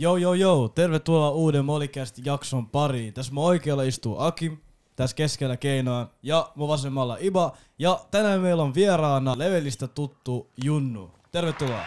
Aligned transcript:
Joo, 0.00 0.16
joo, 0.16 0.34
joo. 0.34 0.68
Tervetuloa 0.68 1.30
uuden 1.30 1.64
Molikästi 1.64 2.22
jakson 2.24 2.66
pariin. 2.70 3.14
Tässä 3.14 3.32
mun 3.32 3.44
oikealla 3.44 3.82
istuu 3.82 4.18
Akim, 4.18 4.56
tässä 4.96 5.16
keskellä 5.16 5.56
keinoa 5.56 6.10
ja 6.22 6.52
mun 6.54 6.68
vasemmalla 6.68 7.16
Iba. 7.20 7.56
Ja 7.78 8.00
tänään 8.10 8.40
meillä 8.40 8.62
on 8.62 8.74
vieraana 8.74 9.38
levelistä 9.38 9.88
tuttu 9.88 10.50
Junnu. 10.64 11.10
Tervetuloa. 11.32 11.84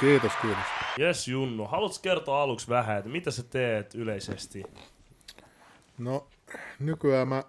Kiitos, 0.00 0.32
kiitos. 0.42 0.64
Jes 0.98 1.28
Junnu, 1.28 1.66
haluatko 1.66 1.98
kertoa 2.02 2.42
aluksi 2.42 2.68
vähän, 2.68 2.98
että 2.98 3.10
mitä 3.10 3.30
sä 3.30 3.42
teet 3.42 3.94
yleisesti? 3.94 4.62
No, 5.98 6.26
nykyään 6.78 7.28
mä 7.28 7.42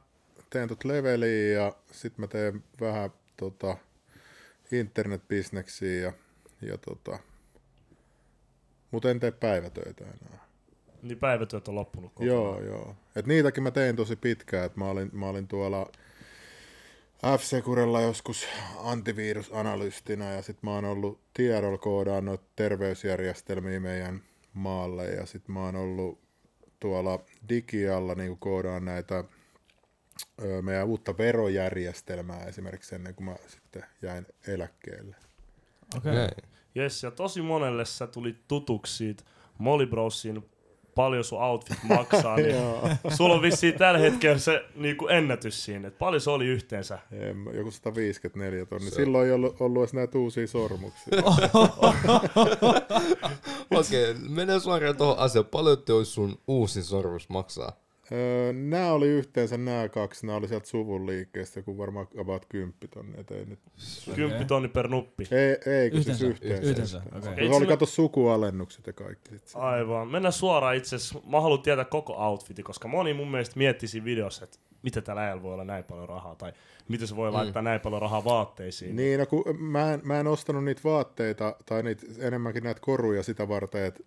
teen 0.49 0.69
tot 0.69 0.83
leveliä 0.83 1.61
ja 1.61 1.73
sit 1.91 2.17
mä 2.17 2.27
teen 2.27 2.63
vähän 2.81 3.09
tota, 3.37 3.77
internetbisneksiä 4.71 6.01
ja, 6.01 6.13
ja 6.61 6.77
tota, 6.77 7.19
mutta 8.93 9.11
en 9.11 9.19
tee 9.19 9.31
päivätöitä 9.31 10.03
enää. 10.03 10.47
Niin 11.01 11.17
päivätyöt 11.17 11.67
on 11.67 11.75
loppunut 11.75 12.13
kokonaan. 12.13 12.37
Joo, 12.37 12.61
joo. 12.61 12.95
Et 13.15 13.25
niitäkin 13.25 13.63
mä 13.63 13.71
tein 13.71 13.95
tosi 13.95 14.15
pitkään, 14.15 14.65
että 14.65 14.79
mä 14.79 14.89
olin, 14.89 15.09
mä 15.13 15.29
olin 15.29 15.47
tuolla 15.47 15.91
F-Securella 17.25 18.01
joskus 18.01 18.47
antivirusanalystina 18.77 20.31
ja 20.31 20.41
sitten 20.41 20.69
mä 20.69 20.75
oon 20.75 20.85
ollut 20.85 21.19
tiedolla 21.33 21.77
koodaan 21.77 22.25
noita 22.25 22.43
terveysjärjestelmiä 22.55 23.79
meidän 23.79 24.21
maalle 24.53 25.05
ja 25.09 25.25
sitten 25.25 25.53
mä 25.53 25.65
oon 25.65 25.75
ollut 25.75 26.19
tuolla 26.79 27.19
digialla 27.49 28.15
niin 28.15 28.37
koodaan 28.37 28.85
näitä 28.85 29.23
ö, 30.41 30.61
meidän 30.61 30.87
uutta 30.87 31.17
verojärjestelmää 31.17 32.43
esimerkiksi 32.45 32.95
ennen 32.95 33.15
kuin 33.15 33.25
mä 33.25 33.35
sitten 33.47 33.85
jäin 34.01 34.25
eläkkeelle. 34.47 35.15
Okei. 35.97 36.11
Okay. 36.11 36.25
Okay. 36.25 36.52
Jes, 36.75 37.03
ja 37.03 37.11
tosi 37.11 37.41
monelle 37.41 37.85
sä 37.85 38.07
tulit 38.07 38.47
tutuksi 38.47 38.97
siitä 38.97 39.23
Molly 39.57 39.85
Brosin 39.85 40.45
paljon 40.95 41.23
sun 41.23 41.41
outfit 41.43 41.77
maksaa, 41.83 42.35
niin 42.35 42.55
Joo. 42.61 42.89
sulla 43.09 43.35
on 43.35 43.41
vissiin 43.41 43.73
tällä 43.73 43.99
hetkellä 43.99 44.37
se 44.39 44.65
niinku 44.75 45.07
ennätys 45.07 45.65
siinä, 45.65 45.87
että 45.87 45.97
paljon 45.97 46.21
se 46.21 46.29
oli 46.29 46.45
yhteensä. 46.45 46.99
Em, 47.11 47.45
Joku 47.53 47.71
154 47.71 48.65
tonni. 48.65 48.89
Se- 48.89 48.95
Silloin 48.95 49.27
ei 49.27 49.33
ollut, 49.33 49.61
ollut 49.61 49.81
edes 49.81 49.93
näitä 49.93 50.17
uusia 50.17 50.47
sormuksia. 50.47 51.17
Okei, 53.71 54.11
okay, 54.11 54.23
mennään 54.29 54.61
suoraan 54.61 54.97
tuohon 54.97 55.17
asiaan. 55.17 55.45
Paljon 55.45 55.77
toi 55.77 56.05
sun 56.05 56.39
uusin 56.47 56.83
sormus 56.83 57.29
maksaa? 57.29 57.82
Öö, 58.13 58.53
nämä 58.53 58.91
oli 58.93 59.07
yhteensä 59.07 59.57
nämä 59.57 59.89
kaksi, 59.89 60.25
nämä 60.25 60.37
oli 60.37 60.47
sieltä 60.47 60.67
suvun 60.67 61.05
liikkeestä, 61.07 61.59
joku 61.59 61.77
varmaan 61.77 62.07
about 62.17 62.45
10 62.49 62.73
tonni, 62.93 63.19
et 63.19 63.31
ei 63.31 63.45
nyt. 63.45 63.59
Kymppi 64.15 64.45
tonni 64.45 64.67
per 64.67 64.87
nuppi. 64.87 65.27
Ei, 65.31 65.73
ei 65.73 65.89
kun 65.89 65.99
Yhteensä? 65.99 66.19
siis 66.19 66.41
yhteensä. 66.41 66.69
Yhteensä. 66.69 67.01
Ei 67.37 67.47
Se 67.49 67.55
oli 67.55 67.67
kato 67.67 67.85
sukualennukset 67.85 68.87
ja 68.87 68.93
kaikki. 68.93 69.29
Sit. 69.29 69.51
Aivan. 69.55 70.07
Mennään 70.07 70.33
suoraan 70.33 70.75
itse 70.75 70.95
asiassa. 70.95 71.19
Mä 71.29 71.41
haluan 71.41 71.61
tietää 71.61 71.85
koko 71.85 72.13
outfitin, 72.17 72.65
koska 72.65 72.87
moni 72.87 73.13
mun 73.13 73.31
mielestä 73.31 73.57
mietti 73.57 73.87
siinä 73.87 74.05
videossa, 74.05 74.43
että 74.43 74.57
miten 74.83 75.03
tällä 75.03 75.21
äijällä 75.21 75.43
voi 75.43 75.53
olla 75.53 75.63
näin 75.63 75.83
paljon 75.83 76.09
rahaa, 76.09 76.35
tai 76.35 76.53
miten 76.87 77.07
se 77.07 77.15
voi 77.15 77.29
Mm. 77.29 77.33
laittaa 77.35 77.61
näin 77.61 77.81
paljon 77.81 78.01
rahaa 78.01 78.23
vaatteisiin. 78.25 78.95
Niin, 78.95 79.19
no 79.19 79.25
kun 79.25 79.43
mä 79.61 79.93
en, 79.93 80.01
mä 80.03 80.19
en 80.19 80.27
ostanut 80.27 80.63
niitä 80.63 80.81
vaatteita 80.83 81.55
tai 81.65 81.83
niitä, 81.83 82.05
enemmänkin 82.19 82.63
näitä 82.63 82.81
koruja 82.81 83.23
sitä 83.23 83.47
varten, 83.47 83.85
että 83.85 84.03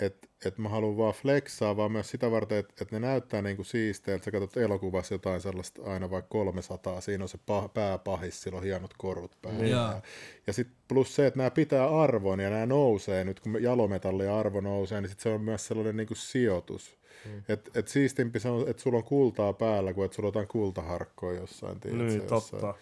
et, 0.00 0.30
et 0.44 0.58
mä 0.58 0.68
haluan 0.68 0.96
vaan 0.96 1.14
flexaa, 1.14 1.76
vaan 1.76 1.92
myös 1.92 2.10
sitä 2.10 2.30
varten, 2.30 2.58
että 2.58 2.74
et 2.80 2.92
ne 2.92 2.98
näyttää 2.98 3.42
niinku 3.42 3.64
siisteiltä. 3.64 4.24
Sä 4.24 4.30
katsot 4.30 4.56
elokuvassa 4.56 5.14
jotain 5.14 5.40
sellaista 5.40 5.82
aina 5.84 6.10
vaikka 6.10 6.28
300, 6.28 7.00
siinä 7.00 7.24
on 7.24 7.28
se 7.28 7.38
pah, 7.46 7.72
pääpahis, 7.74 8.42
sillä 8.42 8.58
on 8.58 8.64
hienot 8.64 8.94
korut 8.98 9.36
päällä. 9.42 9.66
Joo. 9.66 9.80
Ja, 9.80 10.00
ja 10.46 10.52
sitten 10.52 10.76
plus 10.88 11.14
se, 11.14 11.26
että 11.26 11.38
nämä 11.38 11.50
pitää 11.50 12.00
arvon 12.02 12.40
ja 12.40 12.50
nämä 12.50 12.66
nousee, 12.66 13.24
nyt 13.24 13.40
kun 13.40 13.62
jalometallin 13.62 14.30
arvo 14.30 14.60
nousee, 14.60 15.00
niin 15.00 15.10
sit 15.10 15.20
se 15.20 15.28
on 15.28 15.40
myös 15.40 15.66
sellainen 15.66 15.96
niinku 15.96 16.14
sijoitus. 16.14 16.98
Mm. 17.24 17.42
Et, 17.48 17.70
et 17.74 17.88
siistimpi 17.88 18.40
se 18.40 18.48
on, 18.48 18.68
että 18.68 18.82
sulla 18.82 18.98
on 18.98 19.04
kultaa 19.04 19.52
päällä, 19.52 19.94
kuin 19.94 20.04
että 20.04 20.14
sulla 20.14 20.26
on 20.26 20.28
jotain 20.28 20.48
kultaharkkoa 20.48 21.32
jossain. 21.32 21.80
tiedätkö, 21.80 22.04
Niin, 22.04 22.22
jossain. 22.30 22.74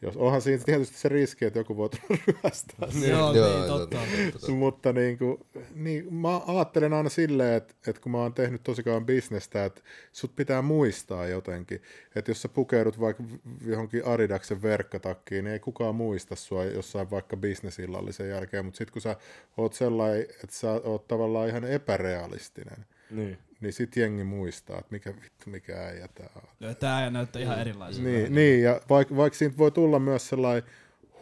Totta. 0.00 0.06
Jos, 0.06 0.16
onhan 0.16 0.42
siinä 0.42 0.64
tietysti 0.64 0.98
se 0.98 1.08
riski, 1.08 1.44
että 1.44 1.58
joku 1.58 1.76
voi 1.76 1.88
tulla 1.88 2.20
ryöstää. 2.26 2.88
Joo, 3.08 3.34
Joo, 3.34 3.58
niin, 3.58 3.68
totta. 3.68 3.98
totta. 4.32 4.52
Mutta 4.52 4.92
niin 4.92 5.18
kuin, 5.18 5.38
niin, 5.74 6.14
mä 6.14 6.40
ajattelen 6.46 6.92
aina 6.92 7.08
silleen, 7.08 7.54
että, 7.54 7.74
että 7.86 8.02
kun 8.02 8.12
mä 8.12 8.18
oon 8.18 8.34
tehnyt 8.34 8.62
tosi 8.62 8.82
kauan 8.82 9.06
bisnestä, 9.06 9.64
että 9.64 9.80
sut 10.12 10.36
pitää 10.36 10.62
muistaa 10.62 11.26
jotenkin. 11.26 11.82
Että 12.16 12.30
jos 12.30 12.42
sä 12.42 12.48
pukeudut 12.48 13.00
vaikka 13.00 13.22
johonkin 13.66 14.06
Adidaksen 14.06 14.62
verkkatakkiin, 14.62 15.44
niin 15.44 15.52
ei 15.52 15.60
kukaan 15.60 15.94
muista 15.94 16.36
sua 16.36 16.64
jossain 16.64 17.10
vaikka 17.10 17.36
bisnesillallisen 17.36 18.28
jälkeen. 18.28 18.64
Mutta 18.64 18.78
sitten 18.78 18.92
kun 18.92 19.02
sä 19.02 19.16
oot 19.56 19.72
sellainen, 19.72 20.20
että 20.22 20.56
sä 20.56 20.72
oot 20.72 21.08
tavallaan 21.08 21.48
ihan 21.48 21.64
epärealistinen, 21.64 22.86
Niin. 23.10 23.38
Niin 23.60 23.72
sit 23.72 23.96
jengi 23.96 24.24
muistaa, 24.24 24.78
että 24.78 24.88
mikä 24.90 25.14
vittu, 25.22 25.50
mikä 25.50 25.82
äijä 25.84 26.08
tää 26.08 26.30
on. 26.36 26.42
Joo, 26.60 26.74
Tää 26.74 27.04
ei 27.04 27.10
näyttää 27.10 27.42
ihan 27.42 27.60
erilaiselta. 27.60 28.08
Niin, 28.08 28.34
niin 28.34 28.62
ja 28.62 28.80
vaikka 28.88 29.16
vaik 29.16 29.34
siitä 29.34 29.58
voi 29.58 29.70
tulla 29.70 29.98
myös 29.98 30.28
sellainen 30.28 30.70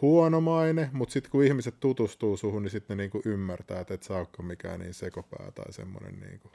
huono 0.01 0.41
maine, 0.41 0.89
mutta 0.93 1.13
sitten 1.13 1.31
kun 1.31 1.43
ihmiset 1.43 1.79
tutustuu 1.79 2.37
suhun, 2.37 2.63
niin 2.63 2.71
sitten 2.71 2.97
ne 2.97 3.03
niinku 3.03 3.21
ymmärtää, 3.25 3.79
että 3.79 3.93
et 3.93 4.03
sä 4.03 4.17
olekaan 4.17 4.45
mikään 4.45 4.79
niin 4.79 4.93
sekopää 4.93 5.51
tai 5.51 5.73
semmoinen 5.73 6.19
niinku, 6.19 6.51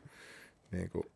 niinku. 0.71 1.07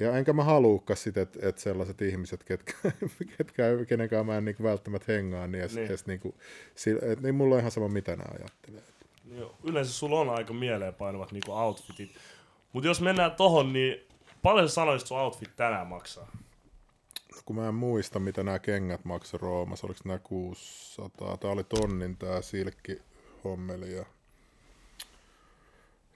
Ja 0.00 0.16
enkä 0.18 0.32
mä 0.32 0.44
haluukaan 0.44 0.96
sit, 0.96 1.16
että 1.16 1.38
et 1.48 1.58
sellaiset 1.58 2.02
ihmiset, 2.02 2.44
ketkä, 2.44 2.72
ketkä 3.38 3.64
kenenkään 3.88 4.26
mä 4.26 4.36
en 4.36 4.44
niinku 4.44 4.62
välttämättä 4.62 5.12
hengaa, 5.12 5.46
niin, 5.46 5.64
Niin. 5.64 5.74
niin. 5.74 5.86
Edes 5.86 6.06
niinku, 6.06 6.34
sillä, 6.74 7.00
et, 7.12 7.20
niin 7.20 7.34
mulla 7.34 7.54
on 7.54 7.58
ihan 7.58 7.70
sama, 7.70 7.88
mitä 7.88 8.16
nämä 8.16 8.28
ajattelee. 8.40 8.82
Joo, 9.38 9.54
yleensä 9.64 9.92
sulla 9.92 10.20
on 10.20 10.30
aika 10.30 10.52
mieleenpainuvat 10.52 11.32
niinku 11.32 11.52
outfitit. 11.52 12.10
Mutta 12.76 12.88
jos 12.88 13.00
mennään 13.00 13.32
tohon, 13.32 13.72
niin 13.72 14.06
paljon 14.42 14.68
sä 14.68 14.74
sanoisit 14.74 15.08
sun 15.08 15.18
outfit 15.18 15.56
tänään 15.56 15.86
maksaa? 15.86 16.30
No, 17.34 17.40
kun 17.44 17.56
mä 17.56 17.68
en 17.68 17.74
muista, 17.74 18.18
mitä 18.18 18.42
nämä 18.42 18.58
kengät 18.58 19.04
maksoi 19.04 19.40
Roomassa, 19.40 19.86
oliko 19.86 20.00
nämä 20.04 20.18
600, 20.18 21.36
tää 21.36 21.50
oli 21.50 21.64
tonnin 21.64 22.16
tää 22.16 22.42
silkki 22.42 23.02
hommeli 23.44 23.96
ja 23.96 24.04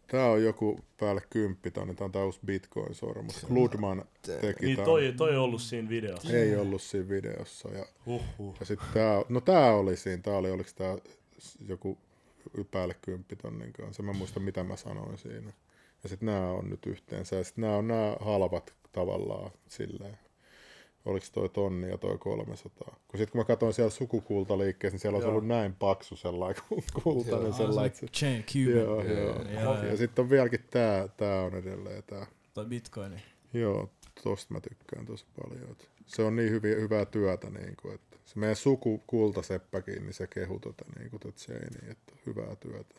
Tää 0.06 0.26
on 0.26 0.44
joku 0.44 0.81
päälle 1.00 1.22
10 1.31 1.56
tonni, 1.72 1.94
tää 1.94 2.04
on 2.04 2.12
tää 2.12 2.25
uusi 2.25 2.41
Bitcoin-sormus. 2.47 3.47
Ludman 3.50 4.04
teki 4.22 4.66
Niin 4.66 4.84
toi, 4.84 5.15
toi 5.16 5.37
on 5.37 5.42
ollut 5.42 5.62
siinä 5.62 5.88
videossa. 5.88 6.32
Ei 6.32 6.56
ollut 6.56 6.82
siinä 6.82 7.09
videossa. 7.09 7.69
Ja, 7.69 7.87
Huhhuh. 8.06 8.56
ja 8.60 8.66
sit 8.66 8.81
tää, 8.94 9.22
no 9.28 9.41
tää 9.41 9.75
oli 9.75 9.97
siinä, 9.97 10.22
tää 10.22 10.37
oli, 10.37 10.50
oliko 10.50 10.71
tää 10.75 10.97
joku 11.69 11.98
päälle 12.71 12.94
10 13.03 13.27
tonnin 13.42 13.72
kanssa. 13.72 14.03
Mä 14.03 14.12
muista, 14.12 14.41
mitä 14.41 14.65
mä 14.65 14.77
sanoin 14.77 15.19
siinä. 15.19 15.53
Ja 16.02 16.08
sitten 16.08 16.26
nämä 16.26 16.50
on 16.50 16.70
nyt 16.70 16.86
yhteensä. 16.86 17.36
Ja 17.36 17.44
sitten 17.44 17.62
nämä 17.62 17.76
on 17.76 17.88
nämä 17.88 18.16
halvat 18.20 18.74
tavallaan 18.92 19.50
silleen. 19.68 20.18
Oliko 21.04 21.26
toi 21.32 21.48
tonni 21.48 21.88
ja 21.90 21.98
toi 21.98 22.18
300? 22.18 22.96
Kun 23.08 23.18
sitten 23.18 23.32
kun 23.32 23.40
mä 23.40 23.44
katsoin 23.44 23.74
siellä 23.74 23.90
sukukultaliikkeessä, 23.90 24.94
niin 24.94 25.00
siellä 25.00 25.18
Joo. 25.18 25.28
ollut 25.28 25.46
näin 25.46 25.74
paksu 25.74 26.16
sellainen 26.16 26.62
ku- 26.68 26.82
kultainen 27.02 27.50
Ah, 27.50 27.56
se 27.56 27.62
sellainen. 27.62 27.86
että 27.86 27.98
se- 27.98 28.06
Chain 28.06 28.42
Cuban. 28.44 28.80
Joo, 28.80 29.02
joo. 29.02 29.42
Joo, 29.62 29.82
Ja 29.84 29.96
sitten 29.96 30.22
on 30.22 30.30
vieläkin 30.30 30.64
tää, 30.70 31.08
tää 31.08 31.42
on 31.42 31.54
edelleen 31.54 32.02
tää. 32.06 32.26
Toi 32.54 32.64
Bitcoini. 32.66 33.16
Joo, 33.54 33.90
tosta 34.22 34.54
mä 34.54 34.60
tykkään 34.60 35.06
tosi 35.06 35.26
paljon. 35.42 35.76
Se 36.06 36.22
on 36.22 36.36
niin 36.36 36.50
hyviä, 36.50 36.76
hyvää 36.76 37.04
työtä, 37.04 37.50
niin 37.50 37.76
kuin, 37.82 37.94
että 37.94 38.16
se 38.24 38.38
meidän 38.38 38.56
suku 38.56 39.02
kultaseppäkin, 39.06 40.02
niin 40.02 40.14
se 40.14 40.26
kehu 40.26 40.58
tota, 40.60 40.84
niin 40.98 41.10
kuin, 41.10 41.20
tota 41.20 41.52
Janein, 41.52 41.90
että 41.90 42.12
hyvää 42.26 42.56
työtä. 42.56 42.94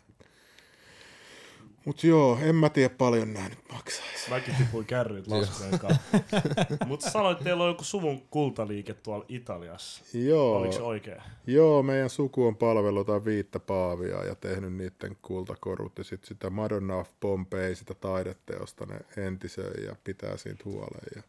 Mut 1.86 2.04
joo, 2.04 2.40
en 2.42 2.56
mä 2.56 2.70
tiedä 2.70 2.96
paljon 2.98 3.34
nää 3.34 3.50
nyt 3.50 3.60
maksaisi. 3.72 4.30
Mäkin 4.30 4.56
tipuin 4.58 4.86
kärryt 4.86 5.28
laskujen 5.28 5.80
kanssa. 5.80 6.02
Mutta 6.88 7.10
sanoit, 7.10 7.32
että 7.32 7.44
teillä 7.44 7.64
on 7.64 7.70
joku 7.70 7.84
suvun 7.84 8.22
kultaliike 8.30 8.94
tuolla 8.94 9.26
Italiassa. 9.30 10.04
Joo, 10.18 10.58
Oliko 10.58 10.74
se 10.74 10.82
oikein? 10.82 11.22
joo, 11.48 11.84
meidän 11.84 12.10
suku 12.10 12.48
on 12.48 12.56
palvellut 12.56 13.08
jotain 13.08 13.26
viittä 13.26 13.60
paavia 13.60 14.26
ja 14.26 14.36
tehnyt 14.36 14.74
niiden 14.74 15.18
kultakorut 15.22 15.98
ja 15.98 16.04
sitten 16.04 16.28
sitä 16.28 16.50
Madonna 16.50 16.96
of 16.96 17.10
Pompeii, 17.20 17.76
sitä 17.76 17.94
taideteosta 17.94 18.86
ne 18.86 19.24
entisöi 19.26 19.86
ja 19.86 19.96
pitää 20.04 20.38
siitä 20.38 20.64
huolen. 20.66 21.08
Ja, 21.16 21.22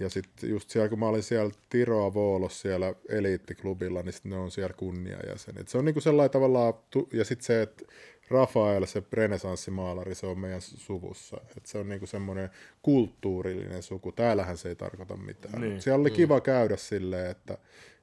ja 0.00 0.08
sitten 0.08 0.50
just 0.50 0.70
siellä, 0.70 0.88
kun 0.88 0.98
mä 0.98 1.08
olin 1.08 1.22
siellä 1.22 1.52
Tiroa 1.70 2.14
Voolos 2.14 2.60
siellä 2.60 2.94
eliittiklubilla, 3.08 4.02
niin 4.02 4.12
sit 4.12 4.24
ne 4.24 4.36
on 4.36 4.50
siellä 4.50 4.74
kunniajäsenet. 4.74 5.68
Se 5.68 5.78
on 5.78 5.84
niinku 5.84 6.00
sellainen 6.00 6.30
tavallaan, 6.30 6.74
ja 7.12 7.24
sitten 7.24 7.46
se, 7.46 7.62
että 7.62 7.84
Rafael, 8.30 8.86
se 8.86 9.02
renesanssimaalari, 9.12 10.14
se 10.14 10.26
on 10.26 10.38
meidän 10.38 10.60
suvussa. 10.60 11.40
Et 11.56 11.66
se 11.66 11.78
on 11.78 11.88
niinku 11.88 12.06
semmoinen 12.06 12.50
kulttuurillinen 12.82 13.82
suku. 13.82 14.12
Täällähän 14.12 14.56
se 14.56 14.68
ei 14.68 14.76
tarkoita 14.76 15.16
mitään. 15.16 15.60
Niin. 15.60 15.70
Niin. 15.70 15.82
Siellä 15.82 16.00
oli 16.00 16.10
kiva 16.10 16.40
käydä 16.40 16.76
silleen, 16.76 17.30
että, 17.30 17.58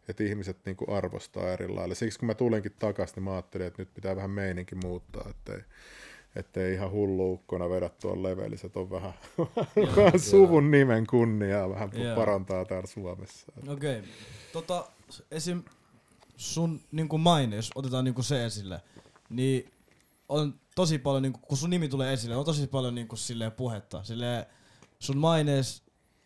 että 0.08 0.24
ihmiset 0.24 0.58
niinku 0.66 0.94
arvostaa 0.94 1.54
eri 1.54 1.68
lailla. 1.68 1.96
Siksi 1.96 2.20
kun 2.20 2.28
mä 2.28 2.34
tulinkin 2.34 2.76
takaisin, 2.80 3.16
niin 3.16 3.24
mä 3.24 3.34
ajattelin, 3.34 3.68
että 3.68 3.82
nyt 3.82 3.94
pitää 3.94 4.16
vähän 4.16 4.32
meininki 4.32 4.76
muuttaa, 4.76 5.30
ettei, 5.30 5.60
ettei 6.36 6.74
ihan 6.74 6.92
hulluukkona 6.92 7.70
vedä 7.70 7.90
tuolla 8.02 8.30
levelissä, 8.30 8.68
että 8.68 8.80
on 8.80 8.92
vähän, 8.92 9.14
vähän 9.96 10.20
suvun 10.20 10.72
nimen 10.72 11.08
kunniaa 11.08 11.70
vähän 11.70 11.90
Joo. 11.94 12.16
parantaa 12.16 12.66
täällä 12.66 12.88
Suomessa. 12.88 13.52
Okei. 13.68 14.02
Tota, 14.54 14.88
esim. 15.32 15.64
sun 16.38 16.82
niinku 16.92 17.18
maine, 17.18 17.56
jos 17.56 17.72
otetaan 17.76 18.06
niinku 18.06 18.24
se 18.24 18.46
esille, 18.46 18.82
niin 19.30 19.72
on 20.30 20.60
tosi 20.76 20.98
paljon, 20.98 21.24
niinku, 21.24 21.40
kun 21.40 21.58
sun 21.58 21.70
nimi 21.70 21.90
tulee 21.90 22.14
esille, 22.14 22.36
on 22.36 22.46
tosi 22.46 22.68
paljon 22.68 22.96
niinku, 22.96 23.16
silleen 23.16 23.52
puhetta. 23.52 24.04
Silleen, 24.04 24.46
sun 25.00 25.18
mainees, 25.18 25.84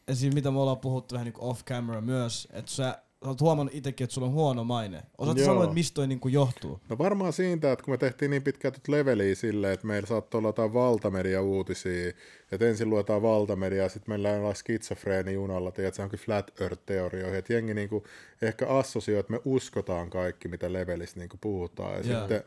esim. 0.08 0.34
mitä 0.34 0.52
me 0.52 0.60
ollaan 0.60 0.80
puhuttu 0.80 1.16
vähän 1.16 1.26
niinku 1.26 1.50
off 1.50 1.64
camera 1.66 2.02
myös, 2.02 2.48
että 2.52 2.72
sä, 2.72 3.00
sä 3.24 3.30
oot 3.30 3.42
huomannut 3.42 3.76
itsekin, 3.76 4.06
että 4.06 4.14
sulla 4.14 4.28
on 4.28 4.34
huono 4.34 4.64
maine. 4.64 5.04
Osaatko 5.18 5.42
Joo. 5.42 5.50
sanoa, 5.50 5.64
että 5.64 5.74
mistä 5.74 5.96
toi 5.96 6.08
niinku 6.08 6.28
johtuu? 6.28 6.80
No 6.90 6.98
varmaan 6.98 7.34
siitä, 7.34 7.72
että 7.72 7.86
kun 7.86 7.94
me 7.94 7.98
tehtiin 7.98 8.32
niin 8.32 8.44
pitkään 8.44 8.74
tuota 8.74 8.92
leveliä 8.92 9.36
silleen, 9.36 9.74
että 9.74 9.88
meillä 9.88 10.08
saattoi 10.08 10.40
olla 10.40 10.48
jotain 10.48 10.74
valtamedia-uutisia, 10.74 12.14
että 12.52 12.68
ensin 12.68 12.90
luetaan 12.90 13.22
valtamediaa, 13.22 13.90
sitten 13.90 14.12
meillä 14.12 14.30
on 14.30 14.36
jollain 14.36 14.56
skitsofreeni 14.56 15.34
junalla, 15.34 15.72
tiedät, 15.72 15.94
se 15.94 16.02
onkin 16.02 16.20
flat 16.20 16.52
earth-teorioihin, 16.62 17.36
että 17.36 17.54
jengi 17.54 17.74
niinku 17.74 18.04
ehkä 18.42 18.68
assosioi, 18.68 19.20
että 19.20 19.32
me 19.32 19.40
uskotaan 19.46 20.10
kaikki, 20.10 20.48
mitä 20.48 20.74
levelissä 20.74 21.20
niinku 21.20 21.38
puhutaan, 21.42 21.94
ja 21.94 22.12
Joo. 22.12 22.20
sitten 22.20 22.44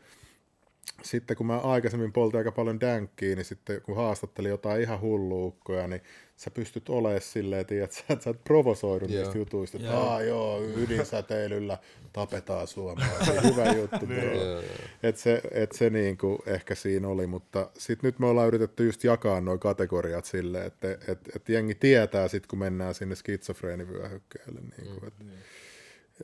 sitten 1.03 1.37
kun 1.37 1.45
mä 1.45 1.57
aikaisemmin 1.57 2.13
poltin 2.13 2.37
aika 2.37 2.51
paljon 2.51 2.79
dänkkiä, 2.79 3.35
niin 3.35 3.45
sitten 3.45 3.81
kun 3.81 3.95
haastattelin 3.95 4.49
jotain 4.49 4.81
ihan 4.81 5.01
hulluukkoja, 5.01 5.87
niin 5.87 6.01
sä 6.37 6.51
pystyt 6.51 6.89
olemaan 6.89 7.21
silleen, 7.21 7.65
tiedät, 7.65 7.91
sä, 7.91 8.03
että 8.09 8.23
sä 8.23 8.29
et 8.29 8.43
provosoidu 8.43 9.07
niistä 9.07 9.37
jutuista, 9.37 9.77
että. 9.77 9.97
Aa, 9.97 10.21
joo, 10.21 10.63
ydinsäteilyllä 10.63 11.77
tapetaan 12.13 12.67
suomalaisia, 12.67 13.41
hyvä 13.51 13.71
juttu. 13.71 14.13
Joo, 14.13 14.43
joo. 14.43 14.61
Et 15.03 15.17
se, 15.17 15.41
et 15.51 15.71
se 15.71 15.89
niinku 15.89 16.43
ehkä 16.45 16.75
siinä 16.75 17.07
oli, 17.07 17.27
mutta 17.27 17.69
sitten 17.77 18.07
nyt 18.07 18.19
me 18.19 18.27
ollaan 18.27 18.47
yritetty 18.47 18.85
just 18.85 19.03
jakaa 19.03 19.41
nuo 19.41 19.57
kategoriat 19.57 20.25
silleen, 20.25 20.65
että 20.65 20.91
et, 20.91 21.19
et 21.35 21.49
jengi 21.49 21.75
tietää 21.75 22.27
sitten, 22.27 22.49
kun 22.49 22.59
mennään 22.59 22.93
sinne 22.93 23.15
skitsofreenivyöhykkeelle. 23.15 24.59
Niinku, 24.77 25.05
et, 25.05 25.13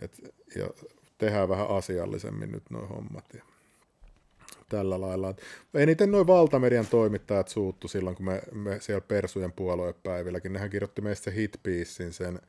et, 0.02 0.34
ja 0.56 0.70
tehdään 1.18 1.50
vähän 1.50 1.70
asiallisemmin 1.70 2.52
nyt 2.52 2.64
nuo 2.70 2.88
hommat. 2.88 3.26
Ja 3.34 3.44
tällä 4.70 5.02
lailla. 5.02 5.36
Eniten 5.74 6.12
noin 6.12 6.28
valtamedian 6.28 6.88
toimittajat 6.88 7.48
suuttu 7.48 7.88
silloin, 7.88 8.16
kun 8.16 8.26
me, 8.26 8.42
me 8.52 8.80
siellä 8.80 9.02
Persujen 9.02 9.52
puoluepäivilläkin, 9.52 10.54
nehän 10.54 10.70
kirjoitti 10.70 11.02
meistä 11.02 11.24
se 11.32 11.38
hitpiisin 11.38 12.14
sen, 12.14 12.40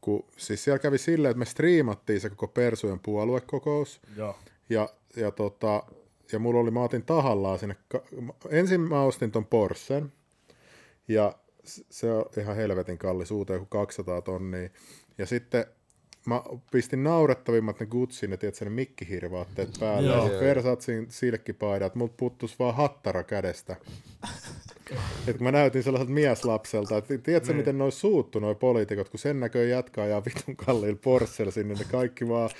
kun, 0.00 0.24
siis 0.36 0.64
siellä 0.64 0.78
kävi 0.78 0.98
silleen, 0.98 1.30
että 1.30 1.38
me 1.38 1.44
striimattiin 1.44 2.20
se 2.20 2.30
koko 2.30 2.48
Persujen 2.48 3.00
puoluekokous, 3.00 4.00
Joo. 4.16 4.36
ja, 4.70 4.88
ja, 5.16 5.30
tota, 5.30 5.82
ja 6.32 6.38
mulla 6.38 6.60
oli, 6.60 6.70
mä 6.70 6.82
otin 6.82 7.04
tahallaan 7.04 7.58
sinne, 7.58 7.76
ensin 8.50 8.80
mä 8.80 9.02
ostin 9.02 9.30
ton 9.30 9.46
Porschen, 9.46 10.12
ja 11.08 11.34
se 11.64 12.12
on 12.12 12.24
ihan 12.38 12.56
helvetin 12.56 12.98
kallis, 12.98 13.30
uuteen 13.30 13.56
joku 13.56 13.66
200 13.66 14.22
tonnia. 14.22 14.68
Ja 15.18 15.26
sitten 15.26 15.64
mä 16.34 16.42
pistin 16.72 17.04
naurettavimmat 17.04 17.80
ne 17.80 17.86
Gucciin, 17.86 18.38
tiedätkö, 18.38 18.64
ne 18.64 18.70
mikkihirvaatteet 18.70 19.70
päälle, 19.80 20.08
Joo. 20.08 20.32
ja 20.32 20.40
Versatsin 20.40 21.06
silkkipaidat, 21.08 21.94
mut 21.94 22.16
puttus 22.16 22.58
vaan 22.58 22.74
hattara 22.74 23.22
kädestä. 23.22 23.76
Et 25.26 25.36
kun 25.36 25.44
mä 25.44 25.52
näytin 25.52 25.82
sellaiselta 25.82 26.12
mieslapselta, 26.12 26.96
että 26.96 27.18
tiedätkö 27.18 27.52
miten 27.52 27.78
noin 27.78 27.92
suuttu 27.92 28.38
noi 28.38 28.54
poliitikot, 28.54 29.08
kun 29.08 29.20
sen 29.20 29.40
näköön 29.40 29.68
jatkaa 29.68 30.06
ja 30.06 30.22
vitun 30.24 30.56
kalliilla 30.56 30.98
Porschella 31.04 31.52
sinne, 31.52 31.74
ne 31.74 31.84
kaikki 31.90 32.28
vaan 32.28 32.50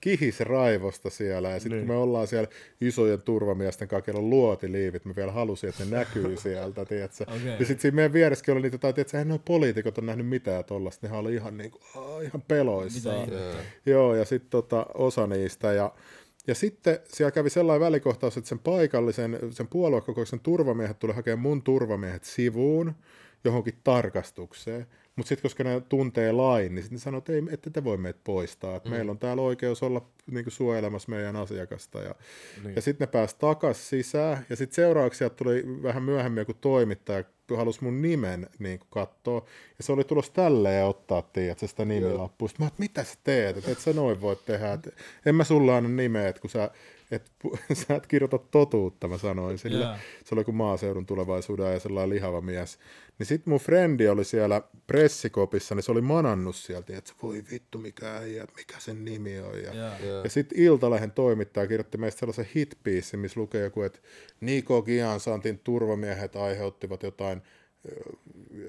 kihis 0.00 0.40
raivosta 0.40 1.10
siellä. 1.10 1.48
Ja 1.48 1.60
sitten 1.60 1.78
kun 1.78 1.88
me 1.88 1.94
ollaan 1.94 2.26
siellä 2.26 2.48
isojen 2.80 3.22
turvamiesten 3.22 3.88
kanssa, 3.88 4.12
on 4.14 4.30
luotiliivit, 4.30 5.04
me 5.04 5.16
vielä 5.16 5.32
halusin, 5.32 5.68
että 5.68 5.84
ne 5.84 5.90
näkyy 5.90 6.36
sieltä, 6.36 6.84
tiedätkö. 6.84 7.24
Okei. 7.28 7.56
Ja 7.58 7.66
sitten 7.66 7.80
siinä 7.80 7.94
meidän 7.94 8.12
vieressäkin 8.12 8.52
oli 8.52 8.62
niitä 8.62 8.74
jotain, 8.74 8.94
tiedätkö, 8.94 9.16
eihän 9.16 9.28
noi 9.28 9.40
poliitikot 9.44 9.98
on 9.98 10.06
nähnyt 10.06 10.26
mitään 10.26 10.64
tollasta, 10.64 11.06
nehän 11.06 11.20
oli 11.20 11.34
ihan, 11.34 11.58
niinku, 11.58 11.80
aa, 11.96 12.20
ihan 12.20 12.42
peloissaan. 12.48 13.28
Joo, 13.86 14.14
ja 14.14 14.24
sitten 14.24 14.50
tota, 14.50 14.86
osa 14.94 15.26
niistä. 15.26 15.72
Ja, 15.72 15.92
ja 16.48 16.54
sitten 16.54 16.98
siellä 17.08 17.30
kävi 17.30 17.50
sellainen 17.50 17.86
välikohtaus, 17.86 18.36
että 18.36 18.48
sen 18.48 18.58
paikallisen, 18.58 19.38
sen 19.50 19.68
puoluekokouksen 19.68 20.40
turvamiehet 20.40 20.98
tuli 20.98 21.12
hakemaan 21.12 21.38
mun 21.42 21.62
turvamiehet 21.62 22.24
sivuun 22.24 22.94
johonkin 23.44 23.78
tarkastukseen. 23.84 24.86
Mutta 25.18 25.28
sitten 25.28 25.42
koska 25.42 25.64
ne 25.64 25.80
tuntee 25.88 26.32
lain, 26.32 26.74
niin 26.74 26.82
sitten 26.82 26.96
ne 26.96 27.00
sanoo, 27.00 27.18
että 27.18 27.32
ei, 27.32 27.42
ette 27.50 27.70
te 27.70 27.84
voi 27.84 27.96
meitä 27.96 28.20
poistaa. 28.24 28.76
Et 28.76 28.84
mm. 28.84 28.90
Meillä 28.90 29.10
on 29.10 29.18
täällä 29.18 29.42
oikeus 29.42 29.82
olla 29.82 30.06
niinku, 30.30 30.50
suojelemassa 30.50 31.10
meidän 31.10 31.36
asiakasta. 31.36 31.98
Ja, 32.00 32.14
niin. 32.64 32.76
ja 32.76 32.82
sitten 32.82 33.06
ne 33.06 33.12
pääsi 33.12 33.36
takaisin 33.38 33.84
sisään. 33.84 34.46
Ja 34.50 34.56
sitten 34.56 34.74
seuraavaksi 34.74 35.24
tuli 35.30 35.64
vähän 35.82 36.02
myöhemmin 36.02 36.40
joku 36.40 36.54
toimittaja, 36.54 37.24
kun 37.48 37.56
halusi 37.56 37.84
mun 37.84 38.02
nimen 38.02 38.46
niin 38.58 38.80
katsoa. 38.90 39.44
Ja 39.78 39.84
se 39.84 39.92
oli 39.92 40.04
tulossa 40.04 40.32
tälleen 40.32 40.86
ottaa, 40.86 41.22
tiedätkö, 41.22 41.66
sitä 41.66 41.84
nimilappua. 41.84 42.48
Sitten 42.48 42.64
mä 42.64 42.68
oon, 42.68 42.76
mitä 42.78 43.04
sä 43.04 43.14
teet? 43.24 43.56
Et, 43.56 43.68
et 43.68 43.78
sä 43.78 43.92
noin 43.92 44.20
voi 44.20 44.36
tehdä. 44.36 44.72
Et, 44.72 44.94
en 45.26 45.34
mä 45.34 45.44
sulla 45.44 45.76
anna 45.76 45.88
nimeä, 45.88 46.28
että 46.28 46.40
kun 46.40 46.50
sä 46.50 46.70
et, 47.10 47.32
sä 47.86 47.94
et 47.94 48.06
kirjoita 48.06 48.38
totuutta, 48.38 49.08
mä 49.08 49.18
sanoin 49.18 49.58
sille. 49.58 49.84
Joo. 49.84 49.94
Se 50.24 50.34
oli 50.34 50.44
kuin 50.44 50.54
maaseudun 50.54 51.06
tulevaisuuden 51.06 51.72
ja 51.72 51.78
sellainen 51.80 52.10
lihava 52.10 52.40
mies. 52.40 52.78
Niin 53.18 53.26
sit 53.26 53.46
mun 53.46 53.60
frendi 53.60 54.08
oli 54.08 54.24
siellä 54.24 54.62
pressikopissa, 54.86 55.74
niin 55.74 55.82
se 55.82 55.92
oli 55.92 56.00
manannut 56.00 56.56
sieltä, 56.56 56.96
että 56.96 57.12
voi 57.22 57.44
vittu 57.50 57.78
mikä 57.78 58.16
äijä, 58.16 58.42
että 58.42 58.54
mikä 58.56 58.74
sen 58.78 59.04
nimi 59.04 59.40
on. 59.40 59.62
Ja, 59.62 59.74
Joo. 59.74 59.92
Joo. 60.06 60.22
ja 60.24 60.30
sitten 60.30 60.58
Iltalehen 60.58 61.10
toimittaja 61.12 61.66
kirjoitti 61.66 61.98
meistä 61.98 62.18
sellaisen 62.20 62.48
hitpiisin, 62.56 63.20
missä 63.20 63.40
lukee 63.40 63.62
joku, 63.62 63.82
että 63.82 63.98
Niko 64.40 64.82
Giansantin 64.82 65.58
turvamiehet 65.58 66.36
aiheuttivat 66.36 67.02
jotain, 67.02 67.42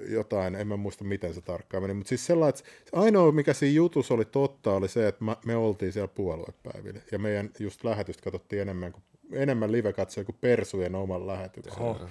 jotain, 0.09 0.55
en 0.55 0.67
mä 0.67 0.77
muista 0.77 1.03
miten 1.03 1.33
se 1.33 1.41
tarkkaan 1.41 1.83
meni, 1.83 1.93
mutta 1.93 2.09
siis 2.09 2.25
sellainen, 2.25 2.59
että 2.59 2.99
ainoa 2.99 3.31
mikä 3.31 3.53
siinä 3.53 3.75
jutussa 3.75 4.13
oli 4.13 4.25
totta 4.25 4.73
oli 4.73 4.87
se, 4.87 5.07
että 5.07 5.25
me 5.45 5.55
oltiin 5.55 5.93
siellä 5.93 6.07
puoluepäivillä 6.07 6.99
ja 7.11 7.19
meidän 7.19 7.49
just 7.59 7.83
lähetystä 7.83 8.23
katsottiin 8.23 8.61
enemmän, 8.61 8.91
kuin, 8.91 9.03
enemmän 9.31 9.71
live 9.71 9.93
kuin 10.25 10.37
Persujen 10.41 10.95
oman 10.95 11.27
lähetyksen. 11.27 11.83
Oho. 11.83 12.07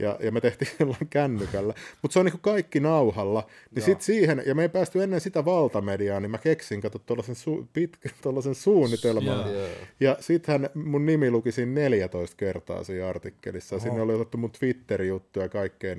Ja, 0.00 0.18
ja 0.22 0.32
me 0.32 0.40
tehtiin 0.40 0.70
jollain 0.78 1.08
kännykällä. 1.10 1.74
Mutta 2.02 2.12
se 2.12 2.18
on 2.18 2.24
niinku 2.24 2.38
kaikki 2.42 2.80
nauhalla. 2.80 3.46
Niin 3.74 3.82
sit 3.82 4.02
siihen, 4.02 4.42
ja 4.46 4.54
me 4.54 4.62
ei 4.62 4.68
päästy 4.68 5.02
ennen 5.02 5.20
sitä 5.20 5.44
valtamediaa, 5.44 6.20
niin 6.20 6.30
mä 6.30 6.38
keksin, 6.38 6.80
kato, 6.80 6.98
tuollaisen, 6.98 7.34
su, 7.34 7.68
pitkä, 7.72 8.08
tuollaisen 8.22 8.54
suunnitelman. 8.54 9.24
Joo. 9.24 9.50
Joo. 9.50 9.68
Ja 10.00 10.16
sittenhän 10.20 10.70
mun 10.74 11.06
nimi 11.06 11.30
luki 11.30 11.52
siinä 11.52 11.72
14 11.72 12.36
kertaa 12.36 12.84
siinä 12.84 13.08
artikkelissa. 13.08 13.76
Oho. 13.76 13.82
Sinne 13.82 14.00
oli 14.00 14.14
otettu 14.14 14.38
mun 14.38 14.50
Twitter-juttuja 14.50 15.44
ja 15.44 15.48
kaikkea 15.48 15.94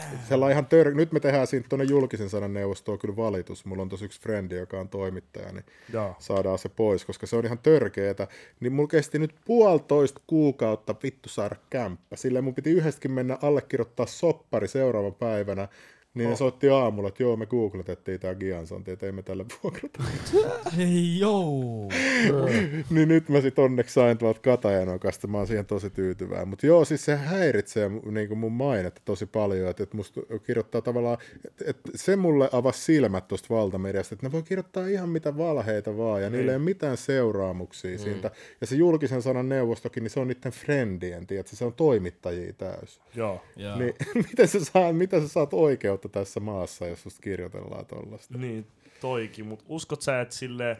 niinku, 0.00 0.26
sellainen 0.28 0.52
ihan 0.52 0.66
tör... 0.66 0.94
Nyt 0.94 1.12
me 1.12 1.20
tehdään 1.20 1.46
siinä 1.46 1.66
tuonne 1.68 1.84
julkisen 1.84 2.30
sanan 2.30 2.54
neuvostoon 2.54 2.98
kyllä 2.98 3.16
valitus. 3.16 3.64
Mulla 3.64 3.82
on 3.82 3.88
tosi 3.88 4.04
yksi 4.04 4.20
frendi, 4.20 4.54
joka 4.54 4.80
on 4.80 4.88
toimittaja, 4.88 5.52
niin 5.52 5.64
Joo. 5.92 6.16
saadaan 6.18 6.58
se 6.58 6.68
pois, 6.68 7.04
koska 7.04 7.26
se 7.26 7.36
on 7.36 7.46
ihan 7.46 7.58
törkeetä. 7.58 8.26
Niin 8.60 8.72
mulla 8.72 8.88
kesti 8.88 9.18
nyt 9.18 9.34
puolitoista 9.44 10.20
kuukautta 10.26 10.94
vittu 11.02 11.28
saada 11.28 11.56
kämppä. 11.70 12.16
Sillä 12.16 12.42
mun 12.42 12.54
piti 12.54 12.70
yhdestäkin 12.70 13.10
mennä 13.10 13.38
allekirjoittaa 13.42 14.06
soppari 14.06 14.68
seuraavan 14.68 15.14
päivänä. 15.14 15.68
Niin 16.16 16.26
Oh. 16.26 16.30
ne 16.30 16.36
soitti 16.36 16.68
aamulla, 16.68 17.08
että 17.08 17.22
joo, 17.22 17.36
me 17.36 17.46
googletettiin 17.46 18.20
tää 18.20 18.34
Giansanti, 18.34 18.90
että 18.90 19.06
ei 19.06 19.12
me 19.12 19.22
tällä 19.22 19.44
vuokrata. 19.62 20.02
Hei 20.76 21.18
joo. 21.18 21.88
niin 22.90 23.08
nyt 23.08 23.28
mä 23.28 23.40
sit 23.40 23.58
onneksi 23.58 23.94
sain 23.94 24.18
tuolta 24.18 24.40
Katajanokasta, 24.40 25.26
mä 25.26 25.38
oon 25.38 25.46
siihen 25.46 25.66
tosi 25.66 25.90
tyytyväinen. 25.90 26.48
Mutta 26.48 26.66
joo, 26.66 26.84
siis 26.84 27.04
se 27.04 27.16
häiritsee 27.16 27.88
niin 27.88 28.38
mun 28.38 28.52
mainetta 28.52 29.00
tosi 29.04 29.26
paljon, 29.26 29.70
että 29.70 29.82
et 29.82 29.94
musta 29.94 30.20
kirjoittaa 30.46 30.80
tavallaan, 30.80 31.18
että 31.44 31.64
et 31.66 31.76
se 31.94 32.16
mulle 32.16 32.48
avasi 32.52 32.82
silmät 32.82 33.28
tuosta 33.28 33.54
valtamediasta, 33.54 34.14
että 34.14 34.26
ne 34.26 34.32
voi 34.32 34.42
kirjoittaa 34.42 34.86
ihan 34.86 35.08
mitä 35.08 35.36
valheita 35.36 35.96
vaan, 35.96 36.22
ja 36.22 36.30
niillä 36.30 36.52
ei 36.52 36.56
ole 36.56 36.64
mitään 36.64 36.96
seuraamuksia 36.96 37.98
mm. 37.98 37.98
siitä. 37.98 38.30
Ja 38.60 38.66
se 38.66 38.76
julkisen 38.76 39.22
sanan 39.22 39.48
neuvostokin, 39.48 40.02
niin 40.02 40.10
se 40.10 40.20
on 40.20 40.28
niiden 40.28 40.52
friendien, 40.52 41.26
tiedätkö, 41.26 41.56
se 41.56 41.64
on 41.64 41.74
toimittajia 41.74 42.52
täys. 42.52 43.00
Joo. 43.14 43.42
Joo. 43.56 43.78
Niin 43.78 43.94
miten 44.30 44.48
sä, 44.48 44.64
saat, 44.64 44.96
mitä 44.96 45.20
sä 45.20 45.28
saat 45.28 45.54
oikeutta 45.54 46.05
tässä 46.08 46.40
maassa, 46.40 46.86
jos 46.86 47.02
susta 47.02 47.22
kirjoitellaan 47.22 47.86
tollasta? 47.86 48.38
Niin, 48.38 48.66
toikin. 49.00 49.46
Mutta 49.46 49.64
uskot 49.68 50.02
sä, 50.02 50.20
että 50.20 50.34
sille 50.34 50.76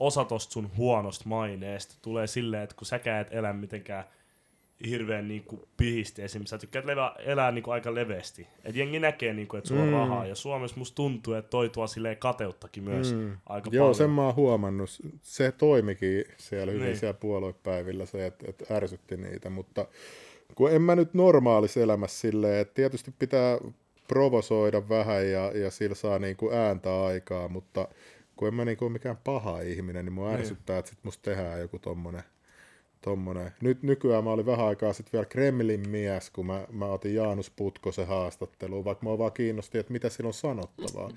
osa 0.00 0.24
tosta 0.24 0.52
sun 0.52 0.70
huonosta 0.76 1.28
maineesta 1.28 1.94
tulee 2.02 2.26
silleen, 2.26 2.62
että 2.62 2.76
kun 2.76 2.86
säkään 2.86 3.20
et 3.20 3.28
elä 3.30 3.52
mitenkään 3.52 4.04
hirveän 4.88 5.28
niinku 5.28 5.68
pihisti 5.76 6.22
esimerkiksi. 6.22 6.50
Sä 6.50 6.58
tykkäät 6.58 6.84
levä, 6.84 7.14
elää 7.18 7.52
niinku 7.52 7.70
aika 7.70 7.94
leveästi. 7.94 8.46
Et 8.64 8.76
jengi 8.76 8.98
näkee, 9.00 9.32
niinku, 9.34 9.56
että 9.56 9.68
sulla 9.68 9.82
on 9.82 9.88
Mm. 9.88 9.94
rahaa. 9.94 10.26
Ja 10.26 10.34
Suomessa 10.34 10.76
musta 10.76 10.94
tuntuu, 10.94 11.34
että 11.34 11.50
toi 11.50 11.68
tuo 11.68 11.86
silleen 11.86 12.16
kateuttakin 12.16 12.82
myös 12.84 13.12
Mm. 13.14 13.36
aika 13.46 13.70
Joo, 13.72 13.82
paljon. 13.84 13.94
sen 13.94 14.10
mä 14.10 14.24
oon 14.24 14.34
huomannut. 14.36 14.90
Se 15.22 15.52
toimikin 15.52 16.24
siellä 16.36 16.72
hyvin 16.72 16.86
Niin. 16.86 16.96
siellä 16.96 17.14
puoluepäivillä 17.14 18.06
se, 18.06 18.26
että, 18.26 18.44
että 18.48 18.74
ärsytti 18.76 19.16
niitä, 19.16 19.50
mutta 19.50 19.86
kun 20.54 20.70
en 20.72 20.82
mä 20.82 20.96
nyt 20.96 21.14
normaalissa 21.14 21.80
elämässä 21.80 22.20
silleen, 22.20 22.60
että 22.60 22.74
tietysti 22.74 23.14
pitää 23.18 23.58
provosoida 24.08 24.88
vähän 24.88 25.30
ja, 25.30 25.52
ja 25.54 25.70
sillä 25.70 25.94
saa 25.94 26.18
niinku 26.18 26.50
ääntä 26.50 27.04
aikaa, 27.04 27.48
mutta 27.48 27.88
kun 28.36 28.48
en 28.48 28.54
mä 28.54 28.64
niinku 28.64 28.84
ole 28.84 28.92
mikään 28.92 29.18
paha 29.24 29.60
ihminen, 29.60 30.04
niin 30.04 30.12
mua 30.12 30.32
ärsyttää, 30.32 30.78
että 30.78 30.90
sit 30.90 30.98
musta 31.02 31.22
tehdään 31.22 31.60
joku 31.60 31.78
tommonen 31.78 32.22
tommonen. 33.02 33.52
Nyt 33.60 33.82
nykyään 33.82 34.24
mä 34.24 34.30
olin 34.30 34.46
vähän 34.46 34.66
aikaa 34.66 34.92
sitten 34.92 35.12
vielä 35.12 35.24
Kremlin 35.24 35.88
mies, 35.88 36.30
kun 36.30 36.46
mä, 36.46 36.66
mä 36.72 36.86
otin 36.86 37.14
Jaanus 37.14 37.50
Putkosen 37.50 38.06
haastatteluun, 38.06 38.84
vaikka 38.84 39.06
mä 39.06 39.18
vaan 39.18 39.32
kiinnosti, 39.32 39.78
että 39.78 39.92
mitä 39.92 40.08
sillä 40.08 40.28
on 40.28 40.34
sanottavaa. 40.34 41.10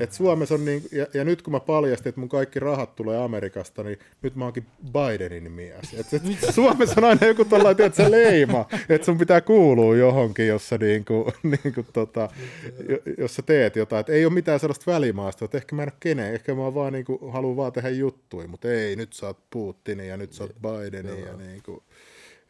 Et 0.00 0.12
Suomessa 0.12 0.54
on 0.54 0.64
niin, 0.64 0.82
ja, 0.92 1.06
ja, 1.14 1.24
nyt 1.24 1.42
kun 1.42 1.52
mä 1.52 1.60
paljastin, 1.60 2.08
että 2.08 2.20
mun 2.20 2.28
kaikki 2.28 2.60
rahat 2.60 2.96
tulee 2.96 3.24
Amerikasta, 3.24 3.82
niin 3.82 3.98
nyt 4.22 4.36
mä 4.36 4.44
oonkin 4.44 4.66
Bidenin 4.92 5.52
mies. 5.52 5.94
Et, 5.94 6.14
et 6.14 6.54
Suomessa 6.54 6.94
on 6.96 7.04
aina 7.04 7.26
joku 7.26 7.44
tällainen, 7.44 7.86
että 7.86 8.04
se 8.04 8.10
leima, 8.10 8.68
että 8.88 9.04
sun 9.04 9.18
pitää 9.18 9.40
kuulua 9.40 9.96
johonkin, 9.96 10.46
jossa, 10.46 10.78
niinku, 10.78 11.32
niinku 11.64 11.84
tota, 11.92 12.28
jos 13.18 13.34
sä 13.34 13.42
teet 13.42 13.76
jotain. 13.76 14.00
Et 14.00 14.08
ei 14.08 14.26
ole 14.26 14.34
mitään 14.34 14.60
sellaista 14.60 14.92
välimaasta, 14.92 15.44
että 15.44 15.58
ehkä 15.58 15.76
mä 15.76 15.82
en 15.82 15.88
ole 15.88 15.96
kenen, 16.00 16.34
ehkä 16.34 16.54
mä 16.54 16.74
vaan 16.74 16.92
niinku, 16.92 17.30
haluan 17.30 17.56
vaan 17.56 17.72
tehdä 17.72 17.88
juttuja, 17.88 18.48
mutta 18.48 18.68
ei, 18.68 18.96
nyt 18.96 19.12
sä 19.12 19.26
oot 19.26 19.38
Putinin 19.50 20.08
ja 20.08 20.16
nyt 20.16 20.32
sä 20.32 20.44
oot 20.44 20.56
Bidenin 20.62 21.25
ja 21.26 21.36
niin 21.36 21.62
kuin, 21.62 21.82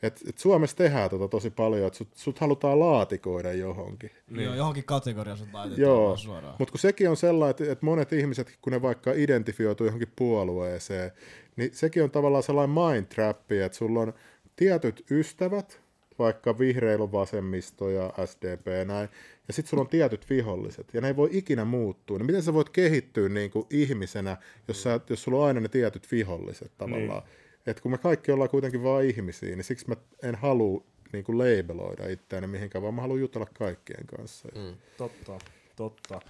et, 0.03 0.21
et 0.29 0.39
Suomessa 0.39 0.77
tehdään 0.77 1.11
tota 1.11 1.29
tosi 1.29 1.51
paljon, 1.51 1.87
että 1.87 1.97
sut, 1.97 2.09
sut 2.15 2.39
halutaan 2.39 2.81
laatikoida 2.81 3.53
johonkin. 3.53 4.11
Niin. 4.31 4.45
Joo, 4.45 4.55
johonkin 4.55 4.85
kategoriaan 4.85 5.39
sut 5.39 5.53
laitetaan 5.53 5.81
Joo, 5.81 6.17
suoraan. 6.17 6.57
mutta 6.59 6.73
kun 6.73 6.79
sekin 6.79 7.11
on 7.11 7.17
sellainen, 7.17 7.51
että, 7.51 7.73
että 7.73 7.87
monet 7.87 8.13
ihmiset, 8.13 8.59
kun 8.63 8.73
ne 8.73 8.83
vaikka 8.83 9.13
identifioituu 9.13 9.87
johonkin 9.87 10.13
puolueeseen, 10.17 11.13
niin 11.57 11.71
sekin 11.75 12.03
on 12.03 12.11
tavallaan 12.11 12.43
sellainen 12.43 12.77
mind 12.77 13.07
trap, 13.07 13.53
että 13.53 13.79
sulla 13.79 14.01
on 14.01 14.15
tietyt 14.57 15.05
ystävät, 15.11 15.81
vaikka 16.19 16.59
vihreillä 16.59 17.13
vasemmisto 17.13 17.91
ja 17.91 18.13
SDP 18.27 18.67
ja 18.67 18.85
näin, 18.85 19.09
ja 19.49 19.55
sitten 19.55 19.71
sulla 19.71 19.81
on 19.81 19.89
tietyt 19.89 20.31
viholliset, 20.31 20.95
ja 20.95 21.01
ne 21.01 21.07
ei 21.07 21.17
voi 21.17 21.29
ikinä 21.33 21.65
muuttua. 21.65 22.19
Niin 22.19 22.27
miten 22.27 22.43
sä 22.43 22.55
voit 22.55 22.69
kehittyä 22.69 23.29
niin 23.29 23.51
kuin 23.51 23.67
ihmisenä, 23.71 24.37
jos, 24.69 24.83
sä, 24.83 25.01
jos 25.11 25.23
sulla 25.23 25.39
on 25.39 25.47
aina 25.47 25.61
ne 25.61 25.69
tietyt 25.69 26.13
viholliset 26.13 26.73
tavallaan? 26.79 27.23
Niin. 27.23 27.46
Et 27.67 27.81
kun 27.81 27.91
me 27.91 27.99
kaikki 27.99 28.33
ollaan 28.33 28.51
kuitenkin 28.51 28.83
vain 28.83 29.11
ihmisiä, 29.11 29.57
niin 29.57 29.65
siksi 29.65 29.89
mä 29.89 29.97
en 30.23 30.35
halua 30.35 30.85
niin 31.13 31.25
kuin 31.25 31.39
labeloida 31.39 32.09
itseäni 32.09 32.47
mihinkään, 32.47 32.83
vaan 32.83 32.95
mä 32.95 33.03
haluan 33.03 33.21
jutella 33.21 33.47
kaikkien 33.47 34.07
kanssa. 34.07 34.49
Mm. 34.55 34.77
Totta, 34.97 35.39
totta. 35.77 36.21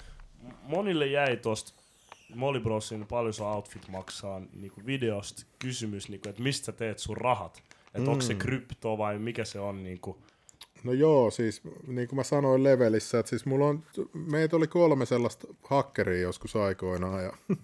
Monille 0.62 1.06
jäi 1.06 1.36
tosta 1.36 1.72
Molly 2.34 2.60
Brosin 2.60 3.06
paljon 3.06 3.34
sun 3.34 3.46
outfit 3.46 3.88
maksaa 3.88 4.42
niin 4.52 4.72
videosta 4.86 5.46
kysymys, 5.58 6.08
niin 6.08 6.20
kuin, 6.20 6.30
että 6.30 6.42
mistä 6.42 6.64
sä 6.64 6.72
teet 6.72 6.98
sun 6.98 7.16
rahat. 7.16 7.62
Että 7.86 7.98
mm. 7.98 8.08
onko 8.08 8.20
se 8.20 8.34
krypto 8.34 8.98
vai 8.98 9.18
mikä 9.18 9.44
se 9.44 9.60
on. 9.60 9.82
Niin 9.82 10.00
kuin. 10.00 10.18
No 10.86 10.92
joo, 10.92 11.30
siis 11.30 11.62
niin 11.86 12.08
kuin 12.08 12.16
mä 12.16 12.22
sanoin 12.22 12.64
levelissä, 12.64 13.18
että 13.18 13.30
siis 13.30 13.46
mulla 13.46 13.66
on, 13.66 13.82
meitä 14.14 14.56
oli 14.56 14.66
kolme 14.66 15.06
sellaista 15.06 15.46
hakkeria 15.62 16.20
joskus 16.20 16.56
aikoinaan. 16.56 17.24
Ja, 17.24 17.32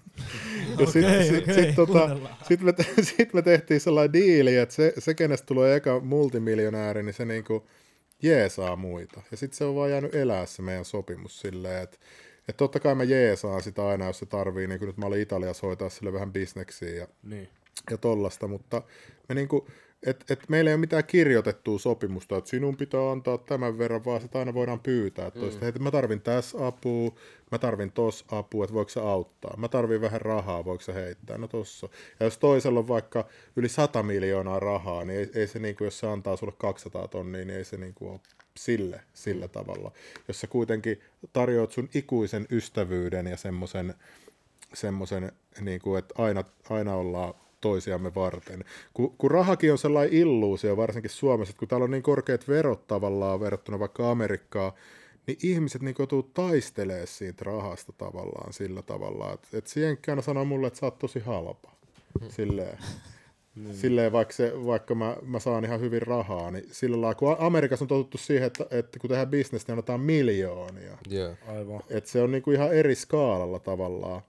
ja 0.79 0.87
sitten 0.87 1.27
sit, 1.27 1.43
okay, 1.43 1.55
sit, 1.55 1.75
tota, 1.75 2.17
sit 2.49 2.61
me, 2.61 2.75
sit 3.17 3.35
me 3.35 3.43
tehtiin 3.43 3.81
sellainen 3.81 4.13
diili, 4.13 4.57
että 4.57 4.75
se, 4.75 4.93
se 4.99 5.15
kenestä 5.15 5.47
tulee 5.47 5.77
eka 5.77 6.01
multimiljonääri, 6.01 7.03
niin 7.03 7.15
se 7.15 7.25
niinku 7.25 7.67
jeesaa 8.23 8.77
muita. 8.77 9.23
Ja 9.31 9.37
sitten 9.37 9.57
se 9.57 9.65
on 9.65 9.75
vaan 9.75 9.91
jäänyt 9.91 10.15
elää 10.15 10.47
se 10.47 10.63
meidän 10.63 10.85
sopimus 10.85 11.41
silleen, 11.41 11.83
että 11.83 11.99
että 12.49 12.59
totta 12.59 12.81
kai 12.81 12.95
mä 12.95 13.05
jeesaan 13.05 13.63
sitä 13.63 13.87
aina, 13.89 14.07
jos 14.07 14.19
se 14.19 14.27
tarvii, 14.27 14.67
niin 14.67 14.79
kuin 14.79 14.87
nyt 14.87 14.97
mä 14.97 15.07
olin 15.07 15.21
Italiassa 15.21 15.67
hoitaa 15.67 15.89
sille 15.89 16.13
vähän 16.13 16.33
bisneksiä 16.33 16.89
ja, 16.89 17.09
niin. 17.23 17.49
ja 17.91 17.99
tollasta, 17.99 18.49
mutta 18.49 18.83
me 19.29 19.35
niinku, 19.35 19.67
et, 20.07 20.25
et 20.31 20.49
meillä 20.49 20.71
ei 20.71 20.75
ole 20.75 20.81
mitään 20.81 21.05
kirjoitettua 21.05 21.79
sopimusta, 21.79 22.37
että 22.37 22.51
sinun 22.51 22.77
pitää 22.77 23.11
antaa 23.11 23.39
tämän 23.39 23.79
verran, 23.79 24.05
vaan 24.05 24.21
sitä 24.21 24.39
aina 24.39 24.55
voidaan 24.55 24.81
pyytää. 24.81 25.29
Mm. 25.29 25.41
Toista, 25.41 25.69
että 25.69 25.81
mä 25.81 25.91
tarvin 25.91 26.21
tässä 26.21 26.67
apua, 26.67 27.15
mä 27.53 27.59
tarvin 27.59 27.93
tos 27.93 28.25
apua, 28.29 28.65
että 28.65 28.75
voiko 28.75 28.89
se 28.89 29.01
auttaa. 29.01 29.57
Mä 29.57 29.69
tarvin 29.69 30.01
vähän 30.01 30.21
rahaa, 30.21 30.65
voiko 30.65 30.83
se 30.83 30.95
heittää. 30.95 31.39
No 31.39 31.49
tossa. 31.49 31.89
Ja 32.21 32.27
jos 32.27 32.39
toisella 32.39 32.79
on 32.79 32.89
vaikka 32.89 33.25
yli 33.57 33.69
100 33.69 34.03
miljoonaa 34.03 34.61
rahaa, 34.61 35.05
niin 35.05 35.21
ei, 35.21 35.31
ei 35.35 35.47
se, 35.47 35.59
niin 35.59 35.77
kuin, 35.77 35.87
jos 35.87 35.99
se 35.99 36.07
antaa 36.07 36.37
sulle 36.37 36.53
200 36.59 37.09
tonnia, 37.09 37.45
niin 37.45 37.57
ei 37.57 37.65
se 37.65 37.77
niin 37.77 37.95
kuin, 37.95 38.11
ole 38.11 38.21
sille, 38.57 39.01
sillä 39.13 39.49
tavalla. 39.49 39.93
Jos 40.29 40.41
sä 40.41 40.47
kuitenkin 40.47 41.01
tarjoat 41.33 41.73
sun 41.73 41.89
ikuisen 41.95 42.47
ystävyyden 42.51 43.27
ja 43.27 43.37
semmoisen, 43.37 43.95
semmoisen 44.75 45.33
niin 45.61 45.81
kuin, 45.81 45.99
että 45.99 46.15
aina, 46.19 46.45
aina 46.71 46.95
ollaan 46.95 47.35
toisiamme 47.63 48.15
varten. 48.15 48.65
Kun, 48.95 49.15
kun 49.19 49.31
rahakin 49.31 49.73
on 49.73 49.79
sellainen 49.79 50.15
illuusio, 50.15 50.77
varsinkin 50.77 51.11
Suomessa, 51.11 51.51
että 51.51 51.59
kun 51.59 51.69
täällä 51.69 51.85
on 51.85 51.91
niin 51.91 52.03
korkeat 52.03 52.49
verot 52.49 52.87
tavallaan 52.87 53.41
verrattuna 53.41 53.79
vaikka 53.79 54.11
Amerikkaan, 54.11 54.73
niin 55.27 55.39
ihmiset 55.43 55.83
niin 55.83 55.95
joutuu 55.99 56.23
taistelemaan 56.23 57.07
siitä 57.07 57.45
rahasta 57.45 57.93
tavallaan 57.93 58.53
sillä 58.53 58.83
tavalla, 58.83 59.33
että, 59.33 59.49
että 59.59 59.71
Sienkki 59.71 60.11
sanoo 60.21 60.45
mulle, 60.45 60.67
että 60.67 60.79
sä 60.79 60.87
oot 60.87 60.99
tosi 60.99 61.21
halpa. 61.21 61.73
Silleen. 62.29 62.79
Niin. 63.55 63.75
Silleen 63.75 64.13
vaikka, 64.13 64.35
se, 64.35 64.53
vaikka 64.67 64.95
mä, 64.95 65.17
mä 65.23 65.39
saan 65.39 65.65
ihan 65.65 65.81
hyvin 65.81 66.03
rahaa, 66.03 66.51
niin 66.51 66.65
sillä 66.71 67.01
lailla, 67.01 67.15
kun 67.15 67.37
Amerikassa 67.39 67.85
on 67.85 67.89
totuttu 67.89 68.19
siihen, 68.19 68.47
että, 68.47 68.67
että 68.71 68.99
kun 68.99 69.09
tehdään 69.09 69.29
bisnestä, 69.29 69.73
niin 69.73 69.75
annetaan 69.75 70.01
miljoonia. 70.01 70.99
Yeah. 71.13 71.37
Aivan. 71.49 71.83
Että 71.91 72.11
se 72.11 72.23
on 72.23 72.33
niinku 72.33 72.51
ihan 72.51 72.73
eri 72.75 72.95
skaalalla 72.95 73.59
tavallaan. 73.59 74.23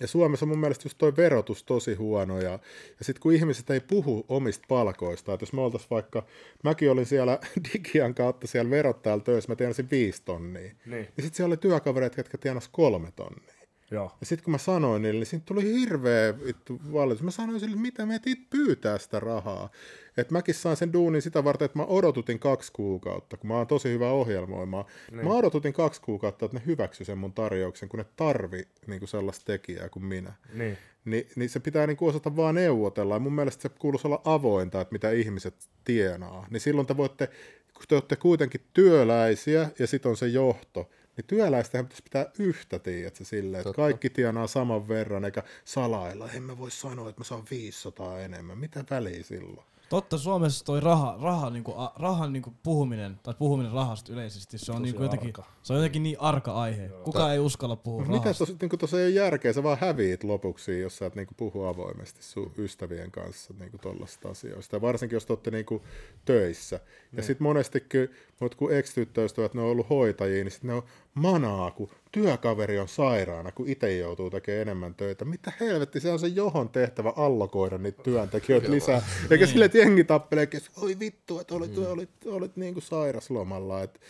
Ja 0.00 0.06
Suomessa 0.06 0.46
mun 0.46 0.58
mielestä 0.58 0.86
just 0.86 0.98
toi 0.98 1.16
verotus 1.16 1.64
tosi 1.64 1.94
huono, 1.94 2.40
ja, 2.40 2.50
ja 2.98 3.04
sitten 3.04 3.22
kun 3.22 3.32
ihmiset 3.32 3.70
ei 3.70 3.80
puhu 3.80 4.24
omista 4.28 4.64
palkoista, 4.68 5.34
että 5.34 5.42
jos 5.42 5.52
me 5.52 5.60
oltaisiin 5.60 5.90
vaikka, 5.90 6.26
mäkin 6.64 6.90
olin 6.90 7.06
siellä 7.06 7.38
Digian 7.72 8.14
kautta 8.14 8.46
siellä 8.46 8.70
verottajalla 8.70 9.24
töissä, 9.24 9.52
mä 9.52 9.56
tienasin 9.56 9.90
viisi 9.90 10.22
tonnia, 10.24 10.62
niin, 10.62 10.76
niin 10.86 11.06
sitten 11.06 11.34
siellä 11.34 11.52
oli 11.52 11.56
työkavereita, 11.56 12.20
jotka 12.20 12.38
tienas 12.38 12.68
kolme 12.68 13.12
tonnia. 13.16 13.61
Joo. 13.92 14.12
Ja 14.20 14.26
sitten 14.26 14.44
kun 14.44 14.52
mä 14.52 14.58
sanoin 14.58 15.02
niille, 15.02 15.18
niin 15.18 15.26
siitä 15.26 15.44
tuli 15.46 15.64
hirveä 15.64 16.38
vittu 16.44 16.80
valitus. 16.92 17.22
Mä 17.22 17.30
sanoin 17.30 17.60
sille, 17.60 17.72
että 17.72 17.82
mitä 17.82 18.06
me 18.06 18.14
et 18.14 18.22
pyytää 18.50 18.98
sitä 18.98 19.20
rahaa. 19.20 19.70
Että 20.16 20.32
mäkin 20.32 20.54
sain 20.54 20.76
sen 20.76 20.92
duunin 20.92 21.22
sitä 21.22 21.44
varten, 21.44 21.66
että 21.66 21.78
mä 21.78 21.84
odotutin 21.84 22.38
kaksi 22.38 22.72
kuukautta, 22.72 23.36
kun 23.36 23.48
mä 23.48 23.56
oon 23.56 23.66
tosi 23.66 23.88
hyvä 23.88 24.10
ohjelmoimaan. 24.10 24.84
Niin. 25.10 25.26
Mä 25.26 25.32
odotutin 25.32 25.72
kaksi 25.72 26.00
kuukautta, 26.00 26.46
että 26.46 26.58
ne 26.58 26.66
hyväksy 26.66 27.04
sen 27.04 27.18
mun 27.18 27.32
tarjouksen, 27.32 27.88
kun 27.88 27.98
ne 27.98 28.06
tarvi 28.16 28.68
niin 28.86 29.08
sellaista 29.08 29.44
tekijää 29.44 29.88
kuin 29.88 30.04
minä. 30.04 30.32
Niin. 30.54 30.78
Ni, 31.04 31.26
niin 31.36 31.50
se 31.50 31.60
pitää 31.60 31.86
niin 31.86 31.96
osata 32.00 32.36
vaan 32.36 32.54
neuvotella. 32.54 33.14
Ja 33.14 33.20
mun 33.20 33.32
mielestä 33.32 33.62
se 33.62 33.68
kuuluisi 33.68 34.06
olla 34.06 34.20
avointa, 34.24 34.80
että 34.80 34.92
mitä 34.92 35.10
ihmiset 35.10 35.54
tienaa. 35.84 36.46
Niin 36.50 36.60
silloin 36.60 36.86
te 36.86 36.96
voitte, 36.96 37.26
kun 37.74 37.84
te 37.88 37.94
olette 37.94 38.16
kuitenkin 38.16 38.60
työläisiä 38.72 39.70
ja 39.78 39.86
sitten 39.86 40.10
on 40.10 40.16
se 40.16 40.26
johto, 40.26 40.90
niin 41.16 41.24
työläistähän 41.26 41.86
pitäisi 41.86 42.02
pitää 42.02 42.26
yhtä, 42.38 42.78
tiedätkö, 42.78 43.24
silleen, 43.24 43.60
että 43.60 43.72
kaikki 43.72 44.10
tienaa 44.10 44.46
saman 44.46 44.88
verran, 44.88 45.24
eikä 45.24 45.42
salailla, 45.64 46.30
en 46.30 46.42
mä 46.42 46.58
voi 46.58 46.70
sanoa, 46.70 47.08
että 47.08 47.20
mä 47.20 47.24
saan 47.24 47.44
500 47.50 48.20
enemmän, 48.20 48.58
mitä 48.58 48.84
väliä 48.90 49.22
silloin? 49.22 49.66
Totta, 49.92 50.18
Suomessa 50.18 50.64
toi 50.64 50.80
raha, 50.80 51.18
raha, 51.22 51.50
niinku, 51.50 51.74
a, 51.76 51.92
rahan 51.96 52.32
niinku 52.32 52.54
puhuminen, 52.62 53.20
tai 53.22 53.34
puhuminen 53.38 53.72
rahasta 53.72 54.12
yleisesti, 54.12 54.58
se 54.58 54.72
on, 54.72 54.82
niinku 54.82 55.02
jotenkin, 55.02 55.32
se 55.62 55.72
on 55.72 55.78
jotenkin 55.78 56.02
niin 56.02 56.20
arka 56.20 56.52
aihe. 56.52 56.84
Joo. 56.84 57.04
Kuka 57.04 57.18
Tää, 57.18 57.32
ei 57.32 57.38
uskalla 57.38 57.76
puhua 57.76 58.04
no, 58.04 58.06
rahasta. 58.08 58.44
Mitä 58.44 58.68
tuossa 58.76 58.96
niinku, 58.96 58.96
ei 58.96 59.04
ole 59.04 59.26
järkeä, 59.26 59.52
sä 59.52 59.62
vaan 59.62 59.78
häviit 59.80 60.24
lopuksi, 60.24 60.80
jos 60.80 60.98
sä 60.98 61.06
et 61.06 61.14
niinku, 61.14 61.34
puhu 61.36 61.64
avoimesti 61.64 62.22
sun 62.22 62.52
ystävien 62.58 63.10
kanssa 63.10 63.54
niinku, 63.58 63.78
tollaisista 63.78 64.28
asioista. 64.28 64.76
Ja 64.76 64.80
varsinkin, 64.80 65.16
jos 65.16 65.26
te 65.26 65.32
olette 65.32 65.50
niinku, 65.50 65.82
töissä. 66.24 66.76
Ja 66.76 66.82
niin. 67.12 67.24
sitten 67.24 67.44
monestikin, 67.44 68.10
mutta 68.42 68.58
kun 68.58 68.72
ex-tyttöystävät, 68.72 69.54
ne 69.54 69.62
on 69.62 69.68
ollut 69.68 69.90
hoitajia, 69.90 70.44
niin 70.44 70.50
sitten 70.50 70.68
ne 70.68 70.74
on 70.74 70.82
manaa, 71.14 71.70
kun 71.70 71.90
työkaveri 72.12 72.78
on 72.78 72.88
sairaana, 72.88 73.52
kun 73.52 73.68
itse 73.68 73.96
joutuu 73.96 74.30
tekemään 74.30 74.62
enemmän 74.62 74.94
töitä. 74.94 75.24
Mitä 75.24 75.52
helvetti, 75.60 76.00
se 76.00 76.12
on 76.12 76.18
se 76.18 76.26
johon 76.26 76.68
tehtävä 76.68 77.12
allokoida 77.16 77.78
niitä 77.78 78.02
työntekijöitä 78.02 78.70
lisää. 78.70 79.02
Eikä 79.30 79.46
sille, 79.46 79.64
että 79.64 79.78
jengi 79.78 80.04
tappelee, 80.04 80.42
että 80.42 80.58
oi 80.76 80.98
vittu, 80.98 81.38
että 81.38 81.54
olit, 81.54 81.76
mm. 81.76 81.78
olit, 81.78 81.88
olit, 81.88 82.10
olit 82.26 82.56
niin 82.56 82.74
kuin 82.74 82.84
sairaslomalla. 82.84 83.82
Että 83.82 84.00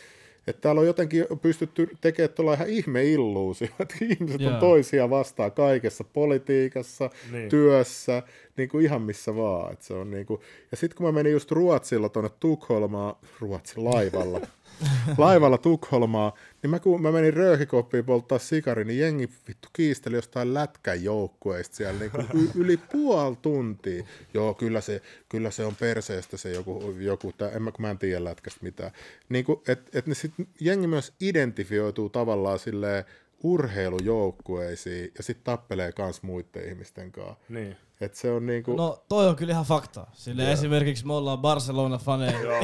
että 0.46 0.61
täällä 0.61 0.80
on 0.80 0.87
jotenkin 0.87 1.26
pystytty 1.42 1.88
tekemään 2.00 2.34
tuolla 2.34 2.54
ihan 2.54 2.68
ihme 2.68 3.04
illuusio, 3.04 3.68
että 3.80 3.94
ihmiset 4.00 4.40
yeah. 4.40 4.54
on 4.54 4.61
toisia 4.61 5.11
vastaan 5.11 5.52
kaikessa, 5.52 6.04
politiikassa, 6.04 7.11
niin. 7.32 7.49
työssä, 7.49 8.22
niin 8.56 8.68
kuin 8.68 8.84
ihan 8.84 9.02
missä 9.02 9.37
vaan. 9.37 9.72
Että 9.72 9.84
se 9.84 9.94
on 9.94 10.11
niin 10.11 10.26
kuin... 10.26 10.40
Ja 10.70 10.76
sitten 10.76 10.96
kun 10.96 11.06
mä 11.06 11.12
menin 11.12 11.32
just 11.32 11.50
Ruotsilla 11.50 12.08
tuonne 12.08 12.30
Tukholmaan, 12.40 13.14
Ruotsin 13.40 13.84
laivalla, 13.84 14.40
laivalla 15.18 15.58
Tukholmaa, 15.58 16.32
niin 16.62 16.71
mä, 16.71 16.78
kun 16.78 17.02
mä 17.02 17.12
menin 17.12 17.35
rööhikoppiin 17.35 18.04
polttaa 18.04 18.38
sikari, 18.38 18.85
niin 18.85 18.99
jengi 18.99 19.28
vittu 19.49 19.69
kiisteli 19.73 20.16
jostain 20.16 20.54
lätkän 20.54 21.04
joukkueista 21.04 21.76
siellä 21.76 22.00
niin 22.00 22.11
kuin 22.11 22.50
yli 22.54 22.76
puoli 22.76 23.37
tuntia. 23.42 24.04
Joo, 24.35 24.54
kyllä 24.54 24.81
se, 24.81 25.02
kyllä 25.28 25.50
se 25.50 25.64
on 25.64 25.76
perseestä 25.76 26.37
se 26.37 26.52
joku, 26.52 26.95
joku 26.99 27.33
tää, 27.33 27.50
en 27.50 27.62
mä, 27.62 27.73
kun 27.73 27.83
mä 27.83 27.90
en 27.90 27.99
tiedä 27.99 28.25
lätkästä 28.25 28.61
mitään. 28.62 28.90
Niin 29.28 29.45
kuin, 29.45 29.61
et, 29.69 29.95
et 29.95 30.07
ne 30.07 30.14
sit, 30.14 30.33
jengi 30.61 30.87
myös 30.87 31.12
identifioituu 31.21 32.09
tavallaan 32.09 32.59
silleen 32.59 33.04
urheilujoukkueisiin 33.42 35.12
ja 35.16 35.22
sitten 35.22 35.44
tappelee 35.44 35.92
kans 35.92 36.22
muiden 36.22 36.68
ihmisten 36.68 37.12
kanssa. 37.12 37.34
Niin. 37.49 37.76
Et 38.00 38.14
se 38.14 38.30
on 38.30 38.46
niinku, 38.46 38.76
No 38.76 39.04
toi 39.08 39.28
on 39.28 39.37
kyllä 39.37 39.52
ihan 39.52 39.64
fakta. 39.64 40.06
Sille 40.12 40.52
esimerkiksi 40.52 41.06
me 41.06 41.12
ollaan 41.12 41.38
Barcelona-faneja. 41.38 42.40
Joo. 42.42 42.61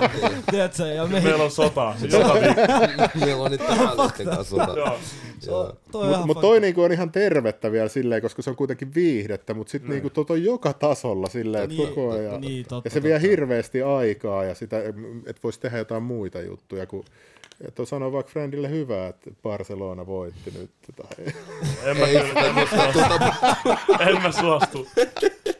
Tiedätkö? 0.50 0.86
Ja 0.86 1.06
me, 1.06 1.20
Meillä 1.20 1.44
on 1.44 1.50
sota. 1.50 1.94
Joka. 2.12 2.34
Meillä 3.20 3.42
on 3.42 3.50
nyt 3.50 3.66
tällaisten 3.66 4.26
kanssa 4.26 4.44
sota. 4.56 4.78
Joo. 4.78 4.98
se 5.38 5.50
on, 5.50 5.72
toi 5.92 6.02
on 6.02 6.06
Mutta 6.08 6.14
ihan 6.16 6.26
mut 6.26 6.40
toi 6.40 6.60
niinku 6.60 6.82
on 6.82 6.92
ihan 6.92 7.12
tervettä 7.12 7.72
vielä 7.72 7.88
silleen, 7.88 8.22
koska 8.22 8.42
se 8.42 8.50
on 8.50 8.56
kuitenkin 8.56 8.94
viihdettä, 8.94 9.54
mutta 9.54 9.70
sitten 9.70 9.90
niinku 9.90 10.10
tot 10.10 10.30
on 10.30 10.44
joka 10.44 10.72
tasolla 10.72 11.28
silleen, 11.28 11.64
että 11.64 11.76
Niin, 11.76 11.88
koko 11.88 12.10
ajan. 12.12 12.40
niin, 12.40 12.66
totta, 12.68 12.86
ja 12.86 12.90
se 12.90 13.02
vie 13.02 13.14
totta. 13.14 13.28
hirveästi 13.28 13.82
aikaa 13.82 14.44
ja 14.44 14.54
sitä, 14.54 14.78
että 15.26 15.40
voisi 15.42 15.60
tehdä 15.60 15.78
jotain 15.78 16.02
muita 16.02 16.40
juttuja, 16.40 16.86
kun 16.86 17.04
että 17.60 17.82
on 17.82 17.86
sanoa 17.86 18.12
vaikka 18.12 18.32
friendille 18.32 18.70
hyvä, 18.70 19.06
että 19.06 19.30
Barcelona 19.42 20.06
voitti 20.06 20.50
nyt. 20.50 20.70
Tai... 20.96 21.34
En 21.84 21.96
mä, 21.96 22.06
kyllä, 22.06 22.46
en, 22.46 22.54
mä 22.54 22.66
suostu. 22.66 22.98
en 24.08 24.22
mä 24.22 24.32
suostu. 24.32 24.88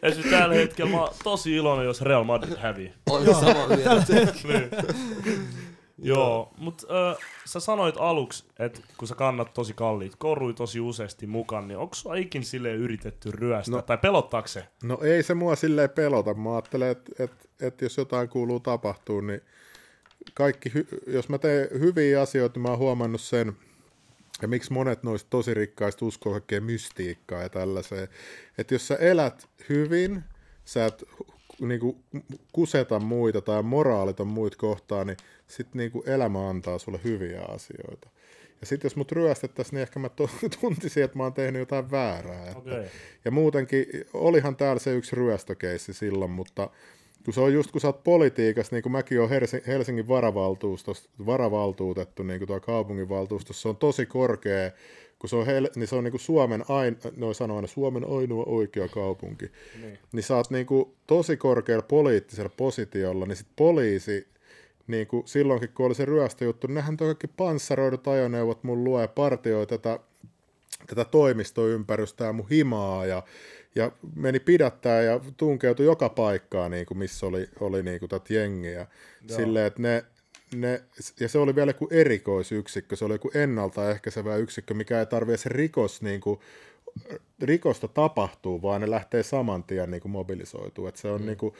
Esimerkiksi 0.02 0.30
tällä 0.30 0.54
hetkellä 0.54 0.90
mä 0.90 1.00
oon 1.00 1.14
tosi 1.24 1.54
iloinen, 1.56 1.86
jos 1.86 2.02
Real 2.02 2.24
Madrid 2.24 2.56
hävii. 2.56 2.92
On 3.10 3.24
sama 3.34 3.66
mieltä. 3.66 4.12
Niin. 4.44 4.70
Joo, 5.98 6.52
mutta 6.58 7.10
äh, 7.10 7.16
sä 7.44 7.60
sanoit 7.60 7.94
aluksi, 7.98 8.44
että 8.58 8.80
kun 8.96 9.08
sä 9.08 9.14
kannat 9.14 9.54
tosi 9.54 9.74
kalliit 9.74 10.16
korui 10.18 10.54
tosi 10.54 10.80
useasti 10.80 11.26
mukaan, 11.26 11.68
niin 11.68 11.78
onko 11.78 11.94
sua 11.94 12.14
ikin 12.14 12.44
silleen 12.44 12.76
yritetty 12.76 13.30
ryöstää? 13.30 13.76
No. 13.76 13.82
Tai 13.82 13.98
pelottaako 13.98 14.48
se? 14.48 14.64
No 14.82 14.98
ei 15.02 15.22
se 15.22 15.34
mua 15.34 15.56
silleen 15.56 15.90
pelota. 15.90 16.34
Mä 16.34 16.52
ajattelen, 16.52 16.90
että 16.90 17.24
et, 17.24 17.32
et 17.60 17.80
jos 17.80 17.96
jotain 17.96 18.28
kuuluu 18.28 18.60
tapahtuu, 18.60 19.20
niin 19.20 19.40
kaikki, 20.34 20.72
jos 21.06 21.28
mä 21.28 21.38
teen 21.38 21.68
hyviä 21.80 22.20
asioita, 22.20 22.54
niin 22.54 22.62
mä 22.62 22.68
oon 22.68 22.78
huomannut 22.78 23.20
sen, 23.20 23.52
ja 24.42 24.48
miksi 24.48 24.72
monet 24.72 25.02
noista 25.02 25.30
tosi 25.30 25.54
rikkaista 25.54 26.04
uskoo 26.04 26.32
kaikkea 26.32 26.60
mystiikkaa 26.60 27.42
ja 27.42 27.48
tällaiseen. 27.48 28.08
Että 28.58 28.74
jos 28.74 28.88
sä 28.88 28.96
elät 28.96 29.48
hyvin, 29.68 30.24
sä 30.64 30.86
et 30.86 31.04
niinku, 31.60 32.04
kuseta 32.52 33.00
muita 33.00 33.40
tai 33.40 33.62
moraalita 33.62 34.24
muita 34.24 34.56
kohtaan, 34.56 35.06
niin 35.06 35.16
sit 35.46 35.74
niinku 35.74 36.02
elämä 36.06 36.48
antaa 36.48 36.78
sulle 36.78 37.00
hyviä 37.04 37.42
asioita. 37.42 38.08
Ja 38.60 38.66
sitten 38.66 38.86
jos 38.86 38.96
mut 38.96 39.12
ryöstettäisiin, 39.12 39.74
niin 39.74 39.82
ehkä 39.82 39.98
mä 39.98 40.10
tuntisin, 40.60 41.04
että 41.04 41.16
mä 41.16 41.22
oon 41.22 41.32
tehnyt 41.32 41.60
jotain 41.60 41.90
väärää. 41.90 42.46
Että, 42.46 42.58
Okei. 42.58 42.86
ja 43.24 43.30
muutenkin, 43.30 43.86
olihan 44.14 44.56
täällä 44.56 44.80
se 44.80 44.94
yksi 44.94 45.16
ryöstökeissi 45.16 45.92
silloin, 45.92 46.30
mutta 46.30 46.70
kun 47.24 47.34
se 47.34 47.40
on 47.40 47.52
just 47.52 47.70
kun 47.70 47.80
sä 47.80 47.88
oot 47.88 48.04
politiikassa, 48.04 48.76
niin 48.76 48.82
kuin 48.82 48.92
mäkin 48.92 49.20
olen 49.20 49.30
Helsingin, 49.66 50.08
varavaltuutettu 51.26 52.22
niin 52.22 52.40
kuin 52.40 52.48
tuo 52.48 52.60
kaupunginvaltuustossa, 52.60 53.62
se 53.62 53.68
on 53.68 53.76
tosi 53.76 54.06
korkea, 54.06 54.70
kun 55.18 55.30
se 55.30 55.36
on, 55.36 55.46
hel, 55.46 55.68
niin 55.76 55.86
se 55.88 55.96
on 55.96 56.04
niin 56.04 56.12
kuin 56.12 56.20
Suomen, 56.20 56.64
ain, 56.68 56.98
noin 57.16 57.34
sanoo 57.34 57.56
aina, 57.56 57.68
Suomen 57.68 58.04
ainoa 58.04 58.44
oikea 58.46 58.88
kaupunki. 58.88 59.50
Niin. 59.80 59.98
Niin 60.12 60.22
sä 60.22 60.36
oot 60.36 60.50
niin 60.50 60.66
kuin 60.66 60.84
tosi 61.06 61.36
korkealla 61.36 61.86
poliittisella 61.88 62.50
positiolla, 62.56 63.26
niin 63.26 63.36
sit 63.36 63.46
poliisi 63.56 64.26
niin 64.86 65.06
kuin 65.06 65.28
silloinkin, 65.28 65.68
kun 65.74 65.86
oli 65.86 65.94
se 65.94 66.04
ryöstöjuttu, 66.04 66.66
niin 66.66 66.74
nehän 66.74 66.96
toi 66.96 67.06
kaikki 67.06 67.26
panssaroidut 67.26 68.08
ajoneuvot 68.08 68.64
mun 68.64 68.84
luo 68.84 69.00
ja 69.00 69.08
partioi 69.08 69.66
tätä, 69.66 69.98
tätä 70.86 71.04
toimistoympärystä 71.04 72.24
ja 72.24 72.32
mun 72.32 72.48
himaa 72.50 73.06
ja, 73.06 73.22
ja 73.74 73.92
meni 74.16 74.40
pidättää 74.40 75.02
ja 75.02 75.20
tunkeutui 75.36 75.86
joka 75.86 76.08
paikkaan, 76.08 76.70
niin 76.70 76.86
kuin 76.86 76.98
missä 76.98 77.26
oli, 77.26 77.48
oli 77.60 77.82
niin 77.82 77.98
kuin 77.98 78.08
tätä 78.08 78.34
jengiä. 78.34 78.86
Silleen, 79.26 79.66
että 79.66 79.82
ne, 79.82 80.04
ne, 80.54 80.82
ja 81.20 81.28
se 81.28 81.38
oli 81.38 81.54
vielä 81.54 81.70
joku 81.70 81.88
erikoisyksikkö, 81.90 82.96
se 82.96 83.04
oli 83.04 83.14
joku 83.14 83.30
ennaltaehkäisevä 83.34 84.36
yksikkö, 84.36 84.74
mikä 84.74 85.00
ei 85.00 85.06
tarvitse 85.06 85.42
se 85.42 85.48
rikos 85.48 86.02
niin 86.02 86.20
kuin, 86.20 86.40
rikosta 87.42 87.88
tapahtuu, 87.88 88.62
vaan 88.62 88.80
ne 88.80 88.90
lähtee 88.90 89.22
saman 89.22 89.64
tien 89.64 89.90
niin 89.90 90.00
kuin 90.00 90.12
mobilisoituu. 90.12 90.86
Et 90.86 90.96
se 90.96 91.08
on 91.08 91.20
mm. 91.20 91.26
niin 91.26 91.38
kuin, 91.38 91.54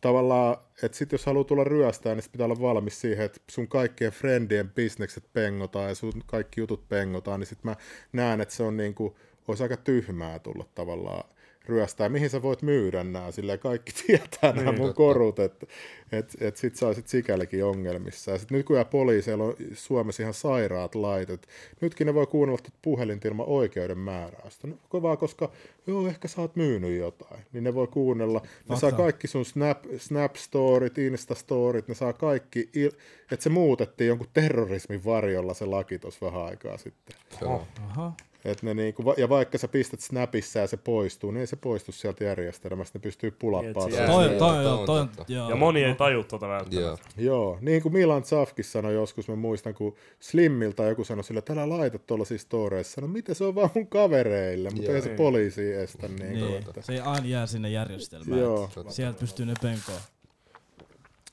tavallaan, 0.00 0.56
että 0.82 0.98
sit 0.98 1.12
jos 1.12 1.26
haluaa 1.26 1.44
tulla 1.44 1.64
ryöstää, 1.64 2.14
niin 2.14 2.24
pitää 2.32 2.44
olla 2.44 2.60
valmis 2.60 3.00
siihen, 3.00 3.24
että 3.24 3.40
sun 3.50 3.68
kaikkien 3.68 4.12
friendien 4.12 4.70
bisnekset 4.70 5.24
pengotaan 5.32 5.88
ja 5.88 5.94
sun 5.94 6.12
kaikki 6.26 6.60
jutut 6.60 6.88
pengotaan, 6.88 7.40
niin 7.40 7.48
sit 7.48 7.64
mä 7.64 7.76
näen, 8.12 8.40
että 8.40 8.54
se 8.54 8.62
on 8.62 8.76
niin 8.76 8.94
kuin, 8.94 9.14
olisi 9.48 9.62
aika 9.62 9.76
tyhmää 9.76 10.38
tulla 10.38 10.64
tavallaan 10.74 11.24
ryöstää. 11.66 12.08
Mihin 12.08 12.30
sä 12.30 12.42
voit 12.42 12.62
myydä 12.62 13.04
nämä? 13.04 13.30
Silleen 13.30 13.58
kaikki 13.58 13.92
tietää 14.06 14.52
nämä 14.52 14.72
mun 14.72 14.94
korut, 14.94 15.38
että 15.38 15.66
et, 16.12 16.36
et 16.40 16.56
sit 16.56 16.76
sä 16.76 16.86
olisit 16.86 17.08
sikälikin 17.08 17.64
ongelmissa. 17.64 18.30
Ja 18.30 18.38
sit 18.38 18.50
nykyään 18.50 18.86
poliiseilla 18.86 19.44
on 19.44 19.54
Suomessa 19.74 20.22
ihan 20.22 20.34
sairaat 20.34 20.94
laitet. 20.94 21.48
Nytkin 21.80 22.06
ne 22.06 22.14
voi 22.14 22.26
kuunnella 22.26 22.58
tuota 22.62 22.78
puhelinta 22.82 23.28
ilman 23.28 23.46
oikeuden 23.48 23.98
määräystä. 23.98 24.66
No, 24.66 24.74
kovaa, 24.88 25.16
koska 25.16 25.50
joo, 25.86 26.06
ehkä 26.08 26.28
sä 26.28 26.40
oot 26.40 26.56
myynyt 26.56 26.98
jotain. 26.98 27.40
Niin 27.52 27.64
ne 27.64 27.74
voi 27.74 27.86
kuunnella. 27.86 28.42
Ne 28.68 28.76
saa 28.76 28.92
kaikki 28.92 29.26
sun 29.26 29.44
Snap, 29.44 29.84
Snap-storit, 29.84 30.98
Insta-storit, 30.98 31.88
ne 31.88 31.94
saa 31.94 32.12
kaikki, 32.12 32.68
il- 32.76 32.96
että 33.32 33.42
se 33.42 33.50
muutettiin 33.50 34.08
jonkun 34.08 34.28
terrorismin 34.34 35.04
varjolla 35.04 35.54
se 35.54 35.64
laki 35.64 35.98
tuossa 35.98 36.26
vähän 36.26 36.44
aikaa 36.44 36.76
sitten. 36.78 37.16
Joo. 37.40 37.66
Aha. 37.86 38.12
Et 38.44 38.62
ne 38.62 38.74
niinku, 38.74 39.14
ja 39.16 39.28
vaikka 39.28 39.58
sä 39.58 39.68
pistät 39.68 40.00
Snapissa 40.00 40.58
ja 40.58 40.66
se 40.66 40.76
poistuu, 40.76 41.30
niin 41.30 41.40
ei 41.40 41.46
se 41.46 41.56
poistu 41.56 41.92
sieltä 41.92 42.24
järjestelmästä, 42.24 42.98
ne 42.98 43.02
pystyy 43.02 43.30
pulappaamaan. 43.30 43.92
Niin, 43.92 44.06
Toi, 44.06 44.28
toi, 44.28 44.64
toi 44.64 44.86
toi, 44.86 45.06
toi. 45.16 45.48
Ja 45.50 45.56
moni 45.56 45.84
ei 45.84 45.94
taju 45.94 46.24
tuota 46.24 46.48
välttämättä. 46.48 46.80
Joo. 46.80 46.98
Joo, 47.16 47.58
niin 47.60 47.82
kuin 47.82 47.92
Milan 47.92 48.24
Zafkin 48.24 48.64
sanoi 48.64 48.94
joskus, 48.94 49.28
mä 49.28 49.36
muistan, 49.36 49.74
kun 49.74 49.94
Slimmiltä 50.20 50.82
joku 50.82 51.04
sanoi 51.04 51.24
sille, 51.24 51.38
että 51.38 51.52
älä 51.52 51.68
laita 51.68 51.98
tuollaisia 51.98 52.38
storeissa. 52.38 53.00
No 53.00 53.06
miten 53.06 53.34
se 53.34 53.44
on 53.44 53.54
vaan 53.54 53.70
mun 53.74 53.86
kavereille, 53.86 54.70
mutta 54.70 54.92
ei 54.92 55.02
se 55.02 55.08
poliisi 55.08 55.72
estä. 55.72 56.08
Niin, 56.08 56.18
Niin, 56.18 56.34
niin. 56.34 56.56
Että, 56.56 56.82
se 56.82 56.92
ei 56.92 57.00
aina 57.00 57.26
jää 57.26 57.46
sinne 57.46 57.70
järjestelmään. 57.70 58.40
Joo. 58.40 58.70
Sieltä 58.88 59.20
pystyy 59.20 59.46
ne 59.46 59.54
penkoon. 59.62 59.98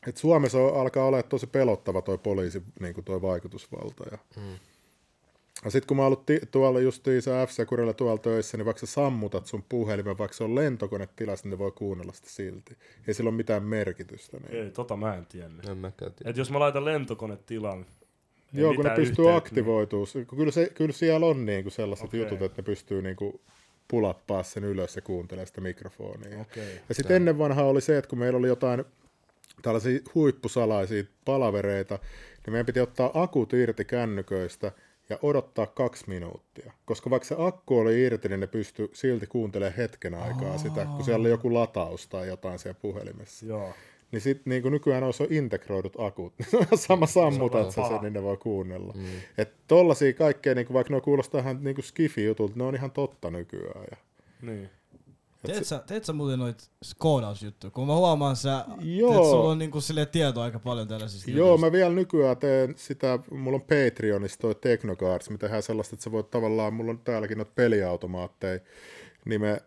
et 0.08 0.18
Suomessa 0.18 0.58
on, 0.58 0.82
alkaa 0.82 1.06
olla 1.06 1.24
tosi 1.24 1.48
pelottava 1.48 2.02
toi 2.02 2.18
poliisi, 2.18 2.64
niin 2.80 2.94
kuin 2.94 3.06
toi 3.06 3.22
vaikutusvalta. 3.22 4.04
Ja, 4.12 4.18
mm. 4.38 4.44
Ja 5.64 5.72
sitten 5.72 5.88
kun 5.88 5.98
mä 5.98 6.04
oon 6.04 6.08
ollut 6.08 6.26
ti- 6.26 6.42
tuolla 6.52 6.80
justiinsa 6.80 7.46
F-Securella 7.46 7.94
tuolla 7.94 8.18
töissä, 8.18 8.58
niin 8.58 8.66
vaikka 8.66 8.86
sä 8.86 8.94
sammutat 8.94 9.46
sun 9.46 9.64
puhelimen, 9.70 10.18
vaikka 10.18 10.38
se 10.38 10.44
on 10.44 10.56
lentokonetilassa, 10.56 11.46
niin 11.46 11.52
ne 11.52 11.58
voi 11.58 11.72
kuunnella 11.72 12.14
sitä 12.14 12.30
silti. 12.30 12.78
Ei 13.08 13.14
sillä 13.14 13.28
ole 13.28 13.36
mitään 13.36 13.64
merkitystä. 13.64 14.38
Niin. 14.38 14.64
Ei, 14.64 14.72
tota 14.72 14.96
mä 14.96 15.16
en 15.16 15.26
tiennyt. 15.26 15.66
En 15.66 15.78
mäkään 15.78 16.14
tiedä. 16.14 16.30
Et 16.30 16.38
jos 16.38 16.52
mä 16.52 16.60
laitan 16.60 16.86
lentokonetilan, 16.86 17.86
ei 18.56 18.62
Joo, 18.62 18.74
kun 18.74 18.86
ne 18.86 18.92
pystyy 18.96 19.12
yhteyttä, 19.12 19.36
aktivoitumaan. 19.36 20.08
Kyllä, 20.38 20.52
se, 20.52 20.72
kyllä 20.74 20.92
siellä 20.92 21.26
on 21.26 21.46
niinku 21.46 21.70
sellaiset 21.70 22.08
Okei. 22.08 22.20
jutut, 22.20 22.42
että 22.42 22.62
ne 22.62 22.66
pystyy 22.66 23.02
niinku 23.02 23.42
pulappaa 23.88 24.44
sen 24.44 24.64
ylös 24.64 24.96
ja 24.96 25.02
kuuntelee 25.02 25.46
sitä 25.46 25.62
mikrofonia. 25.62 26.30
Niin, 26.30 26.42
okei. 26.42 26.80
Ja 26.90 26.96
sitten 26.96 27.16
ennen 27.16 27.38
vanhaa 27.38 27.66
oli 27.66 27.82
se, 27.82 27.98
että 27.98 28.10
kun 28.10 28.20
meillä 28.20 28.40
oli 28.40 28.48
jotain 28.48 28.86
tällaisia 29.62 30.00
huippusalaisia 30.16 31.04
palavereita, 31.26 32.00
niin 32.46 32.52
meidän 32.52 32.66
piti 32.66 32.80
ottaa 32.80 33.12
akut 33.14 33.54
irti 33.54 33.86
kännyköistä 33.86 34.72
ja 35.10 35.20
odottaa 35.22 35.66
kaksi 35.68 36.10
minuuttia. 36.10 36.74
Koska 36.86 37.10
vaikka 37.10 37.28
se 37.28 37.36
akku 37.38 37.78
oli 37.78 38.04
irti, 38.04 38.30
niin 38.30 38.40
ne 38.40 38.48
pystyi 38.48 38.90
silti 38.94 39.28
kuuntelemaan 39.28 39.76
hetken 39.76 40.14
aikaa 40.14 40.58
sitä, 40.58 40.86
kun 40.86 41.06
siellä 41.06 41.22
oli 41.22 41.30
joku 41.30 41.54
lataus 41.54 42.08
tai 42.08 42.28
jotain 42.28 42.60
siellä 42.60 42.80
puhelimessa. 42.82 43.46
Joo. 43.46 43.74
Niin 44.12 44.22
sit 44.22 44.46
niin 44.46 44.72
nykyään 44.72 45.04
olisi 45.04 45.24
on 45.24 45.30
integroidut 45.32 46.00
akut. 46.00 46.34
Se 46.50 46.58
on 46.58 46.64
ihan 46.64 46.78
sama 46.78 47.06
sammutat 47.06 47.72
sä 47.72 47.82
paha. 47.82 47.90
sen, 47.94 48.02
niin 48.02 48.14
ne 48.14 48.24
voi 48.24 48.38
kuunnella. 48.38 48.94
Mm. 48.96 49.06
Et 49.38 49.54
tollasia 49.68 50.14
kaikkea, 50.14 50.56
niin 50.56 50.74
vaikka 50.74 50.94
ne 50.94 51.02
kuulostaa 51.02 51.42
ihan 51.42 51.64
niin 51.64 51.84
skifi-jutulta, 51.84 52.54
ne 52.56 52.64
on 52.64 52.76
ihan 52.76 52.92
totta 52.92 53.32
nykyään. 53.32 53.86
Ja, 53.92 53.98
Niin. 54.42 54.70
Teet 55.46 55.66
sä, 55.66 55.84
teet 55.88 56.06
sä 56.06 56.14
muuten 56.14 56.40
noit 56.40 56.70
koodausjuttuja? 56.98 57.72
Kun 57.72 57.88
mä 57.88 57.96
huomaan, 57.96 58.36
sä, 58.36 58.66
Joo. 58.82 59.16
että 59.16 59.30
sulla 59.30 59.52
on 59.52 59.58
niinku 59.60 59.82
silleen 59.82 60.08
tietoa 60.08 60.44
aika 60.44 60.60
paljon 60.60 60.88
tällaisista 60.88 61.32
Joo, 61.32 61.48
jutuista. 61.48 61.66
mä 61.66 61.72
vielä 61.72 61.94
nykyään 61.96 62.38
teen 62.38 62.74
sitä, 62.78 63.20
mulla 63.32 63.56
on 63.56 63.62
Patreonissa 63.62 64.40
toi 64.40 64.56
Technocards, 64.56 65.30
me 65.30 65.38
tehdään 65.38 65.64
sellaista, 65.64 65.96
että 65.96 66.04
sä 66.04 66.12
voit 66.12 66.32
tavallaan, 66.32 66.74
mulla 66.74 66.92
on 66.92 67.00
täälläkin 67.00 67.38
noita 67.38 67.52
peliautomaatteja, 67.56 68.60
niin 69.26 69.42
me 69.42 69.62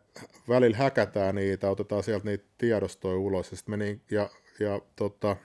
välillä 0.48 0.76
häkätään 0.76 1.34
niitä, 1.34 1.70
otetaan 1.70 2.02
sieltä 2.02 2.24
niitä 2.24 2.44
tiedostoja 2.58 3.18
ulos, 3.18 3.50
ja, 3.50 3.56
sit 3.56 3.68
me 3.68 3.76
niin, 3.76 4.00
ja, 4.10 4.30
ja 4.60 4.80
tota, 4.96 5.36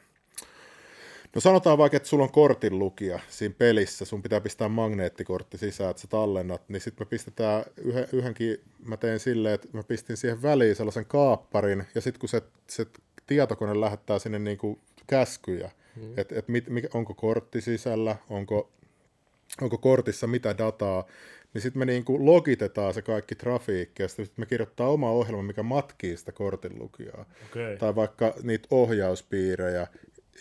No 1.36 1.41
sanotaan 1.41 1.78
vaikka, 1.78 1.98
että 1.98 2.10
sulla 2.10 2.24
on 2.24 2.32
kortinlukija 2.32 3.19
siinä 3.30 3.56
pelissä, 3.58 4.06
sun 4.06 4.22
pitää 4.22 4.41
pistää 4.41 4.69
magneettikortti 4.69 5.58
sisään, 5.58 5.91
että 5.91 6.02
sä 6.02 6.08
tallennat, 6.08 6.69
niin 6.69 6.82
sitten 6.82 7.08
me 7.08 7.10
pistetään 7.10 7.63
yhden, 7.78 8.08
yhdenkin, 8.13 8.58
mä 8.86 8.98
tein 8.98 9.19
silleen, 9.19 9.56
että 9.56 9.67
mä 9.74 9.84
pistin 9.84 10.17
siihen 10.17 10.41
väliin 10.41 10.76
sellaisen 10.76 11.06
kaapparin, 11.06 11.84
ja 11.96 12.02
sitten 12.02 12.19
kun 12.19 12.30
se, 12.30 12.41
se 12.67 12.86
tietokone 13.28 13.82
lähettää 13.82 14.19
sinne 14.19 14.39
niin 14.39 14.58
kuin 14.58 14.80
käskyjä, 15.08 15.72
mm. 15.96 16.13
että 16.17 16.36
et 16.39 16.46
onko 16.93 17.13
kortti 17.13 17.62
sisällä, 17.62 18.15
onko, 18.30 18.72
onko 19.62 19.78
kortissa 19.78 20.28
mitä 20.28 20.58
dataa, 20.58 21.06
niin 21.54 21.62
sitten 21.62 21.80
me 21.80 21.86
niin 21.86 22.06
kuin 22.06 22.26
logitetaan 22.26 22.93
se 22.93 23.02
kaikki 23.02 23.36
trafiikki, 23.36 24.04
ja 24.04 24.08
sitten 24.08 24.34
me 24.38 24.46
kirjoittaa 24.46 24.89
oma 24.89 25.12
ohjelma, 25.12 25.43
mikä 25.43 25.63
matkii 25.63 26.17
sitä 26.17 26.32
kortinlukijaa 26.32 27.26
Okei. 27.52 27.78
tai 27.78 27.96
vaikka 27.96 28.34
niitä 28.43 28.67
ohjauspiirejä, 28.72 29.88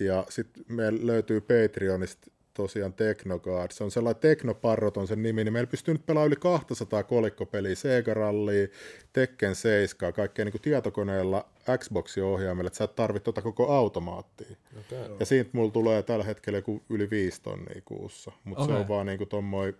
ja 0.00 0.26
sitten 0.28 0.64
meillä 0.68 1.06
löytyy 1.06 1.40
Patreonista 1.40 2.30
tosiaan 2.54 2.92
Technogard. 2.92 3.70
Se 3.72 3.84
on 3.84 3.90
sellainen 3.90 4.20
Teknoparrot 4.20 4.96
on 4.96 5.06
sen 5.06 5.22
nimi, 5.22 5.44
niin 5.44 5.52
meillä 5.52 5.70
pystyy 5.70 5.94
nyt 5.94 6.06
pelaamaan 6.06 6.26
yli 6.26 6.36
200 6.36 7.02
kolikkopeliä, 7.02 7.74
Sega 7.74 8.14
Rallia, 8.14 8.68
Tekken 9.12 9.54
7, 9.54 10.12
kaikkea 10.12 10.44
niin 10.44 10.52
kuin 10.52 10.62
tietokoneella 10.62 11.48
Xboxin 11.78 12.24
ohjaimella, 12.24 12.66
että 12.66 12.76
sä 12.76 12.84
et 12.84 12.94
tarvitse 12.94 13.24
tota 13.24 13.42
koko 13.42 13.72
automaattia. 13.72 14.56
Okay. 14.80 15.16
Ja 15.20 15.26
siitä 15.26 15.50
mulla 15.52 15.70
tulee 15.70 16.02
tällä 16.02 16.24
hetkellä 16.24 16.58
joku 16.58 16.82
yli 16.88 17.10
5 17.10 17.42
tonnia 17.42 17.82
kuussa, 17.84 18.32
mutta 18.44 18.64
okay. 18.64 18.76
se 18.76 18.80
on 18.80 18.88
vaan 18.88 19.06
niinku 19.06 19.26
tommoin, 19.26 19.76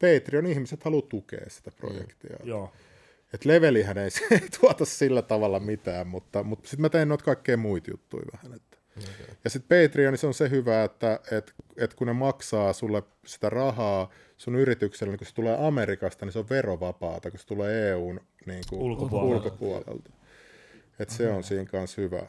Patreon-ihmiset 0.00 0.84
haluaa 0.84 1.06
tukea 1.08 1.44
sitä 1.48 1.70
projektia. 1.70 2.36
Mm. 2.42 2.48
Joo. 2.48 2.72
Et 3.34 3.44
levelihän 3.44 3.98
ei, 3.98 4.10
se 4.10 4.20
ei 4.34 4.48
tuota 4.60 4.84
sillä 4.84 5.22
tavalla 5.22 5.60
mitään, 5.60 6.06
mutta, 6.06 6.42
mutta 6.42 6.68
sitten 6.68 6.82
mä 6.82 6.88
teen 6.88 7.08
noita 7.08 7.24
kaikkea 7.24 7.56
muita 7.56 7.90
juttuja 7.90 8.24
vähän. 8.32 8.56
Että. 8.56 8.67
Okay. 8.98 9.34
Ja 9.44 9.50
sitten 9.50 9.82
Patreonissa 9.82 10.26
on 10.26 10.34
se 10.34 10.50
hyvä, 10.50 10.84
että 10.84 11.20
et, 11.32 11.54
et 11.76 11.94
kun 11.94 12.06
ne 12.06 12.12
maksaa 12.12 12.72
sulle 12.72 13.02
sitä 13.26 13.50
rahaa 13.50 14.10
sun 14.36 14.56
yritykselle, 14.56 15.10
niin 15.10 15.18
kun 15.18 15.26
se 15.26 15.34
tulee 15.34 15.56
Amerikasta, 15.66 16.26
niin 16.26 16.32
se 16.32 16.38
on 16.38 16.48
verovapaata, 16.50 17.30
kun 17.30 17.40
se 17.40 17.46
tulee 17.46 17.90
EUn 17.90 18.20
niin 18.46 18.62
kuin 18.68 18.82
Ulkopuolelta. 18.82 19.44
ulkopuolelta. 19.44 20.10
Et 20.98 21.10
se 21.10 21.28
on 21.28 21.44
siinä 21.44 21.64
kanssa 21.64 22.02
hyvä. 22.02 22.22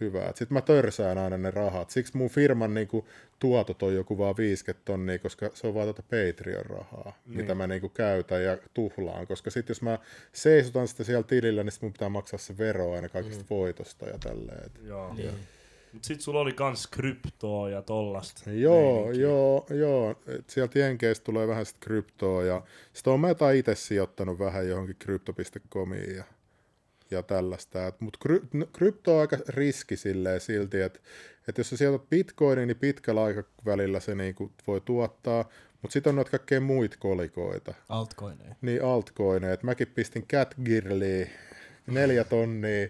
hyvä. 0.00 0.26
Sitten 0.26 0.54
mä 0.54 0.60
törsään 0.60 1.18
aina 1.18 1.38
ne 1.38 1.50
rahat. 1.50 1.90
Siksi 1.90 2.16
mun 2.16 2.30
firman 2.30 2.74
niinku, 2.74 3.08
tuotot 3.38 3.82
on 3.82 3.94
joku 3.94 4.18
vaan 4.18 4.36
50 4.36 4.84
tonnia, 4.84 5.18
koska 5.18 5.50
se 5.54 5.66
on 5.66 5.74
vaan 5.74 5.86
tuota 5.86 6.02
Patreon-rahaa, 6.02 7.12
niin. 7.26 7.36
mitä 7.36 7.54
mä 7.54 7.66
niinku, 7.66 7.88
käytän 7.88 8.44
ja 8.44 8.58
tuhlaan. 8.74 9.26
Koska 9.26 9.50
sitten 9.50 9.70
jos 9.70 9.82
mä 9.82 9.98
seisotan 10.32 10.88
sitä 10.88 11.04
siellä 11.04 11.22
tilillä, 11.22 11.64
niin 11.64 11.72
sit 11.72 11.82
mun 11.82 11.92
pitää 11.92 12.08
maksaa 12.08 12.38
se 12.38 12.58
vero 12.58 12.92
aina 12.92 13.08
kaikista 13.08 13.42
mm. 13.42 13.48
voitosta 13.50 14.06
ja 14.06 14.18
tälleen. 14.18 14.66
Et. 14.66 14.72
Joo. 14.84 15.14
Mut 15.92 16.04
sit 16.04 16.20
sulla 16.20 16.40
oli 16.40 16.52
kans 16.52 16.86
kryptoa 16.86 17.70
ja 17.70 17.82
tollasta. 17.82 18.50
Joo, 18.50 18.94
meininkiä. 18.94 19.22
joo, 19.22 19.66
joo. 19.70 20.14
Et 20.26 20.50
sieltä 20.50 20.78
Jenkeistä 20.78 21.24
tulee 21.24 21.48
vähän 21.48 21.66
sitä 21.66 21.78
kryptoa 21.80 22.44
ja 22.44 22.62
sitä 22.92 23.10
on 23.10 23.20
mä 23.20 23.28
jotain 23.28 23.58
itse 23.58 23.74
sijoittanut 23.74 24.38
vähän 24.38 24.68
johonkin 24.68 24.96
krypto.comiin 24.98 26.16
ja, 26.16 26.24
ja 27.10 27.22
tällaista. 27.22 27.92
Mutta 28.00 28.18
kry, 28.22 28.42
krypto 28.72 29.14
on 29.14 29.20
aika 29.20 29.36
riski 29.48 29.96
silleen 29.96 30.40
silti, 30.40 30.80
että 30.80 31.00
et 31.48 31.58
jos 31.58 31.70
sä 31.70 31.76
sijoitat 31.76 32.10
bitcoinin, 32.10 32.68
niin 32.68 32.78
pitkällä 32.78 33.24
aikavälillä 33.24 34.00
se 34.00 34.14
niinku 34.14 34.52
voi 34.66 34.80
tuottaa, 34.80 35.48
mutta 35.82 35.92
sitten 35.92 36.10
on 36.10 36.16
noita 36.16 36.30
kaikkea 36.30 36.60
muita 36.60 36.96
kolikoita. 37.00 37.74
Altcoineja. 37.88 38.54
Niin 38.62 38.84
altcoineja. 38.84 39.52
Et 39.52 39.62
mäkin 39.62 39.88
pistin 39.94 40.26
Catgirliin 40.26 41.30
neljä 41.86 42.24
tonnia 42.24 42.88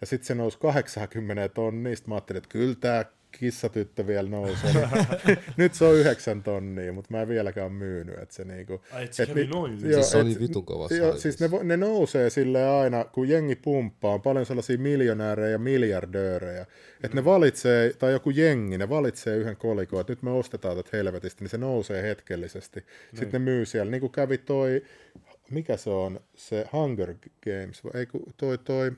ja 0.00 0.06
sitten 0.06 0.26
se 0.26 0.34
nousi 0.34 0.58
80 0.58 1.48
tonnia. 1.48 1.96
Sitten 1.96 2.10
mä 2.10 2.14
ajattelin, 2.14 2.38
että 2.38 2.48
kyllä 2.48 2.74
tämä 2.74 3.04
kissatyttö 3.32 4.06
vielä 4.06 4.28
nousee. 4.28 4.88
Nyt 5.56 5.74
se 5.74 5.84
on 5.84 5.94
9 5.94 6.42
tonnia, 6.42 6.92
mutta 6.92 7.08
mä 7.10 7.22
en 7.22 7.28
vieläkään 7.28 7.72
myynyt. 7.72 8.18
Että 8.18 8.34
se 8.34 8.44
niinku, 8.44 8.80
Ai, 8.92 9.04
et 9.04 9.12
se 9.12 9.22
et 9.22 9.28
kävi 9.28 9.46
noin. 9.46 9.78
joo, 9.82 9.92
Siis 9.92 10.10
se 10.10 10.18
oli 10.18 10.36
vitun 10.40 10.64
kova 10.64 10.88
saivis. 10.88 11.22
siis 11.22 11.40
ne, 11.40 11.48
ne 11.62 11.76
nousee 11.76 12.30
sille 12.30 12.68
aina, 12.68 13.04
kun 13.04 13.28
jengi 13.28 13.56
pumppaa, 13.56 14.14
on 14.14 14.22
paljon 14.22 14.46
sellaisia 14.46 14.78
miljonäärejä 14.78 15.50
ja 15.50 15.58
miljardöörejä, 15.58 16.66
että 17.04 17.14
ne 17.16 17.24
valitsee, 17.24 17.92
tai 17.98 18.12
joku 18.12 18.30
jengi, 18.30 18.78
ne 18.78 18.88
valitsee 18.88 19.36
yhden 19.36 19.56
kolikon, 19.56 20.00
että 20.00 20.12
nyt 20.12 20.22
me 20.22 20.30
ostetaan 20.30 20.76
tätä 20.76 20.90
helvetistä, 20.92 21.44
niin 21.44 21.50
se 21.50 21.58
nousee 21.58 22.02
hetkellisesti. 22.02 22.84
Sitten 23.14 23.32
ne 23.32 23.50
myy 23.50 23.66
siellä, 23.66 23.90
niin 23.90 24.00
kuin 24.00 24.12
kävi 24.12 24.38
toi, 24.38 24.82
mikä 25.50 25.76
se 25.76 25.90
on, 25.90 26.20
se 26.34 26.66
Hunger 26.72 27.14
Games, 27.44 27.84
vai 27.84 27.92
ei 27.94 28.06
kun 28.06 28.22
toi 28.36 28.58
toi, 28.58 28.92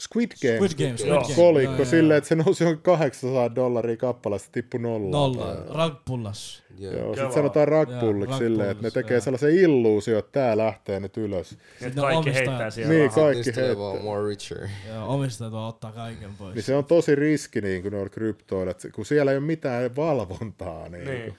Squid 0.00 0.30
Games, 0.42 0.72
Squid 0.72 0.86
Games. 0.88 1.00
Joo. 1.04 1.20
Squid 1.24 1.36
Game. 1.36 1.48
kolikko 1.48 1.72
Joo, 1.72 1.76
joo, 1.78 1.84
silleen, 1.84 2.14
joo. 2.14 2.18
että 2.18 2.28
se 2.28 2.34
nousi 2.34 2.64
johonkin 2.64 2.82
800 2.82 3.54
dollaria 3.54 3.96
kappaleesta, 3.96 4.48
tippui 4.52 4.80
nollaan. 4.80 5.10
Nolla. 5.10 5.56
Ragpullas. 5.74 6.62
Joo. 6.78 6.92
Joo, 6.94 7.14
sitten 7.14 7.32
sanotaan 7.32 7.68
Joo, 7.70 7.84
ragpulliksi 7.84 8.38
silleen, 8.38 8.70
että 8.70 8.82
ne 8.82 8.90
tekee 8.90 9.14
joo. 9.16 9.20
sellaisen 9.20 9.50
illuusio, 9.58 10.18
että 10.18 10.32
tää 10.32 10.56
lähtee 10.56 11.00
nyt 11.00 11.16
ylös. 11.16 11.58
Ne 11.80 11.90
kaikki 11.90 12.00
omistaa- 12.16 12.32
heittää 12.34 12.70
siellä 12.70 12.92
Niin, 12.92 13.04
rahaa. 13.10 13.24
kaikki 13.24 13.56
heittää. 13.56 13.78
vaan 13.78 14.02
more 14.02 14.28
richer. 14.28 14.58
Ja 14.88 15.04
omistajat 15.04 15.52
vaan 15.52 15.68
ottaa 15.68 15.92
kaiken 15.92 16.30
pois. 16.38 16.54
Niin 16.54 16.62
se 16.62 16.74
on 16.74 16.84
tosi 16.84 17.14
riski 17.14 17.60
niin 17.60 17.82
kuin 17.82 17.92
noilla 17.92 18.08
kryptoilla, 18.08 18.70
että 18.70 18.88
kun 18.90 19.06
siellä 19.06 19.30
ei 19.30 19.36
ole 19.38 19.46
mitään 19.46 19.96
valvontaa. 19.96 20.88
Niin 20.88 21.04
Niin. 21.04 21.34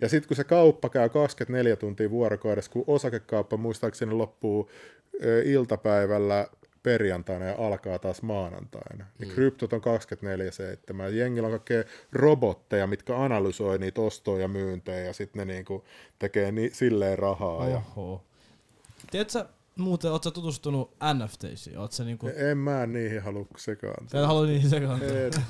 Ja 0.00 0.08
sitten 0.08 0.28
kun 0.28 0.36
se 0.36 0.44
kauppa 0.44 0.88
käy 0.88 1.08
24 1.08 1.76
tuntia 1.76 2.10
vuorokaudessa, 2.10 2.70
kun 2.70 2.84
osakekauppa 2.86 3.56
muistaakseni 3.56 4.12
loppuu 4.12 4.70
iltapäivällä 5.44 6.46
perjantaina 6.84 7.44
ja 7.44 7.54
alkaa 7.58 7.98
taas 7.98 8.22
maanantaina. 8.22 9.04
Niin 9.18 9.30
kryptot 9.30 9.72
on 9.72 9.80
24-7. 11.10 11.14
Jengillä 11.14 11.46
on 11.46 11.52
kaikkea 11.52 11.84
robotteja, 12.12 12.86
mitkä 12.86 13.16
analysoi 13.16 13.78
niitä 13.78 14.00
ostoja 14.00 14.42
ja 14.42 14.48
myyntejä 14.48 15.00
ja 15.00 15.12
sitten 15.12 15.46
ne 15.46 15.54
niinku 15.54 15.84
tekee 16.18 16.52
ni- 16.52 16.70
silleen 16.72 17.18
rahaa. 17.18 17.68
Ja 17.68 17.82
Oho. 17.96 18.24
Tiedätkö, 19.10 19.44
muuten, 19.78 20.12
ootko 20.12 20.28
sä 20.28 20.34
tutustunut 20.34 20.96
NFTisiin? 21.14 21.78
Oot 21.78 21.92
sä 21.92 22.04
niinku... 22.04 22.30
en 22.36 22.58
mä 22.58 22.86
niihin 22.86 23.22
halua 23.22 23.46
sekaantua. 23.56 24.08
Sä 24.08 24.20
et 24.20 24.26
halua 24.26 24.46
niihin 24.46 24.70
sekaantua. 24.70 25.08
Et. 25.08 25.40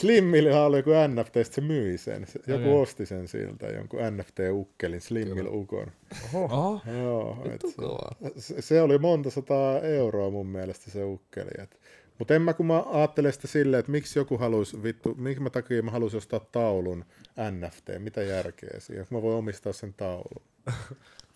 Slimmillä 0.00 0.64
oli 0.64 0.76
joku 0.76 0.90
NFT, 1.08 1.34
sit 1.42 1.52
se 1.52 1.60
myi 1.60 1.98
sen. 1.98 2.26
Se- 2.26 2.40
Joku 2.46 2.62
Okei. 2.62 2.82
osti 2.82 3.06
sen 3.06 3.28
siltä, 3.28 3.66
jonkun 3.66 4.00
NFT-ukkelin, 4.00 5.00
Slimmillä 5.00 5.50
ukon. 5.50 5.86
Oho. 6.34 6.80
Joo, 7.02 7.42
et 7.54 7.60
se, 8.36 8.62
se, 8.62 8.82
oli 8.82 8.98
monta 8.98 9.30
sataa 9.30 9.80
euroa 9.80 10.30
mun 10.30 10.46
mielestä 10.46 10.90
se 10.90 11.04
ukkeli. 11.04 11.50
Et. 11.58 11.80
Mutta 12.18 12.34
en 12.34 12.42
mä, 12.42 12.52
kun 12.52 12.66
mä 12.66 12.84
ajattelen 12.86 13.32
sitä 13.32 13.48
silleen, 13.48 13.78
että 13.80 13.92
miksi 13.92 14.18
joku 14.18 14.38
haluaisi, 14.38 14.82
vittu, 14.82 15.14
minkä 15.14 15.40
mä 15.40 15.50
takia 15.50 15.82
mä 15.82 15.90
haluaisin 15.90 16.18
ostaa 16.18 16.40
taulun 16.40 17.04
NFT, 17.50 17.88
mitä 17.98 18.22
järkeä 18.22 18.80
siinä, 18.80 19.06
mä 19.10 19.22
voin 19.22 19.36
omistaa 19.36 19.72
sen 19.72 19.94
taulun. 19.94 20.42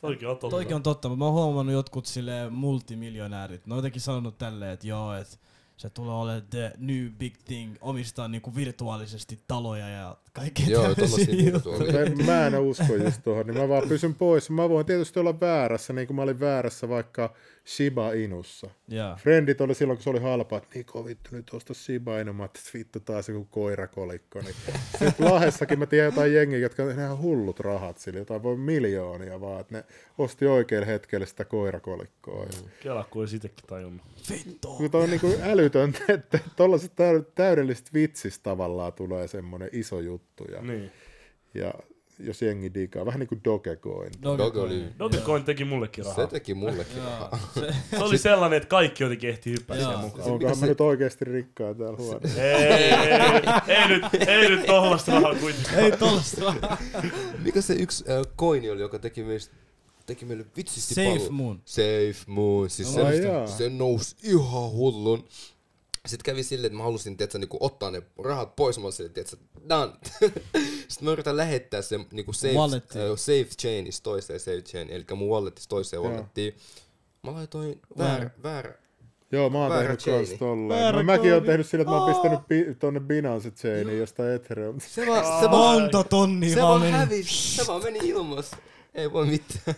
Toikin 0.04 0.28
on 0.28 0.36
totta. 0.38 0.56
Toikin 0.56 0.76
on 0.76 0.82
totta, 0.82 1.08
mutta 1.08 1.18
mä 1.18 1.24
oon 1.24 1.34
huomannut 1.34 1.72
jotkut 1.72 2.06
sille 2.06 2.50
multimiljonäärit. 2.50 3.66
Ne 3.66 3.74
on 3.74 3.78
jotenkin 3.78 4.00
sanonut 4.00 4.38
tälleen, 4.38 4.72
että 4.72 4.86
joo, 4.86 5.14
että 5.14 5.36
se 5.76 5.90
tulee 5.90 6.14
olemaan 6.14 6.42
the 6.50 6.72
new 6.78 7.08
big 7.18 7.34
thing, 7.44 7.76
omistaa 7.80 8.28
niinku 8.28 8.54
virtuaalisesti 8.54 9.40
taloja 9.48 9.88
ja 9.88 10.16
kaikkea 10.32 10.66
Joo. 10.68 10.82
Mä, 10.82 12.24
mä 12.26 12.46
en 12.46 12.58
usko 12.58 12.94
just 13.04 13.22
tuohon, 13.24 13.46
niin 13.46 13.58
mä 13.58 13.68
vaan 13.68 13.88
pysyn 13.88 14.14
pois. 14.14 14.50
Mä 14.50 14.68
voin 14.68 14.86
tietysti 14.86 15.20
olla 15.20 15.40
väärässä, 15.40 15.92
niin 15.92 16.06
kuin 16.06 16.16
mä 16.16 16.22
olin 16.22 16.40
väärässä 16.40 16.88
vaikka 16.88 17.34
Shiba 17.66 18.12
Inussa. 18.12 18.70
Joo. 18.88 19.16
Frendit 19.16 19.60
oli 19.60 19.74
silloin, 19.74 19.96
kun 19.96 20.02
se 20.04 20.10
oli 20.10 20.20
halpa, 20.20 20.56
että 20.56 20.68
Niko 20.74 21.04
vittu 21.04 21.30
nyt 21.32 21.50
osta 21.54 21.74
Shiba 21.74 22.18
Inu, 22.20 22.32
mä 22.32 22.42
ajattelin, 22.42 22.64
että 22.66 22.78
vittu 22.78 23.00
taas 23.00 23.28
joku 23.28 23.44
koirakolikko. 23.44 24.40
Niin. 24.40 24.54
Sitten 24.98 25.26
Lahessakin 25.30 25.78
mä 25.78 25.86
tiedän 25.86 26.12
jotain 26.12 26.34
jengiä, 26.34 26.58
jotka 26.58 26.82
on 26.82 26.90
ihan 26.90 27.18
hullut 27.18 27.60
rahat 27.60 27.98
sillä, 27.98 28.18
jotain 28.18 28.42
voi 28.42 28.56
miljoonia 28.56 29.40
vaan, 29.40 29.60
että 29.60 29.74
ne 29.74 29.84
osti 30.18 30.46
oikealla 30.46 30.86
hetkellä 30.86 31.26
sitä 31.26 31.44
koirakolikkoa. 31.44 32.44
Mm. 32.44 32.68
Kela, 32.80 33.04
kun 33.10 33.22
olisi 33.22 33.36
itsekin 33.36 33.66
tajunnut. 33.66 34.06
Vittu. 34.30 34.68
Kun 34.76 34.90
toi 34.90 35.02
on 35.02 35.10
niin 35.10 35.20
kuin 35.20 35.42
älytöntä, 35.42 35.98
että 36.08 36.38
tuollaiset 36.56 36.92
täydellisistä 37.34 37.90
vitsistä 37.94 38.42
tavallaan 38.42 38.92
tulee 38.92 39.28
semmoinen 39.28 39.68
iso 39.72 40.00
juttu. 40.00 40.44
Ja, 40.52 40.62
Niin. 40.62 40.92
ja 41.54 41.74
jos 42.18 42.42
jengi 42.42 42.74
digaa, 42.74 43.06
vähän 43.06 43.20
niin 43.20 43.28
kuin 43.28 43.40
Dogecoin. 43.44 44.12
Doge 44.22 44.60
oli... 44.60 44.84
Dogecoin 44.98 45.44
teki 45.44 45.64
mullekin 45.64 46.04
Se 46.04 46.10
rahaa. 46.10 46.26
teki 46.26 46.54
mullekin 46.54 46.96
rahaa. 46.96 47.38
Se, 47.54 47.74
Se 47.90 47.96
oli 48.04 48.18
sellainen, 48.18 48.56
että 48.56 48.68
kaikki 48.68 49.02
jotenkin 49.02 49.30
ehti 49.30 49.50
hyppää 49.50 49.76
siihen 49.76 49.98
mukaan. 49.98 50.30
Onkohan 50.30 50.58
mä 50.58 50.66
nyt 50.66 50.80
oikeasti 50.80 51.24
rikkaa 51.24 51.74
täällä 51.74 51.96
huoneessa? 51.96 52.42
Ei, 52.42 52.54
ei, 52.64 52.92
ei, 52.92 53.20
ei, 53.68 53.88
nyt, 53.88 54.04
ei 54.28 54.48
nyt 54.48 54.66
tollasta 54.66 55.12
rahaa 55.12 55.34
kuitenkaan. 55.34 55.78
ei 55.78 55.92
tollasta. 55.92 56.54
Mikä 57.44 57.60
se 57.60 57.74
yksi 57.74 58.04
äh, 58.10 58.32
koini 58.36 58.70
oli, 58.70 58.80
joka 58.80 58.98
teki 58.98 59.22
meistä 59.22 59.54
teki 60.06 60.24
meille 60.24 60.46
vitsisti 60.56 60.94
Safe 60.94 61.08
paljon. 61.08 61.34
Moon. 61.34 61.62
Safe 61.64 62.14
Moon. 62.26 62.70
Siis 62.70 62.96
Ai 62.96 63.16
se, 63.16 63.56
se 63.56 63.68
nousi 63.68 64.16
ihan 64.22 64.70
hullun. 64.70 65.24
Sitten 66.06 66.24
kävi 66.32 66.42
silleen, 66.42 66.66
että 66.66 66.76
mä 66.76 66.82
halusin 66.84 67.16
tiedätkö, 67.16 67.38
niinku, 67.38 67.56
ottaa 67.60 67.90
ne 67.90 68.02
rahat 68.24 68.56
pois. 68.56 68.78
Mä 68.78 68.84
olin 68.84 68.92
silleen, 68.92 69.14
tiedätkö, 69.14 69.36
done. 69.68 69.92
Sitten 70.88 71.04
mä 71.04 71.10
yritän 71.10 71.36
lähettää 71.36 71.82
sen 71.82 72.06
niinku 72.12 72.32
safe, 72.32 72.54
Wallettiin. 72.54 73.04
äh, 73.04 73.10
safe 73.16 73.48
chainista 73.60 74.04
toiseen 74.04 74.40
safe 74.40 74.60
chain, 74.62 74.90
eli 74.90 75.04
mun 75.16 75.28
walletista 75.28 75.68
toiseen 75.68 76.02
Joo. 76.02 76.10
wallettiin. 76.12 76.56
Mä 77.22 77.32
laitoin 77.34 77.80
Väärä. 77.98 78.30
väärä. 78.42 78.74
Joo, 79.32 79.50
mä 79.50 79.58
oon 79.58 79.70
Väärä 79.70 79.82
tehnyt 79.82 80.00
chaini. 80.00 80.26
kans 80.26 80.38
tolleen. 80.38 80.80
Väärä 80.82 80.98
No, 80.98 81.04
mäkin 81.04 81.34
oon 81.34 81.42
tehnyt 81.42 81.66
sillä, 81.66 81.82
että 81.82 81.90
mä 81.94 82.04
oon 82.04 82.14
pistänyt 82.14 82.38
bi- 82.40 82.74
tonne 82.78 83.00
Binance 83.00 83.50
chainiin 83.50 83.98
jostain 83.98 84.32
Ethereum. 84.32 84.80
Se 84.80 85.06
vaan, 85.06 85.24
se 85.42 85.50
vaan, 85.50 85.80
Monta 85.82 86.04
tonnia 86.04 86.54
se 86.54 86.62
vaan 86.62 86.82
hävisi. 86.92 87.56
Se 87.56 87.66
vaan 87.66 87.82
meni 87.82 87.98
ilmassa. 88.02 88.56
Ei 88.94 89.12
voi 89.12 89.26
mitään. 89.26 89.76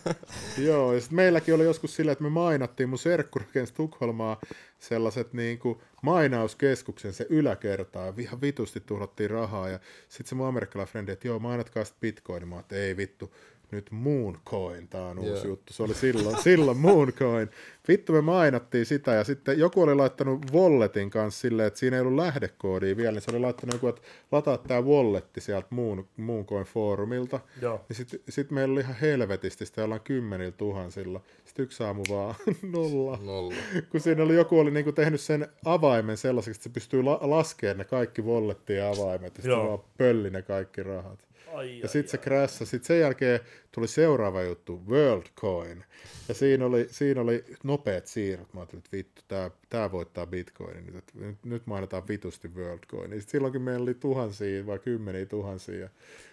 Joo, 0.58 0.92
ja 0.92 1.00
sit 1.00 1.10
meilläkin 1.10 1.54
oli 1.54 1.64
joskus 1.64 1.96
sillä, 1.96 2.12
että 2.12 2.24
me 2.24 2.30
mainattiin, 2.30 2.88
mun 2.88 2.98
serkku 2.98 3.38
rakensi 3.38 3.74
Tukholmaa 3.74 4.40
sellaiset 4.78 5.32
niin 5.32 5.58
kuin 5.58 5.78
mainauskeskuksen 6.02 7.12
se 7.12 7.26
yläkertaa, 7.28 8.06
ja 8.06 8.12
ihan 8.18 8.40
vitusti 8.40 8.80
tuhlattiin 8.80 9.30
rahaa, 9.30 9.68
ja 9.68 9.80
sitten 10.08 10.28
se 10.28 10.34
mun 10.34 10.46
amerikkalainen 10.46 10.92
frendi, 10.92 11.12
että 11.12 11.28
joo, 11.28 11.38
mainatkaa 11.38 11.84
sit 11.84 12.00
bitcoin, 12.00 12.48
mä 12.48 12.60
että 12.60 12.76
ei 12.76 12.96
vittu, 12.96 13.34
nyt 13.70 13.90
Mooncoin, 13.90 14.88
tää 14.88 15.06
on 15.06 15.18
uusi 15.18 15.30
Joo. 15.30 15.44
juttu. 15.46 15.72
Se 15.72 15.82
oli 15.82 15.94
silloin, 15.94 16.42
silloin 16.42 16.78
Mooncoin. 16.78 17.48
Vittu 17.88 18.12
me 18.12 18.20
mainattiin 18.20 18.86
sitä 18.86 19.12
ja 19.14 19.24
sitten 19.24 19.58
joku 19.58 19.82
oli 19.82 19.94
laittanut 19.94 20.52
walletin 20.52 21.10
kanssa 21.10 21.40
silleen, 21.40 21.66
että 21.66 21.78
siinä 21.78 21.96
ei 21.96 22.00
ollut 22.00 22.14
lähdekoodia 22.16 22.96
vielä, 22.96 23.12
niin 23.12 23.22
se 23.22 23.30
oli 23.30 23.38
laittanut 23.40 23.74
joku, 23.74 23.86
että 23.88 24.02
lataa 24.32 24.58
tää 24.58 24.82
walletti 24.82 25.40
sieltä 25.40 25.66
Moon, 25.70 26.06
Mooncoin 26.16 26.64
foorumilta. 26.66 27.40
Joo. 27.62 27.80
Niin 27.88 27.96
sitten 27.96 28.20
sit 28.28 28.50
meillä 28.50 28.72
oli 28.72 28.80
ihan 28.80 28.96
helvetisti, 29.00 29.66
sitä 29.66 29.84
ollaan 29.84 30.00
kymmenillä 30.00 30.52
tuhansilla. 30.52 31.20
Sitten 31.44 31.62
yksi 31.62 31.82
aamu 31.82 32.02
vaan 32.10 32.34
nolla. 32.72 33.18
Nolla. 33.22 33.54
Kun 33.90 34.00
siinä 34.00 34.22
oli 34.22 34.34
joku 34.34 34.58
oli 34.58 34.70
niinku 34.70 34.92
tehnyt 34.92 35.20
sen 35.20 35.48
avaimen 35.64 36.16
sellaiseksi, 36.16 36.58
että 36.58 36.62
se 36.64 36.70
pystyy 36.70 37.02
la- 37.02 37.18
laskemaan 37.22 37.78
ne 37.78 37.84
kaikki 37.84 38.22
wallettien 38.22 38.86
avaimet. 38.86 39.36
Ja 39.36 39.42
sitten 39.42 39.58
vaan 39.58 39.78
pölli 39.98 40.30
ne 40.30 40.42
kaikki 40.42 40.82
rahat. 40.82 41.18
Ai, 41.56 41.78
Ja 41.78 41.88
sitten 41.88 42.10
se 42.10 42.18
crashasi. 42.18 42.66
Sitten 42.66 42.86
sen 42.86 43.00
jälkeen 43.00 43.40
tuli 43.72 43.88
seuraava 43.88 44.42
juttu, 44.42 44.82
WorldCoin. 44.88 45.84
Ja 46.28 46.34
siinä 46.34 46.66
oli, 46.66 46.86
siinä 46.90 47.20
oli 47.20 47.44
nopeat 47.64 48.06
siirrot. 48.06 48.54
Mä 48.54 48.60
ajattelin, 48.60 48.78
että 48.84 48.96
vittu, 48.96 49.22
tää, 49.28 49.50
tää 49.68 49.92
voittaa 49.92 50.26
Bitcoinin. 50.26 50.86
Nyt, 50.94 51.04
nyt, 51.14 51.36
nyt 51.44 51.66
mainitaan 51.66 52.08
vitusti 52.08 52.48
WorldCoin. 52.48 53.10
Sitten 53.10 53.30
silloinkin 53.30 53.62
meillä 53.62 53.82
oli 53.82 53.94
tuhansia 53.94 54.66
vai 54.66 54.78
kymmeniä 54.78 55.26
tuhansia. 55.26 55.88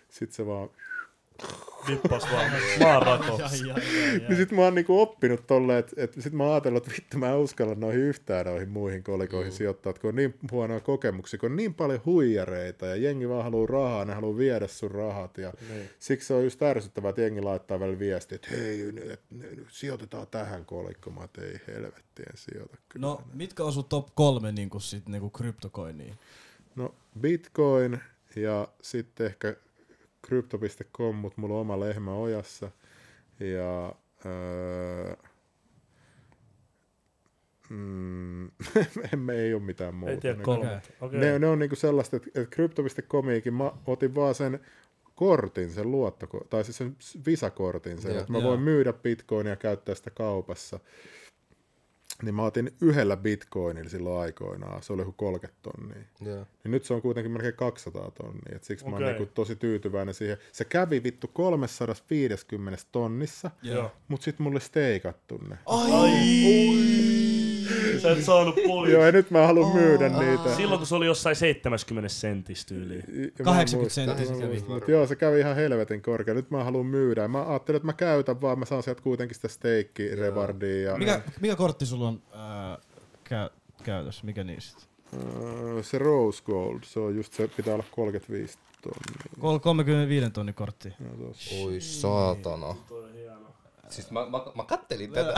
Sitten 0.10 0.36
se 0.36 0.46
vaan... 0.46 0.70
Vippas 1.88 2.24
vaan 2.32 2.52
ai, 2.52 3.50
Niin 4.30 4.38
sit 4.38 4.52
mä 4.52 4.62
oon 4.62 4.76
niinku 4.76 5.02
oppinut 5.02 5.48
tolleen, 5.48 5.80
että 5.80 5.96
et 5.98 6.14
sit 6.20 6.34
mä 6.34 6.44
oon 6.44 6.52
ajatellut, 6.54 6.84
että 6.88 6.96
vittu 6.98 7.18
mä 7.18 7.30
en 7.30 7.38
uskalla 7.38 7.76
noihin 7.76 8.02
yhtään 8.02 8.46
noihin 8.46 8.70
muihin 8.70 9.04
kolikoihin 9.04 9.54
mm. 9.54 9.56
sijoittaa, 9.56 9.90
että 9.90 10.02
kun 10.02 10.08
on 10.08 10.16
niin 10.16 10.36
huonoja 10.52 10.80
kokemuksia, 10.80 11.40
kun 11.40 11.52
on 11.52 11.56
niin 11.56 11.74
paljon 11.74 12.02
huijareita 12.06 12.86
ja 12.86 12.96
jengi 12.96 13.30
vaan 13.30 13.44
haluaa 13.44 13.68
rahaa, 13.68 14.06
ne 14.06 14.14
haluaa 14.14 14.38
viedä 14.38 14.68
sun 14.68 14.92
rahat 14.92 15.38
ja 15.38 15.54
Niin. 15.70 15.90
siksi 16.00 16.28
se 16.28 16.34
on 16.34 16.44
just 16.44 16.62
ärsyttävää, 16.64 17.10
että 17.10 17.22
jengi 17.22 17.42
laittaa 17.42 17.80
välillä 17.80 18.00
viestiä, 18.00 18.36
että 18.36 18.48
hei, 18.52 18.78
nyt, 18.78 18.96
nyt, 18.96 19.20
nyt 19.30 19.68
sijoitetaan 19.70 20.28
tähän 20.28 20.66
kolikkoon, 20.66 21.16
mä 21.16 21.28
ei 21.42 21.60
helvettien 21.68 22.34
sijoita 22.36 22.78
kyllä. 22.90 23.08
No, 23.08 23.22
mitkä 23.34 23.64
on 23.64 23.74
sun 23.74 23.86
top 23.86 24.08
kolme 24.16 24.52
niinku 24.52 24.80
sit 24.80 25.10
niinku 25.10 25.30
kryptokoiniin? 25.30 26.14
No 26.76 26.96
Bitcoin 27.20 28.00
ja 28.36 28.68
sitten 28.82 29.26
ehkä 29.26 29.56
Crypto.com, 30.28 31.16
mutta 31.16 31.42
mulla 31.42 31.54
on 31.56 31.62
oma 31.62 31.80
lehmä 31.80 32.14
ojassa. 32.14 32.72
Ja 33.40 33.96
öö, 34.26 35.16
mm, 37.70 38.46
emme 39.14 39.34
ei 39.36 39.54
ole 39.54 39.62
mitään 39.62 39.96
muuta. 39.96 40.12
Ei 40.14 40.22
tiedä 40.22 40.38
Ne- 40.38 40.44
kolmet. 40.44 40.94
Okei. 41.02 41.20
Ne, 41.20 41.40
ne 41.40 41.48
on 41.48 41.60
niinku 41.60 41.76
sellaista, 41.76 42.16
että, 42.16 42.30
että 42.36 42.56
Crypto.comiikin 42.56 43.54
mä 43.54 43.72
otin 43.88 44.16
vaan 44.16 44.36
sen 44.36 44.60
kortin, 45.16 45.72
sen 45.72 45.92
luotto, 45.92 46.28
tai 46.50 46.64
siis 46.64 46.78
sen 46.78 46.96
Visa-kortin, 47.26 48.02
sen, 48.02 48.12
Joo. 48.12 48.20
että 48.20 48.32
mä 48.32 48.38
Joo. 48.38 48.50
voin 48.50 48.60
myydä 48.60 48.94
bitcoinia 48.94 49.52
ja 49.52 49.56
käyttää 49.56 49.96
sitä 49.96 50.10
kaupassa. 50.10 50.80
Niin 52.24 52.36
mä 52.36 52.44
otin 52.44 52.72
yhdellä 52.82 53.18
bitcoinilla 53.18 53.90
silloin 53.90 54.22
aikoinaan, 54.22 54.84
se 54.84 54.94
oli 54.94 55.02
joku 55.02 55.12
30 55.12 55.60
tonnia. 55.62 56.04
Joo. 56.22 56.46
Niin 56.64 56.72
nyt 56.72 56.84
se 56.86 56.94
on 56.94 57.02
kuitenkin 57.02 57.32
melkein 57.32 57.54
200 57.54 58.12
tonnia, 58.12 58.56
et 58.56 58.64
siksi 58.64 58.86
mä 58.86 58.92
oon 58.92 59.04
niinku 59.04 59.26
tosi 59.26 59.56
tyytyväinen 59.56 60.14
siihen. 60.14 60.38
Se 60.52 60.66
kävi 60.66 61.04
vittu 61.04 61.28
350 61.28 62.84
tonnissa, 62.92 63.52
Joo. 63.62 63.92
mut 64.08 64.22
sit 64.22 64.40
mulle 64.40 64.60
steikattu 64.60 65.40
ne. 65.50 65.58
Sä 68.02 68.12
et 68.12 68.24
saanut 68.24 68.56
poliisi. 68.68 68.94
Joo, 68.94 69.06
ja 69.06 69.12
nyt 69.12 69.32
mä 69.32 69.48
haluan 69.48 69.76
myydä 69.76 70.10
niitä. 70.10 70.56
Silloin 70.56 70.78
kun 70.80 70.88
se 70.88 70.96
oli 70.96 71.06
jossain 71.06 71.36
70 71.36 72.10
sentistä 72.10 72.70
tyyliin. 72.70 73.04
Ja 73.08 73.46
mä 73.46 73.52
en 73.62 73.68
80 73.68 73.78
muista, 73.78 73.96
senttiä 73.96 74.26
se 74.26 74.32
mä 74.32 74.36
en 74.36 74.42
kävi. 74.42 74.52
muista, 74.52 74.70
Mut 74.74 74.88
joo, 74.88 75.08
se 75.08 75.16
kävi 75.16 75.40
ihan 75.40 75.56
helvetin 75.56 76.02
korkea. 76.02 76.34
Nyt 76.34 76.52
mä 76.52 76.64
haluan 76.64 76.86
myydä. 76.86 77.28
Mä 77.28 77.50
ajattelin, 77.50 77.76
että 77.78 77.86
mä 77.86 77.94
käytän 77.94 78.42
vaan, 78.42 78.60
mä 78.60 78.66
saan 78.66 78.84
sieltä 78.84 79.02
kuitenkin 79.02 79.36
sitä 79.36 79.48
steikki-revardia. 79.48 80.82
Ja, 80.92 80.98
Mikä, 80.98 81.22
mikä 81.42 81.56
kortti 81.56 81.86
sulla 81.86 82.08
on 82.08 82.22
ää, 82.34 82.78
kä- 83.30 83.52
käytössä? 83.84 84.26
Mikä 84.26 84.44
niistä? 84.44 84.82
Öö, 85.14 85.84
se 85.84 85.98
Rose 85.98 86.44
Gold, 86.44 86.80
se 86.84 87.00
on 87.00 87.16
just 87.16 87.34
se, 87.34 87.48
pitää 87.58 87.74
olla 87.74 87.86
35 87.92 88.58
tonnia. 88.82 89.24
Kol- 89.40 89.60
35 89.60 90.30
tonnin 90.30 90.56
kortti. 90.56 90.94
No. 91.00 91.34
Oi 91.64 91.82
saatana. 91.82 92.76
Toi. 92.90 93.04
Siis 93.94 94.12
mä, 94.12 94.20
mä, 94.30 94.42
mä 94.56 94.64
kattelin 94.64 95.12
tätä. 95.12 95.34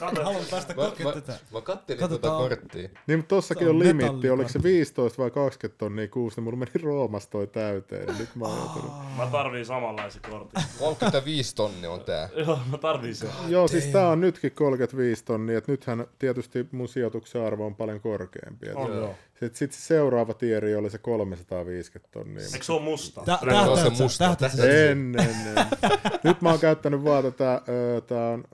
Haluan 0.24 0.44
päästä 0.50 0.74
Mä, 0.74 0.84
kokemaan 0.84 1.14
mä, 1.16 1.20
tätä. 1.20 1.38
mä 1.52 1.60
kattelin 1.60 2.00
Katsotaan. 2.00 2.42
tätä 2.42 2.56
korttia. 2.56 2.88
Niin, 3.06 3.18
mutta 3.18 3.34
tossakin 3.34 3.68
on, 3.68 3.74
on 3.74 3.78
limitti, 3.78 4.30
oliko 4.30 4.48
se 4.48 4.62
15 4.62 5.22
vai 5.22 5.30
20 5.30 5.78
tonnia 5.78 6.08
kuusi, 6.08 6.36
niin 6.36 6.44
mulla 6.44 6.56
meni 6.56 6.70
Roomas 6.82 7.28
toi 7.28 7.46
täyteen, 7.46 8.06
niin 8.06 8.18
nyt 8.18 8.36
mä 8.36 8.44
oon 8.44 8.58
joutunut. 8.58 8.92
Mä 9.16 9.26
tarviin 9.26 9.66
samanlaisen 9.66 10.22
kortin. 10.30 10.62
35 10.78 11.54
tonni 11.54 11.86
on 11.86 12.00
tää. 12.00 12.28
Joo, 12.36 12.58
mä 12.70 12.78
tarviin 12.78 13.14
sen. 13.16 13.30
Joo, 13.48 13.68
siis 13.68 13.84
tää 13.86 14.08
on 14.08 14.20
nytkin 14.20 14.52
35 14.52 15.24
tonnia, 15.24 15.58
että 15.58 15.72
nythän 15.72 16.06
tietysti 16.18 16.66
mun 16.72 16.88
sijoituksen 16.88 17.42
arvo 17.42 17.66
on 17.66 17.74
paljon 17.76 18.00
korkeampi. 18.00 18.68
et 18.68 18.74
On 18.74 18.96
joo. 18.96 19.14
Sitten 19.40 19.58
sit 19.58 19.72
se 19.72 19.80
seuraava 19.80 20.34
tieri 20.34 20.74
oli 20.74 20.90
se 20.90 20.98
350 20.98 22.12
tonnia. 22.12 22.44
Eikö 22.44 22.64
se 22.64 22.72
oo 22.72 22.78
musta? 22.80 23.22
Tä- 23.24 23.38
on 23.70 23.78
se 23.78 24.02
musta. 24.02 24.24
tähtäät 24.24 24.52
sä- 24.52 24.90
En, 24.90 25.14
en, 25.18 25.28
en. 25.28 25.66
Nyt 26.24 26.42
mä 26.42 26.50
oon 26.50 26.58
käyttänyt 26.58 27.04
vaan 27.04 27.24
tätä, 27.24 27.62
tää 28.06 28.28
on, 28.30 28.44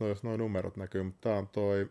noin, 0.00 0.08
jos 0.08 0.22
noin 0.22 0.38
numerot 0.40 0.76
näkyy, 0.76 1.02
mutta 1.02 1.28
tää 1.28 1.38
on 1.38 1.48
toi 1.48 1.90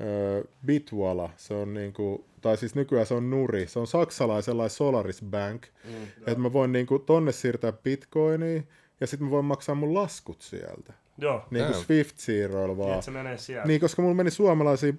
ö, 0.00 0.44
Bitwala, 0.66 1.30
se 1.36 1.54
on 1.54 1.74
niinku, 1.74 2.24
tai 2.40 2.56
siis 2.56 2.74
nykyään 2.74 3.06
se 3.06 3.14
on 3.14 3.30
Nuri, 3.30 3.66
se 3.66 3.78
on 3.78 3.86
saksalaisella 3.86 4.68
Solaris 4.68 5.22
Bank, 5.30 5.66
mm, 5.84 6.02
että 6.04 6.38
mä 6.38 6.52
voin 6.52 6.72
niinku 6.72 6.98
tonne 6.98 7.32
siirtää 7.32 7.72
bitcoinia, 7.72 8.62
ja 9.00 9.06
sitten 9.06 9.26
mä 9.26 9.30
voin 9.30 9.44
maksaa 9.44 9.74
mun 9.74 9.94
laskut 9.94 10.42
sieltä. 10.42 10.92
Joo. 11.18 11.44
Niinku 11.50 11.72
Damn. 11.72 11.84
Swift 11.84 12.16
Zeroilla 12.18 12.76
vaan. 12.76 13.02
Se 13.02 13.10
menee 13.10 13.38
siellä. 13.38 13.66
Niin, 13.66 13.80
koska 13.80 14.02
mulla 14.02 14.14
meni 14.14 14.30
suomalaisia, 14.30 14.92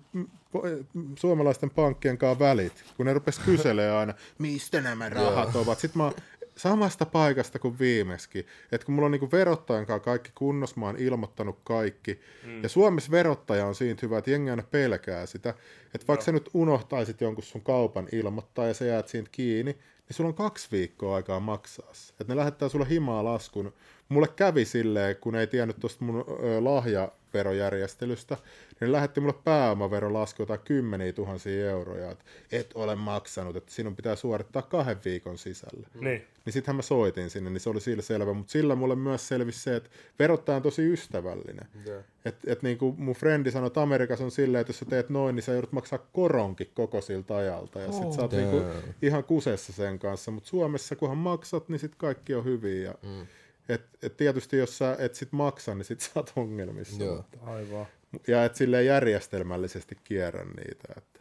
suomalaisten 1.15 1.69
pankkien 1.69 2.17
kanssa 2.17 2.39
välit, 2.39 2.83
kun 2.97 3.05
ne 3.05 3.13
rupes 3.13 3.39
kyselemään 3.39 3.97
aina, 3.97 4.13
mistä 4.37 4.81
nämä 4.81 5.09
rahat 5.09 5.55
ovat. 5.55 5.79
Sitten 5.79 6.01
mä 6.01 6.11
samasta 6.55 7.05
paikasta 7.05 7.59
kuin 7.59 7.79
viimeksi. 7.79 8.45
Että 8.71 8.85
kun 8.85 8.95
mulla 8.95 9.05
on 9.05 9.11
niinku 9.11 9.31
verottajan 9.31 9.85
kanssa 9.85 10.05
kaikki 10.05 10.31
kunnossa, 10.35 10.79
mä 10.79 10.85
oon 10.85 10.97
ilmoittanut 10.97 11.59
kaikki. 11.63 12.19
Mm. 12.45 12.63
Ja 12.63 12.69
Suomessa 12.69 13.11
verottaja 13.11 13.65
on 13.65 13.75
siitä 13.75 13.99
hyvä, 14.01 14.17
että 14.17 14.31
jengi 14.31 14.49
aina 14.49 14.63
pelkää 14.71 15.25
sitä. 15.25 15.49
Että 15.95 16.07
vaikka 16.07 16.25
sä 16.25 16.31
nyt 16.31 16.49
unohtaisit 16.53 17.21
jonkun 17.21 17.43
sun 17.43 17.61
kaupan 17.61 18.07
ilmoittaa 18.11 18.67
ja 18.67 18.73
sä 18.73 18.85
jäät 18.85 19.07
siitä 19.07 19.29
kiinni, 19.31 19.71
niin 19.71 20.15
sulla 20.15 20.27
on 20.27 20.33
kaksi 20.33 20.67
viikkoa 20.71 21.15
aikaa 21.15 21.39
maksaa 21.39 21.93
se. 21.93 22.13
Että 22.19 22.33
ne 22.33 22.35
lähettää 22.35 22.69
sulle 22.69 22.89
himaa 22.89 23.23
laskun. 23.23 23.73
Mulle 24.09 24.27
kävi 24.35 24.65
silleen, 24.65 25.15
kun 25.15 25.35
ei 25.35 25.47
tiennyt 25.47 25.79
tuosta 25.79 26.03
mun 26.05 26.25
ö, 26.43 26.63
lahjaverojärjestelystä, 26.63 28.35
niin 28.35 28.77
ne 28.87 28.91
lähetti 28.91 29.19
mulle 29.19 29.33
pääomaverolasku 29.43 30.41
jotain 30.41 30.59
kymmeniä 30.59 31.13
tuhansia 31.13 31.69
euroja, 31.69 32.11
että 32.11 32.23
et 32.51 32.71
ole 32.75 32.95
maksanut, 32.95 33.55
että 33.55 33.71
sinun 33.71 33.95
pitää 33.95 34.15
suorittaa 34.15 34.61
kahden 34.61 34.97
viikon 35.05 35.37
sisällä. 35.37 35.87
Niin. 35.93 36.27
Niin 36.45 36.53
sittenhän 36.53 36.75
mä 36.75 36.81
soitin 36.81 37.29
sinne, 37.29 37.49
niin 37.49 37.59
se 37.59 37.69
oli 37.69 37.81
sillä 37.81 38.01
selvä, 38.01 38.33
mutta 38.33 38.51
sillä 38.51 38.75
mulle 38.75 38.95
myös 38.95 39.27
selvisi 39.27 39.59
se, 39.59 39.75
että 39.75 39.89
verottaja 40.19 40.55
on 40.55 40.61
tosi 40.61 40.93
ystävällinen. 40.93 41.67
Joo. 41.85 42.01
Että 42.25 42.51
et 42.51 42.63
niinku 42.63 42.95
mun 42.97 43.15
frendi 43.15 43.51
sanoi, 43.51 43.67
että 43.67 43.81
Amerikassa 43.81 44.25
on 44.25 44.31
silleen, 44.31 44.61
että 44.61 44.69
jos 44.71 44.79
sä 44.79 44.85
teet 44.85 45.09
noin, 45.09 45.35
niin 45.35 45.43
sä 45.43 45.51
joudut 45.51 45.71
maksaa 45.71 45.99
koronkin 46.13 46.71
koko 46.73 47.01
siltä 47.01 47.35
ajalta. 47.35 47.79
Ja 47.79 47.91
sit 47.91 48.13
sä 48.13 48.21
oot 48.21 48.31
niinku 48.31 48.57
Damn. 48.59 48.93
ihan 49.01 49.23
kusessa 49.23 49.73
sen 49.73 49.99
kanssa. 49.99 50.31
Mutta 50.31 50.49
Suomessa 50.49 50.95
kunhan 50.95 51.17
maksat, 51.17 51.69
niin 51.69 51.79
sit 51.79 51.95
kaikki 51.95 52.35
on 52.35 52.45
hyvin. 52.45 52.83
Ja 52.83 52.95
Mm. 53.03 53.27
Et, 53.69 53.81
et 54.01 54.17
tietysti 54.17 54.57
jos 54.57 54.77
sä 54.77 54.95
et 54.99 55.15
sit 55.15 55.31
maksa, 55.31 55.75
niin 55.75 55.85
sit 55.85 56.01
sä 56.01 56.11
oot 56.15 56.33
ongelmissa. 56.35 57.03
Joo. 57.03 57.15
Mutta- 57.15 57.37
Aivan. 57.51 57.85
Ja 58.27 58.45
et 58.45 58.55
silleen 58.55 58.85
järjestelmällisesti 58.85 59.97
kierrä 60.03 60.43
niitä. 60.43 60.93
Että. 60.97 61.19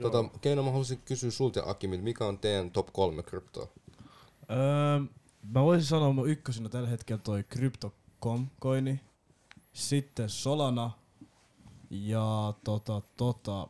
Tota, 0.00 0.24
Keino, 0.40 0.62
mä 0.62 0.70
haluaisin 0.70 1.00
kysyä 1.04 1.30
sulta 1.30 1.62
Akimilta, 1.66 2.04
mikä 2.04 2.24
on 2.26 2.38
teidän 2.38 2.70
top 2.70 2.88
kolme 2.92 3.22
kryptoa? 3.22 3.68
Öö, 4.50 4.56
mä 5.54 5.62
voisin 5.62 5.88
sanoa 5.88 6.12
mun 6.12 6.28
ykkösenä 6.28 6.68
tällä 6.68 6.88
hetkellä 6.88 7.22
toi 7.22 7.42
Crypto.com-koini, 7.42 9.00
sitten 9.72 10.28
Solana 10.28 10.90
ja 11.90 12.54
tota, 12.64 13.02
tota, 13.16 13.68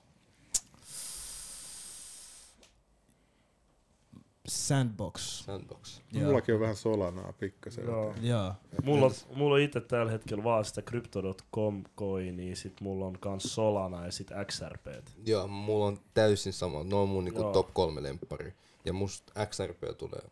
Sandbox. 4.49 5.21
Sandbox. 5.45 6.01
Ja, 6.13 6.25
Mullakin 6.25 6.55
on 6.55 6.61
vähän 6.61 6.77
solanaa 6.77 7.33
pikkasen. 7.33 7.85
Joo. 7.85 8.15
ja. 8.23 8.55
Mulla, 8.83 9.07
on- 9.07 9.13
mulla 9.37 9.55
on 9.55 9.61
itse 9.61 9.81
tällä 9.81 10.13
hetkellä 10.13 10.45
vaan 10.45 10.65
sitä 10.65 10.83
crypto.com 10.83 11.85
coinia, 11.99 12.57
sit 12.57 12.81
mulla 12.81 13.07
on 13.07 13.19
kans 13.19 13.55
Solana 13.55 14.05
ja 14.05 14.13
sit 14.13 14.31
XRP. 14.47 14.87
Joo, 15.27 15.49
mulla 15.49 15.87
on 15.87 15.99
täysin 16.15 16.53
sama. 16.53 16.85
Ne 16.85 16.95
on 16.97 17.09
mun 17.09 17.25
niinku 17.25 17.41
Joo. 17.41 17.53
top 17.53 17.75
kolme 17.75 18.03
lemppari. 18.03 18.53
Ja 18.85 18.93
musta 18.93 19.47
XRP 19.47 19.83
tulee. 19.99 20.23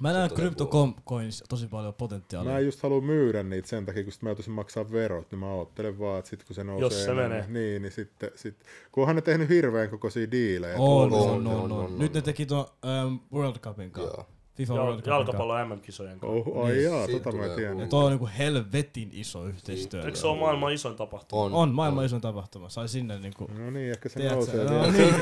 Mä 0.00 0.12
näen 0.12 0.30
Crypto.com-coinissa 0.30 1.44
tosi 1.48 1.66
paljon 1.66 1.94
potentiaalia. 1.94 2.52
Mä 2.52 2.58
en 2.58 2.64
just 2.64 2.82
halua 2.82 3.00
myydä 3.00 3.42
niitä 3.42 3.68
sen 3.68 3.86
takia, 3.86 4.02
kun 4.02 4.12
sit 4.12 4.22
mä 4.22 4.28
joutuisin 4.28 4.52
maksaa 4.52 4.92
verot, 4.92 5.30
niin 5.30 5.38
mä 5.38 5.46
oottelen 5.52 5.98
vaan, 5.98 6.18
että 6.18 6.28
sit 6.30 6.44
kun 6.44 6.54
se 6.54 6.64
nousee 6.64 6.84
Jos 6.86 7.04
se 7.04 7.10
enemmän, 7.10 7.30
menee. 7.30 7.46
Niin, 7.48 7.82
niin 7.82 7.92
sitten, 7.92 8.30
sit, 8.34 8.56
kun 8.92 9.02
onhan 9.02 9.16
ne 9.16 9.22
tehnyt 9.22 9.48
hirveän 9.48 9.90
kokoisia 9.90 10.30
diilejä. 10.30 10.76
On, 10.78 11.12
on, 11.12 11.20
on, 11.20 11.46
on, 11.46 11.46
on, 11.46 11.72
on. 11.72 11.84
on, 11.84 11.98
Nyt 11.98 12.10
on. 12.10 12.14
ne 12.14 12.22
teki 12.22 12.46
tuon 12.46 12.66
um, 13.06 13.20
World 13.32 13.58
Cupin 13.58 13.90
kanssa. 13.90 14.24
FIFA 14.54 14.74
Jal- 14.74 14.78
World 14.78 14.96
Cupin 14.96 15.10
jalkapallon 15.10 15.68
MM-kisojen 15.68 16.20
kanssa. 16.20 16.50
Oh, 16.50 16.64
ai 16.66 16.72
Niin, 16.72 16.84
jaa, 16.84 17.06
tota 17.08 17.32
mä 17.32 17.48
tiennyt. 17.48 17.80
Ja 17.80 17.86
tuo 17.88 18.04
on 18.04 18.10
niinku 18.10 18.28
helvetin 18.38 19.10
iso 19.12 19.44
yhteistyö. 19.46 20.02
Eikö 20.04 20.16
se 20.18 20.26
ole 20.26 20.38
maailman 20.38 20.72
isoin 20.72 20.96
tapahtuma? 20.96 21.42
On. 21.42 21.52
On 21.54 21.70
maailman 21.74 22.04
isoin 22.04 22.22
tapahtuma. 22.22 22.68
Sai 22.68 22.88
sinne 22.88 23.18
niinku... 23.18 23.50
No 23.58 23.70
niin, 23.70 23.90
ehkä 23.90 24.08
se 24.08 24.20
Tiedätkö? 24.20 24.36
nousee 24.36 24.64
No 24.64 24.90
niin. 24.92 25.14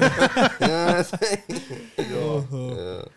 Joo. 2.13 2.45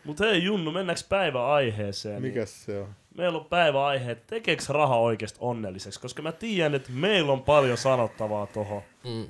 Mut 0.03 0.19
hei 0.19 0.43
Junnu, 0.43 0.71
mennäänkö 0.71 1.01
päiväaiheeseen? 1.09 2.21
Mikäs 2.21 2.65
se 2.65 2.79
on? 2.81 2.87
Meillä 3.17 3.37
on 3.37 3.45
päiväaihe, 3.45 4.11
että 4.11 4.35
tekeekö 4.35 4.63
raha 4.69 4.97
oikeasti 4.97 5.37
onnelliseksi? 5.41 5.99
Koska 6.01 6.21
mä 6.21 6.31
tiedän, 6.31 6.75
että 6.75 6.91
meillä 6.93 7.31
on 7.31 7.41
paljon 7.41 7.77
sanottavaa 7.77 8.47
tohon. 8.47 8.81
Mm. 9.03 9.25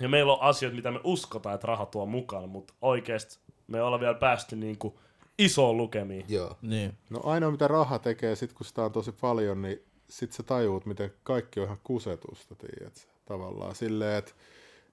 Ja 0.00 0.08
meillä 0.08 0.32
on 0.32 0.40
asioita, 0.42 0.76
mitä 0.76 0.90
me 0.90 1.00
uskotaan, 1.04 1.54
että 1.54 1.66
raha 1.66 1.86
tuo 1.86 2.06
mukaan, 2.06 2.48
mutta 2.48 2.74
oikeasti 2.82 3.38
me 3.66 3.78
ei 3.78 3.82
olla 3.82 4.00
vielä 4.00 4.14
päästy 4.14 4.56
niinku 4.56 4.98
isoon 5.44 5.76
lukemiin. 5.76 6.24
Joo. 6.28 6.56
niin. 6.62 6.92
No 7.10 7.20
ainoa 7.24 7.50
mitä 7.50 7.68
raha 7.68 7.98
tekee, 7.98 8.36
sit 8.36 8.52
kun 8.52 8.66
sitä 8.66 8.84
on 8.84 8.92
tosi 8.92 9.12
paljon, 9.12 9.62
niin 9.62 9.82
sit 10.08 10.32
sä 10.32 10.42
tajuut, 10.42 10.86
miten 10.86 11.12
kaikki 11.22 11.60
on 11.60 11.66
ihan 11.66 11.80
kusetusta, 11.84 12.54
tiedätkö? 12.54 13.00
Tavallaan 13.24 13.74
silleen, 13.74 14.18
että 14.18 14.32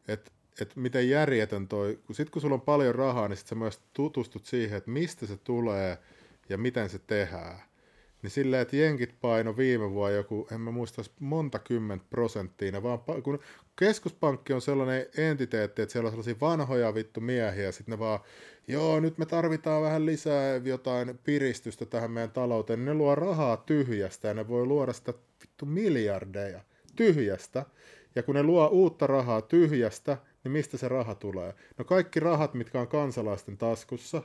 et, 0.07 0.31
et 0.61 0.75
miten 0.75 1.09
järjetön 1.09 1.67
toi, 1.67 1.99
kun 2.05 2.15
sit 2.15 2.29
kun 2.29 2.41
sulla 2.41 2.55
on 2.55 2.61
paljon 2.61 2.95
rahaa, 2.95 3.27
niin 3.27 3.37
sit 3.37 3.47
sä 3.47 3.55
myös 3.55 3.79
tutustut 3.93 4.45
siihen, 4.45 4.77
että 4.77 4.91
mistä 4.91 5.25
se 5.27 5.37
tulee 5.37 5.97
ja 6.49 6.57
miten 6.57 6.89
se 6.89 6.99
tehdään. 6.99 7.59
Niin 8.21 8.31
silleen, 8.31 8.61
että 8.61 8.75
jenkit 8.75 9.15
paino 9.21 9.57
viime 9.57 9.91
vuonna 9.91 10.15
joku, 10.15 10.47
en 10.51 10.61
mä 10.61 10.71
muista 10.71 11.01
monta 11.19 11.59
kymmentä 11.59 12.05
prosenttia, 12.09 12.71
ne 12.71 12.83
vaan, 12.83 12.99
kun 13.23 13.39
keskuspankki 13.79 14.53
on 14.53 14.61
sellainen 14.61 15.05
entiteetti, 15.17 15.81
että 15.81 15.93
siellä 15.93 16.07
on 16.07 16.11
sellaisia 16.11 16.35
vanhoja 16.41 16.93
vittu 16.93 17.21
miehiä, 17.21 17.71
sitten 17.71 17.91
ne 17.91 17.99
vaan, 17.99 18.19
joo, 18.67 18.99
nyt 18.99 19.17
me 19.17 19.25
tarvitaan 19.25 19.81
vähän 19.81 20.05
lisää 20.05 20.55
jotain 20.55 21.19
piristystä 21.23 21.85
tähän 21.85 22.11
meidän 22.11 22.31
talouteen, 22.31 22.85
ne 22.85 22.93
luo 22.93 23.15
rahaa 23.15 23.57
tyhjästä 23.57 24.27
ja 24.27 24.33
ne 24.33 24.47
voi 24.47 24.65
luoda 24.65 24.93
sitä 24.93 25.13
vittu 25.41 25.65
miljardeja 25.65 26.61
tyhjästä. 26.95 27.65
Ja 28.15 28.23
kun 28.23 28.35
ne 28.35 28.43
luo 28.43 28.67
uutta 28.67 29.07
rahaa 29.07 29.41
tyhjästä, 29.41 30.17
niin 30.43 30.51
mistä 30.51 30.77
se 30.77 30.87
raha 30.87 31.15
tulee? 31.15 31.53
No 31.77 31.85
kaikki 31.85 32.19
rahat, 32.19 32.53
mitkä 32.53 32.79
on 32.79 32.87
kansalaisten 32.87 33.57
taskussa, 33.57 34.23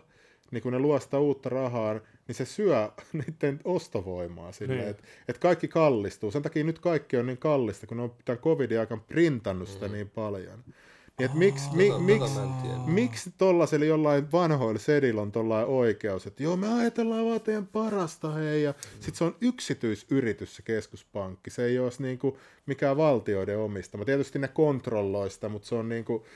niin 0.50 0.62
kun 0.62 0.72
ne 0.72 0.78
luo 0.78 1.00
sitä 1.00 1.18
uutta 1.18 1.48
rahaa, 1.48 2.00
niin 2.28 2.34
se 2.36 2.44
syö 2.44 2.90
niiden 3.12 3.60
ostovoimaa 3.64 4.52
silleen, 4.52 4.78
Niin. 4.80 4.90
että 4.90 5.02
et 5.28 5.38
kaikki 5.38 5.68
kallistuu. 5.68 6.30
Sen 6.30 6.42
takia 6.42 6.64
nyt 6.64 6.78
kaikki 6.78 7.16
on 7.16 7.26
niin 7.26 7.38
kallista, 7.38 7.86
kun 7.86 7.96
ne 7.96 8.02
on 8.02 8.14
tämän 8.24 8.38
covidin 8.38 8.80
aikana 8.80 9.02
printannut 9.08 9.68
sitä 9.68 9.88
niin 9.88 10.10
paljon. 10.10 10.58
Niin 11.18 11.30
et 11.30 11.34
miksi, 11.34 11.68
mi, 11.76 11.88
Tota- 11.90 11.98
miksi, 11.98 12.34
tota 12.34 12.46
tiedä. 12.62 12.76
miksi 12.86 13.30
tollasella 13.38 13.84
jollain 13.86 14.32
vanhoilla 14.32 14.78
sedillä 14.80 15.22
on 15.22 15.32
tollain 15.32 15.66
oikeus, 15.66 16.26
että 16.26 16.42
joo 16.42 16.56
me 16.56 16.72
ajatellaan 16.80 17.26
vaan 17.26 17.40
teidän 17.40 17.66
parasta 17.66 18.30
hei, 18.32 18.62
ja 18.62 18.74
sit 19.00 19.14
se 19.14 19.24
on 19.24 19.36
yksityisyritys 19.40 20.56
se 20.56 20.62
keskuspankki, 20.62 21.50
se 21.50 21.64
ei 21.64 21.78
olisi 21.78 22.02
niinku 22.02 22.38
mikään 22.66 22.96
valtioiden 22.96 23.58
omistama. 23.58 24.04
Tietysti 24.04 24.38
ne 24.38 24.48
kontrolloi 24.48 25.30
sitä, 25.30 25.48
mutta 25.48 25.68
se 25.68 25.74
on 25.74 25.88
niinku 25.88 26.26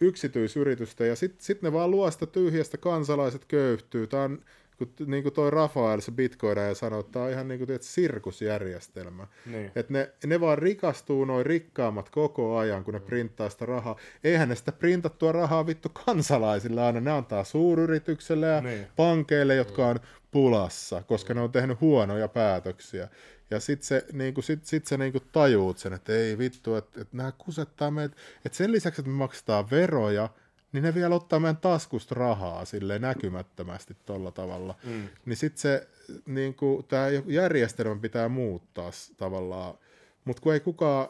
yksityisyritystä, 0.00 1.04
ja 1.06 1.16
sitten 1.16 1.44
sit 1.44 1.62
ne 1.62 1.72
vaan 1.72 1.90
luo 1.90 2.10
sitä 2.10 2.26
tyhjästä, 2.26 2.76
kansalaiset 2.78 3.44
köyhtyy. 3.44 4.06
Tämä 4.06 4.22
on, 4.22 4.38
kun, 4.78 4.92
niin 5.06 5.22
kuin 5.22 5.32
toi 5.32 5.50
Rafael, 5.50 6.00
se 6.00 6.12
bitcoina, 6.12 6.62
ja 6.62 6.74
sanoi, 6.74 7.00
että 7.00 7.12
tämä 7.12 7.24
on 7.24 7.30
ihan 7.30 7.48
niin 7.48 7.58
kuin, 7.58 7.66
tiedät, 7.66 7.82
sirkusjärjestelmä. 7.82 9.26
Niin. 9.46 9.72
Että 9.76 9.92
ne, 9.92 10.10
ne 10.26 10.40
vaan 10.40 10.58
rikastuu 10.58 11.24
noin 11.24 11.46
rikkaammat 11.46 12.10
koko 12.10 12.56
ajan, 12.56 12.84
kun 12.84 12.94
ne 12.94 13.00
printtaa 13.00 13.48
sitä 13.50 13.66
rahaa. 13.66 13.96
Eihän 14.24 14.48
ne 14.48 14.54
sitä 14.54 14.72
printattua 14.72 15.32
rahaa 15.32 15.66
vittu 15.66 15.88
kansalaisille 16.06 16.82
aina. 16.82 17.00
Ne 17.00 17.10
antaa 17.10 17.44
suuryritykselle 17.44 18.46
ja 18.46 18.60
Niin. 18.60 18.86
pankeille, 18.96 19.54
jotka 19.54 19.86
on 19.86 20.00
pulassa, 20.30 21.02
koska 21.02 21.34
ne 21.34 21.40
on 21.40 21.52
tehnyt 21.52 21.80
huonoja 21.80 22.28
päätöksiä. 22.28 23.08
Ja 23.50 23.60
sit 23.60 23.82
se, 23.82 24.04
niinku, 24.12 24.42
sit, 24.42 24.64
sit 24.64 24.86
se 24.86 24.96
niinku 24.96 25.20
tajuut 25.20 25.78
sen, 25.78 25.92
että 25.92 26.12
ei 26.12 26.38
vittu, 26.38 26.74
että 26.74 27.00
et 27.00 27.12
nämä 27.12 27.32
kusettaa 27.38 27.90
meitä. 27.90 28.16
Että 28.44 28.58
sen 28.58 28.72
lisäksi, 28.72 29.00
että 29.00 29.10
me 29.10 29.16
maksetaan 29.16 29.70
veroja, 29.70 30.28
niin 30.72 30.82
ne 30.82 30.94
vielä 30.94 31.14
ottaa 31.14 31.40
meidän 31.40 31.56
taskusta 31.56 32.14
rahaa 32.14 32.64
silleen 32.64 33.02
näkymättömästi 33.02 33.96
tolla 34.06 34.30
tavalla. 34.30 34.74
Mm. 34.84 35.08
Niin 35.26 35.36
sitten 35.36 35.60
se, 35.60 35.88
niinku, 36.26 36.84
tämä 36.88 37.06
järjestelmä 37.26 38.00
pitää 38.00 38.28
muuttaa 38.28 38.90
tavallaan. 39.16 39.74
Mutta 40.24 40.42
kun 40.42 40.52
ei 40.52 40.60
kukaan, 40.60 41.08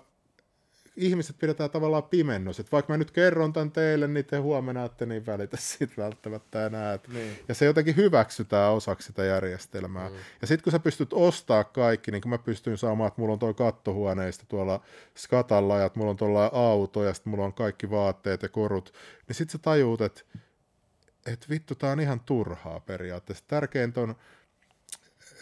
ihmiset 0.96 1.38
pidetään 1.38 1.70
tavallaan 1.70 2.02
pimennys. 2.02 2.60
Että 2.60 2.72
vaikka 2.72 2.92
mä 2.92 2.96
nyt 2.96 3.10
kerron 3.10 3.52
tämän 3.52 3.70
teille, 3.70 4.08
niin 4.08 4.24
te 4.24 4.36
huomenna 4.36 4.84
ette 4.84 5.06
niin 5.06 5.26
välitä 5.26 5.56
siitä 5.60 5.94
välttämättä 5.96 6.66
enää. 6.66 6.92
Et, 6.94 7.08
Niin. 7.08 7.38
Ja 7.48 7.54
se 7.54 7.64
jotenkin 7.64 7.96
hyväksytään 7.96 8.72
osaksi 8.72 9.06
sitä 9.06 9.24
järjestelmää. 9.24 10.08
Mm. 10.08 10.14
Ja 10.40 10.46
sitten 10.46 10.64
kun 10.64 10.72
sä 10.72 10.78
pystyt 10.78 11.12
ostaa 11.12 11.64
kaikki, 11.64 12.10
niin 12.10 12.22
kuin 12.22 12.30
mä 12.30 12.38
pystyn 12.38 12.78
saamaan, 12.78 13.08
että 13.08 13.20
mulla 13.20 13.32
on 13.32 13.38
toi 13.38 13.54
kattohuoneista 13.54 14.44
tuolla 14.48 14.80
skatalla 15.16 15.78
ja 15.78 15.86
että 15.86 15.98
mulla 15.98 16.10
on 16.10 16.16
tuolla 16.16 16.50
auto 16.52 17.04
ja 17.04 17.14
sitten 17.14 17.30
mulla 17.30 17.44
on 17.44 17.54
kaikki 17.54 17.90
vaatteet 17.90 18.42
ja 18.42 18.48
korut, 18.48 18.92
niin 19.28 19.36
sitten 19.36 19.52
sä 19.52 19.58
tajuut, 19.58 20.00
että 20.00 20.22
et 21.26 21.46
vittu, 21.50 21.74
tää 21.74 21.92
on 21.92 22.00
ihan 22.00 22.20
turhaa 22.20 22.80
periaatteessa. 22.80 23.44
Tärkeintä 23.48 24.00
on, 24.00 24.16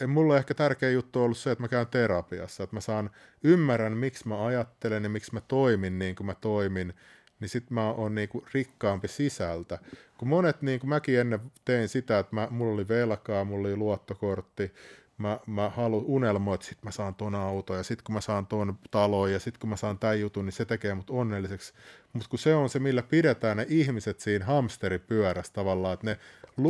mulle 0.06 0.36
ehkä 0.36 0.54
tärkeä 0.54 0.90
juttu 0.90 1.18
on 1.18 1.24
ollut 1.24 1.38
se, 1.38 1.50
että 1.50 1.62
mä 1.62 1.68
käyn 1.68 1.86
terapiassa, 1.86 2.64
että 2.64 2.76
mä 2.76 2.80
saan, 2.80 3.10
ymmärrän 3.44 3.96
miksi 3.96 4.28
mä 4.28 4.46
ajattelen 4.46 5.02
ja 5.02 5.08
miksi 5.08 5.34
mä 5.34 5.40
toimin 5.40 5.98
niin 5.98 6.14
kuin 6.14 6.26
mä 6.26 6.34
toimin, 6.34 6.94
niin 7.40 7.48
sit 7.48 7.70
mä 7.70 7.90
oon 7.90 8.14
niinku 8.14 8.44
rikkaampi 8.54 9.08
sisältä. 9.08 9.78
Kun 10.18 10.28
monet, 10.28 10.62
niin 10.62 10.80
kuin 10.80 10.88
mäkin 10.88 11.20
ennen 11.20 11.40
tein 11.64 11.88
sitä, 11.88 12.18
että 12.18 12.34
mä, 12.34 12.48
mulla 12.50 12.74
oli 12.74 12.88
velkaa, 12.88 13.44
mulla 13.44 13.68
oli 13.68 13.76
luottokortti, 13.76 14.72
mä, 15.18 15.38
mä 15.46 15.68
haluan 15.68 16.04
unelmoa, 16.04 16.54
että 16.54 16.66
sit 16.66 16.82
mä 16.82 16.90
saan 16.90 17.14
ton 17.14 17.34
auton 17.34 17.76
ja 17.76 17.82
sit 17.82 18.02
kun 18.02 18.14
mä 18.14 18.20
saan 18.20 18.46
ton 18.46 18.78
talon 18.90 19.32
ja 19.32 19.40
sit 19.40 19.58
kun 19.58 19.70
mä 19.70 19.76
saan 19.76 19.98
tämän 19.98 20.20
jutun, 20.20 20.44
niin 20.44 20.52
se 20.52 20.64
tekee 20.64 20.94
mut 20.94 21.10
onnelliseksi. 21.10 21.72
Mutta 22.12 22.28
kun 22.28 22.38
se 22.38 22.54
on 22.54 22.68
se, 22.68 22.78
millä 22.78 23.02
pidetään 23.02 23.56
ne 23.56 23.66
ihmiset 23.68 24.20
siinä 24.20 24.44
hamsteripyörässä 24.44 25.52
tavallaan, 25.52 25.94
että 25.94 26.06
ne, 26.06 26.18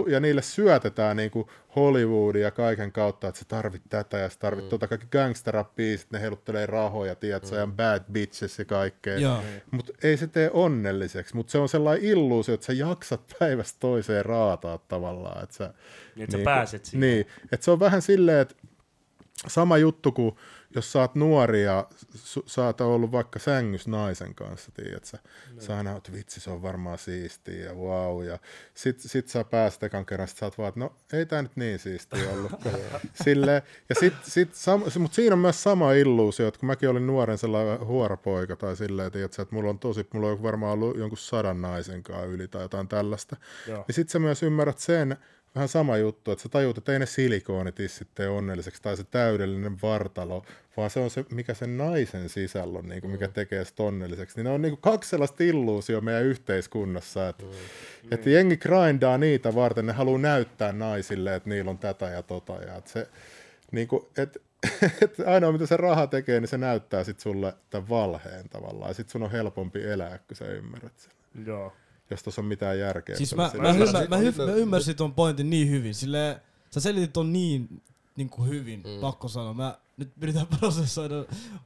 ja 0.09 0.21
niille 0.21 0.43
syötetään 0.43 1.17
niinku 1.17 1.51
Hollywoodia 1.77 2.43
ja 2.43 2.51
kaiken 2.51 2.93
kautta, 2.93 3.29
että 3.29 3.39
sä 3.39 3.45
tarvit 3.49 3.83
tätä 3.89 4.19
ja 4.19 4.31
sä 4.31 4.39
tarvit 4.39 4.65
mm. 4.65 4.69
tota 4.69 4.89
kaikki 4.89 5.07
gangsterrap-biisit, 5.07 6.07
ne 6.11 6.21
heiluttelee 6.21 6.67
rahoja, 6.67 7.15
tiedätkö, 7.15 7.51
mm. 7.51 7.57
ja 7.57 7.67
bad 7.67 8.03
bitches 8.13 8.59
ja 8.59 8.65
kaikkea. 8.65 9.19
Mutta 9.71 9.93
ei 10.03 10.17
se 10.17 10.27
tee 10.27 10.51
onnelliseksi, 10.53 11.37
mutta 11.37 11.51
se 11.51 11.59
on 11.59 11.69
sellainen 11.69 12.05
illuusio, 12.05 12.55
että 12.55 12.67
sä 12.67 12.73
jaksat 12.73 13.35
päivästä 13.39 13.77
toiseen 13.81 14.25
raataa 14.25 14.79
tavallaan. 14.79 15.43
Että 15.43 15.57
sä, 15.57 15.75
Niin, 16.15 16.25
että 16.25 16.37
sä 16.37 16.45
pääset 16.45 16.85
siihen. 16.85 17.01
Niin, 17.01 17.27
että 17.53 17.65
se 17.65 17.71
on 17.71 17.81
vähän 17.81 18.03
silleen, 18.03 18.41
että 18.41 18.55
sama 19.47 19.79
juttu 19.79 20.13
kuin 20.13 20.37
jos 20.75 20.93
sä 20.93 21.01
oot 21.01 21.15
nuori 21.15 21.63
ja 21.63 21.89
su, 22.15 22.43
sä 22.47 22.65
oot 22.65 22.81
ollut 22.81 23.13
vaikka 23.13 23.39
sängys 23.39 23.89
naisen 23.89 24.35
kanssa, 24.35 24.73
tiedät 24.73 25.05
sä. 25.05 25.19
Sä 25.59 25.77
aina 25.77 25.93
oot, 25.93 26.13
vitsi, 26.13 26.41
se 26.41 26.51
on 26.51 26.63
varmaan 26.63 26.99
siistiä 26.99 27.65
ja 27.65 27.75
wow. 27.75 28.25
Ja 28.25 28.39
sit, 28.75 29.01
sit 29.01 29.29
sä 29.29 29.45
pääset 29.45 29.83
ekan 29.83 30.07
kerran, 30.07 30.29
sit 30.29 30.37
sä 30.37 30.47
oot 30.47 30.59
vaan, 30.59 30.69
että 30.69 30.81
no 30.81 30.93
ei 31.13 31.27
tää 31.27 31.43
nyt 31.43 31.57
niin 31.57 31.79
siistiä 31.79 32.31
ollut. 32.31 32.53
Silleen, 33.25 33.63
ja 33.89 33.95
sit, 33.95 34.15
sit 34.23 34.55
sam, 34.55 34.83
mutta 34.99 35.15
siinä 35.15 35.33
on 35.33 35.39
myös 35.39 35.63
sama 35.63 35.93
illuusio, 35.93 36.49
että 36.49 36.61
kun 36.61 36.67
mäkin 36.67 36.89
olin 36.89 37.07
nuoren 37.07 37.39
sellainen 37.39 37.87
huorapoika 37.87 38.57
tai 38.57 38.77
silleen, 38.77 39.13
tiedät 39.13 39.33
sä, 39.33 39.43
että 39.43 39.55
mulla 39.55 39.71
on 39.71 39.79
tosi, 39.79 40.07
mulla 40.15 40.29
on 40.29 40.43
varmaan 40.43 40.73
ollut 40.73 40.99
jonkun 40.99 41.19
sadan 41.19 41.63
naisen 41.63 42.03
kanssa 42.03 42.25
yli 42.25 42.49
tai 42.49 42.63
jotain 42.63 42.89
tällaista. 42.89 43.37
Joo. 43.69 43.85
Niin 43.89 43.95
sit 43.95 44.09
sä 44.09 44.19
myös 44.19 44.43
ymmärrät 44.43 44.79
sen, 44.79 45.17
vähän 45.55 45.69
sama 45.69 45.97
juttu, 45.97 46.31
että 46.31 46.43
sä 46.43 46.49
tajuut, 46.49 46.79
että 46.79 46.93
ei 46.93 46.99
ne 46.99 47.07
silikoonitissit 47.07 48.09
tee 48.15 48.29
onnelliseksi 48.29 48.83
tai 48.83 48.97
se 48.97 49.05
täydellinen 49.05 49.83
vartalo, 49.83 50.45
vaan 50.77 50.91
se 50.91 51.01
on 51.01 51.11
se, 51.11 51.25
mikä 51.31 51.55
sen 51.55 51.79
naisen 51.79 52.29
sisällä 52.29 52.79
on, 52.79 52.89
niin 52.89 53.01
kuin, 53.01 53.11
mikä 53.11 53.29
tekee 53.29 53.65
sitä 53.65 53.83
onnelliseksi. 53.83 54.37
Niin 54.37 54.45
ne 54.45 54.51
on 54.51 54.63
niin 54.63 54.73
kuin 54.73 54.81
kaksi 54.81 55.11
sellaista 55.11 55.45
illuusio 55.45 56.01
meidän 56.01 56.25
yhteiskunnassa, 56.25 57.29
että, 57.29 57.45
mm. 57.45 57.51
että 58.11 58.31
jengi 58.31 58.57
grindaa 58.57 59.19
niitä 59.19 59.55
varten, 59.55 59.87
ne 59.87 59.93
haluaa 59.93 60.19
näyttää 60.19 60.73
naisille, 60.73 61.35
että 61.35 61.49
niillä 61.49 61.71
on 61.71 61.79
tätä 61.79 62.09
ja 62.09 62.23
tota. 62.23 62.53
Ja 62.53 62.77
että 62.77 62.91
se, 62.91 63.09
niin 63.73 63.89
kuin, 63.89 64.07
että, 64.19 64.41
että 65.05 65.33
ainoa 65.33 65.53
mitä 65.53 65.67
se 65.67 65.77
raha 65.77 66.07
tekee, 66.07 66.41
niin 66.41 66.49
se 66.49 66.59
näyttää 66.59 67.05
sit 67.05 67.21
sulle 67.21 67.55
tämän 67.71 67.89
valheen 67.89 68.49
tavallaan. 68.49 68.91
Ja 68.91 68.95
sit 68.95 69.09
sun 69.09 69.23
on 69.23 69.31
helpompi 69.31 69.85
elää, 69.85 70.19
kun 70.19 70.37
sä 70.37 70.47
ymmärrät 70.47 70.99
sen. 70.99 71.13
Joo. 71.47 71.73
Jos 72.11 72.23
tuossa 72.23 72.41
on 72.41 72.47
mitään 72.47 72.79
järkeä. 72.79 73.17
Siis 73.17 73.35
mä, 73.35 73.43
mä, 73.43 73.69
ymmärsin. 73.71 74.03
ymmär, 74.03 74.09
mä, 74.09 74.45
Mä- 74.45 74.51
mä 74.51 74.57
ymmärsin 74.57 74.97
ton 74.97 75.15
pointin 75.15 75.51
niin 75.51 75.71
hyvin. 75.71 75.95
Sille 75.95 76.41
sä 76.71 76.81
selitit 76.81 77.13
ton 77.13 77.33
niin, 77.33 77.83
niin 78.17 78.29
kuin 78.31 78.49
hyvin, 78.49 78.81
mm. 78.81 79.01
pakko 79.01 79.29
sanoa. 79.29 79.55
Mä 79.55 79.79
nyt 79.97 80.13
yritän 80.21 80.47
prosessoida 80.61 81.25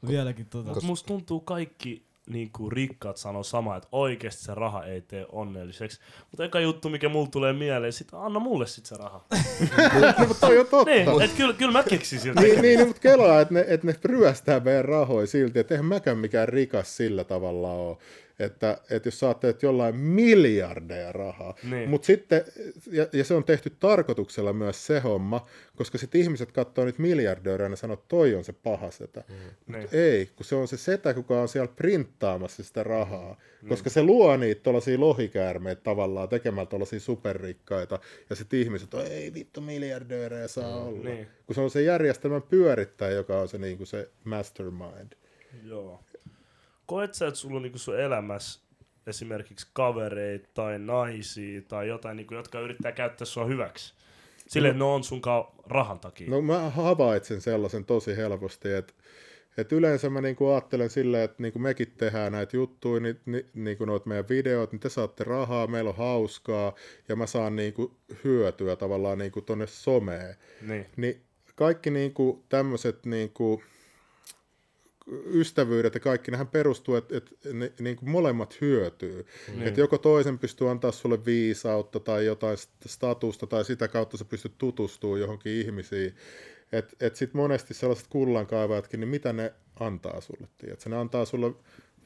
vieläkin 0.09 0.47
tota. 0.47 0.75
Mut 0.75 0.83
musta 0.83 1.07
tuntuu 1.07 1.41
kaikki 1.41 2.09
niin 2.29 2.51
kuin 2.53 2.73
rikkaat 2.73 3.17
sanoo 3.17 3.43
sama, 3.43 3.77
että 3.77 3.89
oikeasti 3.93 4.45
se 4.45 4.55
raha 4.55 4.85
ei 4.85 5.01
tee 5.01 5.27
onnelliseksi. 5.33 6.01
Mutta 6.31 6.45
eka 6.45 6.61
juttu, 6.61 6.89
mikä 6.89 7.09
mulle 7.09 7.29
tulee 7.29 7.53
mieleen, 7.53 7.93
sit 7.93 8.09
anna 8.13 8.41
mulle 8.41 8.67
sit 8.67 8.87
se 8.87 8.97
raha. 8.97 9.25
no, 10.19 10.27
mutta 10.29 10.47
toi 10.47 10.59
on 10.59 10.67
totta. 10.67 10.91
niin, 10.91 11.23
et 11.23 11.33
kyllä, 11.33 11.53
kyllä 11.53 11.73
mä 11.73 11.83
keksin 11.83 12.21
siltä. 12.21 12.41
Niin, 12.41 12.63
niin 12.63 12.87
mutta 12.87 13.01
kelaa, 13.03 13.41
että 13.41 13.55
ne, 13.55 13.65
että 13.69 13.87
ne 13.87 13.95
ryöstää 14.05 14.61
meidän 14.61 14.85
rahoja 14.85 15.27
silti, 15.27 15.59
että 15.59 15.75
eihän 15.75 15.87
mäkään 15.87 16.19
mikään 16.19 16.49
rikas 16.49 16.97
sillä 16.97 17.25
tavalla 17.25 17.73
ole. 17.73 17.97
Että, 18.39 18.79
että 18.91 19.07
jos 19.07 19.21
sä 19.21 19.27
ajattelet 19.27 19.63
jollain 19.63 19.97
miljardeja 19.97 21.13
rahaa, 21.13 21.55
Niin. 21.71 21.89
mutta 21.89 22.07
sitten, 22.07 22.45
ja, 22.93 23.07
ja 23.13 23.25
se 23.25 23.35
on 23.35 23.45
tehty 23.45 23.71
tarkoituksella 23.81 24.53
myös 24.53 24.87
se 24.87 25.01
homma, 25.01 25.47
koska 25.77 25.99
sitten 25.99 26.21
ihmiset 26.21 26.53
katsoo 26.53 26.85
niitä 26.85 27.03
miljardöörejä 27.03 27.71
ja 27.71 27.77
sanoo, 27.77 27.95
että 27.95 28.07
toi 28.09 28.35
on 28.35 28.45
se 28.45 28.53
paha 28.53 28.91
setä. 28.91 29.25
Mm. 29.29 29.73
Niin. 29.73 29.89
Ei, 29.93 30.27
kun 30.37 30.45
se 30.47 30.55
on 30.55 30.69
se 30.69 30.77
setä, 30.77 31.15
kuka 31.15 31.41
on 31.43 31.49
siellä 31.49 31.73
printtaamassa 31.77 32.63
sitä 32.65 32.83
rahaa, 32.83 33.41
koska 33.69 33.91
se 33.91 34.03
luo 34.03 34.37
niitä 34.37 34.63
tuollaisia 34.63 35.01
lohikäärmeitä 35.01 35.83
tavallaan 35.83 36.29
tekemällä 36.29 36.67
tuollaisia 36.71 37.01
superrikkaita, 37.01 37.99
ja 38.31 38.37
sitten 38.37 38.61
ihmiset 38.61 38.95
on, 38.95 39.07
ei 39.07 39.35
vittu 39.35 39.61
miljardöörejä 39.61 40.49
saa 40.49 40.85
olla. 40.85 41.05
niin. 41.05 41.27
Kun 41.47 41.55
se 41.55 41.61
on 41.61 41.71
se 41.71 41.83
järjestelmän 41.83 42.43
pyörittäjä, 42.43 43.11
joka 43.11 43.39
on 43.41 43.49
se, 43.49 43.59
niin 43.59 43.77
kuin 43.77 43.87
se 43.87 44.09
mastermind. 44.25 45.13
Joo. 45.65 46.01
Koet 46.89 47.15
sä, 47.15 47.27
että 47.27 47.41
sulla 47.41 47.57
on 47.57 47.63
niinku 47.63 47.79
sun 47.79 48.01
elämässä 48.01 48.61
esimerkiksi 49.07 49.67
kavereita 49.73 50.49
tai 50.55 50.79
naisia 50.79 51.63
tai 51.63 51.89
jotain, 51.89 52.17
niinku, 52.17 52.35
jotka 52.35 52.61
yrittää 52.61 52.93
käyttää 52.93 53.25
sua 53.25 53.45
hyväksi? 53.45 53.95
Silleen, 54.47 54.71
että 54.71 54.79
ne 54.79 54.85
on 54.85 55.05
sunkaan 55.05 55.45
rahan 55.67 56.01
takia. 56.01 56.31
No 56.31 56.43
mä 56.43 56.71
havaitsen 56.71 57.41
sellaisen 57.41 57.85
tosi 57.85 58.17
helposti, 58.17 58.73
että 58.73 58.95
et 59.57 59.73
yleensä 59.73 60.11
mä 60.11 60.21
niinku 60.21 60.49
ajattelen 60.49 60.91
silleen, 60.91 61.25
että 61.25 61.43
niinku 61.43 61.59
mekin 61.59 61.95
tehdään 61.99 62.33
näitä 62.33 62.57
juttuja, 62.57 63.01
niin, 63.01 63.21
ni, 63.27 63.47
niinku 63.55 63.85
noita 63.85 64.09
meidän 64.09 64.29
videot, 64.29 64.73
niin 64.73 64.81
te 64.81 64.89
saatte 64.89 65.25
rahaa, 65.25 65.67
meillä 65.67 65.91
on 65.91 65.97
hauskaa, 65.97 66.75
ja 67.09 67.17
mä 67.17 67.27
saan 67.27 67.57
niinku 67.57 67.97
hyötyä 68.25 68.77
tavallaan 68.77 69.19
niinku 69.19 69.41
tonne 69.41 69.67
someen. 69.67 70.37
Niin. 70.63 70.87
Niin 70.97 71.23
kaikki 71.55 71.91
niinku 71.91 72.45
tämmöiset 72.49 73.07
niinku 73.07 73.63
ystävyydet 75.27 75.95
ja 75.95 76.01
kaikki, 76.01 76.31
nehän 76.31 76.47
perustuu, 76.49 76.95
että 76.95 77.17
et, 77.17 77.39
ne, 77.53 77.73
niinku 77.81 78.07
molemmat 78.07 78.61
hyötyy. 78.61 79.27
Mm. 79.55 79.67
Että 79.67 79.81
joko 79.81 79.99
toisen 79.99 80.39
pystyy 80.39 80.71
antaa 80.71 80.93
sulle 80.93 81.25
viisautta 81.25 82.01
tai 82.01 82.27
jotain 82.27 82.59
st- 82.59 82.89
statusta 82.89 83.47
tai 83.47 83.65
sitä 83.65 83.89
kautta 83.89 84.17
sä 84.17 84.25
pystyt 84.25 84.59
tutustumaan 84.59 85.21
johonkin 85.21 85.53
ihmisiin. 85.53 86.15
Että 86.73 86.97
et 87.07 87.17
sitten 87.17 87.41
monesti 87.41 87.75
sellaiset 87.75 88.07
kullankaivajatkin, 88.11 89.01
niin 89.01 89.09
mitä 89.09 89.33
ne 89.33 89.53
antaa 89.81 90.21
sulle? 90.21 90.49
Tiedätkö? 90.59 90.91
Ne 90.91 90.97
antaa 90.97 91.25
sulle 91.25 91.53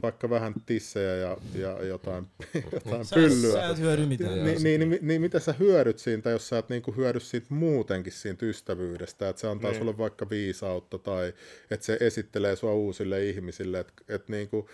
vaikka 0.03 0.31
vähän 0.31 0.55
tissejä 0.67 1.17
ja, 1.17 1.37
ja 1.55 1.85
jotain, 1.85 2.27
jotain 2.73 3.05
Sä, 3.05 3.15
pyllyä. 3.17 3.53
sä 3.53 3.69
et 3.69 3.79
hyödy 3.79 4.07
mitään. 4.07 4.45
Niin, 4.45 4.63
niin, 4.63 4.81
niin, 4.91 4.99
niin, 5.03 5.21
mitä 5.21 5.41
sä 5.41 5.55
hyödyt 5.59 5.99
siitä, 5.99 6.31
jos 6.31 6.49
sä 6.49 6.59
et 6.59 6.69
niinku 6.69 6.93
hyödy 6.97 7.21
siitä 7.21 7.47
muutenkin 7.51 8.13
siitä 8.13 8.47
ystävyydestä, 8.47 9.29
että 9.29 9.41
se 9.41 9.49
antaa 9.49 9.71
Niin. 9.71 9.79
sulle 9.79 9.99
vaikka 9.99 10.31
viisautta 10.31 10.99
tai 10.99 11.33
että 11.71 11.87
se 11.87 11.97
esittelee 12.01 12.57
sua 12.57 12.73
uusille 12.75 13.25
ihmisille, 13.29 13.81
että 13.81 13.93
et 14.09 14.29
niinku, 14.29 14.69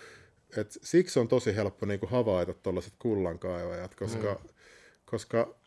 et 0.57 0.77
siksi 0.83 1.19
on 1.19 1.27
tosi 1.27 1.55
helppo 1.55 1.85
niinku 1.85 2.07
havaita 2.07 2.53
tuollaiset 2.53 2.93
kullankaivajat, 2.99 3.95
koska, 3.95 4.33
Niin. 4.43 4.53
koska 5.05 5.58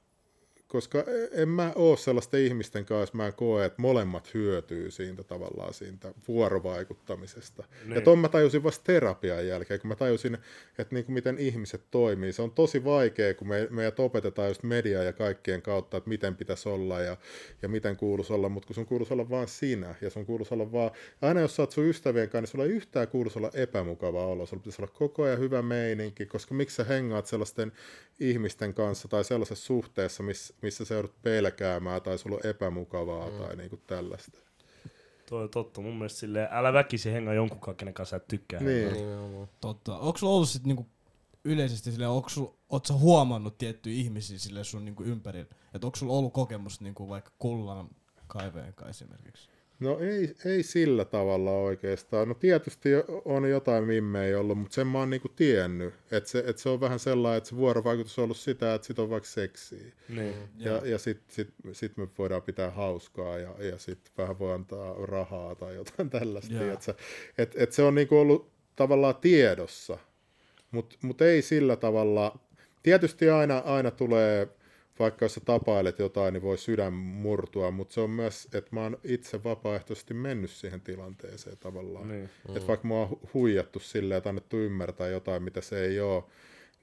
koska 0.73 1.05
en 1.33 1.49
mä 1.49 1.73
oo 1.75 1.97
sellaisten 1.97 2.41
ihmisten 2.41 2.85
kanssa, 2.85 3.17
mä 3.17 3.27
en 3.27 3.33
koe, 3.35 3.65
että 3.65 3.83
molemmat 3.83 4.35
hyötyy 4.35 4.91
siitä 4.91 5.23
tavallaan 5.23 5.75
siitä 5.75 6.15
vuorovaikuttamisesta. 6.29 7.63
Niin. 7.63 7.89
Ja 7.89 7.95
Niin. 7.95 8.05
ton 8.05 8.19
mä 8.19 8.29
tajusin 8.29 8.63
vasta 8.63 8.85
terapian 8.85 9.47
jälkeen, 9.47 9.81
kun 9.81 9.89
mä 9.89 9.95
tajusin, 9.95 10.39
että 10.79 10.95
niinku 10.95 11.13
miten 11.13 11.39
ihmiset 11.39 11.83
toimii. 11.91 12.33
Se 12.33 12.43
on 12.43 12.51
tosi 12.51 12.85
vaikea, 12.85 13.35
kun 13.35 13.49
me, 13.49 13.69
meidät 13.71 14.01
opetetaan 14.01 14.49
just 14.49 14.63
media 14.63 15.03
ja 15.03 15.13
kaikkien 15.13 15.63
kautta, 15.63 15.97
että 15.97 16.09
miten 16.09 16.37
pitäisi 16.37 16.69
olla 16.69 17.01
ja, 17.01 17.17
ja 17.63 17.69
miten 17.69 17.97
kuuluisi 17.97 18.33
olla, 18.33 18.49
mutta 18.49 18.67
kun 18.67 18.75
sun 18.75 18.87
kuuluisi 18.87 19.15
olla 19.15 19.31
vaan 19.31 19.49
sinä 19.49 19.95
ja 20.01 20.11
sun 20.11 20.27
kuuluisi 20.27 20.55
olla 20.55 20.73
vaan, 20.73 20.91
aina 21.23 21.41
jos 21.41 21.57
sä 21.57 21.63
oot 21.63 21.73
sun 21.73 21.85
ystävien 21.85 22.29
kanssa, 22.29 22.41
niin 22.41 22.49
sulla 22.49 22.65
ei 22.65 22.71
yhtään 22.71 23.09
kuuluisi 23.09 23.39
olla 23.39 23.51
epämukava 23.55 24.27
olo, 24.27 24.47
sulla 24.47 24.63
pitäisi 24.63 24.83
olla 24.83 24.93
koko 24.99 25.23
ajan 25.23 25.39
hyvä 25.39 25.63
meininki, 25.63 26.27
koska 26.27 26.55
miksi 26.55 26.77
sä 26.77 26.85
hengaat 26.85 27.27
sellaisten 27.27 27.73
ihmisten 28.21 28.75
kanssa 28.75 29.09
tai 29.09 29.25
sellaisessa 29.25 29.67
suhteessa, 29.67 30.23
missä, 30.23 30.55
missä 30.63 30.85
sä 30.85 30.95
joudut 30.95 31.23
pelkäämään 31.23 32.03
tai 32.03 32.19
sulla 32.19 32.37
on 32.37 32.47
epämukavaa 32.47 33.31
mm. 33.31 33.37
tai 33.37 33.57
niinku 33.57 33.77
tällaista. 33.77 34.39
Toi 35.27 35.43
on 35.43 35.51
totta. 35.51 35.81
Mun 35.81 35.95
mielestä 35.95 36.19
silleen, 36.19 36.49
älä 36.51 36.73
väkisin 36.73 37.13
hengaa 37.13 37.35
jonkun 37.35 37.61
kanssa, 37.61 37.79
kenen 37.79 37.95
kanssa 37.95 38.11
sä 38.11 38.17
et 38.17 38.29
tykkää. 38.29 38.61
Niin. 38.61 38.97
Totta. 39.61 39.99
Onko 39.99 40.19
sulla 40.19 40.35
ollut 40.35 40.49
sit 40.49 40.65
niinku 40.65 40.87
yleisesti 41.45 41.93
silleen, 41.93 42.11
onko 42.11 42.29
sul, 42.29 42.47
oot 42.69 42.87
sä 42.87 42.95
huomannut 42.95 43.59
tiettyjä 43.59 43.97
ihmisiä 43.97 44.39
sille 44.39 44.65
sun 44.65 44.85
niinku 44.85 45.03
ympärillä? 45.03 45.51
Että 45.75 45.87
onko 45.87 45.97
sulla 45.97 46.13
ollut 46.13 46.33
kokemus 46.33 46.81
niinku 46.81 47.09
vaikka 47.09 47.31
kullan 47.39 47.89
kaiveen 48.27 48.75
kanssa 48.75 49.05
esimerkiksi? 49.05 49.49
No 49.83 49.99
ei, 49.99 50.35
ei 50.45 50.63
sillä 50.63 51.05
tavalla 51.05 51.51
oikeastaan. 51.51 52.29
No 52.29 52.35
tietysti 52.35 52.89
on 53.25 53.51
jotain 53.51 53.85
mimmejä 53.85 54.39
ollut, 54.39 54.59
mutta 54.59 54.75
sen 54.75 54.87
mä 54.87 54.99
oon 54.99 55.11
niinku 55.11 55.29
tiennyt. 55.29 55.95
Että 56.11 56.31
se, 56.31 56.45
et 56.47 56.59
se 56.59 56.69
on 56.69 56.81
vähän 56.81 56.99
sellainen, 56.99 57.39
että 57.39 57.51
se 57.51 57.57
vuorovaikutus 57.57 58.19
on 58.19 58.23
ollut 58.23 58.37
sitä, 58.37 58.75
että 58.75 58.87
sit 58.87 58.99
on 58.99 59.11
vaikka 59.11 59.29
seksiä. 59.29 59.93
Niin. 60.09 60.35
Ja, 60.57 60.81
ja 60.85 60.99
sitten 60.99 61.35
sit, 61.35 61.49
sit 61.73 61.97
me 61.97 62.09
voidaan 62.19 62.43
pitää 62.43 62.71
hauskaa 62.71 63.39
ja, 63.39 63.55
ja 63.59 63.79
sitten 63.79 64.13
vähän 64.19 64.39
voi 64.39 64.55
antaa 64.55 64.95
rahaa 65.07 65.55
tai 65.55 65.75
jotain 65.75 66.11
tällaista. 66.11 66.55
Yeah. 66.55 66.79
Et, 67.39 67.55
et 67.57 67.73
se 67.73 67.83
on 67.83 67.95
niinku 67.95 68.19
ollut 68.19 68.53
tavallaan 68.77 69.17
tiedossa, 69.17 69.99
mutta 70.71 70.97
mut 71.03 71.23
ei 71.23 71.43
sillä 71.43 71.77
tavalla. 71.77 72.39
Tietysti 72.83 73.31
aina, 73.31 73.59
aina 73.59 73.91
tulee, 73.91 74.49
vaikka 74.99 75.25
jos 75.25 75.35
sä 75.35 75.41
tapailet 75.41 75.99
jotain, 75.99 76.33
niin 76.33 76.43
voi 76.43 76.59
sydän 76.59 76.93
murtua, 76.93 77.71
mutta 77.71 77.95
se 77.95 78.01
on 78.01 78.11
myös, 78.11 78.49
että 78.55 78.71
mä 78.71 78.83
oon 78.83 78.99
itse 79.05 79.45
vapaaehtoisesti 79.45 80.15
mennyt 80.15 80.51
siihen 80.51 80.81
tilanteeseen 80.81 81.59
tavallaan. 81.59 82.09
Niin. 82.09 82.31
Mm. 82.49 82.57
Että 82.57 82.69
vaikka 82.69 82.89
mua 82.89 83.03
on 83.03 83.09
hu- 83.09 83.29
huijattu 83.35 83.81
silleen, 83.81 84.19
että 84.19 84.29
annettu 84.29 84.59
ymmärtää 84.59 85.09
jotain, 85.09 85.43
mitä 85.43 85.61
se 85.61 85.85
ei 85.85 86.01
ole, 86.01 86.25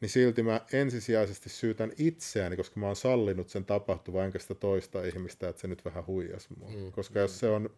niin 0.01 0.10
silti 0.10 0.43
mä 0.43 0.62
ensisijaisesti 0.74 1.49
syytän 1.49 1.91
itseäni, 1.97 2.57
koska 2.57 2.80
mä 2.80 2.86
oon 2.86 2.95
sallinut 2.95 3.49
sen 3.49 3.66
tapahtuvan, 3.66 4.26
enkä 4.26 4.39
sitä 4.39 4.55
toista 4.55 5.03
ihmistä, 5.03 5.49
että 5.49 5.62
se 5.62 5.68
nyt 5.68 5.86
vähän 5.86 6.07
huijas 6.07 6.49
mua. 6.49 6.70
Mm. 6.70 6.91
Koska 6.91 7.20
jos 7.20 7.39
se 7.39 7.49
on... 7.49 7.70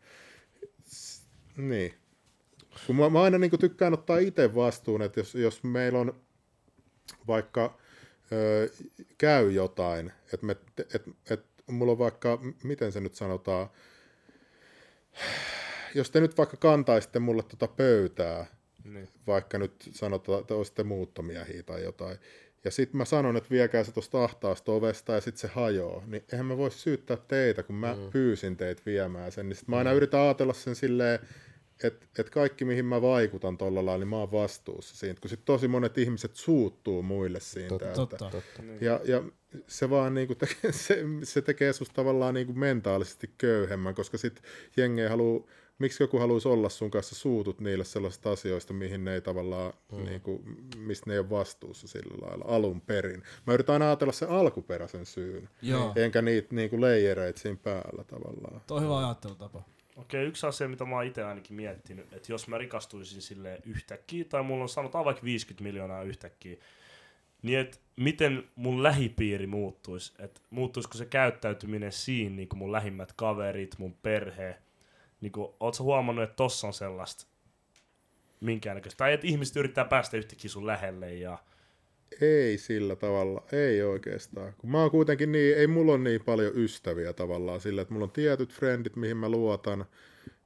Niin. 1.57 1.93
Kun 2.87 2.95
mä, 2.95 3.09
mä 3.09 3.21
aina 3.21 3.37
niin 3.37 3.59
tykkään 3.59 3.93
ottaa 3.93 4.17
itse 4.17 4.55
vastuun, 4.55 5.01
että 5.01 5.19
jos, 5.19 5.35
jos 5.35 5.63
meillä 5.63 5.99
on 5.99 6.21
vaikka 7.27 7.80
ö, 8.31 8.69
käy 9.17 9.51
jotain, 9.51 10.11
että 10.33 10.45
me, 10.45 10.55
et, 10.93 11.03
et, 11.29 11.45
mulla 11.67 11.91
on 11.91 11.99
vaikka, 11.99 12.39
miten 12.63 12.91
se 12.91 12.99
nyt 12.99 13.15
sanotaan, 13.15 13.69
jos 15.95 16.11
te 16.11 16.19
nyt 16.19 16.37
vaikka 16.37 16.57
kantaisitte 16.57 17.19
mulle 17.19 17.43
tota 17.43 17.67
pöytää, 17.67 18.45
Niin. 18.83 19.09
vaikka 19.27 19.57
nyt 19.57 19.89
sanotaan, 19.91 20.41
että 20.41 20.55
olisitte 20.55 20.83
muuttomiehiä 20.83 21.63
tai 21.63 21.83
jotain, 21.83 22.17
ja 22.63 22.71
sitten 22.71 22.97
mä 22.97 23.05
sanon, 23.05 23.37
että 23.37 23.49
viekää 23.49 23.83
se 23.83 23.91
tuosta 23.91 24.23
ahtaasta 24.23 24.71
ovesta 24.71 25.13
ja 25.13 25.21
sitten 25.21 25.41
se 25.41 25.47
hajoaa, 25.47 26.03
niin 26.07 26.23
eihän 26.31 26.45
mä 26.45 26.57
voi 26.57 26.71
syyttää 26.71 27.17
teitä, 27.27 27.63
kun 27.63 27.75
mä 27.75 27.95
mm. 27.95 28.11
pyysin 28.11 28.57
teitä 28.57 28.81
viemään 28.85 29.31
sen. 29.31 29.49
Niin 29.49 29.57
sit 29.57 29.67
mä 29.67 29.77
aina 29.77 29.91
yritän 29.91 30.19
ajatella 30.19 30.53
sen 30.53 30.75
silleen, 30.75 31.19
että 31.87 32.05
et 32.19 32.29
kaikki 32.29 32.65
mihin 32.65 32.85
mä 32.85 33.01
vaikutan 33.01 33.57
tuolla 33.57 33.85
lailla, 33.85 33.97
niin 33.97 34.07
mä 34.07 34.17
oon 34.17 34.31
vastuussa 34.31 34.95
siitä. 34.95 35.21
Kun 35.21 35.29
sitten 35.29 35.45
tosi 35.45 35.67
monet 35.67 35.97
ihmiset 35.97 36.35
suuttuu 36.35 37.03
muille 37.03 37.39
siitä. 37.39 37.69
Totta. 37.69 37.85
että, 37.85 37.95
Totta. 37.95 38.29
Totta. 38.29 38.63
ja, 38.81 38.99
ja 39.05 39.23
se 39.67 39.89
vaan 39.89 40.13
niinku 40.13 40.35
tekee, 40.35 40.71
se, 40.87 41.03
se 41.23 41.41
tekee 41.41 41.73
susta 41.73 41.93
tavallaan 41.93 42.33
niinku 42.33 42.53
mentaalisesti 42.53 43.29
köyhemmän, 43.37 43.95
koska 43.95 44.17
sit 44.17 44.41
jengi 44.77 45.01
ei 45.01 45.09
halua, 45.09 45.47
miksi 45.79 46.03
joku 46.03 46.19
haluaisi 46.19 46.47
olla 46.47 46.69
sun 46.69 46.91
kanssa 46.91 47.15
suutut 47.15 47.59
niille 47.59 47.83
sellaisista 47.83 48.31
asioista, 48.31 48.73
mihin 48.73 49.05
ne 49.05 49.13
ei 49.13 49.21
tavallaan, 49.21 49.73
mm. 49.91 50.03
niinku, 50.03 50.43
mistä 50.77 51.09
ne 51.09 51.13
ei 51.13 51.19
ole 51.19 51.29
vastuussa 51.29 51.87
sillä 51.87 52.27
lailla 52.27 52.45
alun 52.47 52.81
perin. 52.81 53.23
Mä 53.47 53.53
yritän 53.53 53.73
aina 53.73 53.85
ajatella 53.85 54.13
sen 54.13 54.29
alkuperäisen 54.29 55.05
syyn, 55.05 55.49
Joo. 55.61 55.93
enkä 55.95 56.21
niitä 56.21 56.55
niinku 56.55 56.81
leijereitä 56.81 57.39
siinä 57.39 57.57
päällä 57.63 58.03
tavallaan. 58.03 58.61
Tuo 58.67 58.77
on 58.77 58.83
hyvä 58.83 58.97
ajattelutapa. 58.97 59.63
Okei, 59.95 60.25
yksi 60.25 60.47
asia, 60.47 60.67
mitä 60.67 60.85
mä 60.85 60.95
oon 60.95 61.05
itse 61.05 61.23
ainakin 61.23 61.55
miettinyt, 61.55 62.13
että 62.13 62.31
jos 62.31 62.47
mä 62.47 62.57
rikastuisin 62.57 63.21
sille 63.21 63.61
yhtäkkiä, 63.65 64.25
tai 64.25 64.43
mulla 64.43 64.63
on 64.63 64.69
sanotaan 64.69 65.05
vaikka 65.05 65.23
50 65.23 65.63
miljoonaa 65.63 66.03
yhtäkkiä, 66.03 66.57
niin 67.41 67.59
että 67.59 67.77
miten 67.95 68.43
mun 68.55 68.83
lähipiiri 68.83 69.47
muuttuisi, 69.47 70.13
että 70.19 70.41
muuttuisiko 70.49 70.97
se 70.97 71.05
käyttäytyminen 71.05 71.91
siinä, 71.91 72.35
niin 72.35 72.49
kuin 72.49 72.59
mun 72.59 72.71
lähimmät 72.71 73.13
kaverit, 73.15 73.75
mun 73.77 73.93
perhe, 73.93 74.57
niin 75.21 75.31
kuin, 75.31 75.53
oot 75.59 75.73
sä 75.73 75.83
huomannut, 75.83 76.23
että 76.23 76.35
tossa 76.35 76.67
on 76.67 76.73
sellaista 76.73 77.25
minkäännäköistä, 78.39 78.97
tai 78.97 79.13
että 79.13 79.27
ihmiset 79.27 79.55
yrittää 79.55 79.85
päästä 79.85 80.17
yhtäkkiä 80.17 80.49
sun 80.49 80.67
lähelle 80.67 81.13
ja 81.13 81.37
Ei 82.21 82.57
sillä 82.57 82.95
tavalla, 82.95 83.43
ei 83.51 83.81
oikeastaan. 83.81 84.53
Kun 84.57 84.71
mä 84.71 84.81
oon 84.81 84.91
kuitenkin 84.91 85.31
niin, 85.31 85.57
ei 85.57 85.67
mulla 85.67 85.91
ole 85.91 85.99
niin 86.01 86.23
paljon 86.23 86.51
ystäviä 86.55 87.13
tavallaan 87.13 87.61
sillä, 87.61 87.81
että 87.81 87.93
mulla 87.93 88.05
on 88.05 88.11
tietyt 88.11 88.53
frendit, 88.53 88.95
mihin 88.95 89.17
mä 89.17 89.29
luotan, 89.29 89.85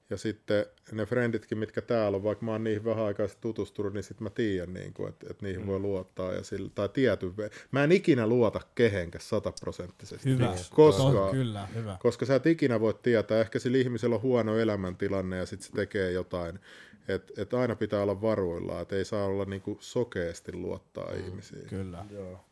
ja 0.09 0.17
sitten 0.17 0.65
ne 0.91 1.05
frienditkin, 1.05 1.57
mitkä 1.57 1.81
täällä 1.81 2.15
on, 2.15 2.23
vaikka 2.23 2.45
mä 2.45 2.51
oon 2.51 2.63
niihin 2.63 2.85
vähän 2.85 3.05
aikaa 3.05 3.27
sit 3.27 3.41
tutustunut, 3.41 3.93
niin 3.93 4.03
sitten 4.03 4.23
mä 4.23 4.29
tiedän, 4.29 4.73
niin 4.73 4.93
kuin, 4.93 5.09
että, 5.09 5.27
että 5.29 5.45
niihin 5.45 5.61
mm. 5.61 5.67
voi 5.67 5.79
luottaa. 5.79 6.33
Ja 6.33 6.43
sillä, 6.43 6.69
tai 6.75 6.89
tiety, 6.89 7.33
mä 7.71 7.83
en 7.83 7.91
ikinä 7.91 8.27
luota 8.27 8.61
kehenkä 8.75 9.19
sataprosenttisesti. 9.19 10.29
Hyvä. 10.29 10.55
Koska, 10.69 11.03
On, 11.03 11.31
kyllä, 11.31 11.67
hyvä. 11.75 11.97
koska 11.99 12.25
sä 12.25 12.35
et 12.35 12.45
ikinä 12.45 12.79
voi 12.79 12.93
tietää, 12.93 13.41
ehkä 13.41 13.59
sillä 13.59 13.77
ihmisellä 13.77 14.15
on 14.15 14.21
huono 14.21 14.57
elämäntilanne 14.57 15.37
ja 15.37 15.45
sitten 15.45 15.67
se 15.67 15.73
tekee 15.73 16.11
jotain. 16.11 16.59
Että 17.07 17.41
et 17.41 17.53
aina 17.53 17.75
pitää 17.75 18.01
olla 18.01 18.21
varuillaan, 18.21 18.81
että 18.81 18.95
ei 18.95 19.05
saa 19.05 19.25
olla 19.25 19.45
niinku 19.45 19.77
sokeasti 19.79 20.53
luottaa 20.53 21.11
mm, 21.11 21.25
ihmisiin. 21.25 21.67
Kyllä. 21.67 22.05
Joo. 22.11 22.45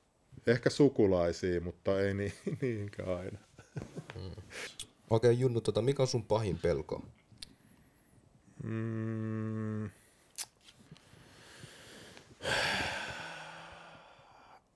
Ehkä 0.47 0.70
sukulaisiin, 0.70 1.64
mutta 1.64 1.99
ei 1.99 2.14
niin, 2.20 2.34
niinkään 2.62 3.18
aina. 3.18 3.39
Okei, 5.10 5.32
okay, 5.32 5.32
Junnu, 5.32 5.62
tota, 5.62 5.82
mikä 5.82 6.04
on 6.04 6.08
sun 6.08 6.26
pahin 6.26 6.60
pelko? 6.62 7.01
Mm. 8.64 9.89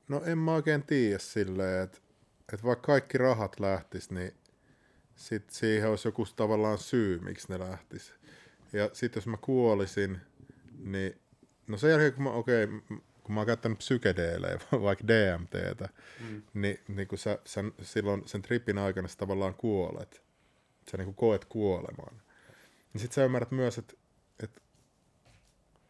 No 0.07 0.21
en 0.25 0.37
mä 0.37 0.53
oikein 0.53 0.83
tiedä 0.83 1.19
silleen, 1.19 1.83
että 1.83 1.97
et 2.53 2.63
vaikka 2.63 2.85
kaikki 2.85 3.17
rahat 3.17 3.59
lähtis, 3.59 4.11
niin 4.11 4.33
sit 5.15 5.49
siihen 5.49 5.89
olisi 5.89 6.07
joku 6.07 6.25
tavallaan 6.35 6.77
syy, 6.77 7.19
miksi 7.19 7.47
ne 7.49 7.59
lähtis. 7.59 8.13
Ja 8.73 8.89
sitten 8.93 9.21
jos 9.21 9.27
mä 9.27 9.37
kuolisin, 9.37 10.17
niin 10.79 11.19
no 11.67 11.77
sen 11.77 11.91
jälkeen 11.91 12.13
kun 12.13 12.23
mä, 12.23 12.31
okei, 12.31 12.63
okay, 12.63 12.79
kun 13.23 13.35
mä 13.35 13.39
oon 13.39 13.47
käyttänyt 13.47 13.77
psykedeelejä, 13.77 14.59
vaikka 14.81 15.07
DMTtä, 15.07 15.89
mm. 16.29 16.41
niin, 16.53 16.79
niin 16.87 17.07
kun 17.07 17.17
sä, 17.17 17.39
sä, 17.45 17.63
silloin 17.81 18.27
sen 18.27 18.41
tripin 18.41 18.77
aikana 18.77 19.07
sä 19.07 19.17
tavallaan 19.17 19.55
kuolet. 19.55 20.21
Sä 20.91 20.97
niin 20.97 21.05
kuin 21.05 21.15
koet 21.15 21.45
kuoleman. 21.45 22.21
Niin 22.97 23.01
sit 23.01 23.11
sä 23.11 23.25
ymmärrät 23.25 23.51
myös, 23.51 23.77
että 23.77 23.93
et, 24.43 24.61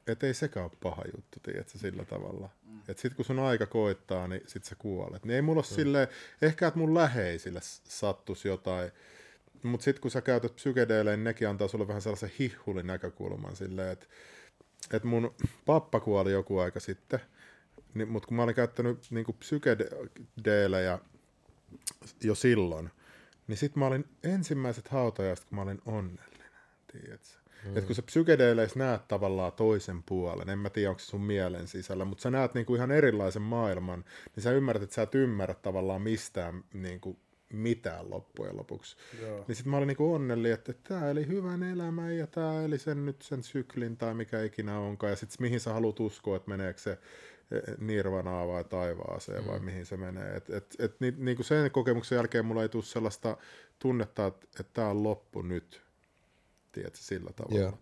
et 0.08 0.24
ei 0.24 0.34
sekään 0.34 0.64
ole 0.64 0.78
paha 0.84 1.03
juttu, 1.16 1.39
tiedätkö, 1.39 1.78
sillä 1.78 2.05
tavalla. 2.05 2.49
Mm. 2.66 2.80
Että 2.88 3.01
sit 3.01 3.14
kun 3.14 3.26
sun 3.26 3.39
aika 3.39 3.66
koittaa, 3.66 4.28
niin 4.28 4.41
sit 4.47 4.64
sä 4.64 4.76
kuolet. 4.76 5.26
Niin 5.26 5.36
ei 5.36 5.41
mulla 5.41 5.60
ole 5.60 5.66
mm. 5.72 5.76
silleen, 5.76 6.08
ehkä 6.41 6.68
että 6.68 6.80
mun 6.80 6.93
läheisille 6.93 7.60
sattus 7.84 8.45
jotain, 8.45 8.91
mutta 9.64 9.84
sitten 9.84 10.01
kun 10.01 10.12
sä 10.12 10.22
käytät 10.22 10.55
psykedeelejä, 10.55 11.18
niin 11.18 11.24
nekin 11.24 11.49
antaa 11.49 11.68
sulle 11.68 11.88
vähän 11.88 12.01
sellaisen 12.01 12.32
hihulin 12.39 12.88
näkökulman 12.88 13.55
silleen, 13.55 13.91
että 13.91 14.05
et 14.93 15.03
mun 15.03 15.36
pappa 15.66 15.99
kuoli 15.99 16.32
joku 16.32 16.60
aika 16.60 16.80
sitten, 16.80 17.20
niin, 17.93 18.10
mutta 18.10 18.28
kun 18.28 18.38
mä 18.38 18.43
olin 18.43 18.55
käyttänyt 18.55 19.08
niinku 19.10 19.34
psykedeelejä 19.34 20.99
jo 22.24 22.36
silloin, 22.36 22.89
niin 23.47 23.58
sitten 23.58 23.80
mä 23.80 23.88
olin 23.88 24.05
ensimmäiset 24.24 24.88
hautajaiset, 24.88 25.45
kun 25.45 25.55
mä 25.55 25.62
olin 25.62 25.82
onnellinen, 25.86 26.26
tiedätkö? 27.01 27.27
Mm. 27.65 27.77
Et 27.77 27.85
kun 27.85 27.95
sä 27.95 28.01
psykedeeleissä 28.01 28.79
näet 28.79 29.07
tavallaan 29.07 29.51
toisen 29.51 30.03
puolen, 30.03 30.49
en 30.49 30.59
mä 30.59 30.69
tiedä 30.69 30.89
onko 30.89 30.99
se 30.99 31.05
sun 31.05 31.21
mielen 31.21 31.67
sisällä, 31.67 32.05
mutta 32.05 32.21
sä 32.21 32.31
näet 32.31 32.53
niinku 32.53 32.75
ihan 32.75 32.91
erilaisen 32.91 33.41
maailman, 33.41 34.05
niin 34.35 34.43
sä 34.43 34.51
ymmärrät, 34.51 34.83
että 34.83 34.95
sä 34.95 35.01
et 35.01 35.15
ymmärrä 35.15 35.55
tavallaan 35.55 36.01
mistään 36.01 36.63
niinku 36.73 37.19
mitään 37.53 38.09
loppujen 38.09 38.57
lopuksi. 38.57 38.97
Joo. 39.21 39.45
Niin 39.47 39.55
sitten 39.55 39.71
mä 39.71 39.77
olin 39.77 39.87
niinku 39.87 40.13
onnellinen, 40.13 40.53
että 40.53 40.73
tämä 40.73 41.09
eli 41.09 41.27
hyvän 41.27 41.63
elämän 41.63 42.17
ja 42.17 42.27
tämä 42.27 42.63
eli 42.63 42.77
sen 42.77 43.05
nyt 43.05 43.21
sen 43.21 43.43
syklin 43.43 43.97
tai 43.97 44.13
mikä 44.13 44.43
ikinä 44.43 44.79
onkaan. 44.79 45.09
Ja 45.09 45.15
sitten 45.15 45.37
mihin 45.39 45.59
sä 45.59 45.73
haluat 45.73 45.99
uskoa, 45.99 46.35
että 46.35 46.49
meneekö 46.49 46.79
se 46.79 46.91
eh, 46.91 47.77
nirvanaa 47.77 48.47
vai 48.47 48.63
taivaaseen 48.63 49.43
mm. 49.43 49.49
vai 49.49 49.59
mihin 49.59 49.85
se 49.85 49.97
menee. 49.97 50.35
Et, 50.35 50.49
et, 50.49 50.75
et, 50.79 50.99
ni, 50.99 51.13
niinku 51.17 51.43
sen 51.43 51.71
kokemuksen 51.71 52.15
jälkeen 52.15 52.45
mulla 52.45 52.61
ei 52.61 52.69
tule 52.69 52.83
sellaista 52.83 53.37
tunnetta, 53.79 54.27
että 54.27 54.63
tämä 54.73 54.89
on 54.89 55.03
loppu 55.03 55.41
nyt. 55.41 55.86
Tiedätkö, 56.72 56.99
sillä 57.01 57.32
tavalla. 57.36 57.59
Yeah. 57.59 57.74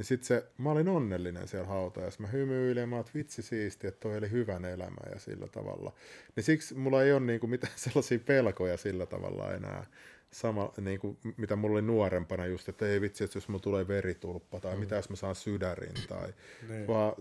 Niin 0.00 0.06
sit 0.06 0.24
se, 0.24 0.46
mä 0.58 0.70
olin 0.70 0.88
onnellinen 0.88 1.48
siellä 1.48 1.68
hautajassa. 1.68 2.22
Mä 2.22 2.28
hymyilin, 2.28 2.88
mä 2.88 2.96
oot 2.96 3.14
vitsi 3.14 3.42
siisti, 3.42 3.86
että 3.86 4.00
toi 4.00 4.16
oli 4.16 4.30
hyvän 4.30 4.64
elämä 4.64 5.10
ja 5.12 5.18
sillä 5.18 5.48
tavalla. 5.48 5.92
Niin 6.36 6.44
siksi 6.44 6.74
mulla 6.74 7.02
ei 7.02 7.12
ole 7.12 7.20
niinku 7.20 7.46
mitään 7.46 7.72
sellaisia 7.86 8.18
pelkoja 8.18 8.76
sillä 8.76 9.06
tavalla 9.06 9.52
enää. 9.52 9.86
Sama, 10.30 10.72
niinku, 10.80 11.18
mitä 11.36 11.56
mulla 11.56 11.74
oli 11.74 11.82
nuorempana 11.82 12.46
just, 12.46 12.68
että 12.68 12.86
ei 12.86 13.00
vitsi, 13.00 13.24
että 13.24 13.36
jos 13.36 13.48
mulla 13.48 13.62
tulee 13.62 13.88
veritulppa 13.88 14.60
tai 14.60 14.74
mm. 14.74 14.80
mitä 14.80 14.96
jos 14.96 15.10
mä 15.10 15.16
saan 15.16 15.34
sydärin 15.34 15.94
tai 16.08 16.34
niin. 16.68 16.86
vaan 16.86 17.12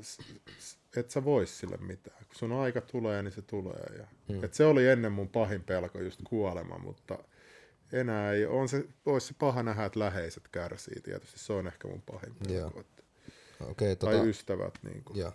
et 0.95 1.09
sä 1.09 1.23
vois 1.23 1.59
sille 1.59 1.77
mitään. 1.77 2.17
Kun 2.17 2.35
sun 2.35 2.51
aika 2.51 2.81
tulee, 2.81 3.23
niin 3.23 3.31
se 3.31 3.41
tulee. 3.41 3.97
Ja, 3.97 4.07
mm. 4.29 4.43
et 4.43 4.53
se 4.53 4.65
oli 4.65 4.87
ennen 4.87 5.11
mun 5.11 5.29
pahin 5.29 5.63
pelko 5.63 5.99
just 5.99 6.19
kuolema, 6.23 6.77
mutta 6.77 7.17
enää 7.93 8.33
ei, 8.33 8.45
on 8.45 8.69
se, 8.69 8.85
olisi 9.05 9.27
se 9.27 9.33
paha 9.39 9.63
nähdä, 9.63 9.85
että 9.85 9.99
läheiset 9.99 10.47
kärsii 10.47 11.01
tietysti, 11.01 11.39
se 11.39 11.53
on 11.53 11.67
ehkä 11.67 11.87
mun 11.87 12.01
pahin 12.01 12.35
pelko. 12.47 12.83
Okay, 13.61 13.95
tai 13.95 14.13
tota, 14.13 14.23
ystävät. 14.23 14.79
Niin 14.83 15.03
kuin. 15.03 15.25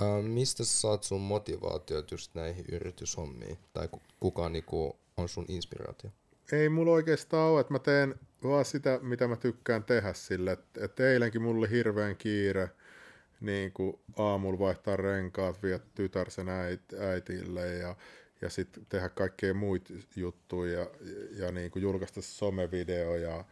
Uh, 0.00 0.24
mistä 0.24 0.64
sä 0.64 0.80
saat 0.80 1.02
sun 1.02 1.20
motivaatiot 1.20 2.10
just 2.10 2.34
näihin 2.34 2.64
yrityshommiin? 2.72 3.58
Tai 3.72 3.88
kuka 4.20 4.48
niinku 4.48 4.98
on 5.16 5.28
sun 5.28 5.44
inspiraatio? 5.48 6.10
Ei 6.52 6.68
mulla 6.68 6.92
oikeastaan 6.92 7.50
ole, 7.50 7.60
että 7.60 7.72
mä 7.72 7.78
teen 7.78 8.14
vaan 8.42 8.64
sitä, 8.64 8.98
mitä 9.02 9.28
mä 9.28 9.36
tykkään 9.36 9.84
tehdä 9.84 10.12
sille. 10.12 10.52
Että 10.52 10.84
et 10.84 11.00
eilenkin 11.00 11.42
mulla 11.42 11.58
oli 11.58 11.70
hirveän 11.70 12.16
kiire 12.16 12.70
niin 13.40 13.72
kuin 13.72 13.98
aamulla 14.18 14.58
vaihtaa 14.58 14.96
renkaat, 14.96 15.62
viedä 15.62 15.80
tytär 15.94 16.30
sen 16.30 16.48
äit, 16.48 16.94
äitille 16.98 17.74
ja 17.74 17.96
ja 18.44 18.50
sitten 18.50 18.86
tehdä 18.88 19.08
kaikkea 19.08 19.54
muita 19.54 19.94
juttuja 20.16 20.80
ja, 20.80 20.86
ja 21.36 21.52
niin 21.52 21.70
kuin 21.70 21.82
julkaista 21.82 22.22
somevideoja 22.22 23.44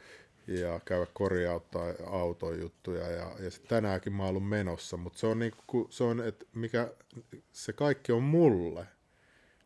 ja 0.47 0.81
käydä 0.85 1.07
korjauttaa 1.13 1.95
autojuttuja 2.07 3.09
ja, 3.09 3.33
ja 3.39 3.51
sit 3.51 3.69
tänäänkin 3.69 4.13
mä 4.13 4.23
oon 4.23 4.31
ollut 4.31 4.49
menossa, 4.49 4.97
mutta 4.97 5.19
se 5.19 5.27
on, 5.27 5.39
niin 5.39 5.53
kuin, 5.67 5.87
se 5.91 6.05
on, 6.05 6.21
että 6.21 6.47
mikä 6.55 6.93
se 7.53 7.73
kaikki 7.73 8.13
on 8.13 8.23
mulle, 8.23 8.87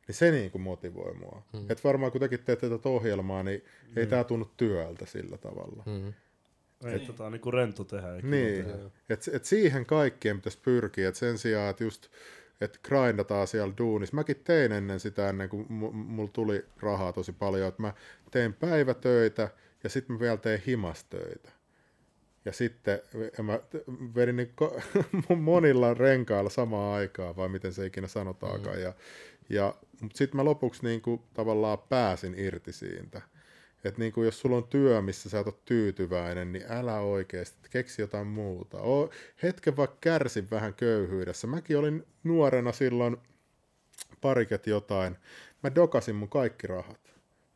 niin 0.08 0.14
se 0.14 0.30
niin 0.30 0.50
kuin 0.50 0.62
motivoi 0.62 1.14
mua. 1.14 1.42
Mm. 1.52 1.70
Et 1.70 1.84
varmaan 1.84 2.12
kun 2.12 2.20
tekin 2.20 2.44
teette 2.44 2.68
tätä 2.68 2.88
ohjelmaa, 2.88 3.42
niin 3.42 3.64
mm. 3.88 3.98
ei 3.98 4.06
tämä 4.06 4.24
tunnu 4.24 4.50
työltä 4.56 5.06
sillä 5.06 5.38
tavalla. 5.38 5.82
Mm. 5.86 6.12
Ei, 6.84 7.00
tätä 7.00 7.24
on 7.24 7.32
niinku 7.32 7.50
rento 7.50 7.84
tehdä. 7.84 8.08
Niin, 8.22 8.66
että 9.08 9.30
et 9.34 9.44
siihen 9.44 9.86
kaikkeen 9.86 10.36
pitäisi 10.36 10.58
pyrkiä, 10.62 11.08
että 11.08 11.18
sen 11.18 11.38
sijaan, 11.38 11.70
että 11.70 11.84
just 11.84 12.08
että 12.60 12.78
grindataan 12.82 13.46
siellä 13.46 13.74
duunissa. 13.78 14.16
Mäkin 14.16 14.40
tein 14.44 14.72
ennen 14.72 15.00
sitä, 15.00 15.28
ennen 15.28 15.48
kuin 15.48 15.72
mulla 15.72 16.30
tuli 16.32 16.64
rahaa 16.80 17.12
tosi 17.12 17.32
paljon, 17.32 17.68
että 17.68 17.82
mä 17.82 17.94
tein 18.30 18.54
päivätöitä 18.54 19.50
ja 19.84 19.90
sitten 19.90 20.16
mä 20.16 20.20
vielä 20.20 20.36
tein 20.36 20.62
himastöitä. 20.66 21.50
Ja 22.44 22.52
sitten 22.52 23.00
mä 23.42 23.60
vedin 24.14 24.36
niin 24.36 24.54
monilla 25.38 25.94
renkailla 25.94 26.50
samaan 26.50 26.94
aikaan, 26.94 27.36
vai 27.36 27.48
miten 27.48 27.72
se 27.72 27.86
ikinä 27.86 28.06
sanotaankaan. 28.06 28.76
Mm. 28.76 28.82
Ja, 28.82 28.92
ja, 29.48 29.74
mutta 30.00 30.18
sitten 30.18 30.36
mä 30.36 30.44
lopuksi 30.44 30.86
niin 30.86 31.02
kuin 31.02 31.22
tavallaan 31.34 31.78
pääsin 31.78 32.34
irti 32.38 32.72
siitä. 32.72 33.22
Että 33.88 34.00
niin 34.00 34.12
kuin 34.12 34.24
jos 34.24 34.40
sulla 34.40 34.56
on 34.56 34.68
työ, 34.68 35.02
missä 35.02 35.30
sä 35.30 35.40
et 35.40 35.46
ole 35.46 35.54
tyytyväinen, 35.64 36.52
niin 36.52 36.64
älä 36.68 37.00
oikeasti, 37.00 37.68
keksi 37.70 38.02
jotain 38.02 38.26
muuta. 38.26 38.80
O, 38.80 39.10
hetken 39.42 39.76
vaikka 39.76 39.96
kärsin 40.00 40.50
vähän 40.50 40.74
köyhyydessä. 40.74 41.46
Mäkin 41.46 41.78
olin 41.78 42.06
nuorena 42.24 42.72
silloin 42.72 43.16
pariket 44.20 44.66
jotain. 44.66 45.16
Mä 45.62 45.74
dokasin 45.74 46.14
mun 46.14 46.28
kaikki 46.28 46.66
rahat. 46.66 47.05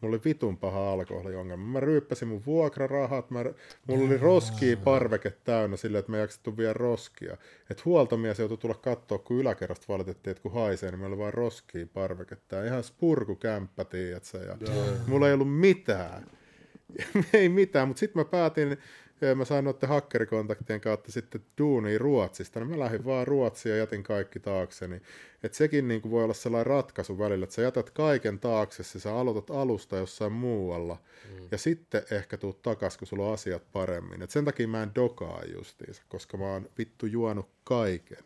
Mulla 0.01 0.15
oli 0.15 0.25
vitun 0.25 0.57
paha 0.57 0.93
alkoholiongelma. 0.93 1.67
Mä 1.67 1.81
ryyppäsin 1.81 2.29
mun 2.29 2.43
vuokrarahat, 2.47 3.31
mä, 3.31 3.45
mulla 3.87 4.07
oli 4.07 4.19
roskia 4.19 4.77
parveke 4.77 5.31
täynnä 5.31 5.77
sillä, 5.77 5.99
että 5.99 6.11
mä 6.11 6.19
jaksettu 6.19 6.57
vielä 6.57 6.73
roskia. 6.73 7.37
Et 7.71 7.85
huoltomies 7.85 8.39
joutui 8.39 8.59
tulla 8.59 8.75
katsoa, 8.75 9.19
kun 9.19 9.39
yläkerrasta 9.39 9.87
valitettiin, 9.89 10.33
että 10.33 10.43
kun 10.43 10.53
haisee, 10.53 10.91
niin 10.91 11.01
meillä 11.01 11.15
oli 11.15 11.23
vain 11.23 11.35
roskia 11.35 11.87
parveke 11.95 12.37
täynnä. 12.49 12.69
Ihan 12.69 12.85
spurkukämppä, 12.85 13.85
tiedätkö? 13.85 14.39
Ja 14.39 14.57
mulla 15.07 15.29
ei 15.29 15.35
ollut 15.35 15.59
mitään. 15.59 16.27
ei 17.33 17.49
mitään, 17.49 17.89
mutta 17.89 18.01
sitten 18.01 18.21
mä 18.21 18.25
päätin 18.25 18.79
ja 19.21 19.35
mä 19.35 19.45
sain 19.45 19.65
noiden 19.65 19.89
hakkerikontaktien 19.89 20.81
kautta 20.81 21.13
sitten 21.13 21.45
duuniin 21.59 22.01
Ruotsista, 22.01 22.61
niin 22.61 22.71
mä 22.71 22.79
lähdin 22.79 23.05
vaan 23.05 23.27
Ruotsia 23.27 23.73
ja 23.73 23.79
jätin 23.79 24.03
kaikki 24.03 24.41
taakseni. 24.41 25.03
Et 25.43 25.55
sekin 25.55 25.89
niin 25.89 26.01
kuin 26.01 26.13
voi 26.13 26.25
olla 26.25 26.35
sellainen 26.35 26.67
ratkaisu 26.67 27.19
välillä, 27.19 27.45
että 27.45 27.55
sä 27.55 27.63
jätät 27.63 27.91
kaiken 27.91 28.39
taakse, 28.39 28.83
ja 28.95 29.01
sä 29.01 29.15
aloitat 29.15 29.51
alusta 29.51 29.97
jossain 29.97 30.33
muualla, 30.33 30.97
mm. 31.31 31.49
ja 31.51 31.59
sitten 31.59 32.03
ehkä 32.11 32.37
tuut 32.37 32.63
takas, 32.63 32.99
kun 32.99 33.09
sulla 33.09 33.27
on 33.27 33.35
asiat 33.35 33.63
paremmin. 33.73 34.23
Et 34.23 34.31
sen 34.31 34.45
takia 34.45 34.69
mä 34.69 34.83
en 34.83 34.95
dokaa 34.95 35.43
justiinsa, 35.55 36.03
koska 36.09 36.37
mä 36.37 36.45
oon 36.45 36.69
vittu 36.79 37.07
juonut 37.07 37.49
kaiken. 37.65 38.25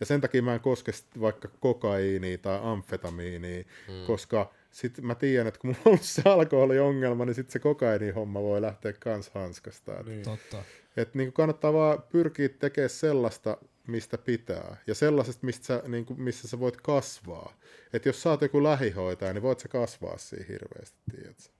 Ja 0.00 0.06
sen 0.06 0.20
takia 0.20 0.42
mä 0.42 0.54
en 0.54 0.60
koske 0.60 0.92
vaikka 1.20 1.48
kokaiiniä 1.60 2.38
tai 2.38 2.60
amfetamiiniä, 2.62 3.64
mm. 3.88 4.06
koska 4.06 4.52
sitten 4.70 5.06
mä 5.06 5.14
tiedän, 5.14 5.46
että 5.46 5.60
kun 5.60 5.68
mulla 5.70 5.80
on 5.84 5.90
ollut 5.90 6.02
se 6.02 6.22
alkoholiongelma, 6.24 7.24
niin 7.24 7.34
sitten 7.34 7.52
se 7.52 7.58
kokaini 7.58 8.10
homma 8.10 8.42
voi 8.42 8.60
lähteä 8.60 8.92
kans 8.92 9.30
hanskasta. 9.30 10.02
Niin. 10.02 10.22
Totta. 10.22 10.62
Että 10.96 11.18
niin 11.18 11.32
kannattaa 11.32 11.72
vaan 11.72 12.02
pyrkiä 12.02 12.48
tekemään 12.48 12.90
sellaista, 12.90 13.58
mistä 13.86 14.18
pitää. 14.18 14.76
Ja 14.86 14.94
sellaisesta, 14.94 15.46
mistä 15.46 15.66
sä, 15.66 15.82
niin 15.88 16.04
kuin, 16.04 16.22
missä 16.22 16.48
sä 16.48 16.60
voit 16.60 16.80
kasvaa. 16.80 17.52
Että 17.92 18.08
jos 18.08 18.22
sä 18.22 18.30
oot 18.30 18.42
joku 18.42 18.62
lähihoitaja, 18.62 19.32
niin 19.32 19.42
voit 19.42 19.60
sä 19.60 19.68
kasvaa 19.68 20.18
siihen 20.18 20.46
hirveästi, 20.48 20.98
tiedätkö? 21.10 21.58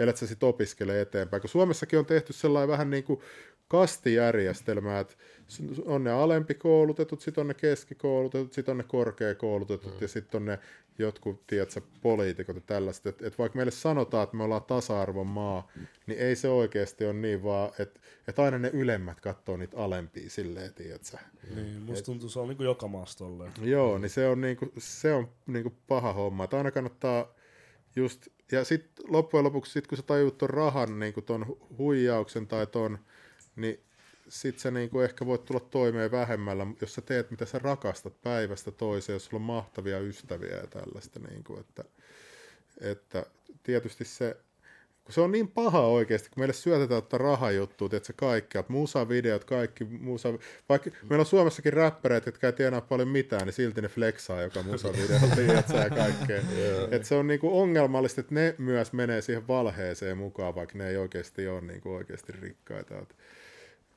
ellei 0.00 0.16
sä 0.16 0.26
sit 0.26 0.42
opiskele 0.42 1.00
eteenpäin. 1.00 1.40
Kun 1.40 1.50
Suomessakin 1.50 1.98
on 1.98 2.06
tehty 2.06 2.32
sellainen 2.32 2.68
vähän 2.68 2.90
niin 2.90 3.04
kuin 3.04 3.20
kastijärjestelmä, 3.68 4.98
että 4.98 5.14
on 5.84 6.04
ne 6.04 6.10
alempi 6.10 6.54
koulutetut, 6.54 7.20
sitten 7.20 7.42
on 7.42 7.48
ne 7.48 7.54
keskikoulutetut, 7.54 8.52
sitten 8.52 8.72
on 8.72 8.78
ne 8.78 8.84
korkeakoulutetut 8.88 9.94
mm. 9.94 9.98
ja 10.00 10.08
sitten 10.08 10.38
on 10.38 10.44
ne 10.44 10.58
jotkut, 10.98 11.46
tiedätkö, 11.46 11.80
poliitikot 12.02 12.56
ja 12.56 12.62
tällaiset. 12.66 13.06
Että 13.06 13.26
et 13.26 13.38
vaikka 13.38 13.56
meille 13.56 13.70
sanotaan, 13.70 14.24
että 14.24 14.36
me 14.36 14.42
ollaan 14.42 14.62
tasa-arvon 14.62 15.26
maa, 15.26 15.68
niin 16.06 16.18
ei 16.18 16.36
se 16.36 16.48
oikeasti 16.48 17.04
ole 17.04 17.12
niin, 17.12 17.42
vaan 17.42 17.72
että 17.78 18.00
et 18.28 18.38
aina 18.38 18.58
ne 18.58 18.70
ylemmät 18.72 19.20
katsoo 19.20 19.56
niitä 19.56 19.76
alempia 19.76 20.30
silleen, 20.30 20.74
tiedätkö. 20.74 21.16
Niin, 21.54 21.82
musta 21.82 22.04
tuntuu, 22.04 22.28
se 22.28 22.40
on 22.40 22.48
niinku 22.48 22.62
joka 22.62 22.88
maassa 22.88 23.18
tolleen. 23.18 23.52
Joo, 23.62 23.98
niin 23.98 24.10
se 24.10 24.28
on, 24.28 24.40
niinku, 24.40 24.72
se 24.78 25.14
on 25.14 25.28
niinku 25.46 25.72
paha 25.86 26.12
homma. 26.12 26.44
Että 26.44 26.56
aina 26.56 26.70
kannattaa 26.70 27.34
just, 27.96 28.28
ja 28.52 28.64
sitten 28.64 29.04
loppujen 29.08 29.44
lopuksi, 29.44 29.72
sit 29.72 29.86
kun 29.86 29.98
sä 29.98 30.02
tajuut 30.02 30.38
ton 30.38 30.50
rahan, 30.50 30.98
niinku 30.98 31.22
ton 31.22 31.56
huijauksen 31.78 32.46
tai 32.46 32.66
ton, 32.66 32.98
niin 33.56 33.80
sit 34.30 34.58
sä 34.58 34.70
niinku 34.70 35.00
ehkä 35.00 35.26
voit 35.26 35.44
tulla 35.44 35.60
toimeen 35.60 36.10
vähemmällä, 36.10 36.66
jos 36.80 36.94
sä 36.94 37.00
teet 37.00 37.30
mitä 37.30 37.46
sä 37.46 37.58
rakastat 37.58 38.22
päivästä 38.22 38.70
toiseen, 38.70 39.14
jos 39.14 39.24
sulla 39.24 39.40
on 39.40 39.46
mahtavia 39.46 39.98
ystäviä 39.98 40.56
ja 40.56 40.66
tällaista. 40.66 41.20
Niinku, 41.20 41.56
että, 41.60 41.84
että 42.80 43.26
tietysti 43.62 44.04
se, 44.04 44.36
kun 45.04 45.14
se 45.14 45.20
on 45.20 45.32
niin 45.32 45.48
paha 45.48 45.80
oikeasti, 45.80 46.30
kun 46.30 46.40
meille 46.40 46.52
syötetään 46.52 46.98
että 46.98 47.18
rahajuttua, 47.18 47.88
että 47.92 48.06
se 48.06 48.12
kaikkea, 48.12 48.64
musa-videot, 48.68 49.44
kaikki 49.44 49.84
musa, 49.84 50.28
vaikka 50.68 50.90
meillä 51.08 51.22
on 51.22 51.26
Suomessakin 51.26 51.72
räppäreitä, 51.72 52.28
jotka 52.28 52.46
ei 52.46 52.52
tienaa 52.52 52.80
paljon 52.80 53.08
mitään, 53.08 53.42
niin 53.44 53.52
silti 53.52 53.80
ne 53.80 53.88
flexaa 53.88 54.42
joka 54.42 54.62
musa-video, 54.62 55.18
tiedätkö, 55.36 55.76
ja 55.76 55.90
kaikkea. 55.90 56.40
että 56.90 57.08
se 57.08 57.14
on 57.14 57.26
niinku 57.26 57.60
ongelmallista, 57.60 58.20
että 58.20 58.34
ne 58.34 58.54
myös 58.58 58.92
menee 58.92 59.20
siihen 59.20 59.48
valheeseen 59.48 60.18
mukaan, 60.18 60.54
vaikka 60.54 60.78
ne 60.78 60.88
ei 60.88 60.96
oikeasti 60.96 61.48
ole 61.48 61.60
niinku 61.60 61.94
oikeasti 61.94 62.32
rikkaita. 62.32 62.98
Et, 62.98 63.16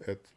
et, 0.08 0.30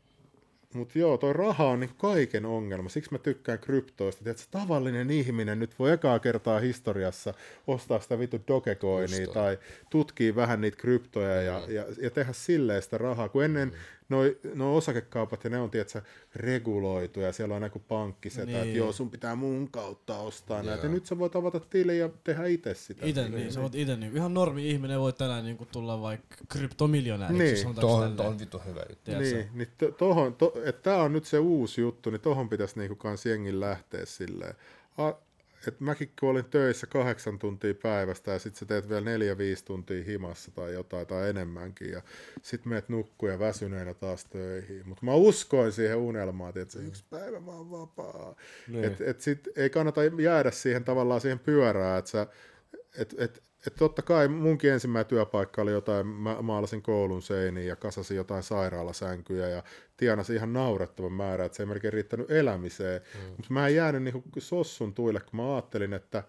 mutta 0.74 0.98
joo, 0.98 1.18
toi 1.18 1.32
raha 1.32 1.64
on 1.64 1.80
niin 1.80 1.90
kaiken 1.98 2.46
ongelma. 2.46 2.88
Siksi 2.88 3.12
mä 3.12 3.18
tykkään 3.18 3.59
kryptoista. 3.59 4.30
Että 4.30 4.42
tavallinen 4.50 5.11
ihminen 5.11 5.59
nyt 5.59 5.78
voi 5.78 5.92
ekaa 5.92 6.18
kertaa 6.18 6.61
historiassa 6.61 7.34
ostaa 7.66 8.00
sitä 8.00 8.18
vitu 8.18 8.40
Dogecoinia 8.48 9.26
tai 9.26 9.59
tutkii 9.90 10.36
vähän 10.36 10.61
niitä 10.61 10.76
kryptoja 10.76 11.42
ja, 11.42 11.62
Mm. 11.66 11.74
ja, 11.74 11.84
ja 12.02 12.11
tehdä 12.11 12.32
silleen 12.32 12.82
sitä 12.82 12.98
rahaa. 12.98 13.28
Kun 13.28 13.44
ennen 13.44 13.72
noi, 14.09 14.38
noi 14.54 14.76
osakekaupat 14.76 15.44
ja 15.44 15.50
ne 15.50 15.61
on 15.61 15.70
tietysti 15.70 15.98
reguloitu 16.34 17.20
ja 17.20 17.32
siellä 17.32 17.54
on 17.54 17.62
joku 17.62 17.78
pankkisetä, 17.78 18.46
niin. 18.46 18.57
että 18.57 18.78
joo, 18.78 18.92
sun 18.92 19.11
pitää 19.11 19.34
mun 19.34 19.68
kautta 19.70 20.18
ostaa 20.18 20.62
näitä. 20.62 20.86
Ja 20.86 20.92
nyt 20.92 21.07
sä 21.07 21.18
voit 21.18 21.36
avata 21.36 21.61
tilin 21.61 21.98
ja 21.98 22.11
tehdä 22.24 22.46
itse 22.46 22.74
sitä. 22.74 23.07
Ite, 23.07 23.28
niin, 23.28 23.52
sä 23.52 23.62
voit 23.62 23.74
ite, 23.74 23.96
niin, 23.96 24.16
ihan 24.16 24.34
normi 24.34 24.70
ihminen 24.70 25.00
voi 25.00 25.12
tänään 25.12 25.44
niin 25.44 25.57
kuin, 25.57 25.68
tulla 25.72 26.00
vaikka 26.00 26.36
kryptomiljonääriksi, 26.48 27.44
Niin, 27.44 27.57
sanotaanko 27.57 28.22
Tuo 28.22 28.26
on, 28.26 28.38
vittu 28.38 28.62
hyvä 28.66 28.82
juttu. 28.88 29.11
Niin, 29.11 29.48
niin 29.54 29.68
to, 29.78 29.90
tohon, 29.90 30.34
to, 30.34 30.52
että 30.64 30.82
tämä 30.82 31.02
on 31.02 31.12
nyt 31.12 31.24
se 31.24 31.38
uusi 31.38 31.80
juttu, 31.80 32.11
niin 32.11 32.20
tohon 32.20 32.48
pitäisi 32.48 32.78
niinku 32.78 32.96
kans 32.96 33.26
jengin 33.26 33.61
lähteä 33.61 34.04
silleen. 34.04 34.54
A, 34.98 35.12
et 35.68 35.80
mäkin 35.80 36.12
kun 36.20 36.28
olin 36.28 36.44
töissä 36.44 36.86
kahdeksan 36.86 37.38
tuntia 37.38 37.74
päivästä 37.74 38.30
ja 38.30 38.38
sitten 38.38 38.59
sä 38.59 38.66
teet 38.66 38.88
vielä 38.88 39.00
neljä, 39.00 39.38
viisi 39.38 39.64
tuntia 39.64 40.04
himassa 40.04 40.50
tai 40.50 40.72
jotain 40.72 41.07
tai 41.07 41.28
enemmänkin 41.28 41.90
ja 41.90 42.02
sitten 42.42 42.68
meet 42.68 42.88
nukkuu 42.88 43.28
ja 43.28 43.38
väsyneenä 43.38 43.94
taas 43.94 44.24
töihin. 44.24 44.88
Mutta 44.88 45.04
mä 45.04 45.14
uskoin 45.14 45.72
siihen 45.72 45.96
unelmaan, 45.96 46.59
että 46.59 46.72
se 46.72 46.78
yksi 46.78 47.04
päivä 47.11 47.40
mä 47.40 47.52
oon 47.52 47.70
vapaa. 47.70 48.36
Niin. 48.68 48.84
Et, 48.84 49.00
et 49.00 49.20
sit 49.20 49.48
ei 49.57 49.70
kannata 49.70 50.00
jäädä 50.04 50.50
siihen 50.50 50.84
tavallaan 50.84 51.20
siihen 51.20 51.38
pyörään, 51.38 51.98
että 51.98 52.11
sä, 52.11 52.26
et, 52.98 53.14
et, 53.18 53.42
et 53.67 53.75
totta 53.75 54.03
kai 54.03 54.29
munkin 54.29 54.73
ensimmäinen 54.73 55.07
työpaikka 55.07 55.62
oli 55.62 55.73
jotain, 55.73 56.07
mä 56.07 56.37
maalasin 56.43 56.83
koulun 56.83 57.23
seiniin 57.23 57.67
ja 57.67 57.77
kasasin 57.77 58.17
jotain 58.17 58.43
sairaalasänkyjä 58.43 59.49
ja 59.49 59.62
tienasin 59.97 60.37
ihan 60.37 60.53
naurettavan 60.53 61.12
määrän, 61.12 61.47
että 61.47 61.57
se 61.57 61.62
ei 61.62 61.67
melkein 61.67 61.93
riittänyt 61.93 62.31
elämiseen. 62.31 63.01
Mm. 63.14 63.31
Mutta 63.31 63.47
mä 63.49 63.69
en 63.69 63.75
jäänyt 63.75 64.03
niinku 64.03 64.23
sossun 64.39 64.95
tuille, 64.95 65.21
kun 65.21 65.37
mä 65.37 65.55
ajattelin, 65.55 65.93
että 65.93 66.23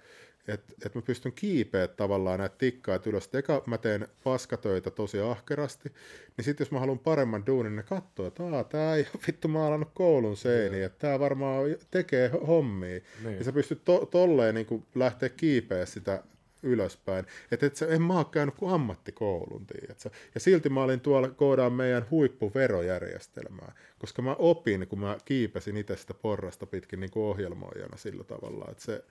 et, 0.47 0.61
et 0.85 0.95
mä 0.95 1.01
pystyn 1.01 1.33
kiipeä 1.33 1.87
tavallaan 1.87 2.39
näitä 2.39 2.55
tikkaita 2.57 3.09
ylös. 3.09 3.29
Eka 3.33 3.63
mä 3.65 3.77
teen 3.77 4.07
paskatöitä 4.23 4.91
tosi 4.91 5.19
ahkerasti, 5.19 5.91
niin 6.37 6.45
sitten 6.45 6.65
jos 6.65 6.71
mä 6.71 6.79
haluan 6.79 6.99
paremman 6.99 7.45
duunin, 7.45 7.69
niin 7.69 7.75
ne 7.75 7.83
katsoo, 7.83 8.27
että 8.27 8.43
Aa, 8.43 8.63
tää 8.63 8.95
ei 8.95 9.07
ole 9.13 9.23
vittu 9.27 9.47
maalannut 9.47 9.89
koulun 9.93 10.37
seiniin, 10.37 10.83
että 10.83 10.99
tää 10.99 11.19
varmaan 11.19 11.65
tekee 11.91 12.31
hommia. 12.47 12.99
Niin. 13.23 13.37
Ja 13.37 13.43
sä 13.43 13.53
pystyt 13.53 13.85
to, 13.85 14.05
tolleen 14.11 14.55
niin 14.55 14.85
lähteä 14.95 15.29
kiipeä 15.29 15.85
sitä 15.85 16.23
ylöspäin. 16.63 17.25
Että 17.51 17.65
et 17.65 17.81
en 17.89 18.01
mä 18.01 18.17
oo 18.17 18.25
käynyt 18.25 18.55
kuin 18.55 18.73
ammattikoulun, 18.73 19.65
tiedätkö? 19.65 20.09
Ja 20.33 20.39
silti 20.39 20.69
mä 20.69 20.83
olin 20.83 20.99
tuolla 20.99 21.29
koodaan 21.29 21.73
meidän 21.73 22.05
huippuverojärjestelmää, 22.11 23.71
koska 23.99 24.21
mä 24.21 24.35
opin, 24.39 24.87
kun 24.87 24.99
mä 24.99 25.17
kiipesin 25.25 25.77
itse 25.77 25.97
sitä 25.97 26.13
porrasta 26.13 26.65
pitkin 26.65 26.99
niin 26.99 27.11
kuin 27.11 27.23
ohjelmoijana 27.23 27.97
sillä 27.97 28.23
tavalla, 28.23 28.65
että 28.71 28.83
se, 28.83 29.03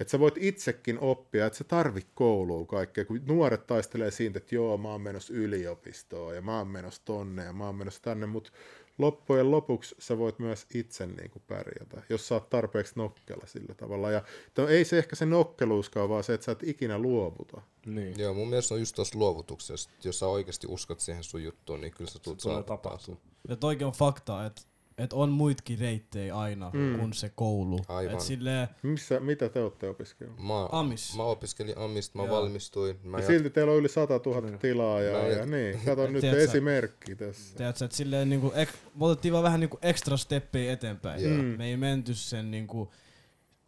että 0.00 0.10
sä 0.10 0.18
voit 0.18 0.34
itsekin 0.36 0.98
oppia, 0.98 1.46
että 1.46 1.58
sä 1.58 1.64
tarvit 1.64 2.06
koulua 2.14 2.66
kaikkea, 2.66 3.04
kun 3.04 3.20
nuoret 3.26 3.66
taistelee 3.66 4.10
siitä, 4.10 4.38
että 4.38 4.54
joo, 4.54 4.78
mä 4.78 4.88
oon 4.88 5.00
menossa 5.00 5.32
yliopistoon 5.34 6.34
ja 6.34 6.42
mä 6.42 6.58
oon 6.58 6.68
menossa 6.68 7.02
tonne 7.04 7.44
ja 7.44 7.52
mä 7.52 7.66
oon 7.66 7.74
menossa 7.74 8.02
tänne, 8.02 8.26
mutta 8.26 8.50
loppujen 8.98 9.50
lopuksi 9.50 9.94
sä 9.98 10.18
voit 10.18 10.38
myös 10.38 10.66
itse 10.74 11.06
niin 11.06 11.30
kuin 11.30 11.42
pärjätä, 11.46 12.02
jos 12.08 12.28
sä 12.28 12.34
oot 12.34 12.50
tarpeeksi 12.50 12.92
nokkela 12.96 13.46
sillä 13.46 13.74
tavalla. 13.74 14.10
Ja 14.10 14.22
to, 14.54 14.68
ei 14.68 14.84
se 14.84 14.98
ehkä 14.98 15.16
se 15.16 15.26
nokkeluuskaan, 15.26 16.08
vaan 16.08 16.24
se, 16.24 16.34
että 16.34 16.44
sä 16.44 16.52
et 16.52 16.62
ikinä 16.62 16.98
luovuta. 16.98 17.60
Niin. 17.86 18.18
Joo, 18.18 18.34
mun 18.34 18.48
mielestä 18.48 18.74
on 18.74 18.80
just 18.80 18.96
tuossa 18.96 19.18
luovutuksessa, 19.18 19.90
jos 20.04 20.18
sä 20.18 20.26
oikeasti 20.26 20.66
uskot 20.70 21.00
siihen 21.00 21.24
sun 21.24 21.42
juttuun, 21.42 21.80
niin 21.80 21.92
kyllä 21.92 22.10
sä 22.10 22.18
tulet 22.18 22.38
tulee 22.38 22.64
saavuttaa. 22.66 22.98
Ja 23.48 23.56
toikin 23.56 23.86
on 23.86 23.92
fakta, 23.92 24.46
että 24.46 24.62
et 24.98 25.12
on 25.12 25.28
muitkin 25.30 25.78
reittejä 25.78 26.34
aina 26.36 26.70
mm. 26.74 26.98
kuin 26.98 27.12
se 27.12 27.32
koulu. 27.34 27.80
Aivan. 27.88 28.14
Et 28.14 28.20
silleen, 28.20 28.68
Missä, 28.82 29.20
mitä 29.20 29.48
te 29.48 29.60
olette 29.62 29.88
opiskelleet? 29.88 30.40
Mä, 30.40 30.66
Amis. 30.72 31.16
mä 31.16 31.22
opiskelin 31.22 31.78
Amista, 31.78 32.18
mä 32.18 32.24
Joo. 32.24 32.36
valmistuin. 32.36 32.98
Mä 33.02 33.18
Ja 33.18 33.22
jat- 33.24 33.26
silti 33.26 33.50
teillä 33.50 33.72
on 33.72 33.78
yli 33.78 33.88
100 33.88 34.20
000 34.26 34.58
tilaa 34.58 35.00
ja, 35.00 35.28
ja, 35.28 35.46
niin, 35.46 35.80
kato 35.84 36.06
nyt 36.10 36.20
Tiedätkö- 36.20 36.44
esimerkki 36.44 37.14
tässä. 37.16 37.56
tiedätkö, 37.56 37.84
että 37.84 37.96
silleen 37.96 38.28
niinku, 38.30 38.52
ek, 38.54 38.68
me 38.94 39.04
otettiin 39.06 39.32
vaan 39.32 39.44
vähän 39.44 39.60
niinku 39.60 39.78
extra 39.82 40.16
steppejä 40.16 40.72
eteenpäin. 40.72 41.22
Joo. 41.24 41.32
Mm. 41.34 41.44
Me 41.44 41.66
ei 41.66 41.76
menty 41.76 42.14
sen 42.14 42.50
niinku, 42.50 42.92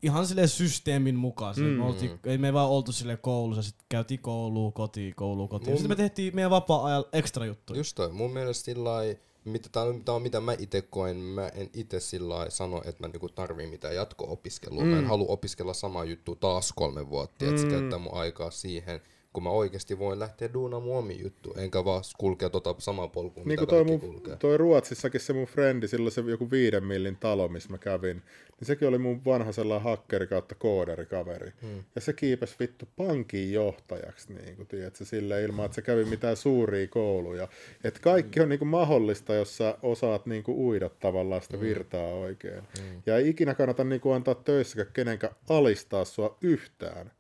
ihan 0.03 0.27
silleen 0.27 0.49
systeemin 0.49 1.15
mukaan. 1.17 1.55
Mm. 1.57 1.63
Me 1.65 1.85
oltiin, 1.85 2.11
ei 2.25 2.39
me 2.39 2.53
vaan 2.53 2.69
oltu 2.69 2.93
silleen 2.93 3.19
koulussa, 3.23 3.63
sitten 3.63 3.87
käytiin 3.89 4.21
kouluun, 4.21 4.73
kotiin, 4.73 5.15
kouluun, 5.15 5.49
kotiin. 5.49 5.71
Mun- 5.73 5.79
Sitten 5.79 5.91
me 5.91 5.97
tehtiin 5.97 6.35
meidän 6.35 6.51
vapaa-ajalla 6.51 7.09
ekstra 7.13 7.47
juttuja. 7.47 7.79
Just 7.81 7.95
toi, 7.97 8.13
mun 8.13 8.33
mielestä 8.33 8.65
sillä 8.65 8.85
lailla, 8.85 9.19
mitä, 9.45 9.69
tää 9.73 9.83
on, 9.83 10.03
on 10.09 10.23
mitä 10.23 10.41
mä 10.41 10.53
itse 10.59 10.83
koen, 10.83 11.17
mä 11.17 11.49
en 11.49 11.71
itse 11.75 12.01
sillä 12.01 12.47
sano, 12.49 12.83
että 12.85 13.03
mä 13.03 13.09
niinku 13.09 13.29
tarvii 13.29 13.67
mitään 13.67 13.95
jatko-opiskelua. 13.95 14.83
Mm. 14.83 14.89
Mä 14.89 14.99
en 14.99 15.07
halua 15.07 15.27
opiskella 15.29 15.75
samaa 15.75 16.05
juttua 16.05 16.37
taas 16.41 16.73
kolme 16.77 17.11
vuotta, 17.11 17.45
mm. 17.45 17.51
että 17.51 17.63
se 17.63 17.69
käyttää 17.69 17.99
mun 17.99 18.15
aikaa 18.15 18.51
siihen, 18.51 19.01
kun 19.33 19.43
mä 19.43 19.51
oikeasti 19.51 19.99
voin 19.99 20.19
lähteä 20.19 20.53
duunaan 20.53 20.83
mun 20.83 20.97
omi 20.97 21.21
juttu, 21.23 21.55
enkä 21.59 21.85
vaan 21.85 22.03
kulkea 22.19 22.51
tota 22.51 22.75
samaa 22.79 23.09
polkua, 23.09 23.43
Niin 23.43 23.61
mitä 23.61 23.67
toi, 23.67 23.85
kaikki 23.85 24.07
mun, 24.07 24.15
kulkee. 24.15 24.37
toi 24.37 24.59
Ruotsissakin 24.59 25.21
se 25.21 25.33
mun 25.33 25.47
frendi, 25.47 25.89
silloin 25.89 26.13
se 26.13 26.21
joku 26.21 26.51
viiden 26.51 26.85
millin 26.85 27.17
talo, 27.17 27.49
missä 27.49 27.71
mä 27.71 27.79
kävin, 27.79 28.17
niin 28.61 28.67
sekin 28.67 28.89
oli 28.89 28.99
mun 28.99 29.25
vanha 29.25 29.53
sellainen 29.53 29.85
hakkeri 29.85 30.27
kautta 30.27 30.55
koodarikaveri. 30.55 31.53
Hmm. 31.63 31.85
Ja 31.95 32.01
se 32.01 32.13
kiipesi 32.13 32.57
vittu 32.61 32.89
pankin 32.97 33.53
johtajaksi, 33.53 34.33
niin 34.33 34.57
kuin, 34.57 34.69
tiedätkö, 34.69 35.05
sille 35.05 35.43
ilman, 35.43 35.65
että 35.65 35.75
se 35.75 35.83
kävi 35.83 36.05
mitään 36.05 36.37
suuria 36.37 36.89
kouluja. 36.89 37.49
Et 37.85 37.99
kaikki 37.99 38.41
on 38.41 38.49
niin 38.49 38.59
kuin 38.59 38.69
mahdollista, 38.69 39.35
jos 39.35 39.57
sä 39.57 39.79
osaat 39.83 40.27
niin 40.27 40.43
kuin 40.43 40.59
uida 40.59 40.89
tavallaan 40.89 41.43
sitä 41.43 41.61
virtaa 41.61 42.15
oikein. 42.15 42.63
Hmm. 42.79 43.03
Ja 43.07 43.17
ei 43.17 43.29
ikinä 43.29 43.55
kannata 43.55 43.85
niin 43.85 44.01
kuin 44.01 44.15
antaa 44.15 44.35
töissäkään 44.35 44.93
kenenkään 44.93 45.35
alistaa 45.49 46.05
sua 46.05 46.37
yhtään. 46.41 47.11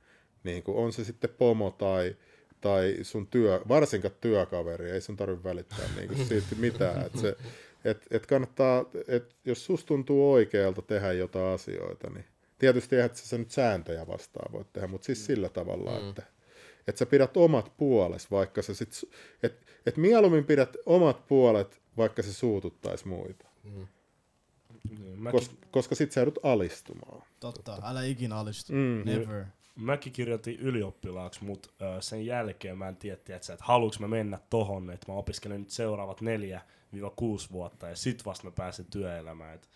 Niin 0.49 0.62
kuin, 0.62 0.76
on 0.76 0.92
se 0.92 1.05
sitten 1.05 1.30
pomo 1.38 1.70
tai 1.70 2.16
tai 2.61 2.96
sun 3.03 3.26
työ, 3.26 3.61
varsinkaan 3.68 4.14
työkaveri, 4.20 4.90
ei 4.90 5.01
sun 5.01 5.16
tarvitse 5.16 5.44
välittää 5.44 5.88
niinku 5.96 6.14
siitä 6.24 6.55
mitään. 6.57 7.07
Et 7.07 7.18
se, 7.18 7.36
et, 7.84 8.07
et 8.11 8.26
kannattaa, 8.26 8.84
et 9.09 9.36
jos 9.44 9.64
sus 9.64 9.84
tuntuu 9.84 10.32
oikealta 10.32 10.82
tehdä 10.82 11.12
jotain 11.12 11.55
asioita, 11.55 12.11
niin 12.11 12.24
tietysti 12.59 12.96
eihän 12.96 13.16
sä 13.16 13.26
sen 13.26 13.40
nyt 13.40 13.51
sääntöjä 13.51 14.07
vastaan 14.07 14.53
voi 14.53 14.64
tehdä, 14.72 14.88
mutta 14.88 15.05
siis 15.05 15.26
sillä 15.26 15.49
tavalla, 15.49 16.01
mm. 16.01 16.09
että 16.09 16.22
et 16.88 16.96
sä 16.96 17.07
pidät 17.07 17.36
omat 17.36 17.72
puoles, 17.76 18.30
vaikka 18.30 18.62
sä 18.62 18.74
sit, 18.74 18.92
et, 19.42 19.66
et 19.86 19.96
mieluummin 19.96 20.44
pidät 20.44 20.76
omat 20.86 21.26
puolet, 21.26 21.80
vaikka 21.96 22.22
se 22.22 22.32
suututtaisi 22.32 23.09
muita, 23.09 23.49
Niin, 23.64 23.86
mäkin, 25.18 25.40
Kos, 25.40 25.51
koska 25.70 25.94
sit 25.94 26.12
sä 26.12 26.20
joudut 26.20 26.38
alistumaan. 26.42 27.22
Totta, 27.40 27.78
älä 27.84 28.05
ikinä 28.05 28.36
alistu. 28.36 28.72
Mm. 28.72 29.03
Never. 29.05 29.44
Mäkin 29.79 30.12
kirjoitin 30.12 30.61
ylioppilaaksi, 30.61 31.45
mutta 31.45 31.70
sen 32.01 32.26
jälkeen 32.26 32.79
mä 32.79 32.89
en 32.89 32.97
tiedä, 32.97 33.16
tiedätkö, 33.16 33.53
että 33.53 33.64
haluanko 33.64 33.97
mä 34.01 34.09
mennä 34.09 34.39
tohon, 34.51 34.91
että 34.91 35.12
mä 35.12 35.18
opiskelen 35.18 35.61
nyt 35.61 35.70
seuraavat 35.70 36.20
neljä 36.20 36.61
4-6 36.97 36.99
vuotta 37.53 37.89
ja 37.89 37.97
sit 37.97 38.26
vasta 38.26 38.45
mä 38.45 38.51
pääsen 38.51 38.85
työelämään. 38.85 39.55
Et 39.55 39.68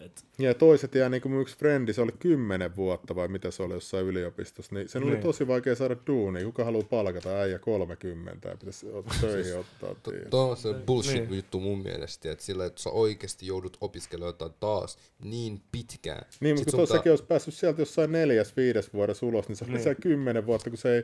Et, 0.00 0.24
Ja 0.38 0.54
toiset 0.54 0.94
jää, 0.94 1.08
niin 1.08 1.22
kuin 1.22 1.40
yksi 1.40 1.56
frendi, 1.58 1.92
se 1.92 2.00
oli 2.00 2.12
kymmenen 2.18 2.76
vuotta 2.76 3.14
vai 3.14 3.28
mitä 3.28 3.50
se 3.50 3.62
oli 3.62 3.74
jossain 3.74 4.06
yliopistossa, 4.06 4.74
niin 4.74 4.88
sen 4.88 5.02
oli 5.02 5.10
Niin. 5.10 5.22
tosi 5.22 5.46
vaikea 5.48 5.74
saada 5.74 5.96
duunia. 6.06 6.44
Kuka 6.44 6.64
haluaa 6.64 6.86
palkata 6.90 7.28
äijä 7.40 7.58
30 7.58 8.48
ja 8.48 8.56
pitäisi 8.56 8.86
ot- 8.86 9.14
töihin 9.20 9.58
ottaa. 9.58 9.94
Tuo 10.30 10.50
on 10.50 10.56
se 10.56 10.74
bullshit 10.74 11.28
Niin. 11.28 11.36
juttu 11.36 11.60
mun 11.60 11.82
mielestä, 11.82 12.32
että 12.32 12.44
sillä, 12.44 12.66
että 12.66 12.82
sä 12.82 12.90
oikeasti 12.90 13.46
joudut 13.46 13.76
opiskelemaan 13.80 14.28
jotain 14.28 14.52
taas 14.60 14.98
niin 15.24 15.60
pitkään. 15.72 16.26
Niin, 16.40 16.56
mutta 16.56 16.70
kun 16.70 16.78
tuossakin 16.78 17.12
olisi 17.12 17.24
päässyt 17.24 17.54
sieltä 17.54 17.82
jossain 17.82 18.12
neljäs, 18.12 18.56
viides 18.56 18.92
vuodessa 18.94 19.26
ulos, 19.26 19.48
niin 19.48 19.56
se 19.56 19.64
oli 19.64 19.72
Niin. 19.72 19.82
siellä 19.82 20.00
kymmenen 20.00 20.46
vuotta, 20.46 20.70
kun 20.70 20.78
se 20.78 20.96
ei 20.96 21.02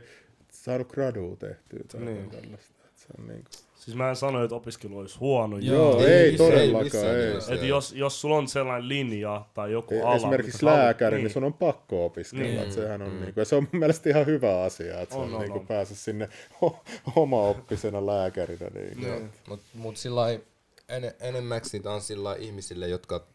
saanut 0.52 0.88
gradua 0.88 1.36
tehtyä 1.36 1.80
tai 1.92 2.00
Niin. 2.00 2.16
niin. 2.16 2.30
tällaista. 2.30 2.73
Se 3.06 3.12
on 3.18 3.28
niin 3.28 3.44
kuin... 3.44 3.52
siis 3.76 3.96
mä 3.96 4.08
en 4.10 4.16
sano, 4.16 4.44
että 4.44 4.56
opiskelu 4.56 4.98
olisi 4.98 5.18
huono. 5.18 5.58
Joo. 5.58 5.76
Joo, 5.90 6.06
ei, 6.06 6.30
missään- 6.30 6.50
todellakaan, 6.50 7.06
ei. 7.06 7.28
nimessä. 7.28 7.54
Et 7.54 7.62
jos, 7.62 7.92
jos 7.92 8.20
sulla 8.20 8.36
on 8.36 8.48
sellainen 8.48 8.88
linja 8.88 9.46
tai 9.54 9.72
joku 9.72 10.02
ala, 10.04 10.16
Esimerkiksi 10.16 10.64
lääkäri, 10.64 11.16
niin. 11.16 11.24
niin 11.24 11.32
sun 11.32 11.44
on 11.44 11.52
pakko 11.54 12.04
opiskella. 12.06 12.44
Niin. 12.44 12.60
Niin. 12.60 12.72
Sehän 12.72 13.02
on, 13.02 13.08
mm. 13.08 13.20
niin 13.20 13.34
kuin, 13.34 13.42
ja 13.42 13.44
se 13.44 13.56
on 13.56 13.68
mun 13.72 13.78
mielestä 13.80 14.10
ihan 14.10 14.26
hyvä 14.26 14.62
asia, 14.62 15.00
että 15.00 15.16
On, 15.16 15.34
on, 15.34 15.40
niin 15.40 15.52
kuin 15.52 15.60
on. 15.60 15.66
pääse 15.66 15.94
sinne 15.94 16.28
oma-oppisena 17.16 18.06
lääkärinä. 18.06 18.66
Niin 18.74 18.94
kuin. 18.94 19.06
Joo, 19.08 19.20
mut, 19.48 19.60
mut 19.74 19.96
sillä 19.96 20.30
en, 20.88 21.14
enemmäksi 21.20 21.76
niitä 21.78 21.92
on 21.92 22.00
sillä 22.00 22.34
ihmisille, 22.34 22.88
jotka 22.88 23.26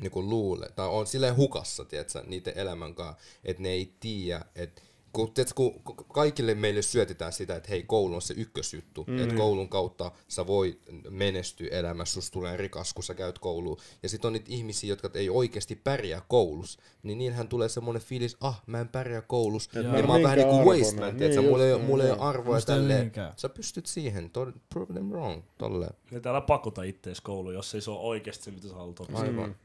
niinku 0.00 0.22
luulee, 0.22 0.68
tai 0.76 0.88
on 0.88 1.06
silleen 1.06 1.36
hukassa, 1.36 1.84
tiedätkö, 1.84 2.22
niiden 2.26 2.52
elämän 2.56 2.94
kanssa, 2.94 3.16
että 3.44 3.62
ne 3.62 3.68
ei 3.68 3.92
tiedä, 4.00 4.44
että 4.56 4.82
kun, 5.12 5.32
tiedätkö, 5.32 5.54
kun 5.54 5.96
kaikille 6.12 6.54
meille 6.54 6.82
syötetään 6.82 7.32
sitä, 7.32 7.56
että 7.56 7.68
hei, 7.68 7.82
koulu 7.82 8.14
on 8.14 8.22
se 8.22 8.34
ykkösjuttu, 8.36 9.04
mm. 9.06 9.18
että 9.18 9.34
koulun 9.34 9.68
kautta 9.68 10.12
sä 10.28 10.46
voi 10.46 10.78
menestyä 11.10 11.68
elämässä, 11.70 12.14
sus 12.14 12.30
tulee 12.30 12.56
rikas, 12.56 12.94
kun 12.94 13.04
sä 13.04 13.14
käyt 13.14 13.38
kouluun. 13.38 13.76
Ja 14.02 14.08
sitten 14.08 14.28
on 14.28 14.32
niitä 14.32 14.46
ihmisiä, 14.48 14.88
jotka 14.88 15.10
ei 15.14 15.30
oikeasti 15.30 15.76
pärjää 15.76 16.22
koulussa, 16.28 16.80
niin 17.02 17.18
niillähän 17.18 17.48
tulee 17.48 17.68
semmoinen 17.68 18.02
fiilis, 18.02 18.36
ah, 18.40 18.62
mä 18.66 18.80
en 18.80 18.88
pärjää 18.88 19.22
koulussa, 19.22 19.78
ja 19.78 19.88
mä 19.88 19.96
en 19.96 20.06
mä 20.06 20.12
oon 20.12 20.22
vähän 20.22 20.38
niin 20.38 20.48
kuin 20.48 20.58
minkään 20.58 20.80
waste 20.80 21.00
man, 21.00 21.16
tiedätkö, 21.16 21.40
Niin, 21.40 21.50
mulla 21.50 21.64
ei, 21.64 21.70
just 21.70 21.86
mulla 21.86 22.04
ei 22.04 22.10
niin, 22.10 22.20
ole 22.20 22.28
arvoa 22.28 22.60
tälleen. 22.60 23.12
Sä 23.36 23.48
pystyt 23.48 23.86
siihen, 23.86 24.30
to- 24.30 24.52
prove 24.68 24.92
them 24.92 25.06
wrong, 25.06 25.42
tolleen. 25.58 25.94
Ja 26.10 26.20
täällä 26.20 26.40
pakota 26.40 26.82
ittees 26.82 27.20
kouluun, 27.20 27.54
jos 27.54 27.74
ei 27.74 27.80
se 27.80 27.90
ole 27.90 28.00
oikeasti 28.00 28.44
se, 28.44 28.50
mitä 28.50 28.68
sä 28.68 28.74
haluat. 28.74 29.14
Aivan. 29.14 29.56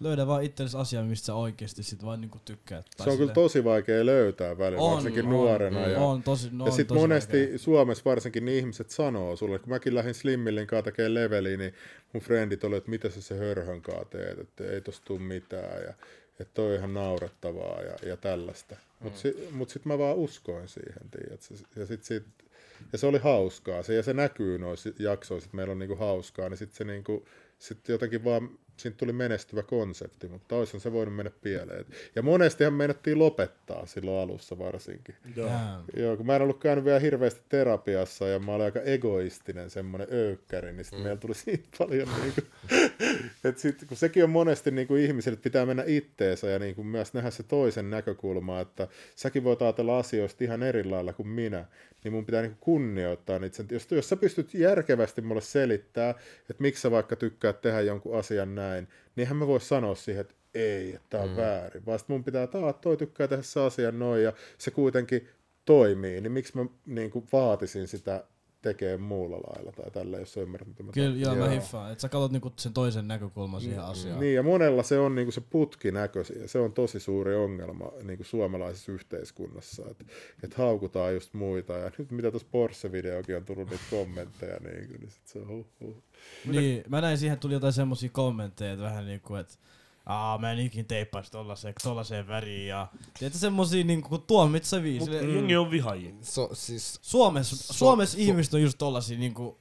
Löydä 0.00 0.26
vaan 0.26 0.42
itsellesi 0.42 0.76
asia, 0.76 1.02
mistä 1.02 1.26
sä 1.26 1.34
oikeesti 1.34 1.82
sit 1.82 2.04
vaan 2.04 2.20
niinku 2.20 2.38
tykkäät. 2.44 2.86
Tai 2.96 3.04
Se 3.04 3.10
on 3.10 3.16
kyllä 3.16 3.32
silleen- 3.32 3.34
tosi 3.34 3.64
vaikea 3.64 4.06
löytää 4.06 4.58
välillä, 4.58 4.82
On, 4.82 4.94
varsinkin 4.94 5.24
on, 5.24 5.30
nuorena. 5.30 5.80
on, 5.80 5.90
ja, 5.92 5.98
on 6.00 6.22
tosi, 6.22 6.48
no 6.52 6.66
ja 6.66 6.72
sitten 6.72 6.96
monesti 6.96 7.38
vaikea. 7.40 7.58
Suomessa 7.58 8.04
varsinkin 8.04 8.44
niin 8.44 8.58
ihmiset 8.58 8.90
sanoo 8.90 9.36
sulle, 9.36 9.58
kun 9.58 9.68
mäkin 9.68 9.94
lähdin 9.94 10.14
Slimmillin 10.14 10.66
kanssa 10.66 10.82
tekemään 10.82 11.14
leveliä, 11.14 11.56
niin 11.56 11.74
mun 12.12 12.22
frendit 12.22 12.64
oli, 12.64 12.76
että 12.76 12.90
mitä 12.90 13.08
sä 13.10 13.22
se 13.22 13.36
hörhön 13.38 13.82
kanssa 13.82 14.04
teet, 14.04 14.38
että 14.38 14.64
ei 14.64 14.80
tosta 14.80 15.04
tuu 15.04 15.18
mitään 15.18 15.82
ja 15.82 15.94
että 16.40 16.54
toi 16.54 16.66
on 16.70 16.74
ihan 16.74 16.94
naurettavaa 16.94 17.82
ja, 17.82 18.08
ja 18.08 18.16
tällaista. 18.16 18.76
Mutta 19.00 19.18
si, 19.20 19.48
mut 19.52 19.68
sitten 19.70 19.92
mä 19.92 19.98
vaan 19.98 20.16
uskoin 20.16 20.68
siihen, 20.68 21.10
tiedätkö? 21.10 21.54
Ja, 21.76 21.86
sit, 21.86 22.04
sit, 22.04 22.24
ja 22.92 22.98
se 22.98 23.06
oli 23.06 23.18
hauskaa, 23.18 23.82
se, 23.82 23.94
ja 23.94 24.02
se 24.02 24.12
näkyy 24.14 24.58
noissa 24.58 24.90
jaksoissa, 24.98 25.46
että 25.46 25.56
meillä 25.56 25.72
on 25.72 25.78
niinku 25.78 25.96
hauskaa, 25.96 26.48
niin 26.48 26.58
sitten 26.58 26.76
se 26.76 26.84
niinku, 26.84 27.26
sit 27.58 27.88
jotenkin 27.88 28.24
vaan, 28.24 28.50
siitä 28.82 28.96
tuli 28.96 29.12
menestyvä 29.12 29.62
konsepti, 29.62 30.28
mutta 30.28 30.48
toisaalta 30.48 30.82
se 30.82 30.92
voinut 30.92 31.16
mennä 31.16 31.30
pieleen. 31.42 31.84
Ja 32.16 32.22
monestihan 32.22 32.72
meinattiin 32.72 33.18
lopettaa 33.18 33.86
silloin 33.86 34.18
alussa 34.18 34.58
varsinkin. 34.58 35.14
Joo. 35.36 35.48
Damn. 35.48 35.84
Joo, 35.96 36.16
kun 36.16 36.26
mä 36.26 36.36
en 36.36 36.42
ollut 36.42 36.60
käynyt 36.60 36.84
vielä 36.84 36.98
hirveästi 36.98 37.40
terapiassa 37.48 38.28
ja 38.28 38.38
mä 38.38 38.52
olin 38.52 38.64
aika 38.64 38.80
egoistinen 38.80 39.70
semmoinen 39.70 40.08
öykkäri, 40.12 40.72
niin 40.72 40.84
sitten 40.84 41.00
mm. 41.00 41.04
meillä 41.04 41.20
tuli 41.20 41.34
siitä 41.34 41.68
paljon 41.78 42.08
niinku, 42.22 42.40
että 43.44 43.60
sit, 43.60 43.84
kun 43.88 43.96
sekin 43.96 44.24
on 44.24 44.30
monesti 44.30 44.70
niinku 44.70 44.94
ihmisille, 44.94 45.34
että 45.34 45.44
pitää 45.44 45.66
mennä 45.66 45.84
itteensä 45.86 46.50
ja 46.50 46.58
niinku 46.58 46.84
myös 46.84 47.14
nähdä 47.14 47.30
se 47.30 47.42
toisen 47.42 47.90
näkökulma, 47.90 48.60
että 48.60 48.88
säkin 49.16 49.44
voit 49.44 49.62
ajatella 49.62 49.98
asioista 49.98 50.44
ihan 50.44 50.62
eri 50.62 50.84
lailla 50.84 51.12
kuin 51.12 51.28
minä, 51.28 51.64
niin 52.04 52.12
mun 52.12 52.26
pitää 52.26 52.42
niinku 52.42 52.58
kunnioittaa 52.60 53.38
niitä. 53.38 53.64
Jos, 53.70 53.90
jos 53.90 54.08
sä 54.08 54.16
pystyt 54.16 54.54
järkevästi 54.54 55.20
mulle 55.20 55.40
selittää, 55.40 56.10
että 56.50 56.62
miksi 56.62 56.82
sä 56.82 56.90
vaikka 56.90 57.16
tykkäät 57.16 57.60
tehdä 57.60 57.80
jonkun 57.80 58.18
asian 58.18 58.54
näin, 58.54 58.84
niin 58.84 59.22
eihän 59.22 59.36
mä 59.36 59.46
voi 59.46 59.60
sanoa 59.60 59.94
siihen, 59.94 60.20
että 60.20 60.34
ei, 60.54 60.94
että 60.94 61.06
tää 61.10 61.20
on 61.20 61.30
mm. 61.30 61.36
väärin, 61.36 61.86
vaan 61.86 62.00
mun 62.08 62.24
pitää 62.24 62.46
taas, 62.46 62.74
toi 62.80 62.96
tykkää 62.96 63.28
tehdä 63.28 63.42
se 63.42 63.60
asian 63.60 63.98
noin 63.98 64.22
ja 64.22 64.32
se 64.58 64.70
kuitenkin 64.70 65.28
toimii, 65.64 66.20
niin 66.20 66.32
miksi 66.32 66.56
mä 66.56 66.66
niin 66.86 67.10
kuin 67.10 67.26
vaatisin 67.32 67.88
sitä 67.88 68.24
tekee 68.62 68.96
muulla 68.96 69.36
lailla 69.36 69.72
tai 69.72 69.90
tällä, 69.90 70.18
jos 70.18 70.32
sä 70.32 70.40
ymmärrät, 70.40 70.68
mitä 70.68 70.82
mä 70.82 70.92
Kyllä, 70.92 71.16
joo, 71.16 71.34
mä 71.34 71.44
Joo. 71.44 71.50
hiffaan. 71.50 71.92
Että 71.92 72.02
sä 72.02 72.08
katsot 72.08 72.32
niinku 72.32 72.52
sen 72.56 72.72
toisen 72.72 73.08
näkökulman 73.08 73.60
siihen 73.60 73.82
asiaan. 73.82 74.20
Niin, 74.20 74.34
ja 74.34 74.42
monella 74.42 74.82
se 74.82 74.98
on 74.98 75.14
niinku 75.14 75.32
se 75.32 75.40
putkinäkö, 75.40 76.24
ja 76.40 76.48
se 76.48 76.58
on 76.58 76.72
tosi 76.72 77.00
suuri 77.00 77.34
ongelma 77.36 77.92
niinku 78.02 78.24
suomalaisessa 78.24 78.92
yhteiskunnassa, 78.92 79.82
että 79.90 80.04
et 80.42 80.54
haukutaan 80.54 81.14
just 81.14 81.34
muita, 81.34 81.72
ja 81.72 81.90
nyt 81.98 82.10
mitä 82.10 82.30
tuossa 82.30 82.48
Porsche-videokin 82.50 83.36
on 83.36 83.44
tullut 83.44 83.70
niitä 83.70 83.84
kommentteja, 83.90 84.58
niin, 84.60 84.90
niin 85.00 85.10
sit 85.10 85.26
se 85.26 85.38
on 85.38 85.48
huh, 85.48 85.66
huh. 85.80 86.02
Niin, 86.46 86.84
mä 86.88 87.00
näin 87.00 87.18
siihen 87.18 87.38
tuli 87.38 87.52
jotain 87.52 87.72
semmosia 87.72 88.10
kommentteja, 88.12 88.72
että 88.72 88.84
vähän 88.84 89.06
niinku, 89.06 89.34
että 89.34 89.54
Aa, 90.08 90.38
mä 90.38 90.52
en 90.52 90.58
ikin 90.58 90.86
teippaisi 90.86 91.30
tollaseen, 91.30 91.74
tollaseen 91.82 92.28
väriin 92.28 92.66
ja... 92.68 92.86
Tiedätkö 93.18 93.38
semmosia 93.38 93.84
niinku 93.84 94.18
tuomitsevia. 94.18 95.00
Mut 95.00 95.10
Sille, 95.10 95.32
jengi 95.34 95.56
on 95.56 95.70
vihajia. 95.70 96.14
So, 96.22 96.50
siis, 96.52 96.98
Suomessa, 97.02 97.74
Suomessa 97.74 98.18
ihmiset 98.20 98.54
on 98.54 98.62
just 98.62 98.78
tollasia 98.78 99.18
niinku 99.18 99.58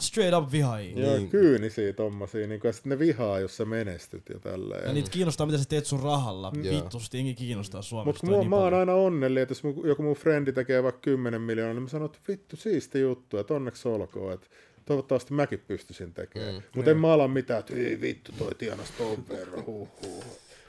straight 0.00 0.34
up 0.38 0.52
vihaajia. 0.52 1.00
Joo, 1.06 1.16
Niin. 1.16 1.28
kyynisiä 1.28 1.92
tommosia, 1.92 2.46
niin 2.46 2.60
ja 2.64 2.72
sitten 2.72 2.90
ne 2.90 2.98
vihaa, 2.98 3.40
jos 3.40 3.56
sä 3.56 3.64
menestyt 3.64 4.28
ja 4.28 4.38
tälleen. 4.40 4.86
Ja 4.86 4.92
niitä 4.92 5.10
kiinnostaa, 5.10 5.46
mitä 5.46 5.58
sä 5.58 5.64
teet 5.68 5.86
sun 5.86 6.00
rahalla. 6.00 6.52
Joo. 6.62 6.74
Vittusti 6.76 7.18
jengi 7.18 7.34
kiinnostaa 7.34 7.82
Suomessa. 7.82 8.06
Mutta 8.06 8.26
toi 8.26 8.36
mä, 8.36 8.40
niin 8.40 8.50
mä 8.50 8.56
oon 8.56 8.64
paljon. 8.64 8.80
aina 8.80 8.94
onnellinen, 8.94 9.42
että 9.42 9.52
jos 9.52 9.62
joku 9.84 10.02
mun 10.02 10.16
frendi 10.16 10.52
tekee 10.52 10.82
vaikka 10.82 11.00
10 11.00 11.40
miljoonaa, 11.40 11.74
niin 11.74 11.82
mä 11.82 11.88
sanon, 11.88 12.06
että 12.06 12.18
vittu 12.28 12.56
siisti 12.56 13.00
juttu, 13.00 13.38
että 13.38 13.54
onneksi 13.54 13.88
olkoon, 13.88 14.32
että 14.32 14.46
toivottavasti 14.90 15.34
mäkin 15.34 15.62
pystyisin 15.68 16.14
tekemään. 16.14 16.54
Mm, 16.54 16.62
Mutta 16.76 16.90
en 16.90 16.96
mä 16.96 17.12
ala 17.12 17.28
mitään, 17.28 17.60
että 17.60 17.74
ei 17.74 18.00
vittu 18.00 18.32
toi 18.38 18.54
tienas 18.58 18.90
ton 18.98 19.24
verran, 19.28 19.66
huh, 19.66 19.88
huh. 20.02 20.24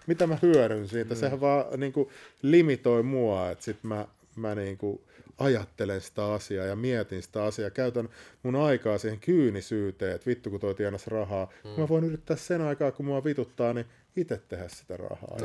Mitä 0.08 0.28
mä 0.28 0.38
hyödyn 0.42 0.88
siitä? 0.88 1.14
Mm. 1.14 1.20
Sehän 1.20 1.42
vaan 1.42 1.80
niin 1.80 1.94
kuin, 1.94 2.10
limitoi 2.42 3.04
mua, 3.04 3.50
että 3.50 3.66
sit 3.66 3.84
mä, 3.84 4.08
mä 4.36 4.56
niin 4.56 4.78
kuin, 4.78 5.02
ajattelen 5.44 6.02
sitä 6.02 6.34
asiaa 6.34 6.66
ja 6.66 6.76
mietin 6.76 7.24
sitä 7.24 7.44
asiaa. 7.44 7.70
Käytän 7.70 8.10
mun 8.44 8.56
aikaa 8.56 8.98
siihen 8.98 9.20
kyynisyyteen, 9.20 10.16
että 10.16 10.28
vittu 10.30 10.50
kun 10.50 10.60
toi 10.60 10.76
tienas 10.76 11.08
rahaa. 11.08 11.48
Mm. 11.64 11.82
Mä 11.82 11.88
voin 11.90 12.04
yrittää 12.04 12.38
sen 12.38 12.62
aikaa, 12.62 12.92
kun 12.92 13.06
mua 13.06 13.24
vituttaa, 13.24 13.74
niin 13.74 13.86
itse 14.16 14.42
tehdä 14.48 14.68
sitä 14.68 14.98
rahaa. 14.98 15.38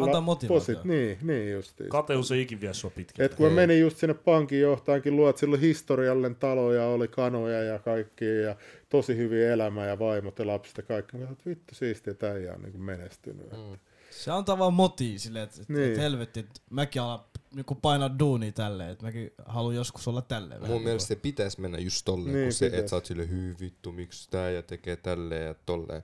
Antaa 0.00 0.20
motivaatiota. 0.20 0.80
posit- 0.82 0.84
niin, 0.88 1.18
niin 1.22 1.52
justiin. 1.52 1.88
Kateus 1.90 2.32
ei 2.32 2.40
ikin 2.42 2.60
vie 2.60 2.74
sua 2.74 2.90
pitkin. 2.90 3.24
Et 3.24 3.34
kun 3.34 3.46
mä 3.46 3.54
menin 3.54 3.80
just 3.80 3.96
sinne 3.96 4.14
pankin 4.14 4.60
johtaankin 4.60 5.16
luo, 5.16 5.28
että 5.30 5.40
silloin 5.40 5.60
historiallinen 5.60 6.36
talo 6.36 6.72
ja 6.72 6.86
oli 6.86 7.08
kanoja 7.08 7.62
ja 7.62 7.78
kaikki 7.78 8.24
ja 8.24 8.56
tosi 8.88 9.16
hyviä 9.16 9.52
elämä 9.52 9.86
ja 9.86 9.98
vaimot 9.98 10.38
ja 10.38 10.46
lapset 10.46 10.76
ja 10.76 10.82
kaikki. 10.82 11.16
Mä 11.16 11.24
että 11.24 11.50
vittu 11.50 11.74
siistiä, 11.74 12.10
että 12.10 12.30
äijä 12.30 12.54
on 12.54 12.62
niin 12.62 12.80
menestynyt. 12.80 13.52
Mm. 13.52 13.78
Se 14.10 14.30
antaa 14.30 14.58
vaan 14.58 14.74
motia 14.74 15.18
silleen, 15.18 15.44
että 15.44 15.60
Niin. 15.68 15.92
et 15.92 15.98
helvetti, 15.98 16.40
että 16.40 16.60
mäkin 16.70 17.02
alan 17.02 17.20
niinku 17.54 17.74
painaa 17.74 18.18
duunia 18.18 18.52
tälleen, 18.52 18.90
että 18.90 19.04
mäkin 19.04 19.30
haluan 19.46 19.74
joskus 19.74 20.08
olla 20.08 20.22
tälleen. 20.22 20.60
mun 20.60 20.68
niinku. 20.68 20.84
mielestä 20.84 21.08
se 21.08 21.16
pitäisi 21.16 21.60
mennä 21.60 21.78
just 21.78 22.04
tolleen, 22.04 22.26
Niin, 22.26 22.36
niin, 22.36 22.46
kun 22.46 22.52
se, 22.52 22.66
että 22.66 22.88
sä 22.88 22.96
oot 22.96 23.06
sille 23.06 23.28
hyy 23.28 23.56
vittu, 23.60 23.92
miksi 23.92 24.30
tää 24.30 24.50
ja 24.50 24.62
tekee 24.62 24.96
tälleen 24.96 25.46
ja 25.46 25.54
tolleen. 25.66 26.02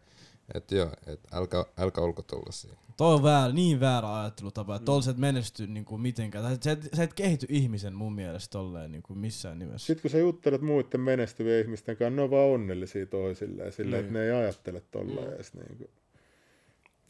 Et 0.54 0.70
joo, 0.72 0.90
et 1.06 1.20
älkää, 1.32 1.64
älkää 1.78 2.04
olko 2.04 2.22
tollasia. 2.22 2.74
Toi 2.96 3.14
on 3.14 3.22
väärä, 3.22 3.52
niin 3.52 3.80
väärä 3.80 4.20
ajattelutapa, 4.20 4.76
että 4.76 4.92
mm. 4.92 5.00
sä 5.00 5.10
et 5.10 5.16
menesty 5.16 5.66
niinku 5.66 5.98
mitenkään. 5.98 6.44
Tai 6.44 6.58
sä 6.60 6.70
et, 6.70 6.88
sä 6.96 7.02
et 7.02 7.14
kehity 7.14 7.46
ihmisen 7.48 7.94
mun 7.94 8.12
mielestä 8.12 8.52
tolleen 8.52 8.92
niinku 8.92 9.14
missään 9.14 9.58
nimessä. 9.58 9.86
Sitten 9.86 10.02
kun 10.02 10.10
sä 10.10 10.18
juttelet 10.18 10.60
muiden 10.60 11.00
menestyvien 11.00 11.60
ihmisten 11.60 11.96
kanssa, 11.96 12.16
ne 12.16 12.22
on 12.22 12.30
vaan 12.30 12.48
onnellisia 12.48 13.06
toisilleen, 13.06 13.72
silleen, 13.72 14.00
että 14.00 14.12
ne 14.12 14.24
ei 14.24 14.30
ajattele 14.30 14.82
tolleen 14.90 15.32
edes 15.32 15.54
niin 15.54 15.76
kuin. 15.78 15.90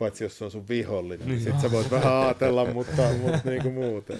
Paitsi 0.01 0.25
jos 0.25 0.39
se 0.39 0.45
on 0.45 0.51
sun 0.51 0.69
vihollinen, 0.69 1.29
niin 1.29 1.41
sit 1.41 1.61
sä 1.61 1.71
voit 1.71 1.91
vähän 1.91 2.17
ajatella, 2.17 2.65
mutta, 2.73 3.03
mutta 3.23 3.51
niin 3.51 3.63
kuin 3.63 3.75
muuten. 3.75 4.19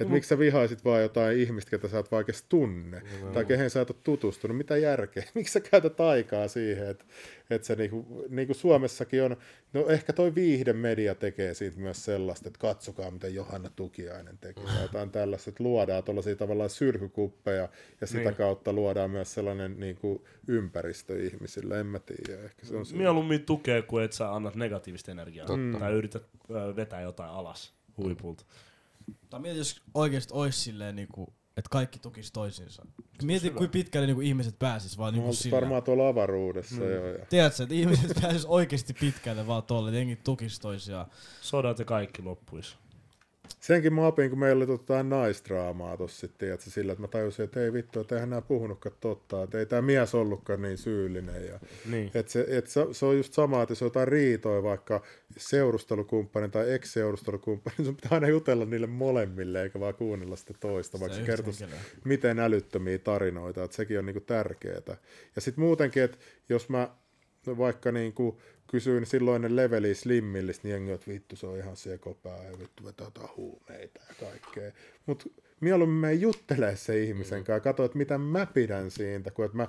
Että 0.00 0.12
miksi 0.14 0.28
sä 0.28 0.38
vihaisit 0.38 0.84
vaan 0.84 1.02
jotain 1.02 1.38
ihmistä, 1.38 1.70
ketä 1.70 1.88
sä 1.88 1.98
et 1.98 2.10
vaikka 2.10 2.32
tunne, 2.48 3.02
tai 3.32 3.44
kehen 3.44 3.70
sä 3.70 3.80
et 3.80 3.90
ole 3.90 3.96
tutustunut, 4.04 4.56
mitä 4.56 4.76
järkeä, 4.76 5.24
miksi 5.34 5.52
sä 5.52 5.60
käytät 5.60 6.00
aikaa 6.00 6.48
siihen, 6.48 6.88
että, 6.88 7.04
että 7.50 7.66
se 7.66 7.74
niinku, 7.74 8.24
niinku 8.28 8.54
Suomessakin 8.54 9.22
on, 9.22 9.36
no 9.72 9.86
ehkä 9.88 10.12
toi 10.12 10.34
viihdemedia 10.34 11.14
tekee 11.14 11.54
siitä 11.54 11.80
myös 11.80 12.04
sellaista, 12.04 12.48
että 12.48 12.58
katsokaa 12.58 13.10
mitä 13.10 13.28
Johanna 13.28 13.70
Tukiainen 13.76 14.38
tekee, 14.38 14.64
tai 14.64 14.82
jotain 14.82 15.10
tällaista, 15.10 15.50
että 15.50 15.64
luodaan 15.64 16.04
tuollaisia 16.04 16.36
tavallaan 16.36 16.70
syrhykuppeja, 16.70 17.68
ja 18.00 18.06
sitä 18.06 18.20
Niin. 18.20 18.34
kautta 18.34 18.72
luodaan 18.72 19.10
myös 19.10 19.34
sellainen 19.34 19.80
niinku 19.80 20.24
ympäristö 20.48 21.22
ihmisille, 21.22 21.80
en 21.80 21.86
mä 21.86 21.98
tiedä, 21.98 22.42
ehkä 22.44 22.66
se 22.66 22.76
on 22.76 22.86
syy. 22.86 22.98
Mieluummin 22.98 23.44
tukee, 23.44 23.82
kuin 23.82 24.04
että 24.04 24.16
sä 24.16 24.34
annat 24.34 24.54
negatiivista 24.54 25.10
energiaa. 25.10 25.46
Totta. 25.46 25.78
Tai 25.78 25.92
yrität 25.92 26.22
vetää 26.76 27.00
jotain 27.00 27.30
alas 27.30 27.74
huipulta. 27.96 28.44
Tai 29.30 29.40
mieti, 29.40 29.58
jos 29.58 29.82
oikeesti 29.94 30.34
ois 30.34 30.64
silleen 30.64 30.96
niinku 30.96 31.34
että 31.56 31.68
kaikki 31.70 31.98
tukisi 31.98 32.32
toisiinsa. 32.32 32.86
Mieti, 33.22 33.50
kuinka 33.50 33.72
pitkälle 33.72 34.06
niinku 34.06 34.20
ihmiset 34.20 34.58
pääsis 34.58 34.98
vaan 34.98 35.12
niinku 35.14 35.26
No, 35.26 35.32
sillä. 35.32 35.56
varmaan 35.56 35.82
tuolla 35.82 36.08
avaruudessa 36.08 36.74
mm. 36.80 36.90
jo. 36.90 37.06
Ja. 37.06 37.26
Tiedätkö, 37.26 37.62
että 37.62 37.74
ihmiset 37.74 38.18
pääsis 38.22 38.44
oikeasti 38.44 38.94
pitkälle 39.00 39.46
vaan 39.46 39.62
tolle, 39.62 39.88
että 39.88 39.98
jengi 39.98 40.16
tukisi 40.16 40.60
toisiaan. 40.60 41.06
Sodat 41.40 41.78
ja 41.78 41.84
kaikki 41.84 42.22
loppuisi. 42.22 42.76
Senkin 43.60 43.94
mä 43.94 44.06
opin, 44.06 44.30
kun 44.30 44.38
meillä 44.38 44.58
oli 44.58 44.66
tota 44.66 45.02
naisdraamaa 45.02 45.96
tossa 45.96 46.20
sitten, 46.20 46.38
tiedätkö, 46.38 46.70
sillä, 46.70 46.92
että 46.92 47.02
mä 47.02 47.08
tajusin, 47.08 47.44
että 47.44 47.60
ei 47.64 47.72
vittu, 47.72 48.00
että 48.00 48.14
eihän 48.14 48.30
nää 48.30 48.40
puhunutkaan 48.40 48.96
totta, 49.00 49.42
että 49.42 49.58
ei 49.58 49.66
tämä 49.66 49.82
mies 49.82 50.14
ollutkaan 50.14 50.62
niin 50.62 50.78
syyllinen. 50.78 51.46
Ja, 51.46 51.60
Niin. 51.90 52.10
et 52.14 52.28
se, 52.28 52.46
et 52.48 52.66
se, 52.66 52.86
se, 52.92 53.06
on 53.06 53.16
just 53.16 53.32
sama, 53.32 53.62
että 53.62 53.72
jos 53.72 53.82
on 53.82 53.86
jotain 53.86 54.08
riitoja 54.08 54.62
vaikka 54.62 55.02
seurustelukumppanin 55.36 56.50
tai 56.50 56.72
ex-seurustelukumppanin, 56.72 57.84
sun 57.84 57.96
pitää 57.96 58.10
aina 58.10 58.28
jutella 58.28 58.64
niille 58.64 58.86
molemmille, 58.86 59.62
eikä 59.62 59.80
vaan 59.80 59.94
kuunnella 59.94 60.36
sitä 60.36 60.54
toista, 60.60 61.00
vaikka 61.00 61.14
se 61.14 61.20
yhtä 61.20 61.32
kertoisi 61.32 61.64
miten 62.04 62.38
älyttömiä 62.38 62.98
tarinoita, 62.98 63.64
että 63.64 63.76
sekin 63.76 63.98
on 63.98 64.06
niinku 64.06 64.20
tärkeää. 64.20 64.96
Ja 65.34 65.40
sitten 65.40 65.64
muutenkin, 65.64 66.02
että 66.02 66.18
jos 66.48 66.68
mä 66.68 66.88
vaikka 67.46 67.92
niinku 67.92 68.40
kysyin 68.66 69.06
silloinen 69.06 69.56
leveli 69.56 69.94
slimmillistä, 69.94 70.68
niin 70.68 70.72
jengi 70.72 70.90
että 70.90 71.10
vittu 71.10 71.36
se 71.36 71.46
on 71.46 71.58
ihan 71.58 71.76
sekopää 71.76 72.44
ja 72.44 72.58
vittu 72.58 72.84
vetää 72.84 73.28
huumeita 73.36 74.00
ja 74.08 74.14
kaikkea. 74.20 74.72
Mutta 75.06 75.24
mieluummin 75.60 76.00
mä 76.00 76.10
juttelee 76.10 76.76
se 76.76 77.02
ihmisen 77.02 77.38
kanssa 77.38 77.52
ja 77.52 77.60
katso, 77.60 77.84
että 77.84 77.98
mitä 77.98 78.18
mä 78.18 78.46
pidän 78.46 78.90
siitä, 78.90 79.30
kun 79.30 79.44
että 79.44 79.56
mä 79.56 79.68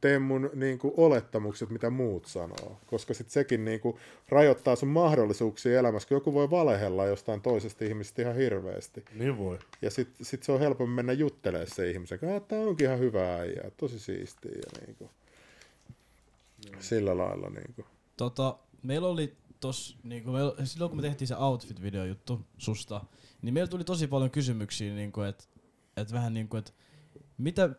teen 0.00 0.22
mun 0.22 0.50
niinku, 0.54 0.94
olettamukset, 0.96 1.70
mitä 1.70 1.90
muut 1.90 2.26
sanoo. 2.26 2.80
Koska 2.86 3.14
sitten 3.14 3.32
sekin 3.32 3.64
niinku, 3.64 3.98
rajoittaa 4.28 4.76
sun 4.76 4.88
mahdollisuuksia 4.88 5.78
elämässä, 5.78 6.08
kun 6.08 6.16
joku 6.16 6.34
voi 6.34 6.50
valehella 6.50 7.06
jostain 7.06 7.40
toisesta 7.40 7.84
ihmisestä 7.84 8.22
ihan 8.22 8.36
hirveästi. 8.36 9.04
Niin 9.14 9.38
voi. 9.38 9.58
Ja 9.82 9.90
sitten 9.90 10.26
sit 10.26 10.42
se 10.42 10.52
on 10.52 10.60
helpompi 10.60 10.94
mennä 10.94 11.12
juttelemaan 11.12 11.68
se 11.74 11.90
ihmisen 11.90 12.18
kanssa, 12.18 12.36
että 12.36 12.48
tämä 12.48 12.62
onkin 12.62 12.86
ihan 12.86 12.98
hyvä 12.98 13.36
äijä, 13.36 13.70
tosi 13.76 13.98
siistiä 13.98 14.52
ja 14.52 14.86
niinku, 14.86 15.10
sillä 16.80 17.18
lailla. 17.18 17.50
Niinku. 17.50 17.84
Tota, 18.18 18.58
meillä 18.82 19.08
oli 19.08 19.36
tos, 19.60 19.98
niinku, 20.02 20.30
meillä, 20.30 20.66
silloin 20.66 20.90
kun 20.90 20.98
me 20.98 21.02
tehtiin 21.02 21.28
se 21.28 21.34
outfit-video 21.34 22.04
juttu 22.04 22.46
susta, 22.58 23.04
niin 23.42 23.54
meillä 23.54 23.68
tuli 23.68 23.84
tosi 23.84 24.06
paljon 24.06 24.30
kysymyksiä, 24.30 24.94
niinku, 24.94 25.20
että 25.20 25.44
et 25.96 26.12
vähän 26.12 26.34
niinku, 26.34 26.56
että 26.56 26.72
mitä, 27.38 27.70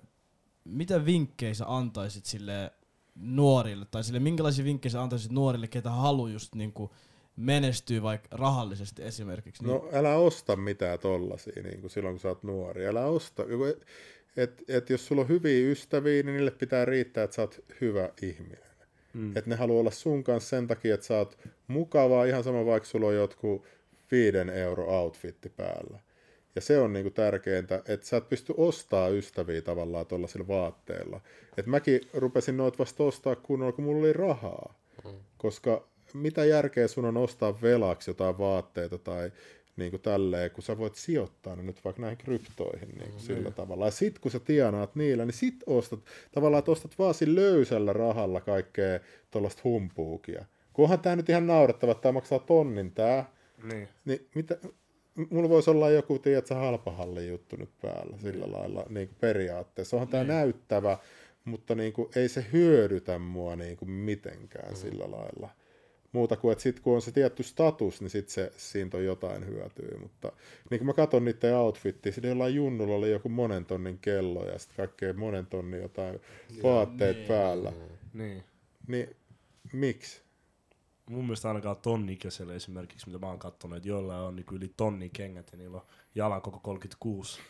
mitä 0.66 1.06
vinkkejä 1.06 1.54
sä 1.54 1.66
antaisit 1.68 2.26
sille 2.26 2.72
nuorille, 3.16 3.86
tai 3.92 4.04
sille 4.04 4.20
minkälaisia 4.20 4.66
vinkkejä 4.66 4.92
sä 4.92 5.02
antaisit 5.02 5.32
nuorille, 5.32 5.68
ketä 5.68 5.90
haluaa 5.90 6.30
just 6.30 6.56
niinku 6.56 6.94
menestyä 7.36 8.02
vaikka 8.02 8.38
rahallisesti 8.38 9.04
esimerkiksi. 9.04 9.64
Niin, 9.64 9.74
No 9.74 9.90
älä 9.94 10.16
osta 10.16 10.56
mitään 10.56 11.00
tollasia 11.00 11.64
niin 11.64 11.82
kuin 11.82 11.92
silloin, 11.92 12.16
kun 12.16 12.20
sä 12.20 12.28
oot 12.28 12.44
nuori. 12.44 12.88
Älä 12.88 13.06
osta. 13.06 13.44
Et, 14.38 14.64
et 14.68 14.90
jos 14.90 15.08
sulla 15.08 15.22
on 15.22 15.28
hyviä 15.28 15.72
ystäviä, 15.72 16.24
niin 16.24 16.36
niille 16.36 16.52
pitää 16.52 16.86
riittää, 16.86 17.24
että 17.24 17.36
sä 17.36 17.42
oot 17.42 17.60
hyvä 17.82 18.10
ihminen. 18.22 18.69
Mm. 19.14 19.38
Että 19.38 19.49
ne 19.49 19.55
haluaa 19.55 19.80
olla 19.80 19.91
sun 19.91 20.24
kanssa 20.24 20.49
sen 20.49 20.68
takia, 20.68 20.93
että 20.93 21.05
sä 21.05 21.18
oot 21.18 21.38
mukavaa, 21.68 22.26
ihan 22.26 22.43
sama 22.43 22.66
vaikka 22.66 22.89
sulla 22.89 23.07
on 23.07 23.16
jotkut 23.16 23.64
viiden 24.12 24.49
euro 24.49 25.01
outfitti 25.01 25.49
päällä. 25.49 25.99
Ja 26.55 26.62
se 26.62 26.80
on 26.80 26.93
niinku 26.93 27.10
tärkeintä, 27.10 27.82
että 27.88 28.05
sä 28.05 28.18
et 28.18 28.30
pysty 28.30 28.53
ostaa 28.57 29.10
ystäviä 29.10 29.62
tavallaan 29.62 30.05
tuollaisilla 30.05 30.47
vaatteilla. 30.47 31.22
Et 31.57 31.66
mäkin 31.66 32.01
rupesin 32.14 32.57
noit 32.57 32.80
vasta 32.80 33.03
ostaa 33.03 33.36
kunnolla, 33.36 33.72
kun 33.72 33.84
mulla 33.84 33.99
oli 33.99 34.14
rahaa. 34.14 34.74
Koska 35.38 35.88
mitä 36.14 36.45
järkeä 36.45 36.88
sun 36.88 37.05
on 37.05 37.18
ostaa 37.18 37.62
velaksi 37.62 38.10
jotain 38.10 38.38
vaatteita 38.38 38.97
tai 38.97 39.32
niin 39.80 39.92
kuin 39.92 40.02
tälleen, 40.02 40.52
kun 40.52 40.64
sä 40.64 40.78
voit 40.78 40.96
sijoittaa 40.96 41.56
ne 41.56 41.64
nyt 41.64 41.84
vaikka 41.86 42.02
näihin 42.02 42.18
kryptoihin 42.18 42.90
niin 42.90 43.12
kuin 43.12 43.22
sillä 43.22 43.52
tavalla. 43.52 43.86
Ja 43.86 43.92
sit 43.92 44.20
kun 44.20 44.32
sä 44.32 44.40
tienaat 44.40 44.96
niillä, 44.96 45.26
niin 45.26 45.34
sit 45.34 45.64
ostat, 45.66 46.00
tavallaan 46.32 46.60
että 46.60 46.72
ostat 46.72 47.00
vaan 47.00 47.14
sillä 47.14 47.42
löysällä 47.42 47.94
rahalla 47.94 48.42
kaikkea 48.42 49.00
tuollaista 49.32 49.62
humpuukia. 49.64 50.46
Kunhan 50.74 51.00
tää 51.00 51.16
nyt 51.16 51.30
ihan 51.30 51.48
naurettava, 51.48 51.92
että 51.92 52.02
tää 52.02 52.12
maksaa 52.12 52.40
tonnin 52.40 52.92
tää, 52.92 53.32
Niin. 53.64 53.88
niin 54.06 54.28
mitä, 54.36 54.58
mulla 55.30 55.50
voisi 55.50 55.70
olla 55.70 55.90
joku, 55.90 56.20
tiedätkö, 56.20 56.56
halpahallin 56.56 57.30
juttu 57.30 57.56
nyt 57.56 57.70
päällä 57.82 58.18
sillä 58.18 58.52
lailla 58.52 58.86
niin 58.90 59.08
kuin 59.08 59.18
periaatteessa. 59.20 59.98
Onhan 59.98 60.08
tämä 60.08 60.24
näyttävä, 60.24 60.98
mutta 61.46 61.76
niin 61.76 61.94
kuin, 61.94 62.10
ei 62.16 62.30
se 62.30 62.46
hyödytä 62.54 63.20
mua 63.20 63.56
niin 63.56 63.78
kuin 63.78 63.92
mitenkään 63.92 64.70
mm. 64.70 64.76
sillä 64.76 65.12
lailla. 65.12 65.50
Muuta 66.12 66.38
kuin, 66.38 66.51
että 66.51 66.62
sitten 66.62 66.84
kun 66.84 66.95
on 66.95 67.01
se 67.01 67.12
tietty 67.12 67.43
status, 67.43 68.01
niin 68.01 68.10
sitten 68.10 68.34
se, 68.34 68.51
siitä 68.57 68.97
on 68.97 69.05
jotain 69.05 69.45
hyötyä. 69.45 69.97
Mutta 69.99 70.32
niin 70.70 70.80
kun 70.80 70.88
mä 70.88 70.93
katson 70.93 71.26
niiden 71.26 71.55
outfittiä, 71.55 72.12
siinä 72.12 72.30
jollain 72.30 72.55
junnulla 72.55 72.95
oli 72.95 73.12
joku 73.12 73.30
monen 73.30 73.66
tonnin 73.66 73.99
kello 74.01 74.45
ja 74.45 74.60
sitten 74.60 74.78
kaikkea 74.78 75.14
monen 75.14 75.45
tonnin 75.45 75.82
jotain 75.82 76.20
vaatteet 76.64 77.18
niin. 77.18 77.28
päällä. 77.28 77.74
Niin. 78.14 78.43
Niin 78.88 79.16
miksi? 79.74 80.22
Mun 81.10 81.24
mielestä 81.24 81.47
ainakaan 81.47 81.78
tonnikäisellä 81.78 82.53
esimerkiksi, 82.53 83.07
mitä 83.07 83.20
mä 83.20 83.28
oon 83.28 83.39
kattonut, 83.39 83.78
että 83.78 83.89
joillain 83.89 84.22
on 84.22 84.36
niin 84.36 84.45
yli 84.51 84.74
tonni 84.78 85.10
kengät 85.10 85.51
ja 85.51 85.57
niillä 85.57 85.78
on 85.78 85.86
jalan 86.16 86.41
koko 86.41 86.60
36. 86.60 87.41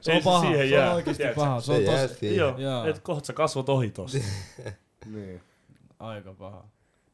se 0.00 0.10
on 0.10 0.16
ei 0.16 0.22
paha, 0.22 0.40
siihen 0.40 0.68
se 0.68 0.80
on 0.80 0.94
oikeesti 0.94 1.22
paha. 1.36 1.60
Se 1.60 1.66
Se 1.66 1.72
on 1.72 1.84
jää 1.84 2.08
tos, 2.08 2.18
siihen. 2.18 2.36
Joo, 2.36 2.84
että 2.84 3.02
kohta 3.02 3.26
sä 3.26 3.32
kasvot 3.32 3.68
ohi 3.68 3.90
tosta. 3.90 4.18
niin. 5.14 5.40
Aika 6.00 6.34
paha. 6.34 6.68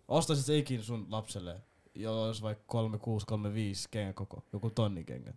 Ostaisit 0.08 0.56
ikin 0.56 0.82
sun 0.82 1.06
lapselle, 1.10 1.60
olisi 2.08 2.42
vaikka 2.42 2.64
36, 2.66 3.26
35 3.26 3.88
kengä 3.90 4.12
koko, 4.12 4.42
joku 4.52 4.70
tonni 4.70 5.04
kengät? 5.04 5.36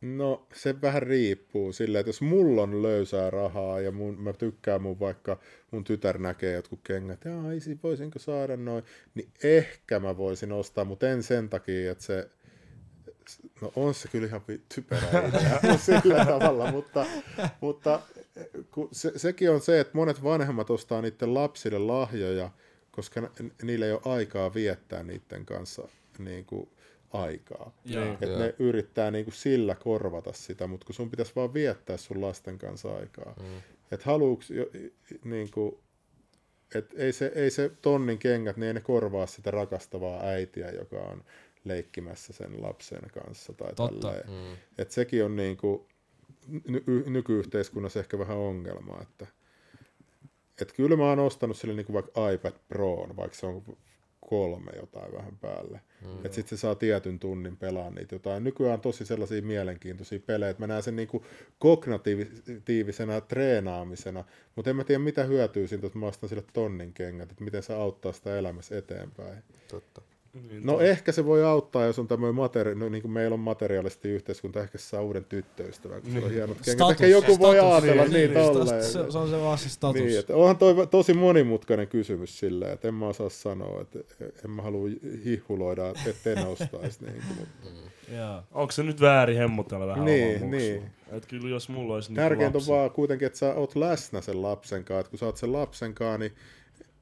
No 0.00 0.46
se 0.54 0.80
vähän 0.80 1.02
riippuu 1.02 1.72
silleen, 1.72 2.00
että 2.00 2.08
jos 2.08 2.22
mulla 2.22 2.62
on 2.62 2.82
löysää 2.82 3.30
rahaa 3.30 3.80
ja 3.80 3.92
mun, 3.92 4.20
mä 4.20 4.32
tykkään 4.32 4.82
mun 4.82 5.00
vaikka 5.00 5.38
mun 5.70 5.84
tytär 5.84 6.18
näkee 6.18 6.52
jotkut 6.52 6.80
kengät, 6.84 7.24
ja 7.24 7.52
isi, 7.52 7.78
voisinko 7.82 8.18
saada 8.18 8.56
noin, 8.56 8.84
niin 9.14 9.30
ehkä 9.42 10.00
mä 10.00 10.16
voisin 10.16 10.52
ostaa, 10.52 10.84
mutta 10.84 11.08
en 11.08 11.22
sen 11.22 11.48
takia, 11.48 11.92
että 11.92 12.04
se, 12.04 12.30
no 13.60 13.72
on 13.76 13.94
se 13.94 14.08
kyllä 14.08 14.26
ihan 14.26 14.40
typerä 14.74 15.28
idea 15.28 15.78
sillä 16.02 16.24
tavalla, 16.24 16.72
mutta, 16.72 17.06
mutta 17.60 18.00
kun 18.70 18.88
se, 18.92 19.12
sekin 19.16 19.50
on 19.50 19.60
se, 19.60 19.80
että 19.80 19.96
monet 19.96 20.22
vanhemmat 20.22 20.70
ostaa 20.70 21.02
niiden 21.02 21.34
lapsille 21.34 21.78
lahjoja, 21.78 22.50
koska 22.90 23.30
niillä 23.62 23.86
ei 23.86 23.92
ole 23.92 24.00
aikaa 24.04 24.54
viettää 24.54 25.02
niiden 25.02 25.46
kanssa 25.46 25.88
niin 26.18 26.44
kuin 26.44 26.68
aikaa. 27.12 27.72
Niin. 27.84 28.12
Että 28.12 28.38
ne 28.38 28.54
yrittää 28.58 29.10
niinku 29.10 29.30
sillä 29.30 29.74
korvata 29.74 30.32
sitä, 30.32 30.66
mutta 30.66 30.86
kun 30.86 30.94
sun 30.94 31.10
pitäisi 31.10 31.32
vaan 31.36 31.54
viettää 31.54 31.96
sun 31.96 32.20
lasten 32.20 32.58
kanssa 32.58 32.96
aikaa. 32.96 33.34
Mm. 33.40 33.62
Että 33.92 34.06
haluuks, 34.06 34.50
jo, 34.50 34.66
niinku, 35.24 35.80
et 36.74 36.94
ei, 36.96 37.12
se, 37.12 37.32
ei 37.34 37.50
se 37.50 37.70
tonnin 37.82 38.18
kengät, 38.18 38.56
niin 38.56 38.66
ei 38.66 38.74
ne 38.74 38.80
korvaa 38.80 39.26
sitä 39.26 39.50
rakastavaa 39.50 40.20
äitiä, 40.22 40.70
joka 40.70 40.96
on 40.96 41.24
leikkimässä 41.64 42.32
sen 42.32 42.62
lapsen 42.62 43.10
kanssa. 43.12 43.52
Tai 43.52 43.74
Totta. 43.74 44.00
tälleen. 44.00 44.30
Mm. 44.30 44.56
Et 44.78 44.90
sekin 44.90 45.24
on 45.24 45.36
niinku, 45.36 45.86
ny- 46.68 47.04
nykyyhteiskunnassa 47.06 48.00
ehkä 48.00 48.18
vähän 48.18 48.36
ongelma, 48.36 48.98
että 49.02 49.26
et 50.60 50.72
kyllä 50.72 50.96
mä 50.96 51.04
oon 51.04 51.18
ostanut 51.18 51.56
sille 51.56 51.74
niinku 51.74 51.92
vaikka 51.92 52.30
iPad 52.30 52.54
Proon, 52.68 53.16
vaikka 53.16 53.38
se 53.38 53.46
on 53.46 53.62
kolme 54.28 54.70
jotain 54.76 55.12
vähän 55.12 55.36
päälle. 55.36 55.80
Mm. 56.04 56.16
Että 56.16 56.34
sitten 56.34 56.58
se 56.58 56.60
saa 56.60 56.74
tietyn 56.74 57.18
tunnin 57.18 57.56
pelaa 57.56 57.90
niitä 57.90 58.14
jotain. 58.14 58.44
Nykyään 58.44 58.74
on 58.74 58.80
tosi 58.80 59.04
sellaisia 59.04 59.42
mielenkiintoisia 59.42 60.20
pelejä, 60.26 60.50
että 60.50 60.62
mä 60.62 60.66
näen 60.66 60.82
sen 60.82 60.96
niinku 60.96 61.24
kognitiivisena 61.58 63.20
treenaamisena, 63.20 64.24
mutta 64.56 64.70
en 64.70 64.76
mä 64.76 64.84
tiedä 64.84 64.98
mitä 64.98 65.24
hyötyä 65.24 65.66
siitä, 65.66 65.86
että 65.86 65.98
mä 65.98 66.06
ostan 66.06 66.28
sille 66.28 66.44
tonnin 66.52 66.92
kengät, 66.92 67.30
että 67.30 67.44
miten 67.44 67.62
se 67.62 67.74
auttaa 67.74 68.12
sitä 68.12 68.38
elämässä 68.38 68.78
eteenpäin. 68.78 69.42
Totta. 69.68 70.02
Niin, 70.32 70.66
No 70.66 70.80
ehkä 70.80 71.12
se 71.12 71.24
voi 71.26 71.44
auttaa, 71.44 71.84
jos 71.84 71.98
on 71.98 72.08
tämmöinen 72.08 72.34
materi- 72.34 72.74
no, 72.74 72.88
niin 72.88 73.02
kuin 73.02 73.12
meillä 73.12 73.34
on 73.34 73.40
materiaalisesti 73.40 74.08
yhteiskunta, 74.08 74.60
ehkä 74.60 74.78
saa 74.78 75.02
uuden 75.02 75.24
tyttöystävän, 75.24 76.02
kun 76.02 76.14
niin. 76.14 76.24
on 76.24 76.30
hienot 76.30 76.56
kengät. 76.56 76.72
Status, 76.74 76.90
Ehkä 76.90 77.06
joku 77.06 77.38
voi 77.38 77.56
status, 77.56 77.72
ajatella 77.72 78.02
niin, 78.04 78.12
niin, 78.12 78.30
status, 78.44 78.58
tolleen. 78.68 78.84
Se, 78.84 78.90
se, 79.12 79.18
on 79.18 79.30
se 79.30 79.40
vaan 79.40 79.58
se 79.58 79.68
status. 79.68 80.02
Niin, 80.02 80.18
että 80.18 80.36
onhan 80.36 80.56
toi 80.58 80.86
tosi 80.86 81.14
monimutkainen 81.14 81.88
kysymys 81.88 82.38
silleen, 82.38 82.72
että 82.72 82.88
en 82.88 82.94
mä 82.94 83.06
osaa 83.06 83.28
sanoa, 83.28 83.80
että 83.80 83.98
en 84.44 84.50
mä 84.50 84.62
halua 84.62 84.88
hihhuloida, 85.24 85.88
että 86.06 86.30
en 86.32 86.46
ostaisi. 86.46 87.04
niin 87.04 87.22
kuin, 87.28 87.36
mutta 87.38 87.68
Joo. 88.16 88.42
Onko 88.52 88.72
se 88.72 88.82
nyt 88.82 89.00
väärin 89.00 89.36
hemmotella 89.36 89.86
vähän 89.86 90.04
Niin, 90.04 90.28
muksua? 90.30 90.48
niin. 90.50 90.82
Et 91.12 91.26
kyllä 91.26 91.48
jos 91.48 91.68
mulla 91.68 91.94
olisi 91.94 92.08
niinku 92.10 92.20
Tärkeintä 92.20 92.58
on 92.58 92.64
vaan 92.68 92.90
kuitenkin, 92.90 93.26
että 93.26 93.38
sä 93.38 93.54
oot 93.54 93.76
läsnä 93.76 94.20
sen 94.20 94.42
lapsen 94.42 94.84
kanssa, 94.84 95.00
että 95.00 95.10
kun 95.10 95.18
sä 95.18 95.26
oot 95.26 95.36
sen 95.36 95.52
lapsen 95.52 95.94
kanssa, 95.94 96.18
niin 96.18 96.32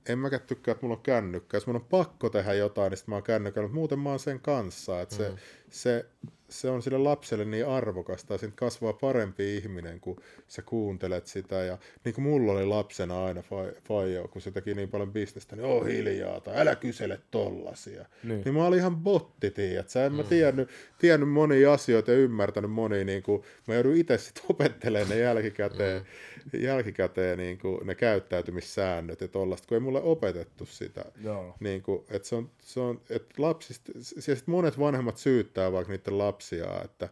en 0.08 0.18
mäkään 0.18 0.42
tykkää, 0.42 0.72
että 0.72 0.86
mulla 0.86 0.96
on 0.96 1.02
kännykkä. 1.02 1.56
Jos 1.56 1.66
mun 1.66 1.76
on 1.76 1.84
pakko 1.84 2.30
tehdä 2.30 2.54
jotain, 2.54 2.90
niin 2.90 2.98
sit 2.98 3.08
mä 3.08 3.14
oon 3.14 3.22
kännykällä, 3.22 3.68
mutta 3.68 3.74
muuten 3.74 3.98
mä 3.98 4.08
oon 4.08 4.18
sen 4.18 4.40
kanssa. 4.40 5.00
Että 5.00 5.14
se, 5.16 5.32
se, 5.70 6.06
se 6.48 6.70
on 6.70 6.82
sille 6.82 6.98
lapselle 6.98 7.44
niin 7.44 7.66
arvokasta 7.66 8.34
ja 8.34 8.38
siitä 8.38 8.56
kasvaa 8.56 8.92
parempi 8.92 9.56
ihminen, 9.56 10.00
kun 10.00 10.20
sä 10.48 10.62
kuuntelet 10.62 11.26
sitä. 11.26 11.56
Ja 11.56 11.78
niin 12.04 12.14
kuin 12.14 12.24
mulla 12.24 12.52
oli 12.52 12.66
lapsena 12.66 13.24
aina 13.24 13.42
Fajo, 13.88 14.28
kun 14.28 14.42
se 14.42 14.50
teki 14.50 14.74
niin 14.74 14.88
paljon 14.88 15.12
bisnestä, 15.12 15.56
niin 15.56 15.66
oo 15.66 15.84
hiljaa 15.84 16.40
tai 16.40 16.54
älä 16.56 16.74
kysele 16.74 17.20
tollasia. 17.30 18.04
Niin, 18.22 18.42
niin 18.44 18.54
mä 18.54 18.66
olin 18.66 18.78
ihan 18.78 18.96
botti, 18.96 19.50
tiedät. 19.50 19.88
Sä 19.88 20.06
en 20.06 20.12
mä 20.12 20.22
tiennyt, 20.22 20.68
tiennyt 20.98 21.30
monia 21.30 21.72
asioita 21.72 22.10
ja 22.10 22.18
ymmärtänyt 22.18 22.70
monia, 22.70 23.04
niin 23.04 23.22
kuin, 23.22 23.42
mä 23.66 23.74
joudun 23.74 23.96
itse 23.96 24.18
sitten 24.18 24.44
opettelemaan 24.50 25.08
ne 25.08 25.18
jälkikäteen, 25.18 26.02
mm. 26.52 26.60
jälkikäteen 26.60 27.38
niin 27.38 27.58
kuin, 27.58 27.86
ne 27.86 27.94
käyttäytymissäännöt 27.94 29.20
ja 29.20 29.28
tollasta, 29.28 29.68
kun 29.68 29.76
ei 29.76 29.80
mulle 29.80 30.02
opetettu 30.02 30.66
sitä. 30.66 31.04
Joo. 31.24 31.56
Niin 31.60 31.82
kuin, 31.82 32.04
että 32.10 32.28
se 32.28 32.36
on, 32.36 32.50
se 32.60 32.80
on, 32.80 33.00
että 33.10 33.34
lapsista, 33.42 33.92
siis 34.00 34.46
monet 34.46 34.78
vanhemmat 34.78 35.18
syyttää 35.18 35.72
vaikka 35.72 35.92
niiden 35.92 36.18
lapsia, 36.36 36.82
että, 36.84 37.08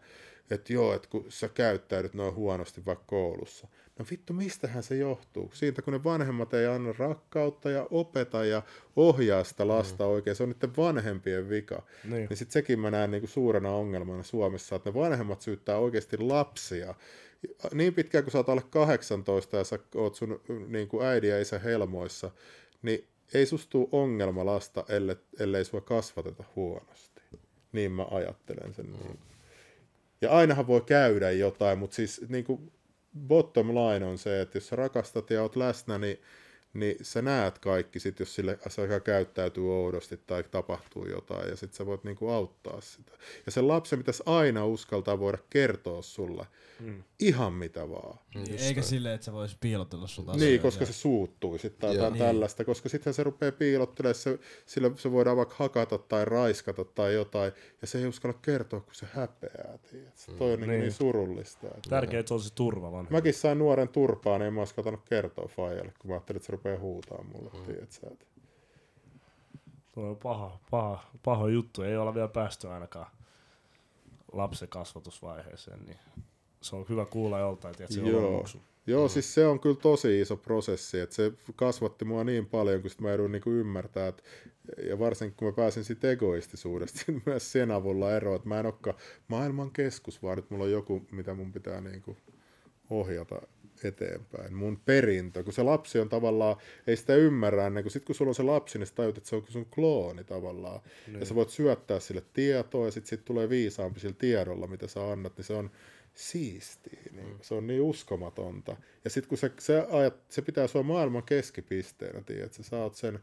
että 0.50 0.72
joo, 0.72 0.94
että 0.94 1.08
kun 1.08 1.24
sä 1.28 1.48
käyttäydyt 1.48 2.14
noin 2.14 2.34
huonosti 2.34 2.82
vaikka 2.86 3.04
koulussa. 3.06 3.68
No 3.98 4.04
vittu, 4.10 4.32
mistähän 4.32 4.82
se 4.82 4.96
johtuu? 4.96 5.50
Siitä, 5.54 5.82
kun 5.82 5.92
ne 5.92 6.04
vanhemmat 6.04 6.54
ei 6.54 6.66
anna 6.66 6.94
rakkautta 6.98 7.70
ja 7.70 7.86
opeta 7.90 8.44
ja 8.44 8.62
ohjaa 8.96 9.44
sitä 9.44 9.68
lasta 9.68 10.04
mm. 10.04 10.10
oikein. 10.10 10.36
Se 10.36 10.42
on 10.42 10.48
niiden 10.48 10.76
vanhempien 10.76 11.48
vika. 11.48 11.82
Niin, 12.04 12.26
niin 12.28 12.36
sitten 12.36 12.52
sekin 12.52 12.80
mä 12.80 12.90
näen 12.90 13.10
niinku 13.10 13.26
suurena 13.26 13.70
ongelmana 13.70 14.22
Suomessa, 14.22 14.76
että 14.76 14.90
ne 14.90 14.94
vanhemmat 14.94 15.40
syyttää 15.40 15.78
oikeasti 15.78 16.18
lapsia. 16.18 16.94
Niin 17.74 17.94
pitkään 17.94 18.24
kuin 18.24 18.32
sä 18.32 18.38
oot 18.38 18.48
alle 18.48 18.62
18 18.70 19.56
ja 19.56 19.64
sä 19.64 19.78
oot 19.94 20.14
sun 20.14 20.40
niin 20.66 20.88
kuin 20.88 21.06
äidin 21.06 21.30
ja 21.30 21.40
isä 21.40 21.58
helmoissa, 21.58 22.30
niin 22.82 23.08
ei 23.34 23.46
sustu 23.46 23.88
ongelma 23.92 24.46
lasta, 24.46 24.84
ellei, 24.88 25.16
ellei 25.40 25.64
sua 25.64 25.80
kasvateta 25.80 26.44
huonosti. 26.56 27.13
Niin 27.74 27.92
mä 27.92 28.06
ajattelen 28.10 28.74
sen. 28.74 28.86
Mm. 28.86 28.92
Niin. 28.92 29.18
Ja 30.20 30.30
ainahan 30.30 30.66
voi 30.66 30.80
käydä 30.80 31.30
jotain, 31.30 31.78
mutta 31.78 31.96
siis 31.96 32.24
niin 32.28 32.44
kuin 32.44 32.72
bottom 33.28 33.68
line 33.68 34.06
on 34.06 34.18
se, 34.18 34.40
että 34.40 34.56
jos 34.56 34.68
sä 34.68 34.76
rakastat 34.76 35.30
ja 35.30 35.42
oot 35.42 35.56
läsnä, 35.56 35.98
niin 35.98 36.18
niin 36.74 36.96
sä 37.02 37.22
näet 37.22 37.58
kaikki 37.58 38.00
sit, 38.00 38.20
jos 38.20 38.34
sille 38.34 38.58
asiakaan 38.66 39.02
käyttäytyy 39.02 39.72
oudosti 39.72 40.20
tai 40.26 40.44
tapahtuu 40.50 41.06
jotain, 41.08 41.50
ja 41.50 41.56
sitten 41.56 41.76
sä 41.76 41.86
voit 41.86 42.04
niinku 42.04 42.28
auttaa 42.28 42.80
sitä. 42.80 43.12
Ja 43.46 43.52
sen 43.52 43.68
lapsen 43.68 43.98
pitäisi 43.98 44.22
aina 44.26 44.66
uskaltaa 44.66 45.18
voida 45.18 45.38
kertoa 45.50 46.02
sulle 46.02 46.46
mm. 46.80 47.02
ihan 47.20 47.52
mitä 47.52 47.90
vaan. 47.90 48.18
Niin, 48.34 48.58
eikä 48.58 48.82
silleen, 48.82 49.14
että 49.14 49.24
se 49.24 49.32
voisi 49.32 49.56
piilotella 49.60 50.06
sulta 50.06 50.32
Niin, 50.32 50.60
koska 50.60 50.82
ja... 50.82 50.86
se 50.86 50.92
suuttuu 50.92 51.58
sitten 51.58 51.80
tai 51.80 51.94
jotain 51.96 52.12
niin. 52.12 52.24
tällaista, 52.24 52.64
koska 52.64 52.88
sitten 52.88 53.14
se 53.14 53.22
rupeaa 53.24 53.52
piilottelemaan, 53.52 54.14
se, 54.14 54.38
sillä 54.66 54.90
se 54.96 55.12
voidaan 55.12 55.36
vaikka 55.36 55.54
hakata 55.58 55.98
tai 55.98 56.24
raiskata 56.24 56.84
tai 56.84 57.14
jotain, 57.14 57.52
ja 57.80 57.86
se 57.86 57.98
ei 57.98 58.06
uskalla 58.06 58.38
kertoa, 58.42 58.80
kun 58.80 58.94
se 58.94 59.06
häpeää. 59.12 59.78
Mm. 59.92 60.36
Toi 60.38 60.52
on 60.52 60.60
niin, 60.60 60.70
niin. 60.70 60.80
niin 60.80 60.92
surullista. 60.92 61.66
Että 61.66 61.90
Tärkeää, 61.90 62.20
että 62.20 62.28
se 62.28 62.34
on 62.34 62.40
se 62.40 62.54
turva 62.54 62.92
vanhempi. 62.92 63.14
Mäkin 63.14 63.34
sain 63.34 63.58
nuoren 63.58 63.88
turpaan, 63.88 64.40
niin 64.40 64.46
en 64.46 64.54
mä 64.54 64.60
olisi 64.60 64.74
kertoa 65.04 65.48
Fajalle, 65.48 65.92
kun 65.98 66.10
mä 66.10 66.14
ajattelin, 66.14 66.36
että 66.36 66.46
se 66.46 66.52
rupeaa 66.52 66.78
huutaa 66.78 67.22
mulle, 67.22 67.50
mm. 67.54 67.64
tiedät 67.64 67.92
sä. 67.92 68.00
Tuo 69.92 70.10
on 70.10 70.16
paha, 70.16 70.58
paha, 70.70 71.04
paha 71.22 71.48
juttu. 71.48 71.82
Ei 71.82 71.96
olla 71.96 72.14
vielä 72.14 72.28
päästy 72.28 72.68
ainakaan 72.68 73.06
lapsen 74.32 74.68
kasvatusvaiheeseen, 74.68 75.84
niin 75.86 75.98
se 76.64 76.76
on 76.76 76.86
hyvä 76.88 77.06
kuulla 77.06 77.38
joltain, 77.38 77.74
että 77.80 77.94
se 77.94 78.00
Joo. 78.00 78.38
on 78.38 78.44
Joo, 78.86 79.06
mm. 79.06 79.10
siis 79.10 79.34
se 79.34 79.46
on 79.46 79.60
kyllä 79.60 79.76
tosi 79.76 80.20
iso 80.20 80.36
prosessi, 80.36 81.00
että 81.00 81.14
se 81.14 81.32
kasvatti 81.56 82.04
mua 82.04 82.24
niin 82.24 82.46
paljon, 82.46 82.82
kun 82.82 82.90
mä 82.98 83.08
joudun 83.08 83.32
niinku 83.32 83.50
ymmärtää, 83.50 84.08
että, 84.08 84.22
ja 84.88 84.98
varsinkin 84.98 85.36
kun 85.36 85.48
mä 85.48 85.52
pääsin 85.52 85.84
siitä 85.84 86.10
egoistisuudesta 86.10 87.12
myös 87.26 87.52
sen 87.52 87.70
avulla 87.70 88.16
eroon, 88.16 88.36
että 88.36 88.48
mä 88.48 88.60
en 88.60 88.66
olekaan 88.66 88.96
maailman 89.28 89.70
keskus, 89.70 90.22
vaan 90.22 90.36
nyt 90.36 90.50
mulla 90.50 90.64
on 90.64 90.70
joku, 90.70 91.06
mitä 91.10 91.34
mun 91.34 91.52
pitää 91.52 91.80
niinku 91.80 92.16
ohjata 92.90 93.42
eteenpäin. 93.84 94.54
Mun 94.54 94.80
perintö, 94.84 95.44
kun 95.44 95.52
se 95.52 95.62
lapsi 95.62 95.98
on 95.98 96.08
tavallaan, 96.08 96.56
ei 96.86 96.96
sitä 96.96 97.14
ymmärrä 97.14 97.66
ennen 97.66 97.84
kuin 97.84 97.92
sit 97.92 98.04
kun 98.04 98.14
sulla 98.14 98.30
on 98.30 98.34
se 98.34 98.42
lapsi, 98.42 98.78
niin 98.78 98.86
sä 98.86 98.94
tajut, 98.94 99.18
että 99.18 99.28
se 99.28 99.36
on 99.36 99.44
sun 99.48 99.66
klooni 99.66 100.24
tavallaan. 100.24 100.80
Niin. 101.06 101.20
Ja 101.20 101.26
sä 101.26 101.34
voit 101.34 101.50
syöttää 101.50 102.00
sille 102.00 102.22
tietoa 102.32 102.86
ja 102.86 102.92
sit 102.92 103.06
sit 103.06 103.24
tulee 103.24 103.48
viisaampi 103.48 104.00
sillä 104.00 104.14
tiedolla, 104.18 104.66
mitä 104.66 104.86
sä 104.86 105.12
annat, 105.12 105.36
niin 105.36 105.44
se 105.44 105.54
on 105.54 105.70
siistiä. 106.14 107.00
Niin. 107.12 107.28
Mm. 107.28 107.38
Se 107.42 107.54
on 107.54 107.66
niin 107.66 107.82
uskomatonta. 107.82 108.76
Ja 109.04 109.10
sitten 109.10 109.28
kun 109.28 109.38
se, 109.38 109.52
se, 109.58 109.86
ajat, 109.90 110.14
se 110.28 110.42
pitää 110.42 110.66
sua 110.66 110.82
maailman 110.82 111.22
keskipisteenä, 111.22 112.20
tiedät, 112.20 112.44
että 112.44 112.62
sä 112.62 112.76
oot 112.76 112.94
sen 112.94 113.18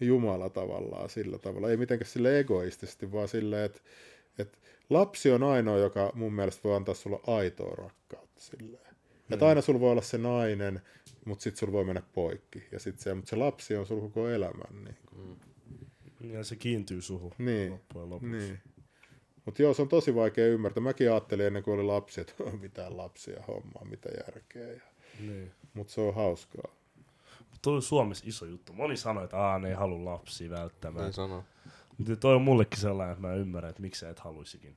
Jumala 0.00 0.50
tavallaan 0.50 1.08
sillä 1.08 1.38
tavalla. 1.38 1.70
Ei 1.70 1.76
mitenkään 1.76 2.10
sille 2.10 2.38
egoistisesti, 2.38 3.12
vaan 3.12 3.28
silleen, 3.28 3.64
että, 3.64 3.80
että 4.38 4.58
lapsi 4.90 5.30
on 5.30 5.42
ainoa, 5.42 5.78
joka 5.78 6.12
mun 6.14 6.32
mielestä 6.32 6.60
voi 6.64 6.76
antaa 6.76 6.94
sulle 6.94 7.20
aitoa 7.26 7.74
rakkautta 7.74 8.40
silleen. 8.40 8.86
Mm. 9.28 9.32
Että 9.34 9.48
aina 9.48 9.62
sulla 9.62 9.80
voi 9.80 9.90
olla 9.90 10.02
se 10.02 10.18
nainen, 10.18 10.80
mutta 11.24 11.42
sitten 11.42 11.58
sulla 11.58 11.72
voi 11.72 11.84
mennä 11.84 12.02
poikki. 12.14 12.64
Ja 12.72 12.80
sit 12.80 12.98
se, 12.98 13.14
mutta 13.14 13.30
se 13.30 13.36
lapsi 13.36 13.76
on 13.76 13.86
sulla 13.86 14.02
koko 14.02 14.28
elämän. 14.28 14.84
Niin. 14.84 14.96
Mm. 15.16 15.36
Ja 16.32 16.44
se 16.44 16.56
kiintyy 16.56 17.02
suhun 17.02 17.32
niin. 17.38 17.72
loppujen 17.72 18.10
lopuksi. 18.10 18.36
Niin. 18.36 18.58
Mutta 19.46 19.62
joo, 19.62 19.74
se 19.74 19.82
on 19.82 19.88
tosi 19.88 20.14
vaikea 20.14 20.46
ymmärtää. 20.46 20.82
Mäkin 20.82 21.10
ajattelin 21.10 21.46
ennen 21.46 21.62
kuin 21.62 21.74
oli 21.74 21.82
lapsi, 21.82 22.20
että 22.20 22.34
on 22.44 22.60
mitään 22.60 22.96
lapsia 22.96 23.42
hommaa, 23.48 23.84
mitä 23.84 24.08
järkeä. 24.26 24.72
Ja... 24.72 24.80
Niin. 25.20 25.52
Mutta 25.74 25.92
se 25.92 26.00
on 26.00 26.14
hauskaa. 26.14 26.72
Tuo 27.62 27.74
on 27.74 27.82
Suomessa 27.82 28.24
iso 28.28 28.46
juttu. 28.46 28.72
Moni 28.72 28.96
sanoi, 28.96 29.24
että 29.24 29.38
Aa, 29.38 29.58
ne 29.58 29.68
ei 29.68 29.74
halua 29.74 30.12
lapsia 30.12 30.50
välttämättä. 30.50 31.02
Niin 31.02 31.12
sano. 31.12 31.44
Mutta 31.98 32.16
toi 32.16 32.34
on 32.34 32.42
mullekin 32.42 32.80
sellainen, 32.80 33.12
että 33.12 33.26
mä 33.26 33.34
ymmärrän, 33.34 33.70
että 33.70 33.82
miksi 33.82 34.00
sä 34.00 34.10
et 34.10 34.18
haluisikin. 34.18 34.76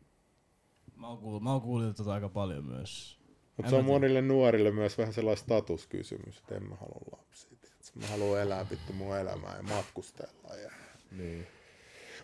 Mä 0.95 1.07
oon 1.07 1.17
kuullut, 1.17 1.43
mä 1.43 1.51
oon 1.51 1.61
kuullut 1.61 1.95
tota 1.95 2.13
aika 2.13 2.29
paljon 2.29 2.65
myös. 2.65 3.19
Mutta 3.57 3.69
se 3.69 3.75
on 3.75 3.85
monille 3.85 4.21
nuorille 4.21 4.71
myös 4.71 4.97
vähän 4.97 5.13
sellainen 5.13 5.43
statuskysymys, 5.43 6.37
että 6.37 6.55
en 6.55 6.63
mä 6.63 6.75
halua 6.75 7.17
lapsia. 7.17 7.49
Mä 7.95 8.07
haluan 8.07 8.41
elää 8.41 8.69
vittu 8.69 8.93
mun 8.93 9.17
elämää 9.17 9.57
ja 9.57 9.63
matkustella. 9.63 10.55
Ja... 10.55 10.71
Niin. 11.11 11.47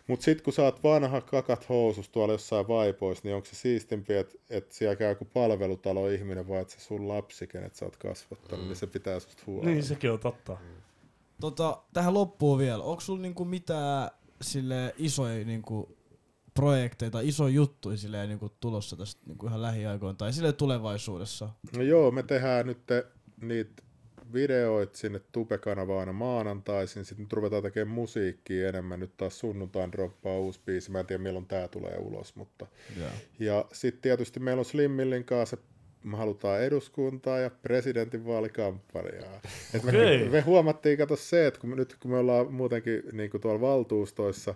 Mutta 0.08 0.24
sitten 0.24 0.44
kun 0.44 0.54
sä 0.54 0.64
oot 0.64 0.84
vanha 0.84 1.22
kakat 1.22 1.70
housus 1.70 2.10
tuolla 2.10 2.34
jossain 2.34 2.68
vaipois, 2.68 3.24
niin 3.24 3.36
onko 3.36 3.46
se 3.46 3.56
siistimpi, 3.56 4.14
että 4.14 4.38
et 4.50 4.72
siellä 4.72 4.96
käy 4.96 5.10
joku 5.10 5.26
palvelutalo 5.26 6.10
ihminen 6.10 6.48
vai 6.48 6.62
että 6.62 6.74
se 6.74 6.80
sun 6.80 7.08
lapsi, 7.08 7.48
kenet 7.48 7.76
sä 7.76 7.86
oot 7.86 7.98
kasvattanut, 7.98 8.66
mm. 8.66 8.68
niin 8.68 8.76
se 8.76 8.88
pitää 8.88 9.20
susta 9.20 9.44
huolta. 9.48 9.70
Niin, 9.70 9.84
sekin 9.84 10.12
on 10.12 10.20
totta. 10.20 10.58
Mm. 10.62 10.82
Tota, 11.42 11.82
tähän 11.94 12.14
loppuun 12.14 12.60
vielä. 12.60 12.84
Onko 12.84 13.02
sulla 13.02 13.22
niinku 13.22 13.46
mitään 13.46 14.10
sille 14.42 14.96
isoja 14.98 15.46
niinku 15.46 15.98
projekteja 16.54 17.12
tai 17.12 17.28
isoja 17.28 17.54
juttuja 17.54 17.98
silleen, 17.98 18.30
niinku 18.30 18.50
tulossa 18.60 18.96
tästä 18.96 19.22
niinku 19.26 19.48
ihan 19.48 19.62
lähiaikoina 19.62 20.18
tai 20.18 20.34
sille 20.34 20.54
tulevaisuudessa? 20.54 21.50
No 21.78 21.84
joo, 21.84 22.12
me 22.12 22.24
tehdään 22.24 22.66
nyt 22.66 22.80
niitä 23.42 23.84
videoit 24.34 24.96
sinne 24.96 25.22
Tube-kanavaan 25.32 26.00
aina 26.00 26.14
maanantaisin, 26.14 27.06
sitten 27.06 27.24
nyt 27.24 27.34
ruvetaan 27.34 27.64
tekemään 27.64 27.96
musiikkia 27.96 28.70
enemmän, 28.70 29.00
nyt 29.00 29.18
taas 29.18 29.40
sunnuntain 29.40 29.92
droppaa 29.92 30.40
uusi 30.40 30.60
biisi, 30.66 30.92
mä 30.92 31.00
en 31.00 31.06
tiedä 31.06 31.24
milloin 31.24 31.46
tää 31.46 31.68
tulee 31.68 31.98
ulos, 31.98 32.36
mutta 32.36 32.68
yeah. 32.98 33.14
ja 33.40 33.66
sitten 33.74 34.02
tietysti 34.02 34.40
meillä 34.40 34.60
on 34.60 34.66
Slimmillin 34.66 35.24
kanssa 35.24 35.58
me 36.06 36.18
halutaan 36.18 36.62
eduskuntaa 36.62 37.40
ja 37.40 37.50
presidentinvaalikampanjaa. 37.50 39.42
Okay. 39.76 39.92
me, 39.92 40.30
me 40.30 40.42
huomattiin, 40.42 40.98
kato 40.98 41.16
se, 41.16 41.48
että 41.48 41.60
kun 41.60 41.70
me, 41.70 41.76
nyt 41.76 41.96
kun 42.00 42.12
me 42.12 42.18
ollaan 42.18 42.54
muutenkin 42.54 43.04
niin 43.12 43.30
kuin 43.30 43.42
tuolla 43.42 43.62
valtuustoissa, 43.62 44.56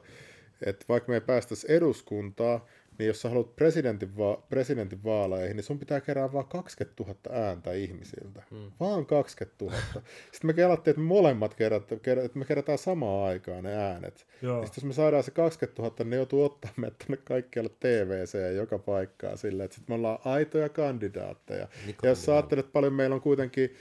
että 0.66 0.86
vaikka 0.90 1.10
me 1.10 1.16
ei 1.16 1.22
päästäisi 1.22 1.68
eduskuntaa, 1.70 2.66
niin 3.00 3.08
jos 3.08 3.22
sä 3.22 3.30
haluat 3.30 3.56
presidentin, 3.56 4.18
va- 4.18 4.44
presidentin 4.50 5.04
vaaleihin, 5.04 5.56
niin 5.56 5.64
sun 5.64 5.80
pitää 5.80 6.02
kerää 6.02 6.34
vaan 6.34 6.48
20 6.48 7.04
000 7.04 7.46
ääntä 7.46 7.74
ihmisiltä. 7.74 8.44
Hmm. 8.52 8.72
Vaan 8.80 9.06
20 9.06 9.66
000. 9.66 9.78
Sitten 10.32 10.48
me 10.48 10.54
kelattiin, 10.54 10.92
että 10.92 11.02
me 11.02 11.08
molemmat 11.08 11.54
kerät, 11.54 11.92
että 11.92 12.40
me 12.40 12.46
kerätään 12.46 12.78
samaan 12.78 13.28
aikaan 13.30 13.64
ne 13.64 13.76
äänet. 13.76 14.28
Joo. 14.42 14.66
Sitten 14.66 14.82
jos 14.82 14.86
me 14.86 14.94
saadaan 14.94 15.24
se 15.24 15.32
20 15.32 15.82
000, 15.82 15.96
niin 16.00 16.10
ne 16.10 16.16
joutuu 16.16 16.44
ottaa 16.44 16.72
meidät 16.78 16.98
tuonne 16.98 17.22
kaikkialle 17.24 17.70
TVC 17.80 18.34
ja 18.34 18.52
joka 18.52 18.80
paikkaan 18.80 19.38
silleen, 19.38 19.66
että 19.66 19.76
sitten 19.76 19.94
me 19.94 19.96
ollaan 19.96 20.20
aitoja 20.26 20.70
kandidaatteja. 20.70 21.68
Niin 21.86 21.96
ja 22.04 22.10
jos 22.10 22.26
sä 22.26 22.34
ajattelet 22.34 22.72
paljon, 22.72 22.94
meillä 22.94 23.16
on 23.16 23.22
kuitenkin, 23.22 23.76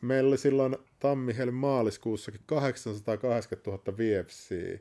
meillä 0.00 0.28
oli 0.28 0.38
silloin 0.38 0.76
tammi 1.00 1.34
maaliskuussakin 1.52 2.40
880 2.46 3.70
000 3.70 3.98
VFC. 3.98 4.80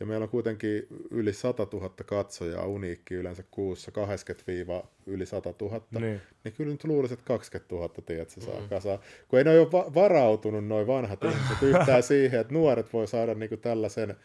Ja 0.00 0.06
meillä 0.06 0.24
on 0.24 0.28
kuitenkin 0.28 0.86
yli 1.10 1.32
100 1.32 1.66
000 1.72 1.90
katsojaa 2.06 2.66
uniikki 2.66 3.14
yleensä 3.14 3.44
kuussa, 3.50 3.90
80 3.90 4.88
yli 5.06 5.26
100 5.26 5.54
000. 5.60 5.80
Niin. 5.90 6.20
niin 6.44 6.52
kyllä 6.52 6.72
nyt 6.72 6.84
luulisin, 6.84 7.14
että 7.14 7.26
20 7.26 7.74
000 7.74 7.88
tiedät, 8.06 8.30
se 8.30 8.40
saa 8.40 8.60
mm. 8.60 8.68
kasaan. 8.68 8.98
Kun 9.28 9.38
ei 9.38 9.44
ne 9.44 9.60
ole 9.60 9.72
va- 9.72 9.94
varautunut 9.94 10.66
noin 10.66 10.86
vanhat 10.86 11.24
ihmiset 11.24 11.62
yhtään 11.62 12.02
siihen, 12.02 12.40
että 12.40 12.54
nuoret 12.54 12.92
voi 12.92 13.08
saada 13.08 13.34
niinku 13.34 13.56
tällaisen 13.56 14.16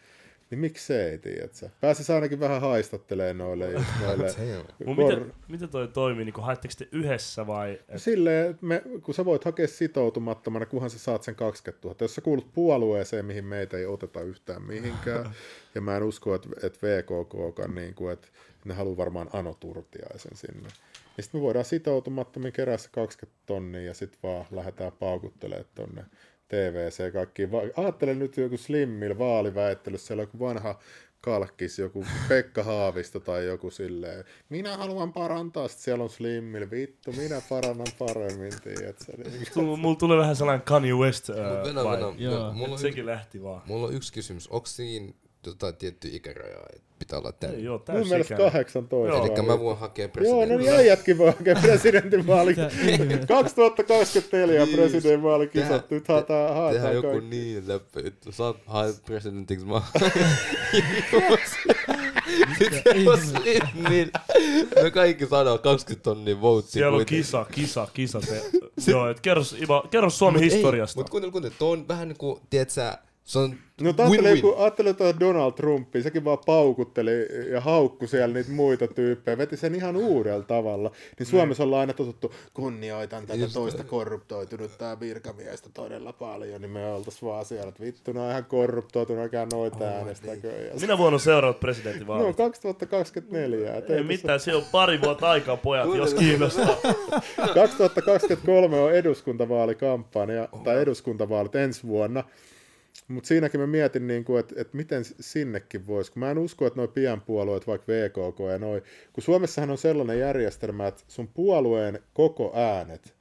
Niin 0.50 0.58
miksei, 0.58 1.18
tiedätkö? 1.18 1.68
Pääsis 1.80 2.10
ainakin 2.10 2.40
vähän 2.40 2.60
haistattelemaan 2.60 3.38
noille, 3.38 3.70
just 3.70 3.86
noille 4.00 4.26
kor- 4.84 4.96
miten, 4.96 5.32
miten 5.48 5.68
toi 5.68 5.88
toimii? 5.88 6.24
Niin 6.24 6.34
haetteko 6.38 6.74
te 6.78 6.88
yhdessä 6.92 7.46
vai? 7.46 7.80
Et, 7.88 8.02
Silleen, 8.02 8.50
että 8.50 8.66
me, 8.66 8.82
kun 9.02 9.14
sä 9.14 9.24
voit 9.24 9.44
hakea 9.44 9.68
sitoutumattomana, 9.68 10.66
kunhan 10.66 10.90
sä 10.90 10.98
saat 10.98 11.22
sen 11.22 11.34
20 11.34 11.88
000. 11.88 11.96
Jos 12.00 12.14
sä 12.14 12.20
kuulut 12.20 12.52
puolueeseen, 12.52 13.24
mihin 13.24 13.44
meitä 13.44 13.76
ei 13.76 13.86
oteta 13.86 14.20
yhtään 14.20 14.62
mihinkään, 14.62 15.30
ja 15.74 15.80
mä 15.80 15.96
en 15.96 16.02
usko, 16.02 16.34
että, 16.34 16.48
että 16.62 16.86
VKK, 16.86 17.74
niin 17.74 17.94
kuin, 17.94 18.12
että 18.12 18.28
ne 18.64 18.74
haluaa 18.74 18.96
varmaan 18.96 19.30
Ano 19.32 19.56
Turtiaisen 19.60 20.36
sinne. 20.36 20.68
Niin 21.16 21.24
sitten 21.24 21.40
me 21.40 21.44
voidaan 21.44 21.64
sitoutumattomin 21.64 22.52
kerää 22.52 22.76
se 22.76 22.88
20 22.92 23.38
tonnia 23.46 23.82
ja 23.82 23.94
sitten 23.94 24.18
vaan 24.22 24.46
lähdetään 24.50 24.92
paukuttelemaan 24.92 25.66
tonne 25.74 26.04
TVC 26.48 27.12
kaikkiin. 27.12 27.52
Va- 27.52 27.60
Ajattelen 27.76 28.18
nyt 28.18 28.36
joku 28.36 28.56
Slimmillä 28.56 29.18
vaaliväittelyssä, 29.18 30.06
siellä 30.06 30.20
on 30.20 30.26
joku 30.28 30.38
vanha 30.40 30.78
kalkkis, 31.20 31.78
joku 31.78 32.04
Pekka 32.28 32.62
Haavisto 32.62 33.20
tai 33.20 33.46
joku 33.46 33.70
silleen, 33.70 34.24
minä 34.48 34.76
haluan 34.76 35.12
parantaa, 35.12 35.68
sitten 35.68 35.84
siellä 35.84 36.04
on 36.04 36.10
Slimmillä, 36.10 36.70
vittu, 36.70 37.12
minä 37.12 37.42
parannan 37.48 37.86
paremmin, 37.98 38.52
tiedätkö? 38.64 39.12
Niin, 39.16 39.42
Tull- 39.42 39.76
Mulla 39.76 39.96
tulee 39.96 40.18
vähän 40.18 40.36
sellainen 40.36 40.64
Kanye 40.66 40.92
West 40.94 41.28
Mut 41.28 41.38
äh, 41.38 41.44
venä, 41.44 41.80
vibe. 41.82 41.90
venä, 41.90 42.30
venä. 42.40 42.52
Mulla, 42.52 42.72
on 42.72 42.78
Sekin 42.78 43.06
lähti 43.06 43.42
vaan. 43.42 43.62
mulla 43.66 43.86
on 43.86 43.94
yksi 43.94 44.12
kysymys. 44.12 44.48
Onko 44.48 44.66
siinä 44.66 45.12
jotain 45.50 45.76
tiettyä 45.76 46.10
ikärajaa, 46.14 46.66
että 46.76 46.86
pitää 46.98 47.18
olla 47.18 47.28
Ei 47.28 47.34
tänne? 47.40 47.58
joo, 47.58 47.78
mun 47.78 48.08
mielestä 48.08 48.16
täysikäinen. 48.36 48.52
18. 48.52 49.16
Joo. 49.16 49.26
Eli 49.36 49.46
mä 49.46 49.58
voin 49.60 49.78
hakea 49.78 50.04
Joo, 50.04 50.08
no 50.08 50.12
presidentin. 50.12 50.58
niin 50.58 50.72
äijätkin 50.72 51.18
voi 51.18 51.30
hakea 51.38 51.54
presidentinvaali. 51.62 52.50
Mitä 52.50 52.70
ihmettä? 52.88 53.26
2024 53.34 54.64
Niin, 54.64 54.76
presidentinvaalikisat. 54.76 55.68
tehdään- 55.68 55.84
Nyt 55.90 56.08
haetaan, 56.08 56.46
Tehdään 56.48 56.62
haetaan 56.62 56.94
joku 56.94 57.08
kaikki. 57.08 57.28
niin 57.30 57.68
läppä, 57.68 58.00
että 58.04 58.32
saat 58.32 58.56
hae 58.66 58.92
presidentiksi 59.06 59.66
mä. 59.66 59.82
Sitten 62.58 63.08
on 63.08 63.18
niin, 63.90 64.10
me 64.82 64.90
kaikki 64.90 65.26
saadaan 65.26 65.58
20 65.58 66.04
tonnia 66.04 66.40
voutsia. 66.40 66.72
Siellä 66.80 66.96
on 66.96 67.06
kisa, 67.06 67.46
kisa, 67.52 67.88
kisa. 67.94 68.20
Te. 68.20 68.42
Joo, 68.90 69.08
et 69.10 69.20
kerro, 69.20 69.42
kerro 69.90 70.10
Suomen 70.10 70.42
historiasta. 70.42 70.98
Mutta 71.00 71.10
kuuntele, 71.10 71.32
kuuntele, 71.32 71.54
tuo 71.58 71.70
on 71.70 71.88
vähän 71.88 72.08
niinku, 72.08 72.40
tiedät 72.50 72.70
sä, 72.70 72.98
se 73.26 73.38
on 73.38 73.54
No 73.80 73.86
ajattele, 73.86 74.08
win-win. 74.10 74.36
joku, 74.36 74.54
ajattele 74.62 74.94
Donald 75.20 75.52
Trumpia, 75.52 76.02
sekin 76.02 76.24
vaan 76.24 76.38
paukutteli 76.46 77.10
ja 77.50 77.60
haukku 77.60 78.06
siellä 78.06 78.34
niitä 78.34 78.50
muita 78.50 78.88
tyyppejä, 78.88 79.38
veti 79.38 79.56
sen 79.56 79.74
ihan 79.74 79.96
uudella 79.96 80.44
tavalla. 80.44 80.90
Niin 81.18 81.26
Suomessa 81.26 81.62
ollaan 81.62 81.80
aina 81.80 81.92
totuttu, 81.92 82.34
kunnioitan 82.54 83.26
tätä 83.26 83.38
Just- 83.44 83.52
toista 83.54 83.84
korruptoitunutta 83.84 85.00
virkamiestä 85.00 85.68
todella 85.74 86.12
paljon, 86.12 86.60
niin 86.60 86.70
me 86.70 86.86
oltais 86.92 87.22
vaan 87.22 87.44
siellä, 87.44 87.68
että 87.68 87.82
vittu, 87.82 88.12
ne 88.12 88.20
on 88.20 88.30
ihan 88.30 88.44
korruptoituneet, 88.44 89.32
noita 89.52 89.84
äänestäkö. 89.84 90.48
Ja... 90.48 90.80
Minä 90.80 90.98
vuonna 90.98 91.18
seuraavat 91.18 91.56
No, 91.56 91.60
presidentinvaalit. 91.60 92.36
2024. 92.36 93.74
et 93.74 93.90
Ei 93.90 94.02
mitään, 94.02 94.40
se 94.40 94.54
on 94.54 94.64
pari 94.72 95.00
vuotta 95.02 95.30
aikaa 95.30 95.56
pojat, 95.56 95.94
jos 95.94 96.14
kiinnostaa. 96.14 96.76
2023 97.54 98.80
on 98.80 98.92
eduskuntavaalikampanja, 98.92 100.48
tai 100.64 100.80
eduskuntavaalit 100.82 101.54
ensi 101.54 101.82
vuonna. 101.86 102.24
Mutta 103.08 103.28
siinäkin 103.28 103.60
mä 103.60 103.66
mietin, 103.66 104.06
niin 104.06 104.24
kuin, 104.24 104.40
että, 104.40 104.54
että 104.58 104.76
miten 104.76 105.04
sinnekin 105.04 105.86
voisi, 105.86 106.12
kun 106.12 106.20
mä 106.20 106.30
en 106.30 106.38
usko, 106.38 106.66
että 106.66 106.80
nuo 106.80 106.88
pienpuolueet, 106.88 107.66
vaikka 107.66 107.92
VKK 107.92 108.38
ja 108.52 108.58
noi, 108.58 108.82
kun 109.12 109.22
Suomessahan 109.24 109.70
on 109.70 109.78
sellainen 109.78 110.18
järjestelmä, 110.18 110.86
että 110.86 111.02
sun 111.08 111.28
puolueen 111.28 111.98
koko 112.14 112.52
äänet 112.54 113.14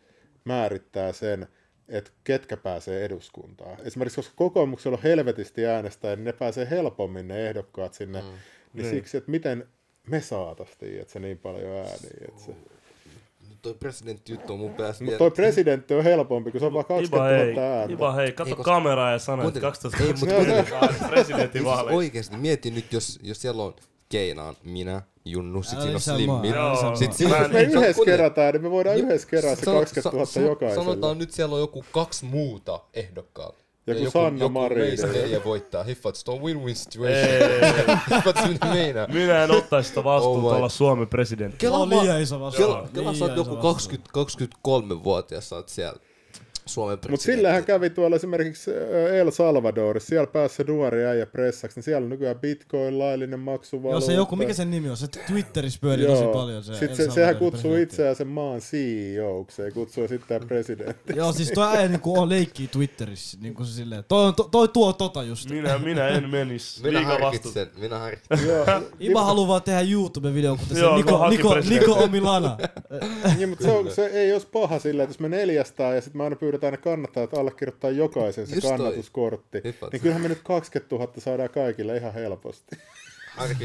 määrittää 0.45 1.13
sen, 1.13 1.47
että 1.89 2.11
ketkä 2.23 2.57
pääsee 2.57 3.05
eduskuntaan. 3.05 3.77
Esimerkiksi 3.83 4.15
koska 4.15 4.33
kokoomuksella 4.35 4.97
on 4.97 5.03
helvetisti 5.03 5.65
äänestäjä, 5.65 6.15
niin 6.15 6.23
ne 6.25 6.33
pääsee 6.33 6.69
helpommin 6.69 7.27
ne 7.27 7.47
ehdokkaat 7.47 7.93
sinne, 7.93 8.21
mm. 8.21 8.27
niin, 8.27 8.37
Niin. 8.73 8.89
siksi, 8.89 9.17
että 9.17 9.31
miten 9.31 9.67
me 10.09 10.21
saatastiin, 10.21 11.01
että 11.01 11.13
se 11.13 11.19
niin 11.19 11.37
paljon 11.37 11.71
ääniä. 11.71 12.11
Että 12.27 12.41
se. 12.41 12.55
Toi 13.69 13.73
presidentti 13.79 14.31
juttu 14.31 14.53
on 14.53 14.59
mun 14.59 14.73
päässä 14.73 15.03
Mutta 15.03 15.17
toi 15.17 15.31
presidentti 15.31 15.93
on 15.93 16.03
helpompi, 16.03 16.51
kun 16.51 16.59
se 16.59 16.65
on 16.65 16.73
vaan 16.73 16.85
20 16.85 17.17
Iba 17.17 17.29
000 17.29 17.45
hei, 17.45 17.59
ääntä. 17.79 17.93
Iba 17.93 18.11
hei, 18.13 18.31
katso 18.31 18.49
Ei, 18.51 18.55
koska- 18.55 18.71
kameraa 18.71 19.11
ja 19.11 19.19
sano, 19.19 19.47
että 19.47 19.59
Kuuntele. 19.59 19.99
Ei, 19.99 20.13
mut 20.13 20.29
2020 20.29 21.07
presidentinvaaleja. 21.09 21.95
Oikeesti, 21.97 22.37
mieti 22.37 22.71
nyt, 22.71 22.93
jos, 22.93 23.19
jos 23.23 23.41
siellä 23.41 23.63
on 23.63 23.73
Keinaan, 24.09 24.55
minä, 24.63 25.01
Junnu, 25.25 25.63
sit 25.63 25.81
siinä 25.81 25.93
on 25.95 26.01
Slimmi. 26.01 26.47
Sit 26.95 27.09
Mä 27.09 27.15
siinä 27.15 27.37
Jos 27.39 27.51
me 27.51 27.61
yhdessä 27.61 28.01
kerätään, 28.05 28.53
niin 28.53 28.61
me 28.61 28.71
voidaan 28.71 28.97
yhdessä 28.97 29.27
kerää 29.27 29.55
se 29.55 29.61
Sano- 29.65 29.79
20 29.79 30.09
000 30.17 30.25
sa- 30.25 30.33
sa- 30.33 30.39
jokaiselle. 30.39 30.83
Sanotaan 30.85 31.17
nyt 31.17 31.31
siellä 31.31 31.55
on 31.55 31.61
joku 31.61 31.85
kaksi 31.91 32.25
muuta 32.25 32.79
ehdokkaalla. 32.93 33.57
Joku 33.87 34.03
Ja 34.03 34.11
Sanna 34.11 34.39
joku 34.45 34.53
Marin. 34.53 34.77
meistä 34.77 35.07
neljä 35.07 35.43
voittaa. 35.45 35.83
Hiffat, 35.83 36.15
se 36.15 36.31
on 36.31 36.39
win-win 36.41 36.75
situation. 36.75 37.29
Ei, 37.29 37.95
Hiffat, 38.15 38.35
se 38.37 38.47
mitä 38.47 38.65
meinaa. 38.65 39.07
minä 39.07 39.43
en 39.43 39.51
ottaisi 39.51 39.89
sitä 39.89 40.03
vastuuta 40.03 40.47
Oh 40.47 40.55
olla 40.57 40.69
Suomen 40.69 41.07
presidentti. 41.07 41.57
Kela 41.57 41.77
on 41.77 41.89
mä- 41.89 42.01
liian 42.01 42.21
iso 42.21 42.39
vastuu. 42.39 42.65
Kela, 42.65 42.87
Kela 42.93 43.13
sä 43.13 43.25
oot 43.25 43.37
joku 43.37 43.51
iso 43.51 43.63
vastuu. 43.63 43.73
20, 43.73 44.09
23-vuotias, 44.67 45.49
sä 45.49 45.55
oot 45.55 45.69
siellä 45.69 45.99
Suomen 46.65 46.97
Mutta 47.09 47.23
sillähän 47.23 47.65
kävi 47.65 47.89
tuolla 47.89 48.15
esimerkiksi 48.15 48.71
äh, 48.71 49.15
El 49.15 49.31
Salvadorissa, 49.31 50.09
siellä 50.09 50.27
pääsi 50.27 50.55
se 50.55 50.63
nuori 50.63 51.05
äijä 51.05 51.25
pressaksi, 51.25 51.77
niin 51.77 51.83
siellä 51.83 52.03
on 52.05 52.09
nykyään 52.09 52.39
bitcoin, 52.39 52.99
laillinen 52.99 53.39
maksuvaluutta. 53.39 54.03
Joo, 54.03 54.07
se 54.07 54.13
joku, 54.13 54.35
mikä 54.35 54.53
sen 54.53 54.71
nimi 54.71 54.89
on? 54.89 54.97
Se 54.97 55.07
Twitterissä 55.07 55.79
pyörii 55.81 56.05
tosi 56.05 56.23
paljon. 56.23 56.63
Se 56.63 56.73
Sitten 56.73 56.95
se, 56.95 57.11
sehän 57.11 57.35
kutsuu 57.35 57.75
itseään 57.75 58.15
sen 58.15 58.27
maan 58.27 58.59
CEOksi, 58.59 59.61
ei 59.61 59.71
kutsu 59.71 60.03
esittää 60.03 60.39
presidentti. 60.39 61.13
Joo, 61.15 61.31
siis 61.33 61.51
toi 61.51 61.67
äijä 61.67 61.87
niinku 61.87 62.19
on 62.19 62.29
leikkii 62.29 62.67
Twitterissä. 62.67 63.37
Niinku 63.41 63.65
se 63.65 63.73
silleen, 63.73 64.03
toi, 64.07 64.33
to, 64.33 64.43
toi 64.43 64.67
tuo 64.67 64.93
tota 64.93 65.23
just. 65.23 65.49
Minä, 65.49 65.77
minä 65.77 66.07
en 66.07 66.29
menis. 66.29 66.83
Minä 66.83 66.99
Liiga 66.99 67.09
vastuuta. 67.09 67.25
harkitsen, 67.25 67.67
minä 67.77 67.99
harkitsen. 67.99 68.47
Joo, 68.47 68.65
Iba 68.99 69.23
haluaa 69.23 69.47
vaan 69.47 69.61
tehdä 69.61 69.81
YouTube-videon, 69.81 70.57
kuten 70.57 70.77
se 70.77 70.95
Niko, 70.95 71.17
kun 71.17 71.29
Niko. 71.29 71.55
Niko 71.69 71.93
Omilana. 71.93 72.57
niin, 73.37 73.49
mutta 73.49 73.65
se, 73.65 73.71
on, 73.71 73.91
se 73.91 74.05
ei 74.05 74.33
olisi 74.33 74.47
paha 74.51 74.79
silleen, 74.79 75.03
että 75.03 75.13
jos 75.13 75.19
me 75.19 75.29
neljästään 75.29 75.95
ja 75.95 76.01
sitten 76.01 76.17
me 76.17 76.23
aina 76.23 76.35
pyydetään 76.59 76.73
ne 76.73 76.77
kannattajat 76.77 77.33
allekirjoittaa 77.33 77.89
jokaisen 77.89 78.47
se 78.47 78.55
Just 78.55 78.67
kannatuskortti, 78.67 79.61
niin 79.91 80.01
kyllähän 80.01 80.21
me 80.21 80.27
nyt 80.27 80.41
20 80.43 80.95
000 80.95 81.13
saadaan 81.17 81.49
kaikille 81.49 81.97
ihan 81.97 82.13
helposti. 82.13 82.77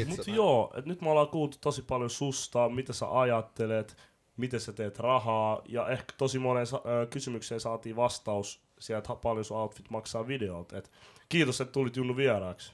Mutta 0.07 0.31
joo, 0.31 0.71
että 0.77 0.89
nyt 0.89 1.01
me 1.01 1.09
ollaan 1.09 1.27
kuultu 1.27 1.57
tosi 1.61 1.81
paljon 1.81 2.09
susta, 2.09 2.69
mitä 2.69 2.93
sä 2.93 3.19
ajattelet, 3.19 3.97
miten 4.37 4.59
sä 4.59 4.73
teet 4.73 4.99
rahaa, 4.99 5.61
ja 5.67 5.87
ehkä 5.87 6.13
tosi 6.17 6.39
moneen 6.39 6.67
sa- 6.67 6.81
kysymykseen 7.09 7.61
saatiin 7.61 7.95
vastaus 7.95 8.61
sieltä, 8.79 9.13
että 9.13 9.21
paljon 9.21 9.45
sun 9.45 9.57
outfit 9.57 9.89
maksaa 9.89 10.27
videolta. 10.27 10.77
Et 10.77 10.91
kiitos, 11.29 11.61
että 11.61 11.71
tulit 11.71 11.97
Junnu 11.97 12.17
vieraaksi. 12.17 12.73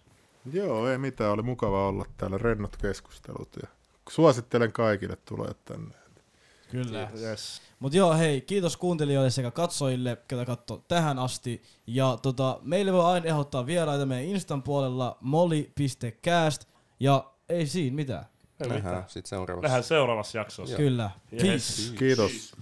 Joo, 0.53 0.89
ei 0.89 0.97
mitään, 0.97 1.31
oli 1.31 1.41
mukava 1.41 1.87
olla 1.87 2.05
täällä 2.17 2.37
rennot 2.37 2.77
keskustelut 2.77 3.49
ja 3.61 3.67
suosittelen 4.09 4.71
kaikille 4.71 5.17
tulee 5.25 5.51
tänne. 5.65 5.95
Kyllä. 6.69 7.09
Yes. 7.21 7.61
Mut 7.79 7.93
joo, 7.93 8.13
hei, 8.13 8.41
kiitos 8.41 8.77
kuuntelijoille 8.77 9.29
sekä 9.29 9.51
katsojille, 9.51 10.17
ketä 10.27 10.45
katso 10.45 10.83
tähän 10.87 11.19
asti. 11.19 11.63
Ja 11.87 12.17
tota, 12.21 12.59
meille 12.61 12.93
voi 12.93 13.05
aina 13.05 13.25
ehdottaa 13.25 13.65
vieraita 13.65 14.05
meidän 14.05 14.25
Instan 14.25 14.63
puolella 14.63 15.17
molly.cast. 15.21 16.65
Ja 16.99 17.31
ei 17.49 17.67
siinä 17.67 17.95
mitään. 17.95 18.25
Ei 18.59 18.67
mitään. 18.67 18.83
Nähdään 18.83 19.03
sitten 19.07 19.29
seuraavassa. 19.29 19.67
Nähdään 19.67 19.83
seuraavassa 19.83 20.37
jaksossa. 20.37 20.77
Kyllä. 20.77 21.11
Yes. 21.33 21.41
Peace. 21.41 21.97
Kiitos. 21.97 22.55